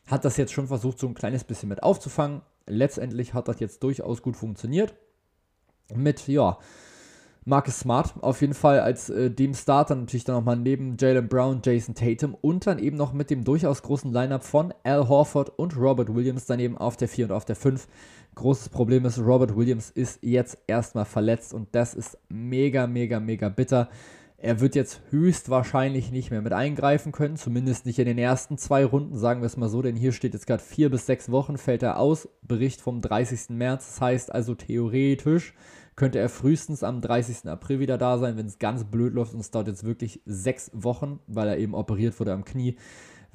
hat 0.08 0.24
das 0.24 0.36
jetzt 0.36 0.52
schon 0.52 0.66
versucht, 0.66 0.98
so 0.98 1.06
ein 1.06 1.14
kleines 1.14 1.44
bisschen 1.44 1.68
mit 1.68 1.84
aufzufangen. 1.84 2.42
Letztendlich 2.66 3.32
hat 3.32 3.46
das 3.46 3.60
jetzt 3.60 3.80
durchaus 3.84 4.22
gut 4.22 4.36
funktioniert. 4.36 4.94
Mit, 5.94 6.26
ja, 6.26 6.58
Marcus 7.48 7.78
Smart 7.78 8.14
auf 8.22 8.40
jeden 8.40 8.54
Fall 8.54 8.80
als 8.80 9.08
äh, 9.08 9.30
dem 9.30 9.54
Starter 9.54 9.94
natürlich 9.94 10.24
dann 10.24 10.34
nochmal 10.34 10.56
neben 10.56 10.96
Jalen 10.98 11.28
Brown, 11.28 11.60
Jason 11.64 11.94
Tatum 11.94 12.34
und 12.34 12.66
dann 12.66 12.80
eben 12.80 12.96
noch 12.96 13.12
mit 13.12 13.30
dem 13.30 13.44
durchaus 13.44 13.82
großen 13.82 14.12
Lineup 14.12 14.42
von 14.42 14.74
Al 14.82 15.08
Horford 15.08 15.56
und 15.56 15.76
Robert 15.76 16.12
Williams 16.12 16.46
daneben 16.46 16.76
auf 16.76 16.96
der 16.96 17.06
4 17.06 17.26
und 17.26 17.32
auf 17.32 17.44
der 17.44 17.54
5. 17.54 17.86
Großes 18.34 18.70
Problem 18.70 19.04
ist, 19.04 19.20
Robert 19.20 19.56
Williams 19.56 19.90
ist 19.90 20.18
jetzt 20.22 20.58
erstmal 20.66 21.04
verletzt 21.04 21.54
und 21.54 21.68
das 21.70 21.94
ist 21.94 22.18
mega, 22.28 22.88
mega, 22.88 23.20
mega 23.20 23.48
bitter. 23.48 23.90
Er 24.38 24.58
wird 24.58 24.74
jetzt 24.74 25.00
höchstwahrscheinlich 25.10 26.10
nicht 26.10 26.32
mehr 26.32 26.42
mit 26.42 26.52
eingreifen 26.52 27.12
können, 27.12 27.36
zumindest 27.36 27.86
nicht 27.86 28.00
in 28.00 28.06
den 28.06 28.18
ersten 28.18 28.58
zwei 28.58 28.84
Runden, 28.84 29.16
sagen 29.16 29.40
wir 29.40 29.46
es 29.46 29.56
mal 29.56 29.68
so, 29.68 29.82
denn 29.82 29.94
hier 29.94 30.10
steht 30.10 30.34
jetzt 30.34 30.48
gerade 30.48 30.64
vier 30.64 30.90
bis 30.90 31.06
sechs 31.06 31.30
Wochen, 31.30 31.58
fällt 31.58 31.84
er 31.84 32.00
aus. 32.00 32.28
Bericht 32.42 32.80
vom 32.80 33.00
30. 33.00 33.50
März, 33.50 33.86
das 33.86 34.00
heißt 34.00 34.34
also 34.34 34.56
theoretisch 34.56 35.54
könnte 35.96 36.18
er 36.18 36.28
frühestens 36.28 36.82
am 36.82 37.00
30. 37.00 37.48
April 37.48 37.80
wieder 37.80 37.98
da 37.98 38.18
sein, 38.18 38.36
wenn 38.36 38.46
es 38.46 38.58
ganz 38.58 38.84
blöd 38.84 39.14
läuft 39.14 39.34
und 39.34 39.40
es 39.40 39.50
dauert 39.50 39.68
jetzt 39.68 39.84
wirklich 39.84 40.20
sechs 40.26 40.70
Wochen, 40.74 41.20
weil 41.26 41.48
er 41.48 41.58
eben 41.58 41.74
operiert 41.74 42.18
wurde 42.20 42.32
am 42.32 42.44
Knie 42.44 42.76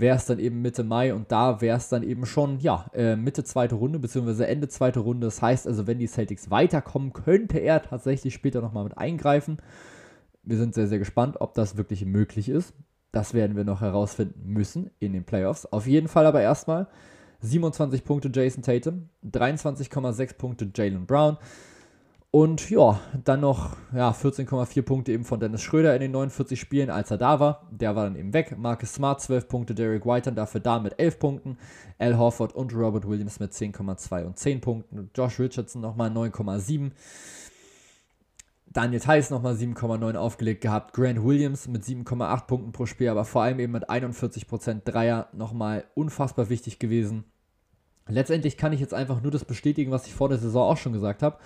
wäre 0.02 0.18
es 0.18 0.26
dann 0.26 0.40
eben 0.40 0.62
Mitte 0.62 0.84
Mai 0.84 1.14
und 1.14 1.32
da 1.32 1.62
wäre 1.62 1.78
es 1.78 1.88
dann 1.88 2.04
eben 2.04 2.26
schon, 2.26 2.60
ja, 2.60 2.88
äh, 2.94 3.16
Mitte 3.16 3.44
zweite 3.44 3.76
Runde, 3.76 4.00
beziehungsweise 4.00 4.48
Ende 4.48 4.68
zweite 4.68 5.00
Runde. 5.00 5.28
Das 5.28 5.42
heißt 5.42 5.68
also, 5.68 5.88
wenn 5.88 6.00
die 6.00 6.08
Celtics 6.08 6.50
weiterkommen, 6.50 7.14
könnte 7.14 7.60
er 7.60 7.82
tatsächlich 7.82 8.34
später 8.34 8.62
nochmal 8.62 8.84
mit 8.84 8.98
eingreifen. 8.98 9.58
Wir 10.44 10.58
sind 10.58 10.74
sehr, 10.74 10.88
sehr 10.88 11.00
gespannt, 11.00 11.40
ob 11.40 11.54
das 11.54 11.78
wirklich 11.78 12.04
möglich 12.06 12.50
ist. 12.50 12.74
Das 13.12 13.34
werden 13.34 13.56
wir 13.56 13.64
noch 13.64 13.82
herausfinden 13.82 14.52
müssen 14.52 14.90
in 15.00 15.14
den 15.14 15.24
Playoffs. 15.24 15.66
Auf 15.68 15.86
jeden 15.86 16.08
Fall 16.08 16.26
aber 16.26 16.42
erstmal 16.42 16.88
27 17.42 18.04
Punkte 18.04 18.32
Jason 18.34 18.64
Tatum, 18.64 19.10
23,6 19.30 20.38
Punkte 20.38 20.72
Jalen 20.74 21.06
Brown, 21.06 21.38
und 22.34 22.70
ja, 22.70 23.02
dann 23.26 23.42
noch 23.42 23.76
ja, 23.94 24.12
14,4 24.12 24.84
Punkte 24.84 25.12
eben 25.12 25.26
von 25.26 25.42
Dennis 25.42 25.62
Schröder 25.62 25.94
in 25.94 26.00
den 26.00 26.12
49 26.12 26.58
Spielen, 26.58 26.90
als 26.90 27.12
er 27.12 27.18
da 27.18 27.42
war. 27.42 27.68
Der 27.72 27.94
war 27.98 28.06
dann 28.06 28.16
eben 28.16 28.34
weg. 28.34 28.58
Marcus 28.58 28.94
Smart 28.94 29.20
12 29.20 29.50
Punkte, 29.50 29.76
Derek 29.76 30.06
White 30.06 30.26
dann 30.26 30.36
dafür 30.36 30.62
da 30.62 30.80
mit 30.80 30.98
11 30.98 31.20
Punkten. 31.20 31.58
Al 32.00 32.18
Horford 32.18 32.56
und 32.56 32.74
Robert 32.74 33.06
Williams 33.06 33.42
mit 33.42 33.52
10,2 33.52 34.24
und 34.24 34.38
10 34.38 34.62
Punkten. 34.62 35.10
Josh 35.14 35.42
Richardson 35.42 35.82
nochmal 35.82 36.10
9,7. 36.10 36.92
Daniel 38.68 39.02
Theiss 39.02 39.30
nochmal 39.30 39.56
7,9 39.56 40.16
aufgelegt 40.16 40.62
gehabt. 40.62 40.94
Grant 40.94 41.22
Williams 41.26 41.68
mit 41.68 41.84
7,8 41.84 42.48
Punkten 42.48 42.72
pro 42.72 42.86
Spiel, 42.86 43.10
aber 43.10 43.26
vor 43.26 43.42
allem 43.42 43.60
eben 43.60 43.74
mit 43.74 43.90
41% 43.90 44.86
Dreier 44.86 45.28
nochmal 45.34 45.84
unfassbar 45.96 46.48
wichtig 46.48 46.80
gewesen. 46.80 47.26
Letztendlich 48.08 48.56
kann 48.56 48.72
ich 48.72 48.80
jetzt 48.80 48.94
einfach 48.94 49.22
nur 49.22 49.32
das 49.32 49.44
bestätigen, 49.44 49.92
was 49.92 50.08
ich 50.08 50.14
vor 50.14 50.30
der 50.30 50.38
Saison 50.38 50.72
auch 50.72 50.78
schon 50.78 50.94
gesagt 50.94 51.24
habe 51.24 51.38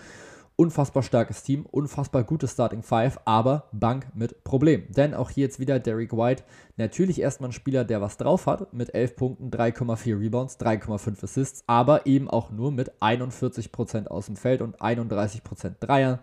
unfassbar 0.56 1.04
starkes 1.04 1.44
Team, 1.44 1.66
unfassbar 1.70 2.24
gutes 2.24 2.52
Starting 2.52 2.84
Five, 2.84 3.20
aber 3.26 3.68
Bank 3.72 4.08
mit 4.14 4.44
Problem. 4.44 4.86
Denn 4.90 5.14
auch 5.14 5.30
hier 5.30 5.46
jetzt 5.46 5.60
wieder 5.60 5.80
Derek 5.80 6.14
White, 6.14 6.44
natürlich 6.78 7.20
erstmal 7.22 7.50
ein 7.50 7.54
Spieler, 7.54 7.84
der 7.84 8.02
was 8.02 8.18
drauf 8.18 8.48
hat, 8.48 8.74
mit 8.74 8.94
11 8.94 9.16
Punkten, 9.16 9.52
3,4 9.52 10.20
Rebounds, 10.20 10.60
3,5 10.60 11.24
Assists, 11.24 11.64
aber 11.68 12.06
eben 12.06 12.30
auch 12.30 12.52
nur 12.52 12.72
mit 12.72 12.92
41% 13.02 14.08
aus 14.08 14.28
dem 14.28 14.36
Feld 14.36 14.62
und 14.62 14.82
31% 14.82 15.76
Dreier. 15.80 16.20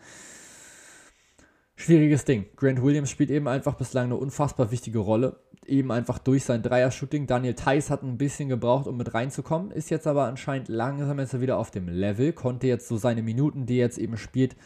Schwieriges 1.82 2.24
Ding. 2.24 2.46
Grant 2.54 2.80
Williams 2.80 3.10
spielt 3.10 3.30
eben 3.30 3.48
einfach 3.48 3.74
bislang 3.74 4.04
eine 4.04 4.16
unfassbar 4.16 4.70
wichtige 4.70 5.00
Rolle 5.00 5.40
eben 5.66 5.90
einfach 5.90 6.18
durch 6.18 6.44
sein 6.44 6.62
Dreier-Shooting. 6.62 7.26
Daniel 7.26 7.54
Theiss 7.54 7.90
hat 7.90 8.02
ein 8.02 8.18
bisschen 8.18 8.48
gebraucht, 8.48 8.86
um 8.86 8.96
mit 8.96 9.14
reinzukommen, 9.14 9.70
ist 9.72 9.90
jetzt 9.90 10.06
aber 10.06 10.26
anscheinend 10.26 10.68
langsam 10.68 11.18
jetzt 11.18 11.40
wieder 11.40 11.58
auf 11.58 11.72
dem 11.72 11.88
Level, 11.88 12.32
konnte 12.32 12.66
jetzt 12.66 12.88
so 12.88 12.96
seine 12.96 13.22
Minuten, 13.22 13.66
die 13.66 13.78
er 13.78 13.86
jetzt 13.86 13.98
eben 13.98 14.16
spielt, 14.16 14.56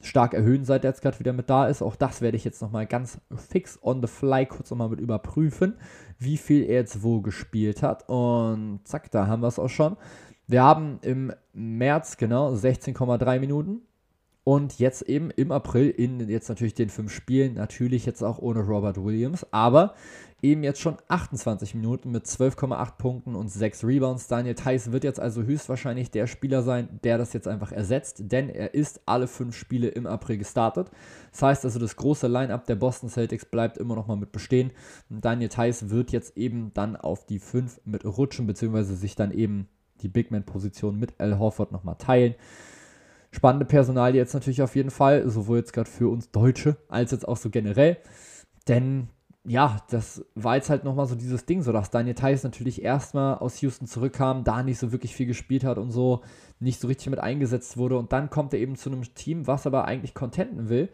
stark 0.00 0.32
erhöhen, 0.32 0.64
seit 0.64 0.84
er 0.84 0.90
jetzt 0.90 1.02
gerade 1.02 1.18
wieder 1.18 1.32
mit 1.32 1.50
da 1.50 1.66
ist. 1.66 1.82
Auch 1.82 1.96
das 1.96 2.20
werde 2.20 2.36
ich 2.36 2.44
jetzt 2.44 2.62
nochmal 2.62 2.86
ganz 2.86 3.20
fix 3.36 3.78
on 3.82 4.00
the 4.00 4.08
fly 4.08 4.46
kurz 4.46 4.70
nochmal 4.70 4.90
mit 4.90 5.00
überprüfen, 5.00 5.74
wie 6.18 6.36
viel 6.36 6.62
er 6.62 6.76
jetzt 6.76 7.02
wo 7.02 7.20
gespielt 7.20 7.82
hat. 7.82 8.08
Und 8.08 8.80
zack, 8.84 9.10
da 9.10 9.26
haben 9.26 9.42
wir 9.42 9.48
es 9.48 9.58
auch 9.58 9.68
schon. 9.68 9.96
Wir 10.46 10.62
haben 10.62 10.98
im 11.02 11.32
März 11.52 12.16
genau 12.16 12.54
16,3 12.54 13.40
Minuten. 13.40 13.82
Und 14.42 14.78
jetzt 14.78 15.02
eben 15.02 15.30
im 15.30 15.52
April 15.52 15.90
in 15.90 16.28
jetzt 16.28 16.48
natürlich 16.48 16.74
den 16.74 16.88
fünf 16.88 17.12
Spielen, 17.12 17.54
natürlich 17.54 18.06
jetzt 18.06 18.22
auch 18.22 18.38
ohne 18.38 18.60
Robert 18.60 19.02
Williams, 19.02 19.46
aber 19.50 19.94
eben 20.42 20.62
jetzt 20.62 20.80
schon 20.80 20.96
28 21.08 21.74
Minuten 21.74 22.10
mit 22.10 22.24
12,8 22.24 22.96
Punkten 22.96 23.34
und 23.34 23.48
6 23.48 23.84
Rebounds. 23.84 24.28
Daniel 24.28 24.54
Theiss 24.54 24.92
wird 24.92 25.04
jetzt 25.04 25.20
also 25.20 25.42
höchstwahrscheinlich 25.42 26.10
der 26.10 26.26
Spieler 26.26 26.62
sein, 26.62 27.00
der 27.04 27.18
das 27.18 27.32
jetzt 27.32 27.48
einfach 27.48 27.72
ersetzt, 27.72 28.32
denn 28.32 28.48
er 28.48 28.74
ist 28.74 29.02
alle 29.06 29.26
fünf 29.26 29.54
Spiele 29.54 29.88
im 29.88 30.06
April 30.06 30.38
gestartet. 30.38 30.90
Das 31.32 31.42
heißt 31.42 31.64
also, 31.66 31.78
das 31.78 31.96
große 31.96 32.26
Line-Up 32.26 32.64
der 32.64 32.76
Boston 32.76 33.10
Celtics 33.10 33.44
bleibt 33.44 33.76
immer 33.76 33.94
noch 33.94 34.06
mal 34.06 34.16
mit 34.16 34.32
bestehen. 34.32 34.72
Daniel 35.10 35.50
Theiss 35.50 35.90
wird 35.90 36.12
jetzt 36.12 36.36
eben 36.36 36.72
dann 36.72 36.96
auf 36.96 37.26
die 37.26 37.38
5 37.38 37.82
mit 37.84 38.04
rutschen, 38.04 38.46
beziehungsweise 38.46 38.96
sich 38.96 39.14
dann 39.16 39.32
eben 39.32 39.68
die 40.00 40.08
Big 40.08 40.30
Man-Position 40.30 40.98
mit 40.98 41.20
Al 41.20 41.38
Horford 41.38 41.72
nochmal 41.72 41.96
teilen. 41.98 42.34
Spannende 43.30 43.64
Personal 43.64 44.14
jetzt 44.14 44.34
natürlich 44.34 44.62
auf 44.62 44.74
jeden 44.74 44.90
Fall, 44.90 45.28
sowohl 45.28 45.58
jetzt 45.58 45.72
gerade 45.72 45.88
für 45.88 46.08
uns 46.08 46.30
Deutsche 46.30 46.76
als 46.88 47.12
jetzt 47.12 47.26
auch 47.28 47.36
so 47.36 47.50
generell. 47.50 47.98
Denn 48.66 49.08
ja, 49.44 49.78
das 49.88 50.24
war 50.34 50.56
jetzt 50.56 50.68
halt 50.68 50.84
nochmal 50.84 51.06
so 51.06 51.14
dieses 51.14 51.46
Ding, 51.46 51.62
so 51.62 51.72
dass 51.72 51.90
Daniel 51.90 52.14
Theiss 52.14 52.42
natürlich 52.42 52.82
erstmal 52.82 53.38
aus 53.38 53.60
Houston 53.62 53.86
zurückkam, 53.86 54.44
da 54.44 54.62
nicht 54.62 54.78
so 54.78 54.92
wirklich 54.92 55.14
viel 55.14 55.26
gespielt 55.26 55.64
hat 55.64 55.78
und 55.78 55.90
so 55.90 56.20
nicht 56.58 56.80
so 56.80 56.88
richtig 56.88 57.08
mit 57.08 57.20
eingesetzt 57.20 57.76
wurde. 57.76 57.96
Und 57.96 58.12
dann 58.12 58.28
kommt 58.28 58.52
er 58.52 58.60
eben 58.60 58.76
zu 58.76 58.90
einem 58.90 59.02
Team, 59.14 59.46
was 59.46 59.66
aber 59.66 59.86
eigentlich 59.86 60.14
contenten 60.14 60.68
will. 60.68 60.90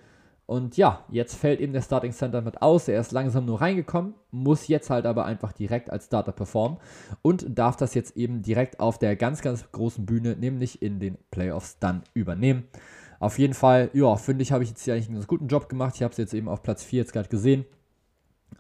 Und 0.47 0.77
ja, 0.77 1.05
jetzt 1.11 1.35
fällt 1.35 1.61
eben 1.61 1.73
der 1.73 1.83
Starting 1.83 2.13
Center 2.13 2.41
mit 2.41 2.63
aus. 2.63 2.87
Er 2.87 3.01
ist 3.01 3.11
langsam 3.11 3.47
nur 3.47 3.61
reingekommen, 3.61 4.15
muss 4.31 4.69
jetzt 4.69 4.91
halt 4.91 5.05
aber 5.05 5.25
einfach 5.25 5.53
direkt 5.53 5.91
als 5.91 6.07
Starter 6.07 6.31
performen 6.31 6.79
und 7.23 7.59
darf 7.59 7.77
das 7.77 7.95
jetzt 7.95 8.17
eben 8.17 8.43
direkt 8.43 8.79
auf 8.79 8.99
der 8.99 9.17
ganz, 9.17 9.43
ganz 9.43 9.71
großen 9.73 10.07
Bühne, 10.07 10.37
nämlich 10.37 10.83
in 10.83 11.01
den 11.01 11.19
Playoffs, 11.33 11.79
dann 11.81 12.03
übernehmen. 12.15 12.69
Auf 13.19 13.39
jeden 13.41 13.55
Fall, 13.55 13.91
ja, 13.93 14.15
finde 14.17 14.43
ich, 14.43 14.53
habe 14.53 14.63
ich 14.63 14.71
jetzt 14.71 14.83
hier 14.85 14.95
eigentlich 14.95 15.07
einen 15.07 15.17
ganz 15.17 15.27
guten 15.27 15.49
Job 15.49 15.69
gemacht. 15.69 15.95
Ich 15.97 16.03
habe 16.03 16.13
es 16.13 16.19
jetzt 16.19 16.35
eben 16.35 16.49
auf 16.49 16.63
Platz 16.63 16.85
4 16.85 17.01
jetzt 17.01 17.13
gerade 17.13 17.29
gesehen. 17.29 17.65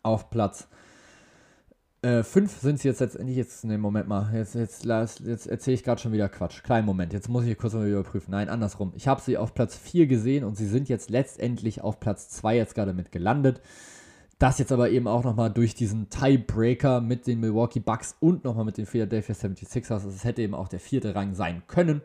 Auf 0.03 0.31
Platz 0.31 0.63
5 0.63 0.77
äh, 2.03 2.23
sind 2.23 2.79
sie 2.79 2.89
jetzt 2.89 3.01
letztendlich, 3.01 3.37
jetzt, 3.37 3.65
ne, 3.65 3.79
Moment 3.79 4.09
mal, 4.09 4.33
jetzt, 4.35 4.55
jetzt, 4.55 4.85
jetzt 4.85 5.47
erzähle 5.47 5.75
ich 5.75 5.83
gerade 5.83 6.01
schon 6.01 6.13
wieder 6.13 6.29
Quatsch. 6.29 6.63
Kleinen 6.63 6.87
Moment, 6.87 7.13
jetzt 7.13 7.29
muss 7.29 7.45
ich 7.45 7.57
kurz 7.59 7.75
mal 7.75 7.89
überprüfen. 7.89 8.31
Nein, 8.31 8.49
andersrum. 8.49 8.93
Ich 8.95 9.09
habe 9.09 9.21
sie 9.21 9.39
auf 9.39 9.55
Platz 9.55 9.77
4 9.77 10.07
gesehen 10.07 10.45
und 10.45 10.57
sie 10.57 10.67
sind 10.67 10.89
jetzt 10.89 11.11
letztendlich 11.11 11.81
auf 11.81 11.99
Platz 11.99 12.29
2 12.31 12.57
jetzt 12.57 12.75
gerade 12.75 12.93
mit 12.93 13.13
gelandet. 13.13 13.61
Das 14.39 14.59
jetzt 14.59 14.73
aber 14.73 14.91
eben 14.91 15.09
auch 15.09 15.25
nochmal 15.25 15.51
durch 15.51 15.75
diesen 15.75 16.11
Tiebreaker 16.11 17.01
mit 17.01 17.27
den 17.27 17.41
Milwaukee 17.41 17.81
Bucks 17.81 18.17
und 18.21 18.45
nochmal 18.45 18.67
mit 18.67 18.77
den 18.77 18.85
Philadelphia 18.85 19.35
76ers. 19.35 19.93
Also 19.93 20.11
es 20.11 20.25
hätte 20.25 20.43
eben 20.43 20.55
auch 20.55 20.69
der 20.69 20.81
vierte 20.81 21.15
Rang 21.15 21.35
sein 21.35 21.63
können. 21.67 22.03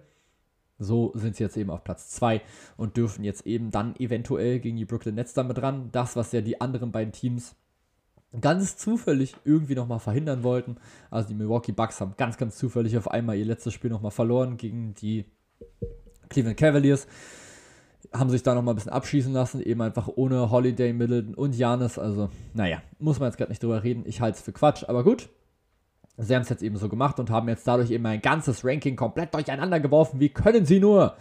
So 0.80 1.12
sind 1.14 1.36
sie 1.36 1.44
jetzt 1.44 1.58
eben 1.58 1.70
auf 1.70 1.84
Platz 1.84 2.10
2 2.12 2.42
und 2.78 2.98
dürfen 2.98 3.24
jetzt 3.24 3.46
eben 3.46 3.70
dann 3.70 3.96
eventuell 3.98 4.60
gegen 4.60 4.78
die 4.78 4.86
Brooklyn 4.86 5.16
Nets 5.16 5.34
damit 5.34 5.58
dran. 5.58 5.90
Das, 5.92 6.16
was 6.16 6.32
ja 6.32 6.42
die 6.42 6.62
anderen 6.62 6.92
beiden 6.92 7.12
Teams 7.12 7.56
ganz 8.40 8.78
zufällig 8.78 9.36
irgendwie 9.44 9.76
nochmal 9.76 10.00
verhindern 10.00 10.44
wollten. 10.44 10.78
Also 11.10 11.28
die 11.28 11.34
Milwaukee 11.34 11.74
Bucks 11.74 12.00
haben 12.00 12.14
ganz, 12.18 12.38
ganz 12.38 12.56
zufällig 12.58 12.98
auf 12.98 13.12
einmal 13.12 13.36
ihr 13.36 13.46
letztes 13.46 13.74
Spiel 13.74 13.90
nochmal 13.90 14.12
verloren 14.12 14.58
gegen 14.58 14.94
die 14.94 15.26
Cleveland 16.30 16.58
Cavaliers. 16.58 17.08
Haben 18.14 18.30
sich 18.30 18.44
da 18.44 18.56
nochmal 18.56 18.74
ein 18.74 18.76
bisschen 18.76 18.92
abschießen 18.92 19.34
lassen, 19.34 19.62
eben 19.62 19.82
einfach 19.82 20.08
ohne 20.16 20.50
Holiday, 20.50 20.94
Middleton 20.94 21.36
und 21.36 21.56
Janis. 21.56 22.00
Also, 22.00 22.30
naja, 22.54 22.82
muss 23.00 23.20
man 23.20 23.30
jetzt 23.30 23.38
gerade 23.38 23.52
nicht 23.52 23.62
drüber 23.62 23.84
reden. 23.84 24.04
Ich 24.06 24.22
halte 24.22 24.38
es 24.38 24.44
für 24.44 24.54
Quatsch, 24.54 24.86
aber 24.88 25.04
gut. 25.04 25.30
Sie 26.18 26.36
haben 26.36 26.42
es 26.42 26.50
jetzt 26.50 26.62
eben 26.62 26.78
so 26.78 26.90
gemacht 26.90 27.20
und 27.20 27.30
haben 27.30 27.48
jetzt 27.48 27.68
dadurch 27.68 27.90
eben 27.90 28.06
ein 28.06 28.22
ganzes 28.22 28.66
Ranking 28.66 28.96
komplett 28.96 29.34
durcheinander 29.34 29.80
geworfen. 29.80 30.20
Wie 30.20 30.30
können 30.30 30.66
sie 30.66 30.80
nur? 30.80 31.16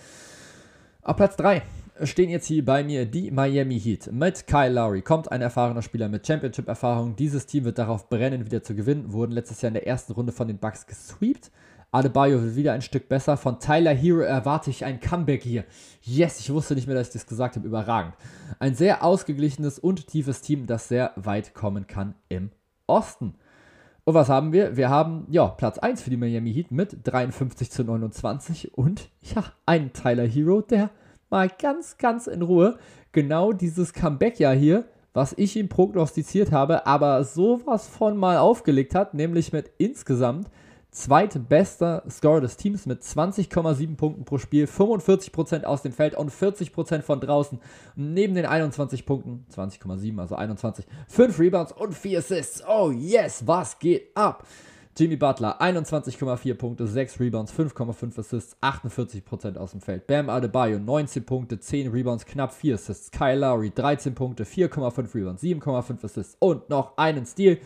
Auf 1.02 1.16
Platz 1.16 1.36
3 1.36 1.62
stehen 2.06 2.30
jetzt 2.30 2.46
hier 2.46 2.64
bei 2.64 2.82
mir 2.82 3.06
die 3.06 3.30
Miami 3.30 3.78
Heat. 3.78 4.10
Mit 4.12 4.46
Kyle 4.46 4.72
Lowry 4.72 5.02
kommt 5.02 5.30
ein 5.30 5.42
erfahrener 5.42 5.82
Spieler 5.82 6.08
mit 6.08 6.26
Championship-Erfahrung. 6.26 7.16
Dieses 7.16 7.46
Team 7.46 7.64
wird 7.64 7.78
darauf 7.78 8.08
brennen, 8.08 8.46
wieder 8.46 8.62
zu 8.62 8.74
gewinnen. 8.74 9.12
Wurden 9.12 9.32
letztes 9.32 9.60
Jahr 9.62 9.68
in 9.68 9.74
der 9.74 9.86
ersten 9.86 10.12
Runde 10.12 10.32
von 10.32 10.48
den 10.48 10.58
Bucks 10.58 10.86
gesweept. 10.86 11.50
Adebayo 11.92 12.42
wird 12.42 12.56
wieder 12.56 12.72
ein 12.72 12.82
Stück 12.82 13.08
besser. 13.08 13.36
Von 13.36 13.58
Tyler 13.58 13.92
Hero 13.92 14.20
erwarte 14.20 14.70
ich 14.70 14.84
ein 14.84 15.00
Comeback 15.00 15.42
hier. 15.42 15.64
Yes, 16.02 16.40
ich 16.40 16.52
wusste 16.52 16.74
nicht 16.74 16.86
mehr, 16.86 16.96
dass 16.96 17.08
ich 17.08 17.12
das 17.12 17.26
gesagt 17.26 17.56
habe. 17.56 17.66
Überragend. 17.66 18.14
Ein 18.58 18.74
sehr 18.74 19.04
ausgeglichenes 19.04 19.78
und 19.78 20.06
tiefes 20.06 20.40
Team, 20.40 20.66
das 20.66 20.88
sehr 20.88 21.12
weit 21.16 21.54
kommen 21.54 21.86
kann 21.86 22.14
im 22.28 22.50
Osten. 22.86 23.34
Und 24.04 24.14
was 24.14 24.28
haben 24.28 24.52
wir? 24.52 24.76
Wir 24.76 24.88
haben 24.88 25.26
ja 25.30 25.46
Platz 25.48 25.78
1 25.78 26.02
für 26.02 26.10
die 26.10 26.16
Miami 26.16 26.52
Heat 26.52 26.70
mit 26.70 26.98
53 27.04 27.70
zu 27.70 27.84
29 27.84 28.76
und 28.76 29.10
ja, 29.22 29.44
ein 29.66 29.92
Tyler 29.92 30.26
Hero, 30.26 30.62
der 30.62 30.90
mal 31.30 31.48
ganz, 31.48 31.96
ganz 31.96 32.26
in 32.26 32.42
Ruhe 32.42 32.78
genau 33.12 33.52
dieses 33.52 33.92
Comeback-Jahr 33.92 34.54
hier, 34.54 34.84
was 35.12 35.32
ich 35.36 35.56
ihm 35.56 35.68
prognostiziert 35.68 36.52
habe, 36.52 36.86
aber 36.86 37.24
sowas 37.24 37.88
von 37.88 38.16
mal 38.16 38.38
aufgelegt 38.38 38.94
hat, 38.94 39.14
nämlich 39.14 39.52
mit 39.52 39.70
insgesamt 39.78 40.48
zweitbester 40.92 42.02
Scorer 42.10 42.40
des 42.40 42.56
Teams 42.56 42.86
mit 42.86 43.02
20,7 43.02 43.96
Punkten 43.96 44.24
pro 44.24 44.38
Spiel, 44.38 44.66
45% 44.66 45.64
aus 45.64 45.82
dem 45.82 45.92
Feld 45.92 46.14
und 46.14 46.32
40% 46.32 47.02
von 47.02 47.20
draußen. 47.20 47.60
Neben 47.94 48.34
den 48.34 48.46
21 48.46 49.06
Punkten, 49.06 49.46
20,7, 49.54 50.18
also 50.18 50.34
21, 50.34 50.86
5 51.08 51.38
Rebounds 51.38 51.72
und 51.72 51.94
4 51.94 52.18
Assists. 52.18 52.62
Oh 52.66 52.90
yes, 52.90 53.46
was 53.46 53.78
geht 53.78 54.16
ab? 54.16 54.46
Jimmy 54.96 55.16
Butler 55.16 55.60
21,4 55.60 56.54
Punkte, 56.54 56.86
6 56.86 57.20
Rebounds, 57.20 57.52
5,5 57.52 58.18
Assists, 58.18 58.56
48% 58.60 59.56
aus 59.56 59.70
dem 59.70 59.80
Feld. 59.80 60.06
Bam 60.06 60.28
Adebayo 60.28 60.78
19 60.78 61.24
Punkte, 61.24 61.60
10 61.60 61.88
Rebounds, 61.88 62.26
knapp 62.26 62.52
4 62.52 62.74
Assists. 62.74 63.10
Kyle 63.10 63.38
Lowry 63.38 63.70
13 63.70 64.14
Punkte, 64.14 64.44
4,5 64.44 65.14
Rebounds, 65.14 65.42
7,5 65.42 66.04
Assists 66.04 66.36
und 66.40 66.68
noch 66.68 66.98
einen 66.98 67.24
Steal. 67.24 67.58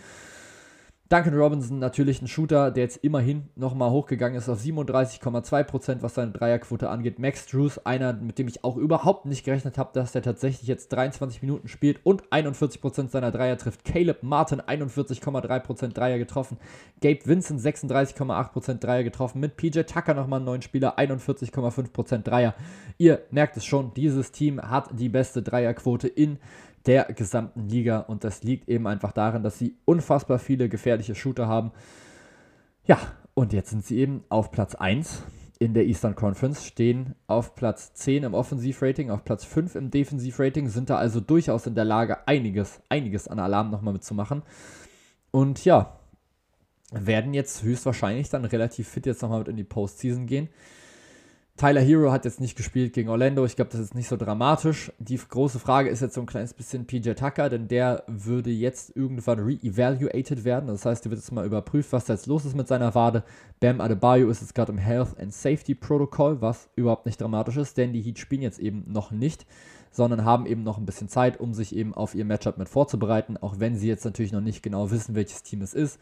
Duncan 1.10 1.34
Robinson 1.34 1.78
natürlich 1.78 2.22
ein 2.22 2.28
Shooter, 2.28 2.70
der 2.70 2.84
jetzt 2.84 3.04
immerhin 3.04 3.50
nochmal 3.56 3.90
hochgegangen 3.90 4.38
ist 4.38 4.48
auf 4.48 4.58
37,2%, 4.58 5.98
was 6.00 6.14
seine 6.14 6.32
Dreierquote 6.32 6.88
angeht. 6.88 7.18
Max 7.18 7.44
Drews, 7.46 7.78
einer, 7.84 8.14
mit 8.14 8.38
dem 8.38 8.48
ich 8.48 8.64
auch 8.64 8.78
überhaupt 8.78 9.26
nicht 9.26 9.44
gerechnet 9.44 9.76
habe, 9.76 9.90
dass 9.92 10.12
der 10.12 10.22
tatsächlich 10.22 10.66
jetzt 10.66 10.88
23 10.88 11.42
Minuten 11.42 11.68
spielt 11.68 12.00
und 12.04 12.24
41% 12.28 13.10
seiner 13.10 13.30
Dreier 13.30 13.58
trifft. 13.58 13.84
Caleb 13.84 14.22
Martin 14.22 14.62
41,3% 14.62 15.92
Dreier 15.92 16.16
getroffen. 16.16 16.56
Gabe 17.02 17.20
Vincent 17.26 17.60
36,8% 17.60 18.78
Dreier 18.78 19.04
getroffen. 19.04 19.40
Mit 19.40 19.58
PJ 19.58 19.82
Tucker 19.82 20.14
nochmal 20.14 20.38
einen 20.38 20.46
neuen 20.46 20.62
Spieler, 20.62 20.98
41,5% 20.98 22.22
Dreier. 22.22 22.54
Ihr 22.96 23.20
merkt 23.30 23.58
es 23.58 23.66
schon, 23.66 23.92
dieses 23.92 24.32
Team 24.32 24.58
hat 24.58 24.88
die 24.98 25.10
beste 25.10 25.42
Dreierquote 25.42 26.08
in 26.08 26.38
der 26.86 27.04
gesamten 27.12 27.68
Liga. 27.68 28.00
Und 28.00 28.24
das 28.24 28.42
liegt 28.42 28.68
eben 28.68 28.86
einfach 28.86 29.12
daran, 29.12 29.42
dass 29.42 29.58
sie 29.58 29.76
unfassbar 29.84 30.38
viele 30.38 30.68
gefährliche 30.68 31.14
Shooter 31.14 31.48
haben. 31.48 31.72
Ja, 32.84 32.98
und 33.34 33.52
jetzt 33.52 33.70
sind 33.70 33.84
sie 33.84 33.98
eben 33.98 34.24
auf 34.28 34.50
Platz 34.50 34.74
1 34.74 35.22
in 35.58 35.74
der 35.74 35.86
Eastern 35.86 36.14
Conference, 36.14 36.64
stehen 36.64 37.14
auf 37.26 37.54
Platz 37.54 37.94
10 37.94 38.24
im 38.24 38.34
Offensivrating, 38.34 39.10
auf 39.10 39.24
Platz 39.24 39.44
5 39.44 39.76
im 39.76 39.90
Defensivrating, 39.90 40.68
sind 40.68 40.90
da 40.90 40.96
also 40.96 41.20
durchaus 41.20 41.66
in 41.66 41.74
der 41.74 41.84
Lage, 41.84 42.26
einiges, 42.26 42.80
einiges 42.88 43.28
an 43.28 43.38
Alarm 43.38 43.70
nochmal 43.70 43.94
mitzumachen. 43.94 44.42
Und 45.30 45.64
ja, 45.64 45.98
werden 46.92 47.34
jetzt 47.34 47.62
höchstwahrscheinlich 47.62 48.28
dann 48.28 48.44
relativ 48.44 48.88
fit 48.88 49.06
jetzt 49.06 49.22
nochmal 49.22 49.40
mit 49.40 49.48
in 49.48 49.56
die 49.56 49.64
Postseason 49.64 50.26
gehen. 50.26 50.48
Tyler 51.56 51.80
Hero 51.80 52.10
hat 52.10 52.24
jetzt 52.24 52.40
nicht 52.40 52.56
gespielt 52.56 52.94
gegen 52.94 53.08
Orlando. 53.08 53.44
Ich 53.44 53.54
glaube, 53.54 53.70
das 53.70 53.80
ist 53.80 53.94
nicht 53.94 54.08
so 54.08 54.16
dramatisch. 54.16 54.90
Die 54.98 55.16
große 55.16 55.60
Frage 55.60 55.88
ist 55.88 56.00
jetzt 56.00 56.14
so 56.14 56.20
ein 56.20 56.26
kleines 56.26 56.52
bisschen 56.52 56.84
PJ 56.84 57.12
Tucker, 57.12 57.48
denn 57.48 57.68
der 57.68 58.02
würde 58.08 58.50
jetzt 58.50 58.96
irgendwann 58.96 59.38
re-evaluated 59.38 60.42
werden. 60.42 60.66
Das 60.66 60.84
heißt, 60.84 61.04
der 61.04 61.12
wird 61.12 61.20
jetzt 61.20 61.30
mal 61.30 61.46
überprüft, 61.46 61.92
was 61.92 62.06
da 62.06 62.14
jetzt 62.14 62.26
los 62.26 62.44
ist 62.44 62.56
mit 62.56 62.66
seiner 62.66 62.96
Wade. 62.96 63.22
Bam 63.60 63.80
Adebayo 63.80 64.28
ist 64.30 64.40
jetzt 64.40 64.56
gerade 64.56 64.72
im 64.72 64.78
Health 64.78 65.16
and 65.20 65.32
Safety 65.32 65.76
Protocol, 65.76 66.40
was 66.40 66.68
überhaupt 66.74 67.06
nicht 67.06 67.20
dramatisch 67.20 67.56
ist, 67.56 67.76
denn 67.76 67.92
die 67.92 68.02
Heat 68.02 68.18
spielen 68.18 68.42
jetzt 68.42 68.58
eben 68.58 68.84
noch 68.88 69.12
nicht, 69.12 69.46
sondern 69.92 70.24
haben 70.24 70.46
eben 70.46 70.64
noch 70.64 70.78
ein 70.78 70.86
bisschen 70.86 71.08
Zeit, 71.08 71.38
um 71.38 71.54
sich 71.54 71.76
eben 71.76 71.94
auf 71.94 72.16
ihr 72.16 72.24
Matchup 72.24 72.58
mit 72.58 72.68
vorzubereiten, 72.68 73.36
auch 73.36 73.60
wenn 73.60 73.76
sie 73.76 73.86
jetzt 73.86 74.04
natürlich 74.04 74.32
noch 74.32 74.40
nicht 74.40 74.64
genau 74.64 74.90
wissen, 74.90 75.14
welches 75.14 75.44
Team 75.44 75.62
es 75.62 75.72
ist. 75.72 76.00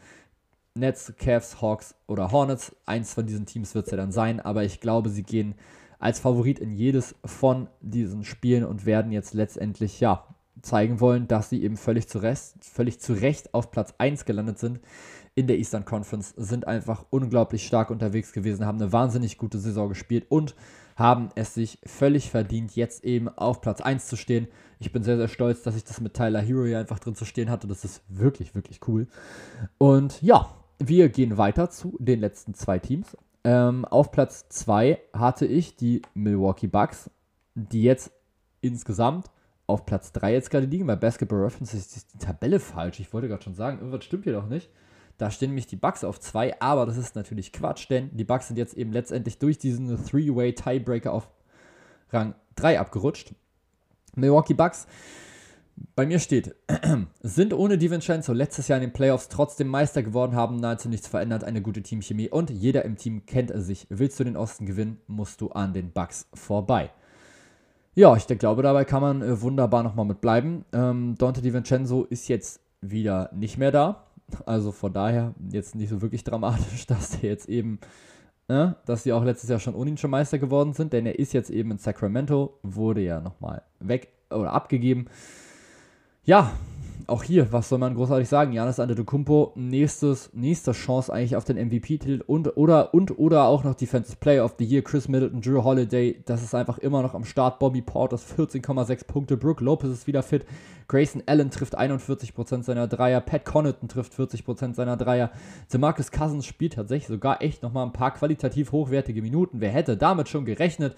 Nets, 0.75 1.13
Cavs, 1.17 1.61
Hawks 1.61 1.95
oder 2.07 2.31
Hornets. 2.31 2.75
Eins 2.85 3.13
von 3.13 3.27
diesen 3.27 3.45
Teams 3.45 3.75
wird 3.75 3.85
es 3.85 3.91
ja 3.91 3.97
dann 3.97 4.11
sein, 4.11 4.39
aber 4.39 4.63
ich 4.63 4.79
glaube, 4.79 5.09
sie 5.09 5.23
gehen 5.23 5.55
als 5.99 6.19
Favorit 6.19 6.59
in 6.59 6.71
jedes 6.71 7.15
von 7.23 7.69
diesen 7.79 8.23
Spielen 8.23 8.65
und 8.65 8.85
werden 8.85 9.11
jetzt 9.11 9.33
letztendlich 9.33 9.99
ja 9.99 10.25
zeigen 10.61 10.99
wollen, 10.99 11.27
dass 11.27 11.49
sie 11.49 11.63
eben 11.63 11.77
völlig 11.77 12.07
zu, 12.07 12.17
Rest, 12.19 12.55
völlig 12.65 12.99
zu 12.99 13.13
Recht 13.13 13.53
auf 13.53 13.69
Platz 13.71 13.93
1 13.99 14.25
gelandet 14.25 14.59
sind 14.59 14.79
in 15.35 15.47
der 15.47 15.57
Eastern 15.57 15.85
Conference, 15.85 16.33
sind 16.37 16.67
einfach 16.67 17.05
unglaublich 17.09 17.65
stark 17.65 17.89
unterwegs 17.89 18.33
gewesen, 18.33 18.65
haben 18.65 18.81
eine 18.81 18.91
wahnsinnig 18.91 19.37
gute 19.37 19.59
Saison 19.59 19.89
gespielt 19.89 20.25
und 20.29 20.55
haben 20.95 21.29
es 21.35 21.53
sich 21.53 21.79
völlig 21.85 22.29
verdient, 22.29 22.75
jetzt 22.75 23.03
eben 23.03 23.29
auf 23.29 23.61
Platz 23.61 23.81
1 23.81 24.07
zu 24.07 24.15
stehen. 24.15 24.47
Ich 24.79 24.91
bin 24.91 25.03
sehr, 25.03 25.17
sehr 25.17 25.27
stolz, 25.27 25.63
dass 25.63 25.75
ich 25.75 25.83
das 25.83 26.01
mit 26.01 26.13
Tyler 26.13 26.41
Hero 26.41 26.65
hier 26.65 26.79
einfach 26.79 26.99
drin 26.99 27.15
zu 27.15 27.25
stehen 27.25 27.49
hatte. 27.49 27.67
Das 27.67 27.83
ist 27.83 28.03
wirklich, 28.09 28.53
wirklich 28.53 28.79
cool. 28.87 29.07
Und 29.79 30.21
ja, 30.21 30.53
wir 30.79 31.09
gehen 31.09 31.37
weiter 31.37 31.69
zu 31.69 31.97
den 31.99 32.19
letzten 32.19 32.53
zwei 32.53 32.79
Teams. 32.79 33.17
Ähm, 33.43 33.85
auf 33.85 34.11
Platz 34.11 34.47
2 34.49 34.99
hatte 35.13 35.45
ich 35.45 35.75
die 35.75 36.01
Milwaukee 36.13 36.67
Bucks, 36.67 37.09
die 37.55 37.83
jetzt 37.83 38.11
insgesamt 38.61 39.29
auf 39.67 39.85
Platz 39.85 40.11
3 40.13 40.33
jetzt 40.33 40.49
gerade 40.49 40.65
liegen. 40.65 40.87
Bei 40.87 40.95
Basketball 40.95 41.43
Reference 41.43 41.73
ist 41.73 42.13
die 42.13 42.17
Tabelle 42.19 42.59
falsch. 42.59 42.99
Ich 42.99 43.11
wollte 43.13 43.27
gerade 43.27 43.43
schon 43.43 43.55
sagen, 43.55 43.79
irgendwas 43.79 44.05
stimmt 44.05 44.23
hier 44.23 44.33
doch 44.33 44.47
nicht. 44.47 44.69
Da 45.17 45.29
stehen 45.29 45.49
nämlich 45.49 45.67
die 45.67 45.75
Bucks 45.75 46.03
auf 46.03 46.19
2, 46.19 46.59
aber 46.59 46.85
das 46.85 46.97
ist 46.97 47.15
natürlich 47.15 47.53
Quatsch, 47.53 47.89
denn 47.89 48.09
die 48.15 48.23
Bucks 48.23 48.47
sind 48.47 48.57
jetzt 48.57 48.73
eben 48.73 48.91
letztendlich 48.91 49.37
durch 49.37 49.57
diesen 49.57 50.03
Three-Way 50.05 50.55
Tiebreaker 50.55 51.13
auf 51.13 51.29
Rang 52.11 52.35
3 52.55 52.79
abgerutscht. 52.79 53.33
Milwaukee 54.15 54.53
Bucks 54.53 54.87
bei 55.95 56.05
mir 56.05 56.19
steht, 56.19 56.55
sind 57.21 57.53
ohne 57.53 57.77
DiVincenzo 57.77 58.33
letztes 58.33 58.67
Jahr 58.67 58.77
in 58.77 58.89
den 58.89 58.93
Playoffs 58.93 59.29
trotzdem 59.29 59.67
Meister 59.67 60.03
geworden, 60.03 60.35
haben 60.35 60.57
nahezu 60.57 60.89
nichts 60.89 61.07
verändert, 61.07 61.43
eine 61.43 61.61
gute 61.61 61.81
Teamchemie 61.81 62.29
und 62.29 62.49
jeder 62.49 62.85
im 62.85 62.97
Team 62.97 63.25
kennt 63.25 63.51
er 63.51 63.61
sich. 63.61 63.87
Willst 63.89 64.19
du 64.19 64.23
den 64.23 64.37
Osten 64.37 64.65
gewinnen, 64.65 64.99
musst 65.07 65.41
du 65.41 65.49
an 65.49 65.73
den 65.73 65.91
Bucks 65.91 66.27
vorbei. 66.33 66.91
Ja, 67.95 68.15
ich 68.15 68.25
glaube, 68.25 68.63
dabei 68.63 68.85
kann 68.85 69.01
man 69.01 69.21
äh, 69.21 69.41
wunderbar 69.41 69.83
nochmal 69.83 70.05
mit 70.05 70.19
bleiben. 70.19 70.65
Ähm, 70.73 71.15
Dante 71.17 71.41
DiVincenzo 71.41 72.05
ist 72.05 72.27
jetzt 72.27 72.59
wieder 72.81 73.29
nicht 73.33 73.57
mehr 73.57 73.71
da. 73.71 74.07
Also 74.45 74.71
von 74.71 74.93
daher 74.93 75.35
jetzt 75.51 75.75
nicht 75.75 75.89
so 75.89 76.01
wirklich 76.01 76.23
dramatisch, 76.23 76.85
dass 76.87 77.19
der 77.19 77.29
jetzt 77.29 77.47
eben, 77.47 77.79
äh, 78.47 78.69
dass 78.85 79.03
sie 79.03 79.13
auch 79.13 79.23
letztes 79.23 79.49
Jahr 79.49 79.59
schon 79.59 79.75
ohne 79.75 79.91
ihn 79.91 79.97
schon 79.97 80.09
Meister 80.09 80.39
geworden 80.39 80.73
sind, 80.73 80.91
denn 80.93 81.05
er 81.05 81.19
ist 81.19 81.33
jetzt 81.33 81.51
eben 81.51 81.69
in 81.69 81.77
Sacramento, 81.77 82.57
wurde 82.63 83.01
ja 83.01 83.21
nochmal 83.21 83.61
weg 83.79 84.09
oder 84.31 84.53
abgegeben. 84.53 85.07
Ja, 86.25 86.53
auch 87.05 87.21
hier, 87.21 87.51
was 87.51 87.67
soll 87.67 87.79
man 87.79 87.95
großartig 87.95 88.29
sagen? 88.29 88.53
Janis 88.53 88.79
Antetokounmpo, 88.79 89.51
nächstes, 89.55 90.29
nächste 90.31 90.71
Chance 90.71 91.11
eigentlich 91.11 91.35
auf 91.35 91.43
den 91.43 91.57
MVP-Titel 91.57 92.23
und 92.25 92.55
oder, 92.55 92.93
und 92.93 93.19
oder 93.19 93.43
auch 93.43 93.65
noch 93.65 93.75
Defensive 93.75 94.15
Player 94.21 94.45
of 94.45 94.55
the 94.57 94.63
Year, 94.63 94.81
Chris 94.83 95.09
Middleton, 95.09 95.41
Drew 95.41 95.61
Holiday, 95.65 96.23
das 96.23 96.41
ist 96.41 96.55
einfach 96.55 96.77
immer 96.77 97.01
noch 97.01 97.13
am 97.13 97.25
Start. 97.25 97.59
Bobby 97.59 97.81
Porters 97.81 98.25
14,6 98.37 99.05
Punkte, 99.05 99.35
Brooke 99.35 99.61
Lopez 99.61 99.89
ist 99.89 100.07
wieder 100.07 100.23
fit, 100.23 100.45
Grayson 100.87 101.23
Allen 101.25 101.51
trifft 101.51 101.77
41% 101.77 102.63
seiner 102.63 102.87
Dreier, 102.87 103.19
Pat 103.19 103.43
Connaughton 103.43 103.89
trifft 103.89 104.13
40% 104.13 104.75
seiner 104.75 104.95
Dreier, 104.95 105.29
DeMarcus 105.73 106.09
Cousins 106.09 106.45
spielt 106.45 106.75
tatsächlich 106.75 107.09
sogar 107.09 107.41
echt 107.41 107.63
nochmal 107.63 107.85
ein 107.85 107.91
paar 107.91 108.13
qualitativ 108.13 108.71
hochwertige 108.71 109.21
Minuten. 109.21 109.59
Wer 109.59 109.71
hätte 109.71 109.97
damit 109.97 110.29
schon 110.29 110.45
gerechnet? 110.45 110.95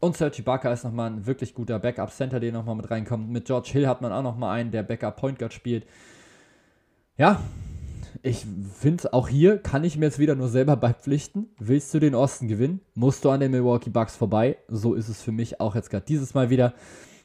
Und 0.00 0.16
Serge 0.16 0.38
Ibaka 0.40 0.72
ist 0.72 0.84
nochmal 0.84 1.10
ein 1.10 1.26
wirklich 1.26 1.54
guter 1.54 1.78
Backup-Center, 1.78 2.38
der 2.40 2.52
nochmal 2.52 2.76
mit 2.76 2.90
reinkommt. 2.90 3.30
Mit 3.30 3.46
George 3.46 3.70
Hill 3.72 3.88
hat 3.88 4.00
man 4.00 4.12
auch 4.12 4.22
nochmal 4.22 4.58
einen, 4.58 4.70
der 4.70 4.82
Backup-Point 4.82 5.38
Guard 5.38 5.52
spielt. 5.52 5.86
Ja, 7.16 7.40
ich 8.22 8.46
finde, 8.74 9.12
auch 9.12 9.28
hier 9.28 9.58
kann 9.58 9.84
ich 9.84 9.96
mir 9.96 10.06
jetzt 10.06 10.18
wieder 10.18 10.34
nur 10.34 10.48
selber 10.48 10.76
beipflichten. 10.76 11.48
Willst 11.58 11.92
du 11.94 11.98
den 11.98 12.14
Osten 12.14 12.48
gewinnen, 12.48 12.80
musst 12.94 13.24
du 13.24 13.30
an 13.30 13.40
den 13.40 13.50
Milwaukee 13.50 13.90
Bucks 13.90 14.16
vorbei. 14.16 14.58
So 14.68 14.94
ist 14.94 15.08
es 15.08 15.20
für 15.20 15.32
mich 15.32 15.60
auch 15.60 15.74
jetzt 15.74 15.90
gerade 15.90 16.06
dieses 16.06 16.34
Mal 16.34 16.50
wieder. 16.50 16.74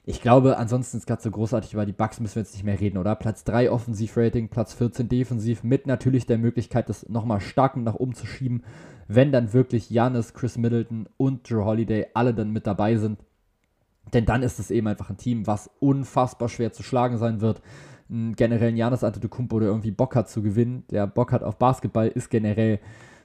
Ich 0.06 0.22
glaube, 0.22 0.58
ansonsten 0.58 0.98
ist 0.98 1.04
es 1.04 1.08
gerade 1.08 1.22
so 1.22 1.32
großartig, 1.32 1.74
über 1.74 1.86
die 1.86 1.94
Bucks 1.94 2.20
müssen 2.20 2.36
wir 2.36 2.42
jetzt 2.42 2.54
nicht 2.54 2.66
mehr 2.66 2.80
reden, 2.80 2.98
oder? 2.98 3.16
Platz 3.16 3.46
3 3.46 3.72
Offensivrating, 3.72 4.50
Platz 4.50 4.74
14 4.74 5.08
defensiv, 5.08 5.64
mit 5.64 5.88
natürlich 5.88 6.26
der 6.26 6.38
Möglichkeit, 6.38 6.90
das 6.90 7.08
nochmal 7.08 7.40
stark 7.40 7.78
nach 7.78 7.96
oben 7.96 8.14
zu 8.14 8.26
schieben 8.26 8.64
wenn 9.08 9.32
dann 9.32 9.54
wirklich 9.54 9.90
Janis, 9.90 10.34
Chris 10.34 10.58
Middleton 10.58 11.08
und 11.18 11.50
Drew 11.50 11.64
Holiday 11.64 12.08
alle 12.14 12.34
dann 12.34 12.52
mit 12.52 12.68
dabei 12.68 12.98
sind. 12.98 13.20
Denn 14.14 14.26
dann 14.26 14.44
ist 14.44 14.60
es 14.60 14.72
eben 14.72 14.88
einfach 14.88 15.10
ein 15.10 15.18
Team, 15.18 15.48
was 15.48 15.70
unfassbar 15.80 16.50
schwer 16.50 16.74
zu 16.74 16.84
schlagen 16.84 17.18
sein 17.18 17.42
wird. 17.42 17.62
Generell 18.10 18.70
ein 18.70 18.78
Janis 18.78 19.04
Antetokounmpo, 19.04 19.60
der 19.60 19.70
irgendwie 19.70 19.92
Bock 19.92 20.16
hat 20.16 20.30
zu 20.30 20.42
gewinnen, 20.42 20.84
der 20.92 21.08
Bock 21.08 21.32
hat 21.32 21.44
auf 21.44 21.58
Basketball, 21.58 22.08
ist 22.08 22.30
generell 22.30 22.80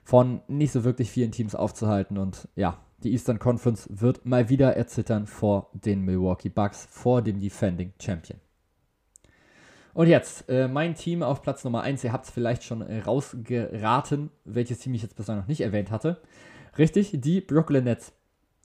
von 0.04 0.40
nicht 0.46 0.72
so 0.72 0.84
wirklich 0.84 1.10
vielen 1.10 1.32
Teams 1.32 1.54
aufzuhalten. 1.54 2.16
Und 2.16 2.48
ja, 2.54 2.78
die 3.04 3.12
Eastern 3.12 3.38
Conference 3.38 3.88
wird 3.90 4.26
mal 4.26 4.48
wieder 4.48 4.76
erzittern 4.76 5.26
vor 5.26 5.70
den 5.72 6.04
Milwaukee 6.04 6.48
Bucks, 6.48 6.86
vor 6.90 7.22
dem 7.22 7.40
Defending 7.40 7.92
Champion. 8.00 8.40
Und 9.94 10.06
jetzt, 10.06 10.48
äh, 10.48 10.68
mein 10.68 10.94
Team 10.94 11.22
auf 11.22 11.42
Platz 11.42 11.64
Nummer 11.64 11.82
1. 11.82 12.04
Ihr 12.04 12.12
habt 12.12 12.26
es 12.26 12.30
vielleicht 12.30 12.62
schon 12.62 12.82
äh, 12.82 13.00
rausgeraten, 13.00 14.30
welches 14.44 14.78
Team 14.78 14.94
ich 14.94 15.02
jetzt 15.02 15.16
bislang 15.16 15.38
noch 15.38 15.48
nicht 15.48 15.60
erwähnt 15.60 15.90
hatte. 15.90 16.20
Richtig, 16.76 17.12
die 17.14 17.40
Brooklyn 17.40 17.84
Nets. 17.84 18.12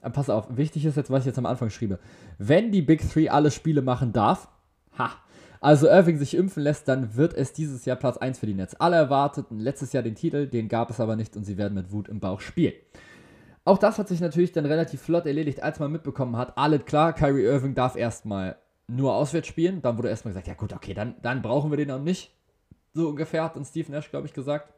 Äh, 0.02 0.10
pass 0.10 0.30
auf, 0.30 0.56
wichtig 0.56 0.84
ist 0.84 0.96
jetzt, 0.96 1.10
was 1.10 1.20
ich 1.20 1.26
jetzt 1.26 1.38
am 1.38 1.46
Anfang 1.46 1.70
schriebe. 1.70 1.98
Wenn 2.38 2.70
die 2.70 2.82
Big 2.82 3.08
Three 3.10 3.28
alle 3.28 3.50
Spiele 3.50 3.82
machen 3.82 4.12
darf, 4.12 4.48
ha, 4.96 5.10
also 5.60 5.88
Irving 5.88 6.18
sich 6.18 6.36
impfen 6.36 6.62
lässt, 6.62 6.88
dann 6.88 7.16
wird 7.16 7.34
es 7.34 7.52
dieses 7.52 7.84
Jahr 7.84 7.96
Platz 7.96 8.16
1 8.16 8.38
für 8.38 8.46
die 8.46 8.54
Nets. 8.54 8.74
Alle 8.74 8.96
erwarteten 8.96 9.58
letztes 9.58 9.92
Jahr 9.92 10.02
den 10.02 10.14
Titel, 10.14 10.46
den 10.46 10.68
gab 10.68 10.90
es 10.90 11.00
aber 11.00 11.16
nicht 11.16 11.36
und 11.36 11.44
sie 11.44 11.56
werden 11.56 11.74
mit 11.74 11.90
Wut 11.90 12.08
im 12.08 12.20
Bauch 12.20 12.40
spielen. 12.40 12.74
Auch 13.64 13.78
das 13.78 13.98
hat 13.98 14.08
sich 14.08 14.20
natürlich 14.20 14.52
dann 14.52 14.66
relativ 14.66 15.00
flott 15.00 15.26
erledigt, 15.26 15.62
als 15.62 15.78
man 15.78 15.90
mitbekommen 15.90 16.36
hat, 16.36 16.58
alles 16.58 16.84
klar, 16.84 17.14
Kyrie 17.14 17.44
Irving 17.44 17.74
darf 17.74 17.96
erstmal 17.96 18.56
nur 18.86 19.14
auswärts 19.14 19.48
spielen. 19.48 19.80
Dann 19.80 19.96
wurde 19.96 20.10
erstmal 20.10 20.32
gesagt, 20.32 20.48
ja 20.48 20.54
gut, 20.54 20.72
okay, 20.72 20.92
dann, 20.92 21.14
dann 21.22 21.40
brauchen 21.40 21.70
wir 21.70 21.78
den 21.78 21.90
auch 21.90 22.00
nicht. 22.00 22.30
So 22.92 23.08
ungefähr 23.08 23.42
hat 23.42 23.56
uns 23.56 23.70
Steve 23.70 23.90
Nash, 23.90 24.10
glaube 24.10 24.26
ich, 24.26 24.34
gesagt. 24.34 24.72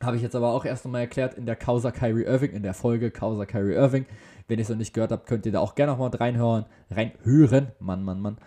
Habe 0.00 0.16
ich 0.16 0.22
jetzt 0.22 0.36
aber 0.36 0.52
auch 0.52 0.64
erst 0.64 0.84
nochmal 0.84 1.02
erklärt 1.02 1.34
in 1.34 1.44
der 1.44 1.56
Causa 1.56 1.90
Kyrie 1.90 2.22
Irving, 2.22 2.52
in 2.52 2.62
der 2.62 2.74
Folge 2.74 3.10
Causa 3.10 3.46
Kyrie 3.46 3.74
Irving. 3.74 4.06
Wenn 4.46 4.58
ihr 4.58 4.62
es 4.62 4.68
noch 4.68 4.76
nicht 4.76 4.94
gehört 4.94 5.10
habt, 5.10 5.26
könnt 5.26 5.44
ihr 5.44 5.52
da 5.52 5.58
auch 5.58 5.74
gerne 5.74 5.92
nochmal 5.92 6.10
reinhören. 6.10 6.66
Reinhören. 6.90 7.72
Mann, 7.80 8.04
Mann, 8.04 8.20
Mann. 8.20 8.38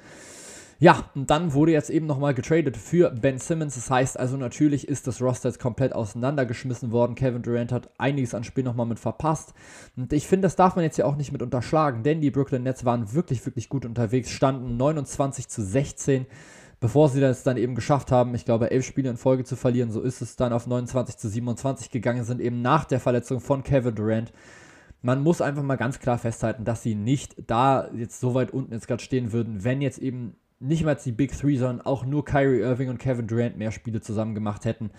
Ja, 0.82 1.12
und 1.14 1.30
dann 1.30 1.54
wurde 1.54 1.74
jetzt 1.74 1.92
eben 1.92 2.08
nochmal 2.08 2.34
getradet 2.34 2.76
für 2.76 3.12
Ben 3.12 3.38
Simmons. 3.38 3.76
Das 3.76 3.92
heißt 3.92 4.20
also, 4.20 4.36
natürlich 4.36 4.88
ist 4.88 5.06
das 5.06 5.22
Roster 5.22 5.50
jetzt 5.50 5.60
komplett 5.60 5.94
auseinandergeschmissen 5.94 6.92
worden. 6.92 7.14
Kevin 7.14 7.44
Durant 7.44 7.72
hat 7.72 7.92
einiges 8.00 8.34
an 8.34 8.44
Spiel 8.44 8.64
nochmal 8.64 8.88
mit 8.88 8.98
verpasst. 8.98 9.54
Und 9.96 10.12
ich 10.12 10.26
finde, 10.26 10.48
das 10.48 10.56
darf 10.56 10.76
man 10.76 10.84
jetzt 10.84 10.98
ja 10.98 11.06
auch 11.06 11.18
nicht 11.18 11.32
mit 11.32 11.44
unterschlagen, 11.44 12.02
denn 12.02 12.20
die 12.20 12.32
Brooklyn 12.32 12.64
Nets 12.64 12.84
waren 12.84 13.14
wirklich, 13.14 13.46
wirklich 13.46 13.70
gut 13.70 13.86
unterwegs, 13.86 14.32
standen 14.32 14.76
29 14.76 15.48
zu 15.48 15.64
16 15.64 16.26
bevor 16.80 17.10
sie 17.10 17.22
das 17.22 17.44
dann 17.44 17.58
eben 17.58 17.76
geschafft 17.76 18.12
haben, 18.12 18.34
ich 18.34 18.44
glaube, 18.44 18.72
elf 18.72 18.84
Spiele 18.84 19.12
in 19.12 19.18
Folge 19.18 19.44
zu 19.44 19.56
verlieren, 19.56 19.92
so 19.92 20.02
ist 20.02 20.24
es 20.24 20.36
dann 20.36 20.52
auf 20.52 20.66
29 20.66 21.16
zu 21.16 21.30
27 21.30 21.92
gegangen, 21.92 22.24
sind 22.24 22.42
eben 22.42 22.64
nach 22.64 22.86
der 22.86 23.00
Verletzung 23.00 23.40
von 23.40 23.64
Kevin 23.64 23.94
Durant. 23.94 24.34
Man 25.04 25.22
muss 25.22 25.42
einfach 25.42 25.62
mal 25.62 25.76
ganz 25.76 26.00
klar 26.00 26.18
festhalten, 26.18 26.66
dass 26.66 26.82
sie 26.82 26.96
nicht 26.96 27.36
da 27.46 27.88
jetzt 27.94 28.20
so 28.20 28.34
weit 28.34 28.50
unten 28.50 28.74
jetzt 28.74 28.88
gerade 28.88 29.04
stehen 29.04 29.32
würden, 29.32 29.64
wenn 29.64 29.82
jetzt 29.82 30.00
eben 30.00 30.38
nicht 30.62 30.86
mal 30.86 30.96
die 30.96 31.12
Big 31.12 31.38
Three, 31.38 31.58
sondern 31.58 31.86
auch 31.86 32.06
nur 32.06 32.24
Kyrie 32.24 32.60
Irving 32.60 32.90
und 32.90 33.00
Kevin 33.00 33.28
Durant 33.28 33.58
mehr 33.58 33.72
Spiele 33.72 34.02
zusammen 34.02 34.36
gemacht 34.36 34.66
hätten. 34.66 34.92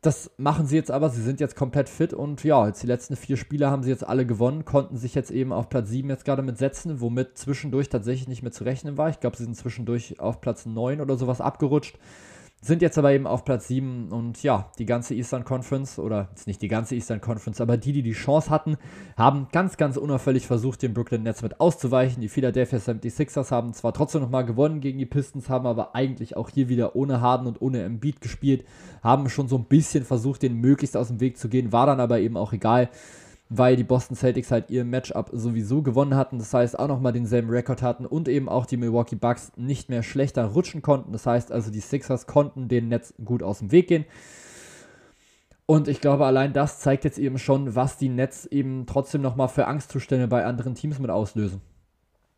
Das 0.00 0.30
machen 0.36 0.66
sie 0.66 0.76
jetzt 0.76 0.92
aber, 0.92 1.10
sie 1.10 1.22
sind 1.22 1.40
jetzt 1.40 1.56
komplett 1.56 1.88
fit 1.88 2.14
und 2.14 2.44
ja, 2.44 2.68
jetzt 2.68 2.82
die 2.84 2.86
letzten 2.86 3.16
vier 3.16 3.36
Spiele 3.36 3.68
haben 3.68 3.82
sie 3.82 3.90
jetzt 3.90 4.06
alle 4.06 4.24
gewonnen, 4.26 4.64
konnten 4.64 4.96
sich 4.96 5.14
jetzt 5.16 5.32
eben 5.32 5.52
auf 5.52 5.68
Platz 5.68 5.88
7 5.88 6.08
jetzt 6.08 6.24
gerade 6.24 6.42
mit 6.42 6.56
setzen, 6.56 7.00
womit 7.00 7.36
zwischendurch 7.36 7.88
tatsächlich 7.88 8.28
nicht 8.28 8.42
mehr 8.42 8.52
zu 8.52 8.62
rechnen 8.62 8.96
war. 8.96 9.08
Ich 9.08 9.18
glaube, 9.18 9.36
sie 9.36 9.42
sind 9.42 9.56
zwischendurch 9.56 10.20
auf 10.20 10.40
Platz 10.40 10.66
9 10.66 11.00
oder 11.00 11.16
sowas 11.16 11.40
abgerutscht. 11.40 11.98
Sind 12.60 12.82
jetzt 12.82 12.98
aber 12.98 13.12
eben 13.12 13.28
auf 13.28 13.44
Platz 13.44 13.68
7 13.68 14.10
und 14.10 14.42
ja, 14.42 14.72
die 14.80 14.84
ganze 14.84 15.14
Eastern 15.14 15.44
Conference, 15.44 15.96
oder 16.00 16.26
jetzt 16.30 16.48
nicht 16.48 16.60
die 16.60 16.66
ganze 16.66 16.96
Eastern 16.96 17.20
Conference, 17.20 17.60
aber 17.60 17.76
die, 17.76 17.92
die 17.92 18.02
die 18.02 18.12
Chance 18.12 18.50
hatten, 18.50 18.78
haben 19.16 19.46
ganz, 19.52 19.76
ganz 19.76 19.96
unauffällig 19.96 20.48
versucht, 20.48 20.82
den 20.82 20.92
Brooklyn 20.92 21.22
Nets 21.22 21.42
mit 21.42 21.60
auszuweichen. 21.60 22.20
Die 22.20 22.28
Philadelphia 22.28 22.80
76ers 22.80 23.52
haben 23.52 23.74
zwar 23.74 23.94
trotzdem 23.94 24.22
nochmal 24.22 24.44
gewonnen 24.44 24.80
gegen 24.80 24.98
die 24.98 25.06
Pistons, 25.06 25.48
haben 25.48 25.66
aber 25.66 25.94
eigentlich 25.94 26.36
auch 26.36 26.50
hier 26.50 26.68
wieder 26.68 26.96
ohne 26.96 27.20
Harden 27.20 27.46
und 27.46 27.62
ohne 27.62 27.84
Embiid 27.84 28.20
gespielt, 28.20 28.64
haben 29.04 29.28
schon 29.28 29.46
so 29.46 29.56
ein 29.56 29.66
bisschen 29.66 30.04
versucht, 30.04 30.42
den 30.42 30.56
möglichst 30.56 30.96
aus 30.96 31.08
dem 31.08 31.20
Weg 31.20 31.38
zu 31.38 31.48
gehen, 31.48 31.70
war 31.70 31.86
dann 31.86 32.00
aber 32.00 32.18
eben 32.18 32.36
auch 32.36 32.52
egal 32.52 32.90
weil 33.50 33.76
die 33.76 33.84
Boston 33.84 34.16
Celtics 34.16 34.50
halt 34.50 34.70
ihr 34.70 34.84
Matchup 34.84 35.30
sowieso 35.32 35.82
gewonnen 35.82 36.14
hatten. 36.14 36.38
Das 36.38 36.52
heißt, 36.52 36.78
auch 36.78 36.88
nochmal 36.88 37.12
denselben 37.12 37.50
Rekord 37.50 37.82
hatten 37.82 38.04
und 38.04 38.28
eben 38.28 38.48
auch 38.48 38.66
die 38.66 38.76
Milwaukee 38.76 39.16
Bucks 39.16 39.52
nicht 39.56 39.88
mehr 39.88 40.02
schlechter 40.02 40.44
rutschen 40.44 40.82
konnten. 40.82 41.12
Das 41.12 41.26
heißt 41.26 41.50
also, 41.50 41.70
die 41.70 41.80
Sixers 41.80 42.26
konnten 42.26 42.68
den 42.68 42.88
Netz 42.88 43.14
gut 43.24 43.42
aus 43.42 43.60
dem 43.60 43.72
Weg 43.72 43.88
gehen. 43.88 44.04
Und 45.64 45.88
ich 45.88 46.00
glaube, 46.00 46.24
allein 46.24 46.52
das 46.52 46.80
zeigt 46.80 47.04
jetzt 47.04 47.18
eben 47.18 47.38
schon, 47.38 47.74
was 47.74 47.98
die 47.98 48.08
Nets 48.08 48.46
eben 48.46 48.86
trotzdem 48.86 49.20
nochmal 49.20 49.48
für 49.48 49.66
Angstzustände 49.66 50.26
bei 50.26 50.44
anderen 50.44 50.74
Teams 50.74 50.98
mit 50.98 51.10
auslösen. 51.10 51.60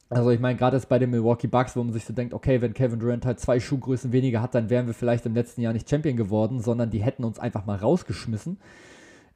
Also 0.08 0.30
ich 0.30 0.40
meine, 0.40 0.58
gerade 0.58 0.76
jetzt 0.76 0.88
bei 0.88 0.98
den 0.98 1.10
Milwaukee 1.10 1.46
Bucks, 1.46 1.76
wo 1.76 1.84
man 1.84 1.92
sich 1.92 2.04
so 2.04 2.12
denkt, 2.12 2.34
okay, 2.34 2.60
wenn 2.60 2.74
Kevin 2.74 2.98
Durant 2.98 3.24
halt 3.24 3.38
zwei 3.38 3.60
Schuhgrößen 3.60 4.10
weniger 4.10 4.42
hat, 4.42 4.56
dann 4.56 4.68
wären 4.68 4.88
wir 4.88 4.94
vielleicht 4.94 5.24
im 5.26 5.34
letzten 5.34 5.60
Jahr 5.60 5.72
nicht 5.72 5.88
Champion 5.88 6.16
geworden, 6.16 6.58
sondern 6.58 6.90
die 6.90 7.04
hätten 7.04 7.22
uns 7.22 7.38
einfach 7.38 7.64
mal 7.64 7.76
rausgeschmissen. 7.76 8.58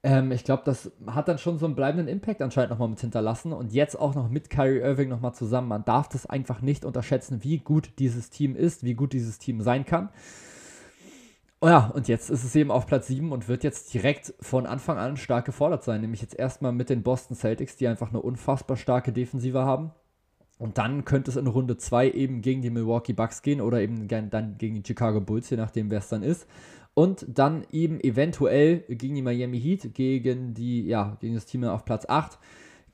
Ähm, 0.05 0.33
ich 0.33 0.45
glaube, 0.45 0.63
das 0.67 0.93
hat 1.07 1.29
dann 1.29 1.39
schon 1.39 1.59
so 1.59 1.65
einen 1.65 1.75
bleibenden 1.75 2.09
Impact 2.09 2.43
anscheinend 2.43 2.71
nochmal 2.71 2.89
mit 2.89 3.01
hinterlassen. 3.01 3.55
Und 3.55 3.73
jetzt 3.73 3.99
auch 3.99 4.15
noch 4.15 4.29
mit 4.29 4.51
Kyrie 4.51 4.81
Irving 4.81 5.09
nochmal 5.09 5.35
zusammen. 5.35 5.67
Man 5.69 5.85
darf 5.87 6.11
das 6.11 6.27
einfach 6.27 6.61
nicht 6.61 6.85
unterschätzen, 6.85 7.43
wie 7.43 7.59
gut 7.59 7.99
dieses 7.99 8.29
Team 8.29 8.55
ist, 8.55 8.85
wie 8.85 8.93
gut 8.93 9.15
dieses 9.15 9.39
Team 9.39 9.63
sein 9.63 9.87
kann. 9.87 10.11
Oh 11.63 11.69
ja, 11.69 11.87
und 11.95 12.09
jetzt 12.09 12.29
ist 12.29 12.45
es 12.45 12.55
eben 12.55 12.71
auf 12.71 12.87
Platz 12.87 13.07
7 13.07 13.33
und 13.33 13.49
wird 13.49 13.65
jetzt 13.65 13.95
direkt 13.95 14.35
von 14.41 14.67
Anfang 14.67 14.99
an 14.99 15.17
stark 15.17 15.47
gefordert 15.47 15.83
sein. 15.83 16.03
Nämlich 16.03 16.21
jetzt 16.21 16.39
erstmal 16.39 16.73
mit 16.73 16.91
den 16.91 17.03
Boston 17.03 17.35
Celtics, 17.35 17.77
die 17.77 17.89
einfach 17.89 18.11
eine 18.11 18.21
unfassbar 18.21 18.77
starke 18.77 19.11
Defensive 19.11 19.65
haben. 19.65 19.93
Und 20.59 20.77
dann 20.77 21.07
könnte 21.07 21.31
es 21.31 21.39
in 21.39 21.47
Runde 21.47 21.79
2 21.79 22.11
eben 22.11 22.43
gegen 22.43 22.61
die 22.61 22.71
Milwaukee 22.71 23.15
Bucks 23.15 23.41
gehen 23.41 23.63
oder 23.63 23.81
eben 23.81 24.07
dann 24.07 24.59
gegen 24.59 24.75
die 24.75 24.87
Chicago 24.87 25.23
Bulls, 25.23 25.49
je 25.49 25.57
nachdem, 25.57 25.91
wer 25.91 25.99
es 25.99 26.09
dann 26.09 26.23
ist 26.23 26.47
und 26.95 27.27
dann 27.29 27.65
eben 27.73 28.01
eventuell 28.01 28.79
gegen 28.89 29.17
die 29.17 29.23
Miami 29.23 29.61
Heat, 29.61 29.95
gegen 29.95 30.55
die, 30.55 30.87
ja, 30.87 31.17
gegen 31.21 31.35
das 31.35 31.47
Team 31.47 31.65
auf 31.65 31.85
Platz 31.85 32.07
8, 32.09 32.39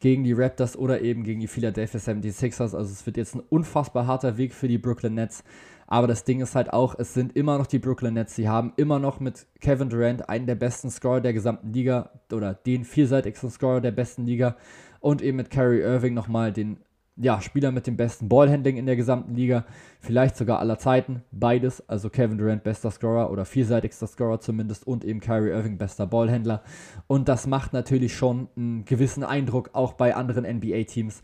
gegen 0.01 0.25
die 0.25 0.33
Raptors 0.33 0.77
oder 0.77 1.03
eben 1.03 1.23
gegen 1.23 1.41
die 1.41 1.47
Philadelphia 1.47 2.01
76ers. 2.01 2.75
Also 2.75 2.91
es 2.91 3.05
wird 3.05 3.19
jetzt 3.19 3.35
ein 3.35 3.43
unfassbar 3.49 4.07
harter 4.07 4.39
Weg 4.39 4.55
für 4.55 4.69
die 4.69 4.79
Brooklyn 4.79 5.15
Nets. 5.15 5.45
Aber 5.87 6.07
das 6.07 6.25
Ding 6.25 6.41
ist 6.41 6.55
halt 6.55 6.73
auch, 6.73 6.95
es 6.99 7.15
sind 7.15 7.37
immer 7.37 7.59
noch 7.59 7.67
die 7.67 7.79
Brooklyn 7.79 8.15
Nets. 8.15 8.37
Sie 8.37 8.49
haben 8.49 8.73
immer 8.77 8.99
noch 8.99 9.21
mit 9.21 9.47
Kevin 9.61 9.91
Durant 9.91 10.29
einen 10.29 10.47
der 10.47 10.55
besten 10.55 10.89
Scorer 10.89 11.21
der 11.21 11.33
gesamten 11.35 11.73
Liga 11.73 12.11
oder 12.33 12.55
den 12.55 12.85
vielseitigsten 12.85 13.51
Scorer 13.51 13.81
der 13.81 13.91
besten 13.91 14.25
Liga 14.25 14.57
und 15.01 15.21
eben 15.21 15.37
mit 15.37 15.51
Kyrie 15.51 15.81
Irving 15.81 16.15
nochmal 16.15 16.53
den 16.53 16.79
ja, 17.21 17.41
Spieler 17.41 17.71
mit 17.71 17.87
dem 17.87 17.97
besten 17.97 18.29
Ballhandling 18.29 18.77
in 18.77 18.87
der 18.87 18.97
gesamten 18.97 19.35
Liga, 19.35 19.65
vielleicht 20.01 20.37
sogar 20.37 20.59
aller 20.59 20.79
Zeiten, 20.79 21.23
beides, 21.31 21.87
also 21.89 22.09
Kevin 22.09 22.39
Durant 22.39 22.63
bester 22.63 22.91
Scorer 22.91 23.31
oder 23.31 23.45
vielseitigster 23.45 24.07
Scorer 24.07 24.41
zumindest 24.41 24.87
und 24.87 25.05
eben 25.05 25.21
Kyrie 25.21 25.51
Irving 25.51 25.77
bester 25.77 26.07
Ballhändler 26.07 26.63
und 27.07 27.29
das 27.29 27.47
macht 27.47 27.73
natürlich 27.73 28.17
schon 28.17 28.49
einen 28.57 28.85
gewissen 28.85 29.23
Eindruck 29.23 29.71
auch 29.75 29.93
bei 29.93 30.15
anderen 30.15 30.45
NBA-Teams. 30.45 31.23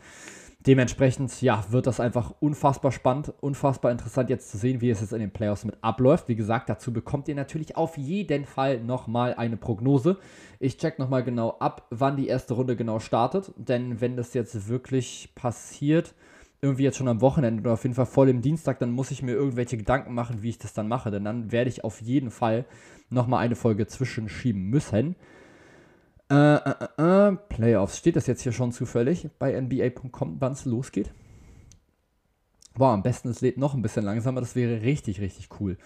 Dementsprechend, 0.67 1.41
ja, 1.43 1.65
wird 1.71 1.87
das 1.87 2.01
einfach 2.01 2.35
unfassbar 2.41 2.91
spannend, 2.91 3.33
unfassbar 3.41 3.93
interessant 3.93 4.31
jetzt 4.31 4.51
zu 4.51 4.59
sehen, 4.59 4.81
wie 4.81 4.91
es 4.91 5.01
jetzt 5.01 5.13
in 5.13 5.21
den 5.21 5.31
Playoffs 5.31 5.65
mit 5.65 5.77
abläuft. 5.81 6.27
Wie 6.27 6.35
gesagt, 6.35 6.69
dazu 6.69 6.93
bekommt 6.93 7.29
ihr 7.29 7.37
natürlich 7.37 7.77
auf 7.77 7.97
jeden 7.97 8.45
Fall 8.47 8.81
nochmal 8.81 9.35
eine 9.35 9.57
Prognose. 9.57 10.17
Ich 10.59 10.77
check 10.77 10.99
nochmal 10.99 11.23
genau 11.23 11.51
ab, 11.61 11.87
wann 11.91 12.17
die 12.17 12.27
erste 12.27 12.55
Runde 12.55 12.75
genau 12.75 12.99
startet, 12.99 13.53
denn 13.57 14.01
wenn 14.01 14.17
das 14.17 14.35
jetzt 14.35 14.69
wirklich 14.69 15.31
passiert, 15.37 16.15
irgendwie 16.61 16.83
jetzt 16.83 16.97
schon 16.97 17.07
am 17.07 17.21
Wochenende 17.21 17.61
oder 17.61 17.75
auf 17.75 17.85
jeden 17.85 17.95
Fall 17.95 18.07
voll 18.07 18.29
im 18.29 18.43
Dienstag, 18.43 18.81
dann 18.81 18.91
muss 18.91 19.13
ich 19.13 19.23
mir 19.23 19.33
irgendwelche 19.33 19.77
Gedanken 19.77 20.15
machen, 20.15 20.43
wie 20.43 20.49
ich 20.49 20.59
das 20.59 20.75
dann 20.75 20.89
mache, 20.89 21.13
denn 21.13 21.25
dann 21.25 21.53
werde 21.53 21.71
ich 21.71 21.85
auf 21.85 22.01
jeden 22.03 22.33
Fall 22.33 22.65
nochmal 23.09 23.45
eine 23.45 23.55
Folge 23.55 23.87
zwischenschieben 23.87 24.65
müssen. 24.65 25.15
Äh, 26.29 26.57
äh, 26.57 26.75
äh, 26.99 27.29
äh, 27.29 27.37
Playoffs. 27.49 27.99
Steht 27.99 28.17
das 28.17 28.27
jetzt 28.27 28.43
hier 28.43 28.53
schon 28.53 28.73
zufällig 28.73 29.29
bei 29.39 29.61
NBA.com, 29.61 30.37
wann 30.41 30.53
es 30.53 30.65
losgeht? 30.65 31.13
Boah, 32.75 32.93
am 32.93 33.03
besten 33.03 33.29
es 33.29 33.41
lädt 33.41 33.59
noch 33.59 33.75
ein 33.75 33.83
bisschen 33.83 34.05
langsamer. 34.05 34.41
Das 34.41 34.57
wäre 34.57 34.83
richtig, 34.83 35.21
richtig 35.21 35.49
cool. 35.61 35.79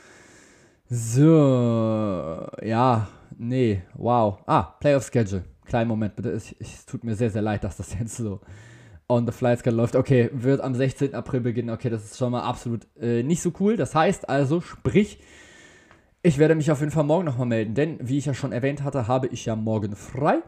So, 0.88 2.48
ja, 2.62 3.08
nee, 3.38 3.82
wow. 3.94 4.38
Ah, 4.46 4.62
Playoff 4.80 5.08
Schedule. 5.12 5.44
Kleinen 5.64 5.88
Moment 5.88 6.16
bitte. 6.16 6.30
Es, 6.30 6.52
es 6.58 6.84
tut 6.84 7.04
mir 7.04 7.14
sehr, 7.14 7.30
sehr 7.30 7.42
leid, 7.42 7.62
dass 7.62 7.76
das 7.76 7.94
jetzt 7.98 8.16
so 8.16 8.40
on 9.08 9.26
the 9.26 9.32
fly 9.32 9.56
gerade 9.56 9.76
läuft. 9.76 9.94
Okay, 9.94 10.30
wird 10.32 10.60
am 10.60 10.74
16. 10.74 11.14
April 11.14 11.40
beginnen. 11.40 11.70
Okay, 11.70 11.90
das 11.90 12.04
ist 12.04 12.18
schon 12.18 12.32
mal 12.32 12.42
absolut 12.42 12.88
äh, 12.98 13.22
nicht 13.22 13.42
so 13.42 13.52
cool. 13.60 13.76
Das 13.76 13.94
heißt 13.94 14.28
also, 14.28 14.60
sprich, 14.60 15.20
ich 16.22 16.38
werde 16.38 16.54
mich 16.54 16.70
auf 16.70 16.80
jeden 16.80 16.92
Fall 16.92 17.04
morgen 17.04 17.24
nochmal 17.24 17.46
melden, 17.46 17.74
denn 17.74 17.98
wie 18.00 18.18
ich 18.18 18.26
ja 18.26 18.34
schon 18.34 18.52
erwähnt 18.52 18.82
hatte, 18.82 19.08
habe 19.08 19.26
ich 19.28 19.46
ja 19.46 19.56
morgen 19.56 19.96
frei. 19.96 20.42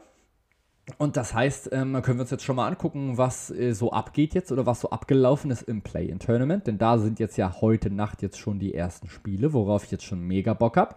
Und 0.99 1.17
das 1.17 1.33
heißt, 1.33 1.71
ähm, 1.73 1.93
können 2.03 2.19
wir 2.19 2.23
uns 2.23 2.33
jetzt 2.33 2.43
schon 2.43 2.57
mal 2.57 2.67
angucken, 2.67 3.17
was 3.17 3.51
äh, 3.51 3.73
so 3.73 3.93
abgeht 3.93 4.35
jetzt 4.35 4.51
oder 4.51 4.67
was 4.67 4.81
so 4.81 4.91
abgelaufen 4.91 5.51
ist 5.53 5.63
im 5.63 5.83
Play-in-Tournament. 5.83 6.67
Denn 6.67 6.77
da 6.77 6.99
sind 6.99 7.21
jetzt 7.21 7.37
ja 7.37 7.61
heute 7.61 7.89
Nacht 7.89 8.21
jetzt 8.21 8.39
schon 8.39 8.59
die 8.59 8.75
ersten 8.75 9.09
Spiele, 9.09 9.53
worauf 9.53 9.85
ich 9.85 9.93
jetzt 9.93 10.05
schon 10.05 10.21
mega 10.21 10.55
Bock 10.55 10.77
habe. 10.77 10.97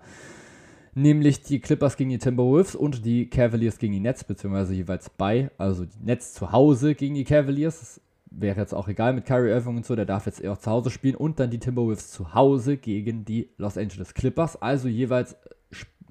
Nämlich 0.96 1.42
die 1.42 1.60
Clippers 1.60 1.98
gegen 1.98 2.10
die 2.10 2.18
Timberwolves 2.18 2.76
und 2.76 3.06
die 3.06 3.30
Cavaliers 3.30 3.78
gegen 3.78 3.94
die 3.94 4.00
Nets, 4.00 4.24
beziehungsweise 4.24 4.74
jeweils 4.74 5.10
bei. 5.10 5.52
Also 5.58 5.86
die 5.86 6.04
Nets 6.04 6.34
zu 6.34 6.52
Hause 6.52 6.96
gegen 6.96 7.14
die 7.14 7.26
Cavaliers. 7.26 8.02
Wäre 8.38 8.60
jetzt 8.60 8.74
auch 8.74 8.88
egal 8.88 9.14
mit 9.14 9.26
Kyrie 9.26 9.50
Irving 9.50 9.78
und 9.78 9.86
so, 9.86 9.96
der 9.96 10.06
darf 10.06 10.26
jetzt 10.26 10.42
eher 10.42 10.60
zu 10.60 10.70
Hause 10.70 10.90
spielen. 10.90 11.16
Und 11.16 11.40
dann 11.40 11.50
die 11.50 11.60
Timberwolves 11.60 12.12
zu 12.12 12.34
Hause 12.34 12.78
gegen 12.78 13.24
die 13.24 13.50
Los 13.58 13.78
Angeles 13.78 14.14
Clippers. 14.14 14.62
Also 14.62 14.90
jeweils 14.90 15.38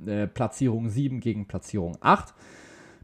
äh, 0.06 0.26
Platzierung 0.26 0.88
7 0.88 1.20
gegen 1.20 1.46
Platzierung 1.46 1.96
8. 2.00 2.34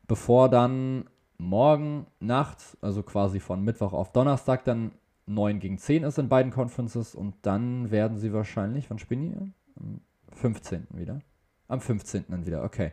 Bevor 0.06 0.48
dann 0.48 1.04
morgen 1.38 2.06
Nacht, 2.18 2.78
also 2.80 3.02
quasi 3.02 3.40
von 3.40 3.62
Mittwoch 3.62 3.92
auf 3.92 4.12
Donnerstag, 4.12 4.64
dann 4.64 4.92
9 5.26 5.60
gegen 5.60 5.78
10 5.78 6.02
ist 6.04 6.18
in 6.18 6.28
beiden 6.28 6.50
Conferences. 6.50 7.14
Und 7.14 7.34
dann 7.42 7.90
werden 7.90 8.16
sie 8.16 8.32
wahrscheinlich, 8.32 8.90
wann 8.90 8.98
spielen 8.98 9.20
die? 9.20 9.36
Am 9.80 10.00
15. 10.32 10.86
wieder. 10.94 11.20
Am 11.68 11.80
15. 11.80 12.24
dann 12.28 12.46
wieder, 12.46 12.64
okay. 12.64 12.92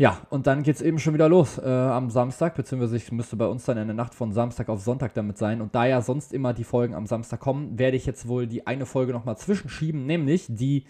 Ja, 0.00 0.22
und 0.30 0.46
dann 0.46 0.62
geht 0.62 0.76
es 0.76 0.80
eben 0.80 0.98
schon 0.98 1.12
wieder 1.12 1.28
los 1.28 1.58
äh, 1.58 1.68
am 1.68 2.08
Samstag, 2.08 2.54
beziehungsweise 2.54 2.96
ich 2.96 3.12
müsste 3.12 3.36
bei 3.36 3.44
uns 3.44 3.66
dann 3.66 3.76
in 3.76 3.86
der 3.86 3.94
Nacht 3.94 4.14
von 4.14 4.32
Samstag 4.32 4.70
auf 4.70 4.80
Sonntag 4.80 5.12
damit 5.12 5.36
sein. 5.36 5.60
Und 5.60 5.74
da 5.74 5.84
ja 5.84 6.00
sonst 6.00 6.32
immer 6.32 6.54
die 6.54 6.64
Folgen 6.64 6.94
am 6.94 7.04
Samstag 7.04 7.38
kommen, 7.38 7.78
werde 7.78 7.98
ich 7.98 8.06
jetzt 8.06 8.26
wohl 8.26 8.46
die 8.46 8.66
eine 8.66 8.86
Folge 8.86 9.12
nochmal 9.12 9.36
zwischenschieben, 9.36 10.06
nämlich 10.06 10.46
die 10.48 10.86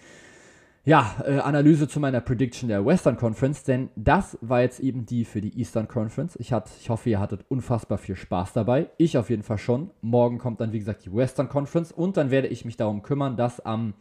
ja, 0.85 1.17
äh, 1.27 1.39
Analyse 1.39 1.89
zu 1.89 1.99
meiner 1.99 2.21
Prediction 2.21 2.69
der 2.69 2.87
Western 2.87 3.17
Conference, 3.17 3.65
denn 3.65 3.89
das 3.97 4.39
war 4.43 4.61
jetzt 4.61 4.79
eben 4.79 5.07
die 5.07 5.25
für 5.25 5.41
die 5.41 5.59
Eastern 5.59 5.89
Conference. 5.89 6.37
Ich, 6.37 6.53
hat, 6.53 6.71
ich 6.81 6.89
hoffe, 6.89 7.11
ihr 7.11 7.19
hattet 7.19 7.45
unfassbar 7.49 7.99
viel 7.99 8.15
Spaß 8.15 8.53
dabei. 8.53 8.91
Ich 8.97 9.19
auf 9.19 9.29
jeden 9.29 9.43
Fall 9.43 9.59
schon. 9.59 9.91
Morgen 10.03 10.39
kommt 10.39 10.61
dann, 10.61 10.71
wie 10.71 10.79
gesagt, 10.79 11.05
die 11.05 11.13
Western 11.13 11.49
Conference 11.49 11.91
und 11.91 12.17
dann 12.17 12.31
werde 12.31 12.47
ich 12.47 12.65
mich 12.65 12.77
darum 12.77 13.03
kümmern, 13.03 13.37
dass 13.37 13.59
am 13.59 13.95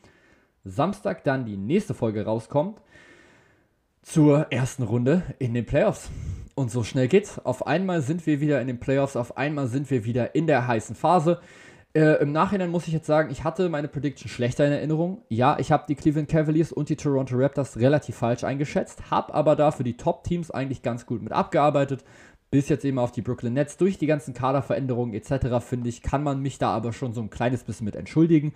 Samstag 0.66 1.24
dann 1.24 1.46
die 1.46 1.58
nächste 1.58 1.96
Folge 1.96 2.26
rauskommt 2.26 2.80
zur 4.12 4.52
ersten 4.52 4.82
Runde 4.82 5.22
in 5.38 5.54
den 5.54 5.68
Playoffs. 5.68 6.10
Und 6.56 6.72
so 6.72 6.84
schnell 6.84 7.08
geht's. 7.08 7.38
Auf 7.46 7.68
einmal 7.68 8.02
sind 8.02 8.26
wir 8.26 8.42
wieder 8.42 8.60
in 8.60 8.66
den 8.66 8.80
Playoffs, 8.80 9.16
auf 9.16 9.38
einmal 9.38 9.68
sind 9.68 9.92
wir 9.92 10.04
wieder 10.04 10.34
in 10.34 10.48
der 10.48 10.66
heißen 10.66 10.96
Phase. 10.96 11.40
Äh, 11.94 12.20
Im 12.22 12.32
Nachhinein 12.32 12.72
muss 12.72 12.88
ich 12.88 12.94
jetzt 12.94 13.06
sagen, 13.06 13.30
ich 13.32 13.44
hatte 13.44 13.70
meine 13.70 13.88
Prediction 13.88 14.28
schlechter 14.28 14.66
in 14.66 14.72
Erinnerung. 14.72 15.22
Ja, 15.30 15.58
ich 15.60 15.72
habe 15.72 15.86
die 15.88 15.94
Cleveland 15.94 16.28
Cavaliers 16.28 16.72
und 16.72 16.90
die 16.90 16.96
Toronto 16.96 17.36
Raptors 17.38 17.78
relativ 17.78 18.16
falsch 18.16 18.44
eingeschätzt, 18.44 19.12
habe 19.12 19.32
aber 19.36 19.56
dafür 19.56 19.84
die 19.84 19.96
Top-Teams 19.96 20.50
eigentlich 20.50 20.82
ganz 20.82 21.06
gut 21.06 21.22
mit 21.22 21.32
abgearbeitet. 21.32 22.04
Bis 22.50 22.68
jetzt 22.68 22.86
eben 22.86 22.98
auf 22.98 23.12
die 23.12 23.22
Brooklyn 23.22 23.54
Nets. 23.54 23.78
Durch 23.78 24.00
die 24.00 24.08
ganzen 24.08 24.34
Kaderveränderungen 24.34 25.14
etc., 25.14 25.64
finde 25.64 25.90
ich, 25.90 26.02
kann 26.02 26.24
man 26.24 26.42
mich 26.42 26.58
da 26.58 26.72
aber 26.72 26.94
schon 26.94 27.14
so 27.14 27.22
ein 27.22 27.30
kleines 27.30 27.64
bisschen 27.64 27.86
mit 27.86 27.96
entschuldigen. 27.96 28.54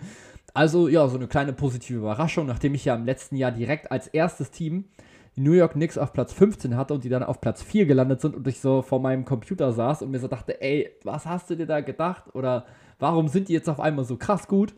Also 0.52 0.88
ja, 0.88 1.06
so 1.06 1.16
eine 1.16 1.28
kleine 1.28 1.52
positive 1.52 2.00
Überraschung, 2.00 2.46
nachdem 2.46 2.74
ich 2.74 2.84
ja 2.84 2.96
im 2.96 3.04
letzten 3.04 3.36
Jahr 3.36 3.52
direkt 3.52 3.92
als 3.92 4.08
erstes 4.08 4.50
Team 4.50 4.86
New 5.36 5.52
York 5.52 5.72
Knicks 5.72 5.98
auf 5.98 6.12
Platz 6.12 6.32
15 6.32 6.76
hatte 6.76 6.94
und 6.94 7.04
die 7.04 7.08
dann 7.08 7.22
auf 7.22 7.40
Platz 7.40 7.62
4 7.62 7.86
gelandet 7.86 8.20
sind 8.20 8.36
und 8.36 8.46
ich 8.46 8.60
so 8.60 8.82
vor 8.82 9.00
meinem 9.00 9.24
Computer 9.24 9.72
saß 9.72 10.02
und 10.02 10.10
mir 10.10 10.20
so 10.20 10.28
dachte, 10.28 10.60
ey, 10.60 10.90
was 11.02 11.26
hast 11.26 11.50
du 11.50 11.56
dir 11.56 11.66
da 11.66 11.80
gedacht? 11.80 12.34
Oder 12.34 12.66
warum 12.98 13.28
sind 13.28 13.48
die 13.48 13.52
jetzt 13.52 13.68
auf 13.68 13.80
einmal 13.80 14.04
so 14.04 14.16
krass 14.16 14.46
gut? 14.46 14.74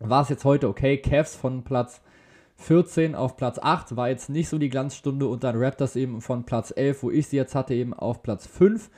War 0.00 0.22
es 0.22 0.28
jetzt 0.28 0.44
heute 0.44 0.68
okay? 0.68 0.98
Cavs 0.98 1.36
von 1.36 1.62
Platz 1.62 2.00
14 2.56 3.14
auf 3.14 3.36
Platz 3.36 3.58
8 3.60 3.96
war 3.96 4.08
jetzt 4.08 4.28
nicht 4.30 4.48
so 4.48 4.58
die 4.58 4.68
Glanzstunde 4.68 5.26
und 5.26 5.44
dann 5.44 5.56
Raptors 5.56 5.94
eben 5.94 6.20
von 6.20 6.44
Platz 6.44 6.72
11, 6.74 7.04
wo 7.04 7.10
ich 7.10 7.28
sie 7.28 7.36
jetzt 7.36 7.54
hatte, 7.54 7.74
eben 7.74 7.94
auf 7.94 8.22
Platz 8.22 8.46
5. 8.46 8.90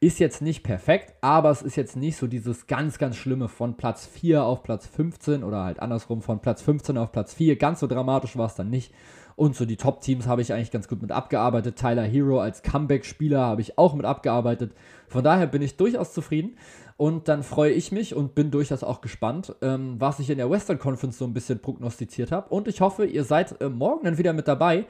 Ist 0.00 0.18
jetzt 0.18 0.42
nicht 0.42 0.62
perfekt, 0.62 1.14
aber 1.22 1.50
es 1.50 1.62
ist 1.62 1.76
jetzt 1.76 1.96
nicht 1.96 2.16
so 2.16 2.26
dieses 2.26 2.66
ganz, 2.66 2.98
ganz 2.98 3.16
Schlimme 3.16 3.48
von 3.48 3.76
Platz 3.76 4.06
4 4.06 4.42
auf 4.42 4.62
Platz 4.62 4.86
15 4.88 5.42
oder 5.42 5.64
halt 5.64 5.80
andersrum 5.80 6.20
von 6.20 6.40
Platz 6.40 6.62
15 6.62 6.98
auf 6.98 7.12
Platz 7.12 7.32
4. 7.32 7.56
Ganz 7.56 7.80
so 7.80 7.86
dramatisch 7.86 8.36
war 8.36 8.46
es 8.46 8.56
dann 8.56 8.68
nicht. 8.68 8.92
Und 9.36 9.54
so 9.54 9.66
die 9.66 9.76
Top-Teams 9.76 10.26
habe 10.26 10.40
ich 10.40 10.52
eigentlich 10.52 10.70
ganz 10.70 10.88
gut 10.88 11.02
mit 11.02 11.12
abgearbeitet. 11.12 11.76
Tyler 11.76 12.04
Hero 12.04 12.40
als 12.40 12.62
Comeback-Spieler 12.62 13.40
habe 13.40 13.60
ich 13.60 13.76
auch 13.76 13.94
mit 13.94 14.06
abgearbeitet. 14.06 14.72
Von 15.08 15.22
daher 15.22 15.46
bin 15.46 15.60
ich 15.60 15.76
durchaus 15.76 16.14
zufrieden. 16.14 16.56
Und 16.96 17.28
dann 17.28 17.42
freue 17.42 17.72
ich 17.72 17.92
mich 17.92 18.14
und 18.14 18.34
bin 18.34 18.50
durchaus 18.50 18.82
auch 18.82 19.02
gespannt, 19.02 19.54
ähm, 19.60 19.96
was 20.00 20.18
ich 20.18 20.30
in 20.30 20.38
der 20.38 20.50
Western 20.50 20.78
Conference 20.78 21.18
so 21.18 21.26
ein 21.26 21.34
bisschen 21.34 21.60
prognostiziert 21.60 22.32
habe. 22.32 22.48
Und 22.48 22.68
ich 22.68 22.80
hoffe, 22.80 23.04
ihr 23.04 23.24
seid 23.24 23.60
äh, 23.60 23.68
morgen 23.68 24.06
dann 24.06 24.16
wieder 24.16 24.32
mit 24.32 24.48
dabei, 24.48 24.86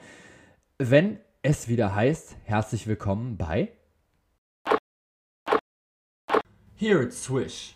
wenn 0.78 1.18
es 1.42 1.66
wieder 1.66 1.94
heißt, 1.96 2.36
herzlich 2.44 2.86
willkommen 2.86 3.36
bei 3.36 3.72
Here 6.76 7.02
it's 7.02 7.24
Swish. 7.24 7.74